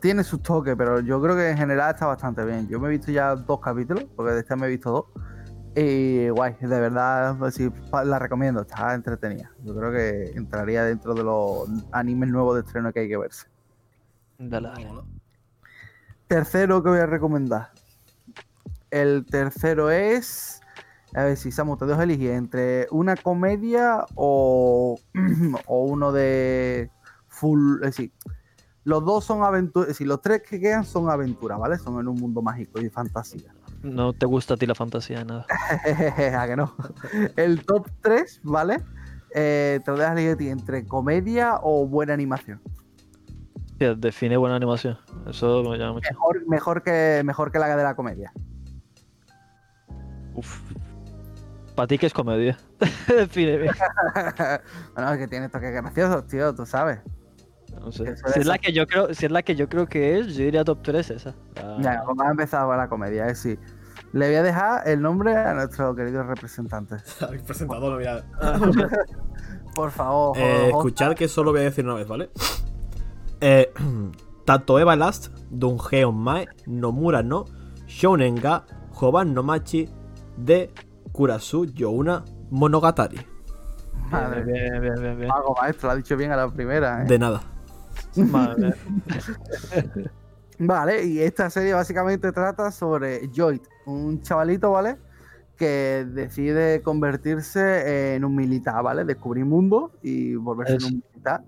Tiene 0.01 0.23
sus 0.23 0.41
toques, 0.41 0.75
pero 0.77 0.99
yo 0.99 1.21
creo 1.21 1.35
que 1.35 1.49
en 1.49 1.57
general 1.57 1.93
está 1.93 2.07
bastante 2.07 2.43
bien. 2.43 2.67
Yo 2.67 2.79
me 2.79 2.87
he 2.87 2.91
visto 2.91 3.11
ya 3.11 3.35
dos 3.35 3.59
capítulos, 3.61 4.05
porque 4.15 4.33
de 4.33 4.39
este 4.41 4.55
me 4.55 4.67
he 4.67 4.69
visto 4.69 4.91
dos. 4.91 5.05
Y 5.75 6.29
guay, 6.29 6.55
de 6.59 6.67
verdad, 6.67 7.37
sí, 7.51 7.69
la 8.03 8.19
recomiendo, 8.19 8.61
está 8.61 8.93
entretenida. 8.95 9.51
Yo 9.63 9.75
creo 9.75 9.91
que 9.91 10.31
entraría 10.35 10.83
dentro 10.83 11.13
de 11.13 11.23
los 11.23 11.69
animes 11.91 12.29
nuevos 12.29 12.55
de 12.55 12.61
estreno 12.61 12.91
que 12.91 13.01
hay 13.01 13.07
que 13.07 13.17
verse. 13.17 13.47
Dale, 14.39 14.69
dale. 14.69 15.01
Tercero 16.27 16.83
que 16.83 16.89
voy 16.89 16.99
a 16.99 17.05
recomendar. 17.05 17.71
El 18.91 19.25
tercero 19.25 19.89
es. 19.89 20.56
A 21.17 21.23
ver 21.23 21.35
si 21.35 21.51
Samu, 21.51 21.77
te 21.77 21.87
dejo 21.87 21.99
elegir 21.99 22.29
entre 22.29 22.85
una 22.91 23.15
comedia 23.15 24.05
o, 24.13 24.99
o 25.65 25.83
uno 25.85 26.11
de 26.11 26.91
full. 27.27 27.77
Es 27.77 27.97
decir, 27.97 28.11
los 28.83 29.03
dos 29.03 29.25
son 29.25 29.41
aventuras. 29.41 29.89
Es 29.89 29.95
decir, 29.95 30.05
los 30.05 30.21
tres 30.21 30.43
que 30.47 30.59
quedan 30.59 30.85
son 30.85 31.09
aventuras, 31.09 31.57
¿vale? 31.57 31.79
Son 31.79 31.99
en 31.99 32.07
un 32.07 32.19
mundo 32.19 32.43
mágico 32.43 32.79
y 32.79 32.89
fantasía. 32.91 33.51
no 33.81 34.13
te 34.13 34.27
gusta 34.27 34.53
a 34.53 34.57
ti 34.57 34.67
la 34.67 34.75
fantasía, 34.75 35.25
nada. 35.25 35.47
¿A 36.39 36.45
que 36.45 36.55
no? 36.55 36.75
El 37.35 37.65
top 37.65 37.89
3, 38.01 38.41
¿vale? 38.43 38.77
Eh, 39.33 39.79
te 39.83 39.89
lo 39.89 39.97
dejas 39.97 40.11
elegir 40.11 40.31
a 40.33 40.37
ti 40.37 40.49
entre 40.49 40.85
comedia 40.85 41.59
o 41.63 41.87
buena 41.87 42.13
animación. 42.13 42.61
Hostia, 43.71 43.95
define 43.95 44.37
buena 44.37 44.55
animación. 44.55 44.99
Eso 45.27 45.63
me 45.63 45.79
llama 45.79 45.93
mucho. 45.93 46.09
Mejor, 46.11 46.47
mejor, 46.47 46.83
que, 46.83 47.23
mejor 47.25 47.51
que 47.51 47.57
la 47.57 47.75
de 47.75 47.83
la 47.83 47.95
comedia. 47.95 48.31
Uf. 50.35 50.61
Para 51.77 51.85
ti 51.85 51.99
que 51.99 52.07
es 52.07 52.13
comedia. 52.13 52.57
Defíneme. 53.07 53.69
bueno, 54.95 55.13
es 55.13 55.17
que 55.19 55.27
tiene 55.27 55.47
toques 55.47 55.71
graciosos, 55.71 56.25
tío, 56.25 56.55
tú 56.55 56.65
sabes. 56.65 57.01
No 57.79 57.91
sé. 57.91 58.15
Si 58.33 58.39
es 58.39 58.47
la 58.47 58.57
que 58.57 58.73
yo 58.73 58.87
creo, 58.87 59.13
si 59.13 59.27
es 59.27 59.31
la 59.31 59.43
que 59.43 59.55
yo 59.55 59.69
creo 59.69 59.85
que 59.85 60.17
es, 60.17 60.35
yo 60.35 60.45
diría 60.45 60.63
top 60.63 60.79
3 60.81 61.11
esa. 61.11 61.35
La- 61.55 61.79
Ya, 61.79 62.03
vamos 62.03 62.25
a 62.25 62.31
empezar 62.31 62.65
con 62.65 62.77
la 62.77 62.89
comedia, 62.89 63.27
es 63.27 63.37
sí. 63.37 63.59
Le 64.11 64.25
voy 64.25 64.35
a 64.37 64.41
dejar 64.41 64.87
el 64.87 65.03
nombre 65.03 65.35
a 65.37 65.53
nuestro 65.53 65.95
querido 65.95 66.23
representante. 66.23 66.95
Habéis 67.21 67.43
presentado, 67.43 67.91
no, 67.91 67.97
mirad. 67.97 68.23
Por 69.75 69.91
favor. 69.91 70.35
Eh, 70.35 70.69
escuchad 70.69 71.13
que 71.13 71.27
solo 71.27 71.51
voy 71.51 71.61
a 71.61 71.65
decir 71.65 71.85
una 71.85 71.93
vez, 71.93 72.07
¿vale? 72.07 72.31
Eh, 73.39 73.71
Tato 74.45 74.79
Eva 74.79 74.95
Last, 74.95 75.27
Dungeon 75.51 76.15
Mae, 76.17 76.47
Nomura 76.65 77.21
no, 77.21 77.45
Shounen 77.85 78.33
ga, 78.33 78.65
Joban 78.93 79.35
no 79.35 79.43
Machi, 79.43 79.87
de 80.37 80.73
Kurasu 81.17 81.65
Youna 81.73 82.23
Monogatari. 82.51 83.17
Madre. 84.11 84.43
Bien, 84.43 84.79
bien, 84.79 84.93
bien, 85.01 85.17
bien. 85.17 85.31
Algo 85.31 85.55
maestro, 85.59 85.87
lo 85.87 85.93
ha 85.93 85.95
dicho 85.95 86.15
bien 86.15 86.31
a 86.31 86.35
la 86.35 86.47
primera. 86.47 87.01
¿eh? 87.01 87.05
De 87.05 87.17
nada. 87.17 87.41
Madre 88.15 88.61
mía. 88.61 88.75
Vale, 90.59 91.05
y 91.05 91.19
esta 91.19 91.49
serie 91.49 91.73
básicamente 91.73 92.31
trata 92.31 92.71
sobre 92.71 93.29
Joyd, 93.35 93.61
un 93.87 94.21
chavalito, 94.21 94.71
¿vale? 94.71 94.97
Que 95.55 96.05
decide 96.07 96.81
convertirse 96.83 98.15
en 98.15 98.23
un 98.23 98.35
militar, 98.35 98.83
¿vale? 98.83 99.03
Descubrir 99.03 99.45
mundo 99.45 99.93
y 100.03 100.35
volverse 100.35 100.75
en 100.75 100.83
un 100.85 101.03
militar. 101.13 101.43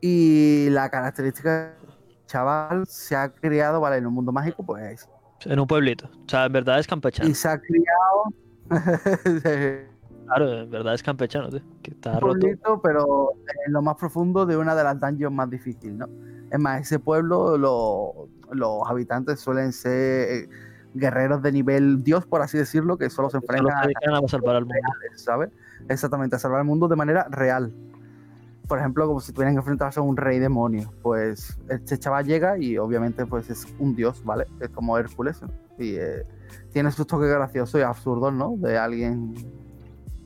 Y 0.00 0.68
la 0.70 0.88
característica 0.90 1.50
del 1.50 2.26
chaval 2.26 2.86
se 2.86 3.16
ha 3.16 3.32
criado, 3.32 3.80
¿vale? 3.80 3.96
En 3.96 4.06
un 4.06 4.14
mundo 4.14 4.30
mágico, 4.30 4.64
pues. 4.64 5.08
En 5.44 5.58
un 5.58 5.66
pueblito. 5.66 6.06
O 6.06 6.28
sea, 6.28 6.46
en 6.46 6.52
verdad 6.52 6.78
es 6.78 6.86
campechano. 6.86 7.28
Y 7.28 7.34
se 7.34 7.48
ha 7.48 7.60
criado. 7.60 8.24
Claro, 10.26 10.60
en 10.62 10.70
verdad 10.70 10.94
es 10.94 11.02
campechano, 11.02 11.48
tío. 11.50 11.60
Que 11.82 11.90
está 11.90 12.12
un 12.12 12.20
roto. 12.20 12.80
pero 12.82 13.30
en 13.66 13.72
lo 13.72 13.82
más 13.82 13.96
profundo 13.96 14.46
de 14.46 14.56
una 14.56 14.76
de 14.76 14.84
las 14.84 15.00
dungeons 15.00 15.34
más 15.34 15.50
difíciles, 15.50 15.96
¿no? 15.96 16.06
Es 16.52 16.58
más, 16.58 16.82
ese 16.82 17.00
pueblo, 17.00 17.58
lo- 17.58 18.28
los 18.52 18.82
habitantes 18.88 19.40
suelen 19.40 19.72
ser 19.72 20.28
eh, 20.44 20.48
guerreros 20.94 21.42
de 21.42 21.50
nivel 21.50 22.04
dios, 22.04 22.26
por 22.26 22.42
así 22.42 22.58
decirlo, 22.58 22.96
que 22.96 23.10
solo 23.10 23.28
se 23.28 23.38
enfrentan 23.38 23.72
a 23.74 24.28
salvar 24.28 24.54
al 24.56 24.66
mundo. 24.66 24.74
reales, 25.02 25.20
¿sabes? 25.20 25.50
Exactamente, 25.88 26.36
a 26.36 26.38
salvar 26.38 26.60
el 26.60 26.66
mundo 26.66 26.86
de 26.86 26.94
manera 26.96 27.26
real. 27.28 27.72
Por 28.68 28.78
ejemplo, 28.78 29.08
como 29.08 29.18
si 29.20 29.32
tuvieran 29.32 29.54
que 29.54 29.58
enfrentarse 29.58 29.98
a 29.98 30.04
un 30.04 30.16
rey 30.16 30.38
demonio. 30.38 30.92
Pues 31.02 31.58
este 31.68 31.98
chaval 31.98 32.24
llega 32.24 32.56
y 32.56 32.78
obviamente 32.78 33.26
pues 33.26 33.50
es 33.50 33.66
un 33.80 33.96
dios, 33.96 34.22
¿vale? 34.24 34.46
Es 34.60 34.68
como 34.70 34.96
Hércules. 34.96 35.42
¿no? 35.42 35.48
Y 35.80 35.96
eh, 35.96 36.24
tiene 36.72 36.90
sus 36.92 37.06
toques 37.06 37.28
graciosos 37.28 37.80
y 37.80 37.82
absurdos, 37.82 38.32
¿no? 38.32 38.54
De 38.58 38.78
alguien 38.78 39.34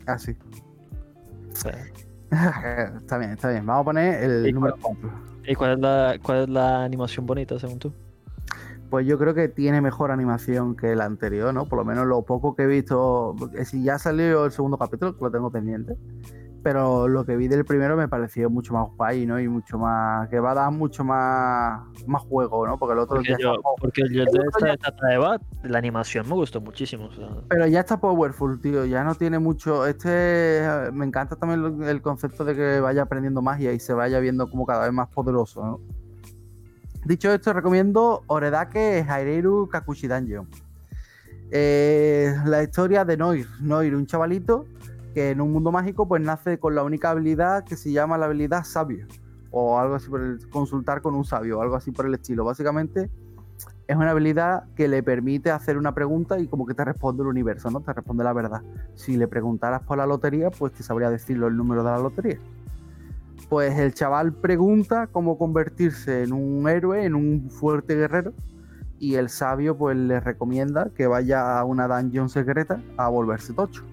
así. 0.07 0.36
Sí. 1.55 1.70
está 2.96 3.18
bien, 3.18 3.30
está 3.30 3.50
bien. 3.50 3.64
Vamos 3.64 3.82
a 3.82 3.84
poner 3.84 4.22
el 4.24 4.48
¿Y 4.48 4.52
número 4.52 4.76
4. 4.80 5.11
¿Y 5.46 5.55
cuál 5.55 5.72
es, 5.72 5.78
la, 5.78 6.16
cuál 6.22 6.42
es 6.42 6.48
la 6.48 6.84
animación 6.84 7.26
bonita, 7.26 7.59
según 7.59 7.78
tú? 7.78 7.92
Pues 8.90 9.07
yo 9.07 9.18
creo 9.18 9.34
que 9.34 9.48
tiene 9.48 9.80
mejor 9.80 10.11
animación 10.11 10.76
que 10.76 10.94
la 10.94 11.05
anterior, 11.05 11.52
¿no? 11.52 11.66
Por 11.66 11.78
lo 11.78 11.84
menos 11.84 12.07
lo 12.07 12.22
poco 12.22 12.55
que 12.55 12.62
he 12.62 12.66
visto. 12.66 13.34
Si 13.64 13.82
ya 13.82 13.98
salió 13.98 14.44
el 14.44 14.52
segundo 14.52 14.78
capítulo, 14.78 15.16
lo 15.20 15.30
tengo 15.30 15.50
pendiente. 15.50 15.96
Pero 16.64 17.06
lo 17.08 17.26
que 17.26 17.36
vi 17.36 17.46
del 17.46 17.64
primero 17.66 17.94
me 17.94 18.08
pareció 18.08 18.48
mucho 18.48 18.72
más 18.72 18.88
guay, 18.96 19.26
¿no? 19.26 19.38
Y 19.38 19.46
mucho 19.48 19.78
más. 19.78 20.28
que 20.30 20.40
va 20.40 20.52
a 20.52 20.54
dar 20.54 20.72
mucho 20.72 21.04
más, 21.04 21.82
más 22.06 22.22
juego, 22.22 22.66
¿no? 22.66 22.78
Porque 22.78 22.94
el 22.94 22.98
otro 23.00 23.16
Porque 23.16 23.32
ya 23.32 23.36
yo, 23.38 23.50
está. 23.50 23.62
po- 23.62 23.74
porque 23.78 24.02
yo 24.10 24.24
de 24.24 24.30
esta 24.48 24.66
de 24.66 24.76
Tata 24.78 25.14
Eva, 25.14 25.38
la 25.62 25.76
animación 25.78 26.26
me 26.26 26.34
gustó 26.34 26.62
muchísimo. 26.62 27.04
o 27.08 27.12
sea, 27.12 27.28
Pero 27.50 27.66
ya 27.66 27.80
está 27.80 28.00
powerful, 28.00 28.58
tío. 28.60 28.86
Ya 28.86 29.04
no 29.04 29.14
tiene 29.14 29.38
mucho. 29.38 29.86
Este. 29.86 30.08
eh, 30.64 30.90
Me 30.92 31.04
encanta 31.04 31.36
también 31.36 31.82
el 31.82 32.00
concepto 32.00 32.44
de 32.46 32.56
que 32.56 32.80
vaya 32.80 33.02
aprendiendo 33.02 33.42
magia 33.42 33.72
y 33.72 33.78
se 33.78 33.92
vaya 33.92 34.18
viendo 34.18 34.48
como 34.48 34.64
cada 34.64 34.84
vez 34.84 34.92
más 34.94 35.08
poderoso, 35.10 35.62
¿no? 35.64 35.80
Dicho 37.04 37.30
esto, 37.30 37.52
recomiendo 37.52 38.22
Oredake 38.28 39.04
Haireiru 39.06 39.68
Kakushi 39.68 40.08
Dungeon. 40.08 40.48
Eh, 41.50 42.34
la 42.46 42.62
historia 42.62 43.04
de 43.04 43.16
Noir. 43.18 43.46
Noir, 43.60 43.94
un 43.94 44.06
chavalito 44.06 44.64
que 45.14 45.30
en 45.30 45.40
un 45.40 45.52
mundo 45.52 45.72
mágico 45.72 46.06
pues 46.06 46.20
nace 46.20 46.58
con 46.58 46.74
la 46.74 46.82
única 46.82 47.10
habilidad 47.10 47.64
que 47.64 47.76
se 47.76 47.92
llama 47.92 48.18
la 48.18 48.26
habilidad 48.26 48.64
sabio. 48.64 49.06
O 49.50 49.78
algo 49.78 49.94
así 49.94 50.10
por 50.10 50.20
el 50.20 50.48
consultar 50.50 51.00
con 51.00 51.14
un 51.14 51.24
sabio, 51.24 51.62
algo 51.62 51.76
así 51.76 51.92
por 51.92 52.06
el 52.06 52.14
estilo. 52.14 52.44
Básicamente 52.44 53.08
es 53.86 53.96
una 53.96 54.10
habilidad 54.10 54.64
que 54.74 54.88
le 54.88 55.02
permite 55.02 55.50
hacer 55.50 55.78
una 55.78 55.94
pregunta 55.94 56.40
y 56.40 56.48
como 56.48 56.66
que 56.66 56.74
te 56.74 56.84
responde 56.84 57.22
el 57.22 57.28
universo, 57.28 57.70
¿no? 57.70 57.80
Te 57.80 57.92
responde 57.92 58.24
la 58.24 58.32
verdad. 58.32 58.62
Si 58.94 59.16
le 59.16 59.28
preguntaras 59.28 59.82
por 59.82 59.98
la 59.98 60.06
lotería, 60.06 60.50
pues 60.50 60.72
te 60.72 60.82
sabría 60.82 61.10
decirlo 61.10 61.46
el 61.46 61.56
número 61.56 61.84
de 61.84 61.90
la 61.90 61.98
lotería. 61.98 62.38
Pues 63.48 63.78
el 63.78 63.94
chaval 63.94 64.32
pregunta 64.32 65.06
cómo 65.06 65.38
convertirse 65.38 66.24
en 66.24 66.32
un 66.32 66.68
héroe, 66.68 67.04
en 67.04 67.14
un 67.14 67.50
fuerte 67.50 67.94
guerrero, 67.94 68.32
y 68.98 69.16
el 69.16 69.28
sabio 69.28 69.76
pues 69.76 69.96
le 69.96 70.18
recomienda 70.18 70.90
que 70.96 71.06
vaya 71.06 71.58
a 71.58 71.64
una 71.64 71.86
dungeon 71.86 72.28
secreta 72.28 72.80
a 72.96 73.08
volverse 73.08 73.52
tocho. 73.52 73.84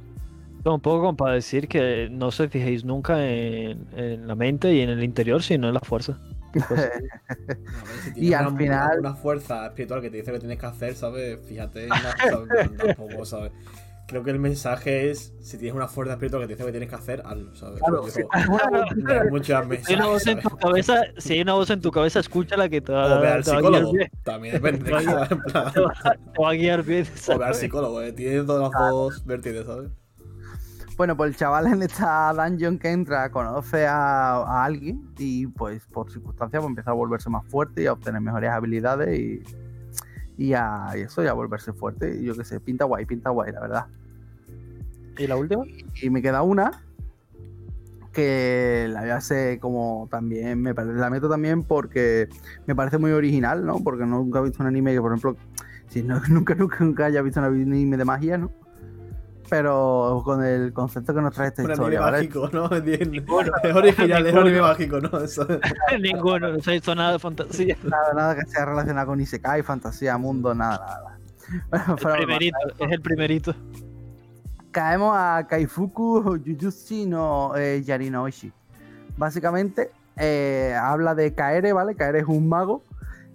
Un 0.65 0.79
poco 0.81 0.99
como 1.01 1.17
para 1.17 1.33
decir 1.35 1.67
que 1.67 2.07
no 2.11 2.27
os 2.27 2.37
fijéis 2.37 2.85
nunca 2.85 3.25
en, 3.27 3.87
en 3.95 4.27
la 4.27 4.35
mente 4.35 4.73
y 4.73 4.81
en 4.81 4.89
el 4.89 5.03
interior, 5.03 5.41
sino 5.41 5.67
en 5.67 5.73
la 5.73 5.79
fuerza. 5.81 6.19
Pues, 6.53 6.67
ver, 6.69 6.91
si 8.03 8.09
Y 8.09 8.13
tienes 8.13 8.39
al 8.39 8.47
una, 8.47 8.57
final- 8.57 8.99
una 8.99 9.13
fuerza 9.15 9.65
espiritual 9.67 10.01
que 10.01 10.09
te 10.09 10.17
dice 10.17 10.31
que 10.31 10.39
tienes 10.39 10.59
que 10.59 10.65
hacer, 10.65 10.95
¿sabes? 10.95 11.39
Fíjate, 11.47 11.83
en 11.83 11.89
la- 11.89 12.15
tampoco, 12.95 13.25
¿sabes? 13.25 13.51
Creo 14.07 14.23
que 14.25 14.31
el 14.31 14.39
mensaje 14.39 15.09
es: 15.09 15.33
si 15.39 15.57
tienes 15.57 15.73
una 15.73 15.87
fuerza 15.87 16.13
espiritual 16.15 16.41
que 16.41 16.47
te 16.47 16.53
dice 16.55 16.65
que 16.65 16.71
tienes 16.71 16.89
que 16.89 16.95
hacer, 16.95 17.21
hazlo, 17.25 17.55
¿sabes? 17.55 17.79
Claro, 17.79 18.01
no 19.31 19.43
si 19.43 19.53
hay 19.87 19.95
una 19.95 20.07
voz 20.07 20.27
en 20.27 20.41
tu 20.41 20.49
cabeza, 20.57 21.01
si 21.17 21.33
hay 21.33 21.41
una 21.43 21.53
voz 21.53 21.69
en 21.69 21.79
tu 21.79 21.91
cabeza, 21.91 22.19
escúchala 22.19 22.67
que 22.67 22.81
te 22.81 22.91
va, 22.91 23.17
O 23.17 23.21
ve 23.21 23.27
al 23.29 23.43
te 23.45 23.51
va 23.51 23.57
a 23.57 23.61
guiar 23.61 23.71
psicólogo. 23.73 23.93
bien. 23.93 24.09
También 24.23 24.53
depende. 24.55 24.83
Te 24.91 24.91
va 24.91 26.49
a 26.49 26.53
guiar- 26.53 26.83
bien. 26.83 27.05
O 27.29 27.37
ve 27.39 27.45
al 27.45 27.55
psicólogo, 27.55 28.01
eh. 28.01 28.11
Tiene 28.11 28.43
todas 28.43 28.69
las 28.69 28.89
dos 28.91 29.25
vertientes, 29.25 29.65
¿sabes? 29.65 29.89
Bueno, 31.01 31.17
pues 31.17 31.31
el 31.31 31.35
chaval 31.35 31.65
en 31.65 31.81
esta 31.81 32.31
dungeon 32.31 32.77
que 32.77 32.91
entra 32.91 33.31
conoce 33.31 33.87
a, 33.87 34.35
a 34.35 34.63
alguien 34.63 35.11
y 35.17 35.47
pues 35.47 35.83
por 35.85 36.11
circunstancias 36.11 36.61
pues, 36.61 36.69
empieza 36.69 36.91
a 36.91 36.93
volverse 36.93 37.27
más 37.27 37.43
fuerte 37.47 37.81
y 37.81 37.87
a 37.87 37.93
obtener 37.93 38.21
mejores 38.21 38.51
habilidades 38.51 39.19
y, 39.19 39.41
y, 40.37 40.53
a, 40.53 40.89
y 40.95 40.99
eso, 40.99 41.23
y 41.23 41.27
a 41.27 41.33
volverse 41.33 41.73
fuerte. 41.73 42.15
Y 42.15 42.25
yo 42.25 42.37
qué 42.37 42.45
sé, 42.45 42.59
pinta 42.59 42.85
guay, 42.85 43.07
pinta 43.07 43.31
guay, 43.31 43.51
la 43.51 43.61
verdad. 43.61 43.87
¿Y 45.17 45.25
la 45.25 45.37
última? 45.37 45.63
Y 45.99 46.11
me 46.11 46.21
queda 46.21 46.43
una 46.43 46.83
que 48.13 48.85
la 48.91 49.01
voy 49.01 49.09
a 49.09 49.15
hacer 49.15 49.57
como 49.59 50.07
también, 50.11 50.61
me 50.61 50.75
parece, 50.75 50.99
la 50.99 51.09
meto 51.09 51.27
también 51.27 51.63
porque 51.63 52.29
me 52.67 52.75
parece 52.75 52.99
muy 52.99 53.11
original, 53.11 53.65
¿no? 53.65 53.79
Porque 53.79 54.05
nunca 54.05 54.37
he 54.37 54.43
visto 54.43 54.61
un 54.61 54.67
anime 54.67 54.93
que, 54.93 55.01
por 55.01 55.13
ejemplo, 55.13 55.35
si 55.87 56.03
no, 56.03 56.21
nunca, 56.29 56.53
nunca, 56.53 56.77
nunca 56.79 57.05
haya 57.05 57.23
visto 57.23 57.39
un 57.39 57.47
anime 57.47 57.97
de 57.97 58.05
magia, 58.05 58.37
¿no? 58.37 58.60
Pero 59.51 60.21
con 60.23 60.41
el 60.45 60.71
concepto 60.71 61.13
que 61.13 61.19
nos 61.19 61.33
trae 61.35 61.49
esta 61.49 61.61
Un 61.63 61.71
anime 61.71 61.73
historia, 61.73 61.99
¿vale? 61.99 62.17
mágico, 62.19 62.49
¿no? 62.53 62.65
Es 63.63 63.75
original, 63.75 64.25
es 64.25 64.33
un 64.33 64.39
anime 64.39 64.61
mágico, 64.61 65.01
¿no? 65.01 65.19
Eso- 65.19 65.45
Ninguno, 66.01 66.53
no 66.53 66.59
se 66.61 66.69
ha 66.69 66.73
visto 66.73 66.95
nada 66.95 67.11
de 67.11 67.19
fantasía. 67.19 67.75
Nada, 67.83 68.13
nada 68.13 68.35
que 68.35 68.45
sea 68.49 68.63
relacionado 68.63 69.07
con 69.07 69.19
Isekai, 69.19 69.61
fantasía, 69.61 70.17
mundo, 70.17 70.55
nada, 70.55 70.79
nada. 70.79 71.17
Bueno, 72.01 72.15
El 72.15 72.17
primerito, 72.25 72.57
es 72.79 72.91
el 72.93 73.01
primerito. 73.01 73.53
caemos 74.71 75.13
a 75.17 75.45
Kaifuku 75.49 76.39
Jujutsu 76.45 77.05
no 77.09 77.51
eh, 77.57 77.83
Yarinoishi. 77.83 78.53
Básicamente 79.17 79.91
eh, 80.15 80.73
habla 80.81 81.13
de 81.13 81.33
Kaere, 81.35 81.73
¿vale? 81.73 81.95
Kaere 81.95 82.19
es 82.19 82.25
un 82.25 82.47
mago 82.47 82.83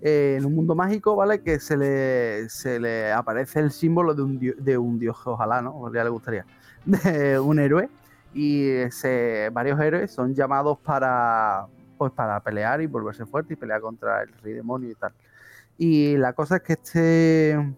en 0.00 0.44
un 0.44 0.54
mundo 0.54 0.74
mágico, 0.74 1.16
¿vale? 1.16 1.40
Que 1.42 1.58
se 1.58 1.76
le, 1.76 2.48
se 2.48 2.78
le 2.78 3.12
aparece 3.12 3.60
el 3.60 3.70
símbolo 3.70 4.14
de 4.14 4.22
un, 4.22 4.38
dio- 4.38 4.54
de 4.58 4.76
un 4.78 4.98
dios, 4.98 5.16
ojalá, 5.26 5.62
¿no? 5.62 5.92
Ya 5.92 6.04
le 6.04 6.10
gustaría. 6.10 6.44
De 6.84 7.38
un 7.38 7.58
héroe. 7.58 7.88
Y 8.34 8.68
ese, 8.68 9.48
varios 9.52 9.80
héroes 9.80 10.12
son 10.12 10.34
llamados 10.34 10.78
para, 10.78 11.66
pues, 11.96 12.12
para 12.12 12.38
pelear 12.40 12.80
y 12.82 12.86
volverse 12.86 13.24
fuerte 13.24 13.54
y 13.54 13.56
pelear 13.56 13.80
contra 13.80 14.22
el 14.22 14.32
rey 14.42 14.52
demonio 14.52 14.90
y 14.90 14.94
tal. 14.94 15.12
Y 15.78 16.16
la 16.18 16.32
cosa 16.34 16.56
es 16.56 16.62
que 16.62 16.72
este, 16.74 17.74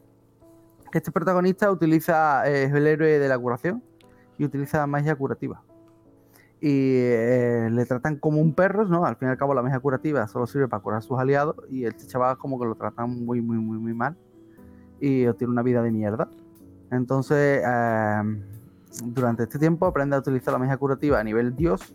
que 0.91 0.99
este 0.99 1.12
protagonista 1.12 1.71
utiliza, 1.71 2.47
es 2.49 2.73
el 2.73 2.87
héroe 2.87 3.19
de 3.19 3.29
la 3.29 3.39
curación 3.39 3.83
y 4.37 4.45
utiliza 4.45 4.87
magia 4.87 5.14
curativa. 5.14 5.62
Y 6.61 6.70
eh, 6.70 7.68
le 7.70 7.86
tratan 7.86 8.16
como 8.16 8.40
un 8.40 8.52
perro, 8.52 8.84
¿no? 8.86 9.04
Al 9.04 9.16
fin 9.16 9.28
y 9.28 9.30
al 9.30 9.36
cabo 9.38 9.54
la 9.54 9.62
magia 9.62 9.78
curativa 9.80 10.26
solo 10.26 10.46
sirve 10.46 10.66
para 10.68 10.82
curar 10.82 10.98
a 10.98 11.02
sus 11.02 11.18
aliados 11.18 11.54
y 11.70 11.84
este 11.84 12.06
chaval 12.06 12.36
como 12.38 12.59
que 12.59 12.66
lo 12.66 12.74
tratan 12.74 13.24
muy, 13.24 13.40
muy, 13.40 13.59
muy, 13.59 13.78
muy 13.78 13.94
mal. 13.94 14.16
y 15.00 15.26
obtiene 15.26 15.52
una 15.52 15.62
vida 15.62 15.80
de 15.82 15.92
mierda. 15.92 16.28
Entonces, 16.90 17.62
eh, 17.64 18.22
durante 19.04 19.44
este 19.44 19.59
tiempo 19.61 19.86
aprende 19.86 20.16
a 20.16 20.18
utilizar 20.18 20.52
la 20.52 20.59
magia 20.59 20.76
curativa 20.76 21.20
a 21.20 21.22
nivel 21.24 21.54
dios 21.54 21.94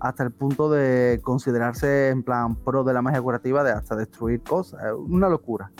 hasta 0.00 0.24
el 0.24 0.32
punto 0.32 0.70
de 0.70 1.20
considerarse 1.22 2.10
en 2.10 2.22
plan 2.22 2.56
pro 2.56 2.84
de 2.84 2.92
la 2.92 3.00
magia 3.00 3.22
curativa 3.22 3.64
de 3.64 3.70
hasta 3.70 3.96
destruir 3.96 4.42
cosas. 4.42 4.82
Una 4.98 5.28
locura. 5.30 5.70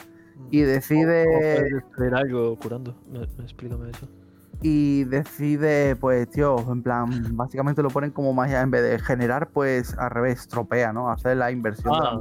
Y 0.50 0.60
¿Cómo 0.62 0.72
decide 0.72 1.26
puedes 1.26 1.72
destruir 1.74 2.14
algo 2.14 2.56
curando? 2.58 2.94
Me, 3.10 3.18
me- 3.18 3.24
explícame 3.44 3.90
eso. 3.90 4.08
Y 4.62 5.04
decide, 5.04 5.96
pues, 5.96 6.28
tío, 6.30 6.59
en 6.72 6.82
plan, 6.82 7.09
básicamente 7.36 7.82
lo 7.82 7.90
ponen 7.90 8.11
como 8.11 8.32
magia 8.32 8.61
en 8.62 8.70
vez 8.70 8.82
de 8.82 8.98
generar, 8.98 9.50
pues, 9.50 9.96
al 9.98 10.11
revés, 10.11 10.48
tropea, 10.48 10.92
¿no? 10.92 11.11
Hacer 11.11 11.36
la 11.36 11.50
inversión. 11.50 11.92
la 11.92 12.09
Ah, 12.11 12.20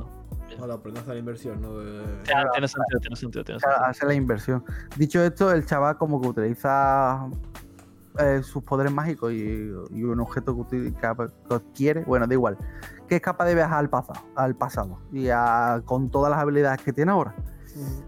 Ahora, 0.59 0.75
aprendes 0.75 1.01
a 1.01 1.03
hacer 1.03 1.13
la 1.15 1.19
inversión, 1.19 1.61
¿no? 1.61 1.77
De- 1.79 2.01
tiene, 2.23 2.43
tiene 2.53 2.67
sentido, 2.67 2.99
tiene 3.01 3.15
sentido, 3.15 3.43
tiene 3.43 3.59
sentido. 3.59 3.83
hace 3.85 4.05
la 4.05 4.13
inversión. 4.13 4.63
Dicho 4.95 5.21
esto, 5.23 5.51
el 5.51 5.65
chaval 5.65 5.97
como 5.97 6.21
que 6.21 6.27
utiliza 6.27 7.27
eh, 8.19 8.41
sus 8.43 8.63
poderes 8.63 8.93
mágicos 8.93 9.33
y, 9.33 9.71
y 9.89 10.03
un 10.03 10.19
objeto 10.21 10.55
que, 10.55 10.61
util- 10.61 10.95
que- 10.95 11.33
que 11.49 11.53
adquiere, 11.55 12.03
bueno, 12.05 12.27
da 12.27 12.33
igual, 12.33 12.57
que 13.09 13.15
es 13.15 13.21
capaz 13.21 13.45
de 13.45 13.55
viajar 13.55 13.79
al 13.79 13.89
pasado, 13.89 14.21
al 14.35 14.55
pasado 14.55 14.99
y 15.11 15.27
a- 15.29 15.81
con 15.83 16.09
todas 16.09 16.29
las 16.31 16.39
habilidades 16.39 16.81
que 16.81 16.93
tiene 16.93 17.11
ahora. 17.11 17.33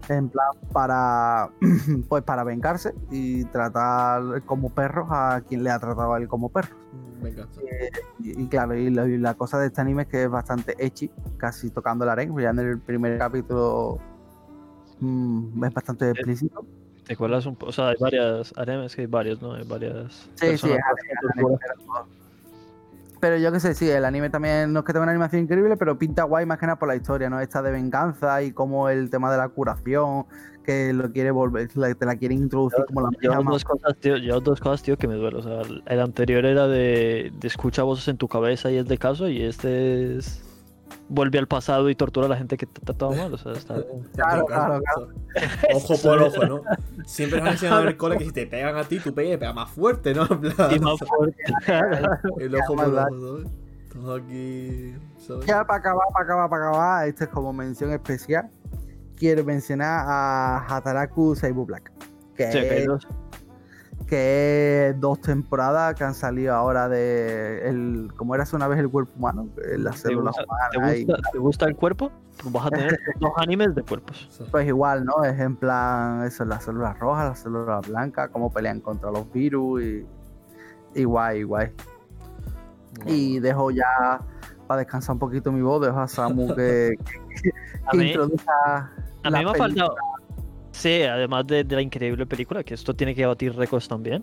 En 0.08 0.28
plan, 0.28 0.48
para 0.72 1.50
pues 2.08 2.22
para 2.24 2.44
vengarse 2.44 2.94
y 3.10 3.44
tratar 3.46 4.42
como 4.44 4.70
perros 4.70 5.08
a 5.10 5.42
quien 5.46 5.62
le 5.62 5.70
ha 5.70 5.78
tratado 5.78 6.14
a 6.14 6.18
él 6.18 6.28
como 6.28 6.48
perro. 6.48 6.74
Mm, 6.92 7.22
Venga. 7.22 7.48
Y, 8.20 8.42
y 8.42 8.48
claro, 8.48 8.74
y 8.74 8.90
la, 8.90 9.06
y 9.06 9.18
la 9.18 9.34
cosa 9.34 9.58
de 9.58 9.66
este 9.66 9.80
anime 9.80 10.02
es 10.02 10.08
que 10.08 10.22
es 10.24 10.30
bastante 10.30 10.74
ecchi, 10.78 11.10
casi 11.36 11.70
tocando 11.70 12.04
la 12.04 12.12
arena, 12.12 12.34
ya 12.40 12.50
en 12.50 12.58
el 12.60 12.78
primer 12.78 13.18
capítulo 13.18 13.98
mm, 15.00 15.64
es 15.64 15.74
bastante 15.74 16.10
explícito. 16.10 16.64
¿Te 17.04 17.14
acuerdas 17.14 17.46
un 17.46 17.56
poco? 17.56 17.70
O 17.70 17.72
sea, 17.72 17.88
hay 17.88 17.96
varias 17.98 18.52
animes 18.56 18.94
que 18.94 19.02
hay 19.02 19.06
varias, 19.06 19.40
¿no? 19.40 19.54
Hay 19.54 19.64
varias. 19.66 20.28
Sí, 20.34 20.58
sí. 20.58 20.70
Pero- 23.20 23.36
yo 23.38 23.52
qué 23.52 23.60
sé, 23.60 23.74
sí, 23.74 23.88
el 23.88 24.04
anime 24.04 24.30
también 24.30 24.72
no 24.72 24.80
es 24.80 24.84
que 24.86 24.92
tenga 24.92 25.02
una 25.04 25.12
animación 25.12 25.42
increíble, 25.42 25.76
pero 25.76 25.98
pinta 25.98 26.24
guay 26.24 26.46
más 26.46 26.58
que 26.58 26.66
nada 26.66 26.78
por 26.78 26.88
la 26.88 26.96
historia, 26.96 27.28
¿no? 27.30 27.40
Esta 27.40 27.62
de 27.62 27.70
venganza 27.70 28.42
y 28.42 28.52
como 28.52 28.88
el 28.88 29.10
tema 29.10 29.30
de 29.30 29.38
la 29.38 29.48
curación, 29.48 30.26
que 30.64 30.92
lo 30.92 31.10
quiere 31.12 31.30
volver, 31.30 31.70
la- 31.76 31.94
te 31.94 32.04
la 32.04 32.16
quieren 32.16 32.38
introducir 32.38 32.84
como 32.86 33.00
la 33.00 33.10
magia 33.10 33.30
dos 33.52 33.64
cosas, 33.64 33.96
tío, 34.00 34.16
llevas 34.18 34.44
dos 34.44 34.60
cosas, 34.60 34.82
tío, 34.82 34.96
que 34.98 35.08
me 35.08 35.14
duele. 35.14 35.38
O 35.38 35.42
sea, 35.42 35.62
el- 35.62 35.82
el 35.86 36.00
anterior 36.00 36.44
era 36.44 36.66
de, 36.68 37.32
de 37.40 37.48
escucha 37.48 37.82
voces 37.84 38.06
en 38.08 38.18
tu 38.18 38.28
cabeza 38.28 38.70
y 38.70 38.76
es 38.76 38.86
de 38.86 38.98
caso, 38.98 39.28
y 39.28 39.42
este 39.42 40.16
es. 40.18 40.44
Vuelve 41.08 41.38
al 41.38 41.46
pasado 41.46 41.88
y 41.88 41.94
tortura 41.94 42.26
a 42.26 42.28
la 42.28 42.36
gente 42.36 42.56
que 42.56 42.66
te 42.66 42.80
trataba 42.80 43.14
mal. 43.14 43.32
O 43.32 43.38
sea, 43.38 43.52
está. 43.52 43.76
Claro, 44.14 44.44
claro, 44.46 44.80
Ojo 45.74 45.94
por 46.02 46.22
ojo, 46.22 46.46
¿no? 46.46 46.62
Siempre 47.06 47.40
nos 47.40 47.48
han 47.48 47.54
enseñado 47.54 47.82
en 47.82 47.88
el 47.88 47.96
cole 47.96 48.18
que 48.18 48.24
si 48.24 48.32
te 48.32 48.46
pegan 48.46 48.76
a 48.76 48.84
ti, 48.84 48.98
tú 48.98 49.14
pegas 49.14 49.38
pega 49.38 49.52
más 49.52 49.70
fuerte, 49.70 50.14
¿no? 50.14 50.26
En 50.30 50.40
plan, 50.40 50.74
Y 50.74 50.78
más 50.78 50.98
fuerte. 50.98 51.42
el 52.40 52.54
ojo 52.54 52.76
por 52.76 52.84
ojo, 52.86 52.94
¿sabes? 52.94 53.52
Estamos 53.84 54.20
aquí, 54.20 54.94
¿sabes? 55.18 55.46
Ya 55.46 55.64
para 55.64 55.78
acabar, 55.78 56.06
para 56.12 56.24
acabar, 56.24 56.50
para 56.50 56.68
acabar, 56.68 57.08
esto 57.08 57.24
es 57.24 57.30
como 57.30 57.52
mención 57.52 57.92
especial. 57.92 58.50
Quiero 59.16 59.44
mencionar 59.44 60.04
a 60.06 60.66
Hataraku 60.68 61.34
Seibu 61.34 61.64
Black. 61.64 61.90
Que, 62.36 62.52
Sí, 62.52 62.58
es. 62.58 62.88
Que 64.08 64.88
es 64.88 65.00
dos 65.00 65.20
temporadas 65.20 65.94
que 65.94 66.02
han 66.02 66.14
salido 66.14 66.54
ahora 66.54 66.88
de 66.88 67.68
el, 67.68 68.10
como 68.16 68.34
eras 68.34 68.52
una 68.54 68.66
vez 68.66 68.78
el 68.78 68.88
cuerpo 68.88 69.12
humano, 69.16 69.48
eh, 69.64 69.76
las 69.78 69.96
¿Te 70.02 70.08
células 70.08 70.34
gusta, 70.36 70.44
humanas. 70.72 70.92
te 70.92 70.98
y- 71.00 71.04
gusta- 71.04 71.30
te 71.32 71.38
gusta 71.38 71.66
el 71.66 71.76
cuerpo? 71.76 72.10
Pues 72.42 72.52
vas 72.52 72.66
a 72.66 72.70
tener 72.70 72.98
dos 73.20 73.32
animes 73.36 73.74
de 73.74 73.82
cuerpos. 73.82 74.48
pues 74.50 74.66
igual, 74.66 75.04
¿no? 75.04 75.22
Es 75.24 75.38
en 75.38 75.54
plan, 75.56 76.24
eso, 76.24 76.44
las 76.44 76.64
células 76.64 76.98
rojas, 76.98 77.28
las 77.28 77.38
células 77.40 77.86
blancas, 77.86 78.30
cómo 78.32 78.50
pelean 78.50 78.80
contra 78.80 79.10
los 79.10 79.30
virus 79.32 79.82
y, 79.82 80.06
y 80.94 81.04
guay, 81.04 81.42
guay. 81.42 81.70
Y 83.06 83.38
dejo 83.40 83.70
ya 83.70 84.20
para 84.66 84.80
descansar 84.80 85.14
un 85.14 85.18
poquito 85.18 85.52
mi 85.52 85.62
voz, 85.62 85.82
dejo 85.82 85.98
a 86.00 86.08
Samu 86.08 86.54
que, 86.54 86.94
que, 87.42 87.50
que 87.90 87.96
mí- 87.96 88.06
introduzca 88.08 88.90
A 89.22 89.30
la 89.30 89.38
mí 89.38 89.44
me 89.44 89.50
ha 89.50 89.54
faltado. 89.54 89.94
Sí, 90.78 91.02
además 91.02 91.46
de, 91.46 91.64
de 91.64 91.74
la 91.76 91.82
increíble 91.82 92.24
película, 92.26 92.62
que 92.62 92.74
esto 92.74 92.94
tiene 92.94 93.14
que 93.14 93.26
batir 93.26 93.54
récords 93.56 93.88
también. 93.88 94.22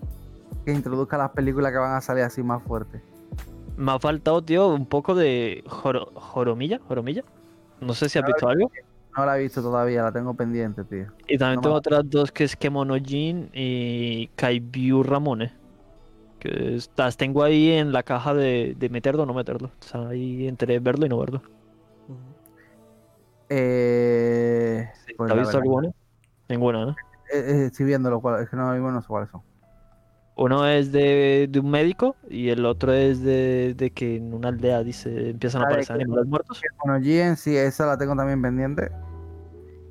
que 0.64 0.72
introduzca 0.72 1.18
las 1.18 1.32
películas 1.32 1.72
que 1.72 1.78
van 1.78 1.95
a 1.95 2.01
salir 2.01 2.24
así 2.24 2.41
más 2.43 2.64
fuertes. 2.64 3.01
Me 3.78 3.91
ha 3.91 3.99
faltado, 3.99 4.41
tío, 4.41 4.68
un 4.70 4.86
poco 4.86 5.16
de 5.16 5.64
joro- 5.68 6.12
joromilla, 6.16 6.80
joromilla. 6.88 7.24
No 7.82 7.93
sé 7.93 8.08
si 8.08 8.18
has 8.20 8.26
visto 8.26 8.47
algo. 8.47 8.72
No 9.18 9.26
la 9.26 9.38
he 9.38 9.43
visto 9.43 9.62
todavía, 9.62 10.03
la 10.03 10.12
tengo 10.12 10.34
pendiente, 10.34 10.84
tío. 10.86 11.08
Y 11.28 11.38
también 11.38 11.58
no 11.58 11.62
tengo 11.62 11.76
otras 11.76 12.10
dos 12.10 12.32
que 12.32 12.45
es 12.45 12.56
Kemonojin 12.56 13.49
y 13.53 14.28
Kaibyu 14.36 15.03
Ramone. 15.03 15.53
Que 16.39 16.80
las 16.95 17.18
tengo 17.18 17.43
ahí 17.43 17.72
en 17.72 17.91
la 17.91 18.03
caja 18.03 18.34
de, 18.34 18.76
de 18.78 18.89
meterlo 18.89 19.24
o 19.24 19.26
no 19.26 19.34
meterlo. 19.34 19.72
O 19.80 19.84
sea, 19.84 20.08
ahí 20.10 20.47
entre 20.47 20.80
verlo 20.80 21.06
y 21.06 21.10
no 21.10 21.18
verlo. 21.20 21.41
Eh, 23.49 24.89
pues 25.18 25.32
¿Has 25.32 25.38
visto 25.38 25.60
verdad, 25.60 25.95
Ninguna, 26.50 26.86
¿no? 26.86 26.96
eh, 27.34 27.70
eh, 27.80 27.84
viéndolo, 27.84 28.22
cuál- 28.22 28.43
es 28.43 28.50
que 28.50 28.55
no, 28.55 28.76
no 28.78 29.01
sé 29.01 29.08
cuáles 29.08 29.30
son. 29.30 29.42
Uno 30.38 30.67
es 30.67 30.92
de, 30.92 31.47
de 31.50 31.59
un 31.59 31.70
médico 31.72 32.16
y 32.30 32.50
el 32.50 32.66
otro 32.66 32.92
es 32.92 33.22
de, 33.22 33.74
de 33.76 33.92
que 33.92 34.17
en 34.17 34.34
una 34.34 34.50
aldea 34.50 34.84
dice 34.84 35.30
empiezan 35.30 35.62
a 35.62 35.66
Ah, 35.66 35.67
aparecer 35.70 35.96
animales 35.96 36.26
muertos. 36.28 36.62
Bueno, 36.84 37.01
Gien, 37.01 37.38
sí, 37.38 37.55
esa 37.55 37.86
la 37.86 37.97
tengo 37.97 38.16
también 38.16 38.42
pendiente. 38.42 38.92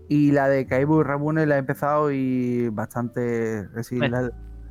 Y 0.08 0.32
la 0.32 0.48
de 0.48 0.66
Kaibu 0.66 1.00
y 1.00 1.04
Rabune 1.04 1.46
la 1.46 1.56
he 1.56 1.58
empezado 1.58 2.10
y 2.12 2.68
bastante. 2.68 3.60
es 3.60 3.72
decir, 3.72 4.00
Meh. 4.00 4.10
la- 4.10 4.30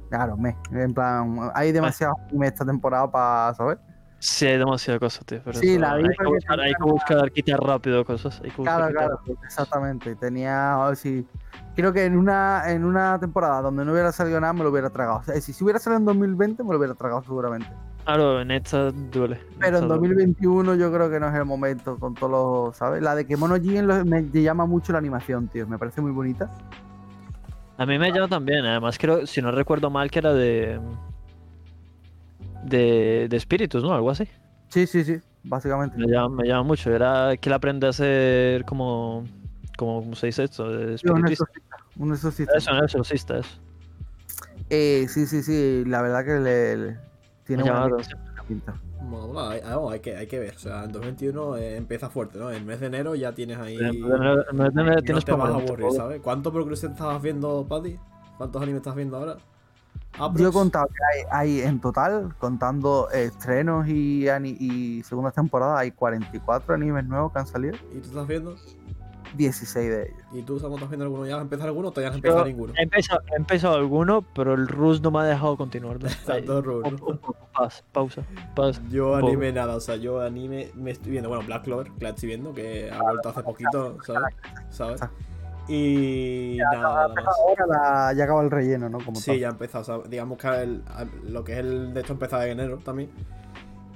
claro, 0.09 0.37
me. 0.37 0.55
En 0.71 0.93
plan, 0.93 1.49
hay 1.55 1.71
demasiados 1.71 2.17
anime 2.29 2.47
esta 2.47 2.65
temporada 2.65 3.11
para 3.11 3.53
saber. 3.55 3.79
Sí, 4.25 4.45
hay 4.45 4.57
demasiada 4.57 4.99
cosa, 4.99 5.19
tío. 5.25 5.41
Pero 5.43 5.59
Sí, 5.59 5.71
eso, 5.71 5.81
la 5.81 5.95
vi 5.95 6.05
hay, 6.05 6.15
que 6.17 6.25
buscar, 6.25 6.59
hay 6.61 6.73
que 6.73 6.83
buscar 6.83 7.31
quitar 7.33 7.59
rápido 7.59 8.05
cosas. 8.05 8.39
Hay 8.41 8.51
que 8.51 8.55
buscar 8.55 8.89
Claro, 8.93 9.17
claro, 9.25 9.39
exactamente. 9.43 10.15
Tenía, 10.15 10.75
a 10.81 10.87
ver 10.87 10.95
si. 10.95 11.27
Creo 11.75 11.91
que 11.91 12.05
en 12.05 12.17
una, 12.17 12.71
en 12.71 12.85
una 12.85 13.19
temporada 13.19 13.61
donde 13.61 13.83
no 13.83 13.91
hubiera 13.91 14.13
salido 14.13 14.39
nada 14.39 14.53
me 14.53 14.63
lo 14.63 14.69
hubiera 14.69 14.89
tragado. 14.89 15.17
O 15.17 15.23
sea, 15.23 15.35
si, 15.41 15.51
si 15.51 15.61
hubiera 15.61 15.77
salido 15.77 15.99
en 15.99 16.05
2020 16.05 16.63
me 16.63 16.71
lo 16.71 16.77
hubiera 16.77 16.93
tragado 16.93 17.21
seguramente. 17.23 17.67
Claro, 18.05 18.39
en 18.39 18.51
esta 18.51 18.91
duele. 18.91 19.35
en 19.35 19.59
Pero 19.59 19.67
en 19.79 19.83
esta 19.83 19.87
duele. 19.87 20.15
2021 20.15 20.75
yo 20.75 20.93
creo 20.93 21.09
que 21.09 21.19
no 21.19 21.27
es 21.27 21.35
el 21.35 21.43
momento 21.45 21.99
con 21.99 22.13
todos 22.13 22.31
los, 22.31 22.77
¿sabes? 22.77 23.03
La 23.03 23.15
de 23.15 23.25
Jin 23.25 23.85
lo- 23.87 24.05
me 24.05 24.23
llama 24.31 24.65
mucho 24.65 24.93
la 24.93 24.99
animación, 24.99 25.49
tío. 25.49 25.67
Me 25.67 25.77
parece 25.77 25.99
muy 25.99 26.11
bonita. 26.11 26.49
A 27.77 27.85
mí 27.85 27.99
me 27.99 28.09
llama 28.09 28.29
también, 28.29 28.65
además 28.65 28.97
creo, 28.97 29.27
si 29.27 29.41
no 29.41 29.51
recuerdo 29.51 29.89
mal, 29.89 30.09
que 30.09 30.19
era 30.19 30.31
de. 30.31 30.79
De, 32.65 33.27
de 33.29 33.37
espíritus, 33.37 33.83
¿no? 33.83 33.93
Algo 33.93 34.09
así. 34.09 34.27
Sí, 34.69 34.87
sí, 34.87 35.03
sí, 35.03 35.17
básicamente. 35.43 35.97
Me 35.97 36.07
llama, 36.07 36.35
me 36.37 36.47
llama 36.47 36.63
mucho. 36.63 36.91
Era 36.91 37.35
que 37.37 37.49
él 37.49 37.53
aprende 37.53 37.87
a 37.87 37.93
ser 37.93 38.65
como. 38.65 39.25
como 39.77 40.01
¿Cómo 40.01 40.15
se 40.15 40.27
dice 40.27 40.43
esto? 40.45 40.65
Sí, 40.97 41.07
un 41.09 41.27
exorcista. 41.27 41.77
Un 41.97 42.13
exorcista. 42.13 42.57
Eso, 42.57 42.71
un 42.71 42.83
exorcista, 42.83 43.39
eso. 43.39 43.49
Eh, 44.69 45.05
sí, 45.09 45.25
sí, 45.25 45.43
sí. 45.43 45.83
La 45.85 46.01
verdad 46.01 46.25
que 46.25 46.39
le, 46.39 46.77
le- 46.77 46.97
tiene 47.45 47.69
atención. 47.69 48.19
pinta. 48.47 48.73
Bueno, 49.01 49.27
bueno, 49.27 49.49
hay, 49.49 49.59
hay- 49.59 49.93
hay 49.93 49.99
que, 49.99 50.15
hay 50.17 50.27
que 50.27 50.39
ver. 50.39 50.55
O 50.55 50.59
sea, 50.59 50.83
en 50.85 50.91
2021 50.91 51.57
eh, 51.57 51.75
empieza 51.77 52.09
fuerte, 52.09 52.39
¿no? 52.39 52.49
El 52.49 52.63
mes 52.65 52.79
de 52.79 52.87
enero 52.87 53.15
ya 53.15 53.33
tienes 53.33 53.57
ahí. 53.57 53.75
En 53.75 53.81
vez 53.81 53.91
de- 54.19 54.43
en 54.51 54.57
vez 54.57 54.73
de- 54.73 54.83
no 54.83 55.01
tienes 55.01 55.25
te 55.25 55.31
vas 55.33 55.49
a 55.51 55.55
aburrir, 55.55 55.91
¿sabes? 55.91 56.21
¿Cuánto 56.21 56.51
progreso 56.51 56.87
estabas 56.87 57.21
viendo, 57.21 57.65
Paddy? 57.67 57.99
¿Cuántos 58.37 58.61
animes 58.61 58.79
estás 58.79 58.95
viendo 58.95 59.17
ahora? 59.17 59.37
Yo 60.35 60.49
he 60.49 60.51
contado 60.51 60.87
que 60.87 61.03
hay, 61.03 61.25
hay 61.31 61.61
en 61.61 61.79
total, 61.79 62.35
contando 62.37 63.09
estrenos 63.09 63.87
y, 63.87 64.27
y 64.27 65.03
segundas 65.03 65.33
temporadas, 65.33 65.79
hay 65.79 65.91
44 65.91 66.75
animes 66.75 67.05
nuevos 67.05 67.31
que 67.33 67.39
han 67.39 67.47
salido. 67.47 67.75
¿Y 67.91 67.99
tú 67.99 68.09
estás 68.09 68.27
viendo? 68.27 68.55
16 69.35 69.89
de 69.89 70.03
ellos. 70.03 70.17
¿Y 70.31 70.41
tú, 70.43 70.59
Samu, 70.59 70.75
estás 70.75 70.89
viendo 70.89 71.05
alguno? 71.05 71.25
¿Ya 71.25 71.35
has 71.37 71.41
empezado 71.41 71.69
alguno 71.69 71.87
o 71.87 71.91
todavía 71.91 72.09
no 72.09 72.13
has 72.13 72.17
empezado 72.17 72.45
ninguno? 72.45 72.73
He 72.77 72.83
empezado, 72.83 73.21
he 73.31 73.35
empezado 73.35 73.75
alguno, 73.75 74.23
pero 74.33 74.53
el 74.53 74.67
Rus 74.67 75.01
no 75.01 75.11
me 75.11 75.19
ha 75.19 75.23
dejado 75.23 75.57
continuar. 75.57 75.97
¿no? 75.99 76.09
Poco, 76.97 77.35
paz, 77.53 77.83
pausa, 77.91 78.23
pausa. 78.55 78.81
Yo 78.89 79.15
anime 79.15 79.51
nada, 79.51 79.75
o 79.75 79.79
sea, 79.79 79.95
yo 79.95 80.21
anime 80.21 80.71
me 80.75 80.91
estoy 80.91 81.11
viendo, 81.11 81.29
bueno, 81.29 81.43
Black 81.45 81.63
Clover, 81.63 81.91
que 81.91 82.03
la 82.03 82.09
estoy 82.11 82.27
viendo, 82.27 82.53
que 82.53 82.91
ha 82.91 83.01
vuelto 83.01 83.29
hace 83.29 83.43
poquito, 83.43 83.97
¿sabes? 84.03 84.35
¿Sabes? 84.69 85.01
Y 85.67 86.57
nada 86.59 87.07
más. 87.07 87.25
Ahora 87.39 87.65
la- 87.67 88.13
ya 88.13 88.23
acaba 88.25 88.41
el 88.43 88.51
relleno, 88.51 88.89
¿no? 88.89 88.99
Como 89.03 89.19
Sí, 89.19 89.31
tal. 89.31 89.39
ya 89.39 89.47
ha 89.47 89.51
empezado, 89.51 89.81
o 89.81 90.01
sea, 90.01 90.09
digamos 90.09 90.37
que 90.37 90.47
el- 90.47 90.83
lo 91.27 91.43
que 91.43 91.53
es 91.53 91.59
el 91.59 91.93
de 91.93 92.01
esto 92.01 92.13
empezaba 92.13 92.45
en 92.45 92.59
enero 92.59 92.79
también. 92.83 93.09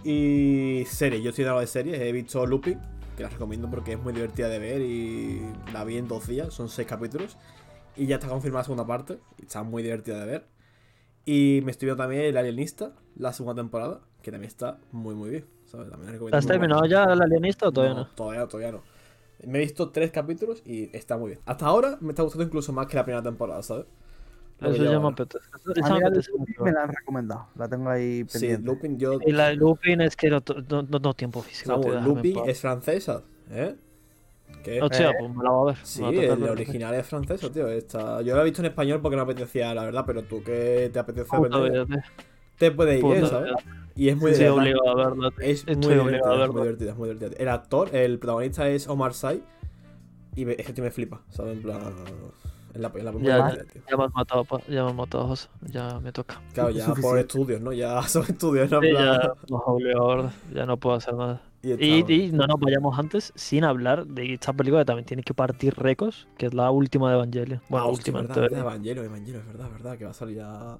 Y 0.03 0.85
series, 0.87 1.21
yo 1.21 1.31
estoy 1.31 1.43
dando 1.45 1.59
de 1.59 1.67
series, 1.67 1.99
he 1.99 2.11
visto 2.11 2.45
Lupin, 2.45 2.79
que 3.17 3.23
la 3.23 3.29
recomiendo 3.29 3.69
porque 3.69 3.93
es 3.93 3.99
muy 3.99 4.13
divertida 4.13 4.47
de 4.47 4.59
ver 4.59 4.81
y 4.81 5.41
la 5.73 5.83
vi 5.83 5.97
en 5.97 6.07
dos 6.07 6.27
días, 6.27 6.53
son 6.53 6.69
seis 6.69 6.87
capítulos. 6.87 7.37
Y 7.95 8.05
ya 8.05 8.15
está 8.15 8.27
confirmada 8.27 8.61
la 8.61 8.65
segunda 8.65 8.85
parte, 8.85 9.19
y 9.39 9.43
está 9.43 9.63
muy 9.63 9.81
divertida 9.83 10.19
de 10.19 10.25
ver. 10.25 10.45
Y 11.25 11.61
me 11.65 11.71
estoy 11.71 11.87
viendo 11.87 12.01
también 12.03 12.21
El 12.21 12.37
Alienista, 12.37 12.91
la 13.15 13.33
segunda 13.33 13.59
temporada, 13.61 13.99
que 14.21 14.31
también 14.31 14.47
está 14.49 14.77
muy 14.91 15.15
muy 15.15 15.29
bien, 15.31 15.45
¿sabes? 15.65 15.89
También 15.89 16.13
recomiendo 16.13 16.37
¿Has 16.37 16.45
terminado 16.45 16.85
ya 16.85 17.03
el 17.05 17.21
alienista 17.21 17.67
o 17.67 17.71
todavía 17.71 17.95
no? 17.95 18.07
Todavía, 18.15 18.47
todavía 18.47 18.71
no. 18.71 18.81
Me 19.45 19.59
he 19.59 19.61
visto 19.61 19.91
tres 19.91 20.11
capítulos 20.11 20.61
y 20.65 20.95
está 20.95 21.17
muy 21.17 21.31
bien. 21.31 21.41
Hasta 21.45 21.65
ahora 21.67 21.97
me 22.01 22.09
está 22.09 22.23
gustando 22.23 22.45
incluso 22.45 22.73
más 22.73 22.87
que 22.87 22.95
la 22.97 23.03
primera 23.03 23.23
temporada, 23.23 23.61
¿sabes? 23.63 23.85
Lo 24.59 24.71
Eso 24.71 24.83
ya 24.85 24.99
me 24.99 25.07
apetece. 25.07 25.45
Me 25.75 25.89
la 25.89 25.99
de 25.99 26.05
apetece 26.07 26.31
Lupin 26.31 26.39
mucho. 26.39 26.63
me 26.63 26.71
la 26.71 26.83
han 26.83 26.89
recomendado. 26.89 27.47
La 27.55 27.67
tengo 27.69 27.89
ahí 27.89 28.25
Sí, 28.27 28.39
pendiente. 28.39 28.65
Lupin, 28.65 28.97
yo. 28.99 29.19
Y 29.25 29.31
la 29.31 29.49
de 29.49 29.55
Lupin 29.55 30.01
es 30.01 30.15
que 30.15 30.29
no, 30.29 30.41
no, 30.69 30.81
no 30.83 31.01
tengo 31.01 31.13
tiempo 31.13 31.41
físico. 31.43 31.93
En 31.93 32.03
Lupin 32.03 32.33
paz. 32.33 32.47
es 32.47 32.61
francesa, 32.61 33.23
¿eh? 33.51 33.75
¿Qué? 34.63 34.81
Hostia, 34.81 35.11
Eh, 35.11 35.15
pues 35.19 35.35
me 35.35 35.43
la 35.43 35.49
voy 35.51 35.71
a 35.71 35.73
ver. 35.75 35.85
Sí, 35.85 36.03
el 36.03 36.43
original 36.43 36.93
es 36.95 37.05
francés, 37.07 37.41
tío. 37.51 37.67
Esta... 37.67 38.21
Yo 38.21 38.35
lo 38.35 38.41
he 38.41 38.45
visto 38.45 38.61
en 38.61 38.67
español 38.67 39.01
porque 39.01 39.15
no 39.15 39.23
apetecía, 39.23 39.73
la 39.73 39.83
verdad, 39.85 40.03
pero 40.05 40.23
tú 40.23 40.43
que 40.43 40.89
te 40.91 40.99
apetece 40.99 41.35
aprender, 41.35 41.87
te 42.57 42.71
puede 42.71 42.99
ir 42.99 43.03
bien. 43.05 43.27
¿sabes? 43.27 43.51
Y 43.97 44.09
es 44.09 44.15
muy 44.17 44.31
obligado 44.31 45.01
a 45.01 45.31
tío. 45.31 45.31
Es 45.39 45.65
muy 45.65 45.73
Estoy 45.73 45.97
obligado 45.97 46.31
a 46.31 46.35
divertida, 46.35 46.45
es 46.45 46.53
muy 46.53 46.61
divertida, 46.61 46.91
es 46.91 46.97
muy 46.97 47.09
divertida. 47.09 47.41
El 47.41 47.49
actor, 47.49 47.95
el 47.95 48.19
protagonista 48.19 48.69
es 48.69 48.87
Omar 48.87 49.13
Sy 49.13 49.43
y 50.35 50.45
me, 50.45 50.53
ese 50.53 50.71
tío 50.71 50.83
me 50.83 50.91
flipa, 50.91 51.21
¿sabes? 51.29 51.57
En 51.57 51.63
plan... 51.63 51.81
En 52.73 52.83
la, 52.83 52.91
en 52.93 53.05
la 53.05 53.11
primera 53.11 53.49
Ya, 53.55 53.63
tío. 53.63 53.81
Ya 53.89 53.97
me 53.97 54.03
has 54.03 54.13
matado, 54.13 54.45
pa. 54.45 54.61
Ya 54.67 54.83
me 54.83 54.89
has 54.89 54.95
matado, 54.95 55.27
José. 55.29 55.47
Ya 55.61 55.99
me 55.99 56.11
toca. 56.11 56.39
Claro, 56.53 56.69
Es 56.69 56.75
ya 56.75 56.93
por 57.01 57.17
estudios, 57.17 57.59
¿no? 57.59 57.73
Ya 57.73 57.99
son 58.07 58.23
estudios, 58.23 58.69
¿no? 58.69 58.81
Sí, 58.81 58.93
ya 60.53 60.65
no 60.67 60.77
puedo 60.77 60.95
hacer 60.95 61.15
nada. 61.15 61.41
Y, 61.63 62.29
no 62.33 62.45
nos 62.45 62.59
vayamos 62.59 62.97
antes 62.99 63.33
sin 63.35 63.63
hablar 63.63 64.05
de 64.05 64.35
esta 64.35 64.53
película 64.53 64.81
que 64.81 64.85
también 64.85 65.05
tiene 65.05 65.23
que 65.23 65.33
partir 65.33 65.73
récords, 65.75 66.27
que 66.37 66.45
es 66.45 66.53
la 66.53 66.69
última 66.69 67.09
de 67.09 67.15
Evangelion. 67.15 67.61
Bueno, 67.67 67.87
Ah, 67.87 67.89
última 67.89 68.19
verdad, 68.21 68.35
teoría. 68.35 68.57
verdad, 68.57 68.73
Evangelion, 68.73 69.05
Evangelion, 69.05 69.41
es 69.41 69.47
verdad, 69.47 69.71
verdad, 69.71 69.97
que 69.97 70.05
va 70.05 70.11
a 70.11 70.13
salir 70.13 70.37
ya 70.37 70.77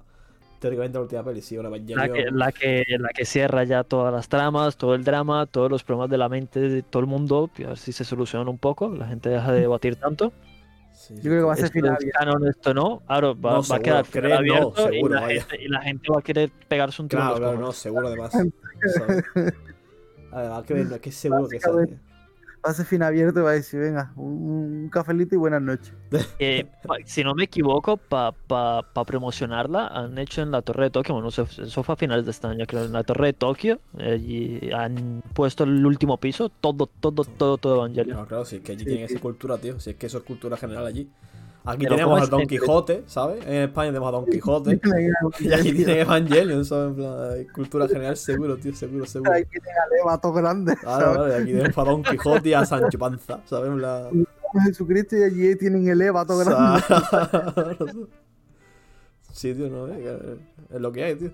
teóricamente 0.58 0.98
la 0.98 1.02
última 1.02 1.24
peli, 1.24 1.40
sí, 1.40 1.56
ahora 1.56 1.70
La 1.70 1.76
Evangelion. 1.76 2.12
que, 2.12 2.30
la, 2.30 2.52
que, 2.52 2.84
la 2.98 3.08
que 3.10 3.24
cierra 3.24 3.64
ya 3.64 3.84
todas 3.84 4.12
las 4.12 4.28
tramas, 4.28 4.76
todo 4.76 4.94
el 4.94 5.04
drama, 5.04 5.46
todos 5.46 5.70
los 5.70 5.84
problemas 5.84 6.10
de 6.10 6.18
la 6.18 6.28
mente 6.28 6.60
de 6.60 6.82
todo 6.82 7.00
el 7.00 7.06
mundo, 7.06 7.50
y 7.56 7.64
a 7.64 7.68
ver 7.68 7.78
si 7.78 7.92
se 7.92 8.04
solucionan 8.04 8.48
un 8.48 8.58
poco, 8.58 8.88
la 8.88 9.06
gente 9.06 9.28
deja 9.28 9.52
de 9.52 9.60
debatir 9.62 9.96
tanto. 9.96 10.32
Sí, 10.92 11.14
Yo 11.16 11.22
creo 11.22 11.38
que 11.38 11.46
va 11.46 11.52
a 11.52 11.56
ser 11.56 11.66
Esto 11.66 11.78
final 11.78 11.96
canon, 12.12 12.48
esto 12.48 12.74
no, 12.74 13.02
ahora 13.06 13.28
va, 13.28 13.52
No, 13.52 13.62
va 13.62 13.76
a 13.76 13.78
quedar 13.78 14.04
no, 14.30 14.34
abierto 14.34 14.92
y, 14.92 15.08
la 15.08 15.28
gente, 15.28 15.62
y 15.62 15.68
la 15.68 15.82
gente 15.82 16.12
va 16.12 16.18
a 16.18 16.22
querer 16.22 16.50
pegarse 16.66 17.00
un 17.00 17.08
tiro 17.08 17.22
Claro, 17.22 17.36
claro, 17.36 17.58
no, 17.58 17.72
seguro 17.72 18.08
además. 18.08 18.32
Además 20.30 20.64
que 20.64 20.74
no 20.74 20.94
es 20.94 21.00
que 21.00 21.12
seguro 21.12 21.48
que 21.48 21.58
sale. 21.58 21.98
Ser 22.64 22.84
fin 22.86 23.02
abierto 23.02 23.40
y 23.40 23.42
va 23.42 23.50
a 23.50 23.54
decir, 23.54 23.80
venga, 23.80 24.12
un, 24.16 24.82
un 24.84 24.90
cafelito 24.90 25.34
y 25.34 25.38
buenas 25.38 25.62
noches. 25.62 25.94
Eh, 26.40 26.70
pa- 26.86 26.98
si 27.04 27.24
no 27.24 27.34
me 27.34 27.44
equivoco, 27.44 27.96
para 27.96 28.30
pa, 28.30 28.82
pa 28.92 29.04
promocionarla 29.04 29.88
han 29.88 30.16
hecho 30.18 30.40
en 30.40 30.52
la 30.52 30.62
Torre 30.62 30.84
de 30.84 30.90
Tokio, 30.90 31.14
bueno, 31.14 31.28
eso, 31.30 31.46
fue 31.46 31.92
a 31.94 31.96
finales 31.96 32.24
de 32.26 32.30
este 32.30 32.46
año, 32.46 32.64
creo, 32.66 32.84
en 32.84 32.92
la 32.92 33.02
Torre 33.02 33.26
de 33.28 33.32
Tokio, 33.32 33.80
eh, 33.98 34.16
y 34.20 34.70
han 34.72 35.20
puesto 35.34 35.64
el 35.64 35.84
último 35.84 36.18
piso, 36.18 36.48
todo, 36.48 36.86
todo, 36.86 37.24
todo, 37.24 37.58
todo 37.58 37.74
Evangelion. 37.76 38.14
Claro, 38.14 38.28
claro, 38.28 38.44
si 38.44 38.56
es 38.56 38.62
que 38.62 38.72
allí 38.72 38.84
Sí, 38.84 38.84
tienen 38.86 39.08
sí. 39.08 39.14
esa 39.14 39.20
cultura, 39.20 39.58
tío. 39.58 39.80
Si 39.80 39.90
es 39.90 39.96
que 39.96 40.06
eso 40.06 40.18
es 40.18 40.24
cultura 40.24 40.56
general 40.56 40.86
allí. 40.86 41.10
Aquí 41.70 41.86
tenemos 41.86 42.20
al 42.22 42.28
Don 42.30 42.40
en- 42.40 42.46
Quijote, 42.48 43.02
¿sabes? 43.06 43.44
En 43.46 43.54
España 43.68 43.88
tenemos 43.90 44.08
a 44.08 44.12
Don 44.12 44.26
Quijote. 44.26 44.80
Y 45.40 45.52
aquí 45.52 45.72
tienen 45.72 45.98
Evangelion, 45.98 46.64
¿sabes? 46.64 46.88
En 46.90 46.94
plan, 46.96 47.44
cultura 47.54 47.86
general 47.88 48.16
seguro, 48.16 48.56
tío, 48.56 48.74
seguro, 48.74 49.04
seguro. 49.06 49.32
Hay 49.32 49.44
que 49.44 49.60
tener 49.60 49.76
levato 49.96 50.32
grande. 50.32 50.76
Claro, 50.76 51.12
claro, 51.12 51.28
y 51.28 51.32
aquí 51.42 51.52
tenemos 51.52 51.78
a 51.78 51.84
Don 51.84 52.02
Quijote 52.02 52.48
y 52.48 52.52
a 52.54 52.64
Sancho 52.64 52.98
Panza, 52.98 53.40
¿sabes? 53.44 53.70
En 53.70 53.76
plan, 53.78 54.26
Jesucristo 54.64 55.16
y 55.16 55.22
allí 55.24 55.56
tienen 55.56 55.86
el 55.88 55.98
levato 55.98 56.38
grande. 56.38 56.82
Sí, 59.32 59.54
tío, 59.54 59.68
no, 59.68 59.86
eh, 59.88 60.36
es 60.74 60.80
lo 60.80 60.90
que 60.90 61.04
hay, 61.04 61.14
tío. 61.14 61.30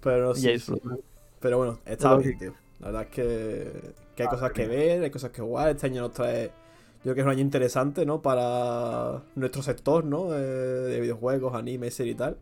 Pero 0.00 0.26
no 0.26 0.32
Y 0.32 0.40
sé. 0.40 0.48
ahí 0.48 0.54
disfrutar. 0.54 0.98
Pero 1.38 1.58
bueno, 1.58 1.78
está 1.84 2.16
bien, 2.16 2.38
tío. 2.38 2.54
La 2.80 2.86
verdad 2.86 3.02
es 3.02 3.08
que, 3.10 3.94
que 4.16 4.22
hay 4.24 4.28
cosas 4.28 4.50
que 4.52 4.66
ver, 4.66 5.02
hay 5.04 5.10
cosas 5.10 5.30
que 5.30 5.40
jugar. 5.42 5.68
Este 5.68 5.86
año 5.86 6.00
nos 6.02 6.12
trae. 6.12 6.50
Yo 6.98 7.02
creo 7.02 7.14
que 7.14 7.20
es 7.20 7.26
un 7.26 7.32
año 7.32 7.40
interesante, 7.40 8.04
¿no? 8.04 8.20
Para 8.22 9.22
nuestro 9.36 9.62
sector, 9.62 10.04
¿no? 10.04 10.30
De, 10.30 10.40
de 10.42 11.00
videojuegos, 11.00 11.54
anime, 11.54 11.90
serie 11.90 12.12
y 12.12 12.16
tal. 12.16 12.38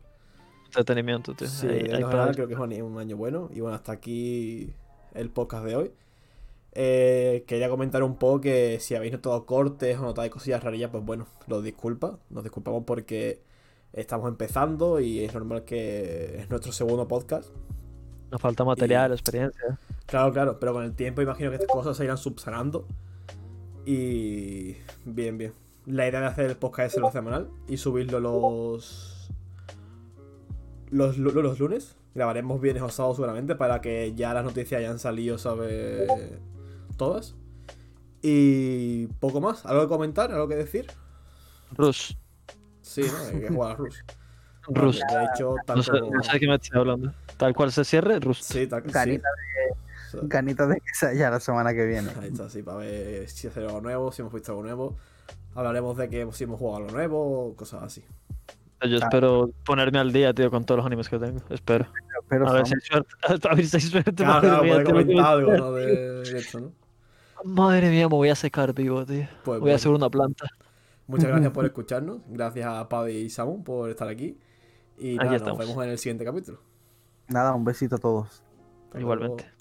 Entretenimiento, 0.66 1.34
tío. 1.34 1.46
Sí, 1.46 1.66
Ahí- 1.66 1.78
en 1.80 1.84
ahí 1.86 2.02
general 2.02 2.10
para- 2.10 2.32
creo 2.32 2.48
que 2.48 2.54
es 2.54 2.60
un 2.60 2.98
año, 2.98 3.16
bueno. 3.16 3.50
Y 3.54 3.60
bueno, 3.60 3.76
hasta 3.76 3.92
aquí 3.92 4.72
el 5.14 5.30
podcast 5.30 5.64
de 5.64 5.76
hoy. 5.76 5.90
Eh, 6.78 7.44
quería 7.46 7.68
comentar 7.70 8.02
un 8.02 8.16
poco 8.16 8.42
que 8.42 8.78
si 8.80 8.94
habéis 8.94 9.12
notado 9.12 9.46
cortes 9.46 9.98
o 9.98 10.02
notáis 10.02 10.30
cosillas 10.30 10.62
rarillas, 10.62 10.90
pues 10.90 11.04
bueno, 11.04 11.26
los 11.46 11.62
disculpa. 11.64 12.18
Nos 12.30 12.42
disculpamos 12.42 12.84
porque 12.86 13.40
estamos 13.92 14.28
empezando 14.28 15.00
y 15.00 15.20
es 15.24 15.32
normal 15.32 15.64
que 15.64 16.38
es 16.40 16.50
nuestro 16.50 16.72
segundo 16.72 17.08
podcast. 17.08 17.48
Nos 18.30 18.40
falta 18.40 18.64
material, 18.64 19.10
Y- 19.10 19.14
experiencia. 19.14 19.78
Claro, 20.06 20.32
claro, 20.32 20.58
pero 20.60 20.72
con 20.74 20.84
el 20.84 20.94
tiempo 20.94 21.22
imagino 21.22 21.50
que 21.50 21.56
estas 21.56 21.70
cosas 21.70 21.96
se 21.96 22.04
irán 22.04 22.18
subsanando. 22.18 22.86
Y 23.86 24.76
bien, 25.04 25.38
bien. 25.38 25.52
La 25.86 26.08
idea 26.08 26.20
de 26.20 26.26
hacer 26.26 26.46
el 26.46 26.56
podcast 26.56 26.96
es 26.96 27.00
lo 27.00 27.10
semanal 27.12 27.48
y 27.68 27.76
subirlo 27.76 28.18
los, 28.20 29.30
los 30.90 31.16
los 31.16 31.58
lunes. 31.60 31.96
Grabaremos 32.14 32.60
viernes 32.60 32.82
o 32.82 32.88
sábado 32.88 33.14
seguramente 33.14 33.54
para 33.54 33.80
que 33.80 34.12
ya 34.14 34.34
las 34.34 34.42
noticias 34.44 34.80
hayan 34.80 34.98
salido, 34.98 35.38
¿sabes? 35.38 36.08
Todas. 36.96 37.36
Y 38.22 39.06
poco 39.20 39.40
más. 39.40 39.64
¿Algo 39.66 39.82
que 39.82 39.88
comentar? 39.88 40.32
¿Algo 40.32 40.48
que 40.48 40.56
decir? 40.56 40.86
Rush. 41.72 42.14
Sí, 42.80 43.02
¿no? 43.02 43.18
Hay 43.28 43.40
que 43.42 43.48
jugar 43.48 43.72
a 43.72 43.74
Rush. 43.76 43.96
Rush. 44.68 44.98
De 44.98 45.24
hecho, 45.32 45.50
No 45.50 45.62
tanto 45.64 45.82
sé, 45.84 45.90
como- 46.00 46.10
no 46.14 46.22
sé 46.24 46.32
de 46.32 46.40
qué 46.40 46.48
me 46.48 46.54
estoy 46.56 46.80
hablando. 46.80 47.12
Tal 47.36 47.54
cual 47.54 47.70
se 47.70 47.84
cierre, 47.84 48.18
Rush. 48.18 48.40
Sí, 48.40 48.66
tal 48.66 48.82
sí. 48.84 48.90
Ganita 48.90 49.28
Sí. 50.22 50.26
Ganitas 50.28 50.68
de 50.68 50.76
que 50.76 50.94
sea 50.94 51.12
ya 51.14 51.30
la 51.30 51.40
semana 51.40 51.72
que 51.74 51.84
viene. 51.86 52.08
Ahí 52.20 52.28
está, 52.28 52.48
sí, 52.50 52.62
para 52.62 52.78
ver 52.78 53.28
si 53.28 53.46
hacer 53.48 53.64
algo 53.64 53.80
nuevo, 53.80 54.12
si 54.12 54.22
hemos 54.22 54.32
visto 54.32 54.52
algo 54.52 54.62
nuevo. 54.62 54.96
Hablaremos 55.54 55.96
de 55.96 56.08
que 56.08 56.26
si 56.32 56.44
hemos 56.44 56.58
jugado 56.58 56.84
algo 56.84 56.90
nuevo, 56.96 57.54
cosas 57.56 57.82
así. 57.82 58.04
Yo 58.82 58.98
espero 58.98 59.50
ponerme 59.64 59.98
al 59.98 60.12
día, 60.12 60.34
tío, 60.34 60.50
con 60.50 60.64
todos 60.64 60.76
los 60.78 60.86
animes 60.86 61.08
que 61.08 61.18
tengo. 61.18 61.40
Espero. 61.48 61.86
Pero 62.28 62.46
A 62.48 62.52
ver 62.52 62.66
si 62.66 62.74
hay 62.74 62.80
suerte. 62.80 63.10
A 63.48 63.54
ver 63.54 63.66
si 63.66 63.76
hay 63.76 63.82
suerte. 63.82 64.12
Claro, 64.12 64.48
madre 64.64 64.84
claro, 64.84 65.04
mía, 65.04 65.16
me- 65.16 65.22
algo, 65.22 65.52
¿no? 65.56 65.72
De, 65.72 66.22
de 66.22 66.38
esto, 66.38 66.60
¿no? 66.60 66.72
Madre 67.44 67.88
mía, 67.90 68.08
me 68.08 68.14
voy 68.14 68.28
a 68.28 68.34
secar 68.34 68.74
vivo, 68.74 69.04
tío. 69.06 69.26
Pues 69.44 69.60
Voy 69.60 69.72
a 69.72 69.76
hacer 69.76 69.90
una 69.92 70.10
planta. 70.10 70.46
Muchas 71.06 71.28
gracias 71.28 71.52
por 71.52 71.64
escucharnos. 71.64 72.18
Gracias 72.28 72.66
a 72.66 72.88
Paddy 72.88 73.12
y 73.16 73.30
Samu 73.30 73.64
por 73.64 73.88
estar 73.88 74.08
aquí. 74.08 74.38
Y 74.98 75.10
Aquí 75.10 75.16
nada, 75.16 75.30
nos 75.30 75.36
estamos. 75.40 75.58
vemos 75.58 75.84
en 75.84 75.90
el 75.90 75.98
siguiente 75.98 76.24
capítulo. 76.24 76.60
Nada, 77.28 77.54
un 77.54 77.64
besito 77.64 77.96
a 77.96 77.98
todos. 77.98 78.42
Hasta 78.86 79.00
Igualmente. 79.00 79.44
luego. 79.44 79.55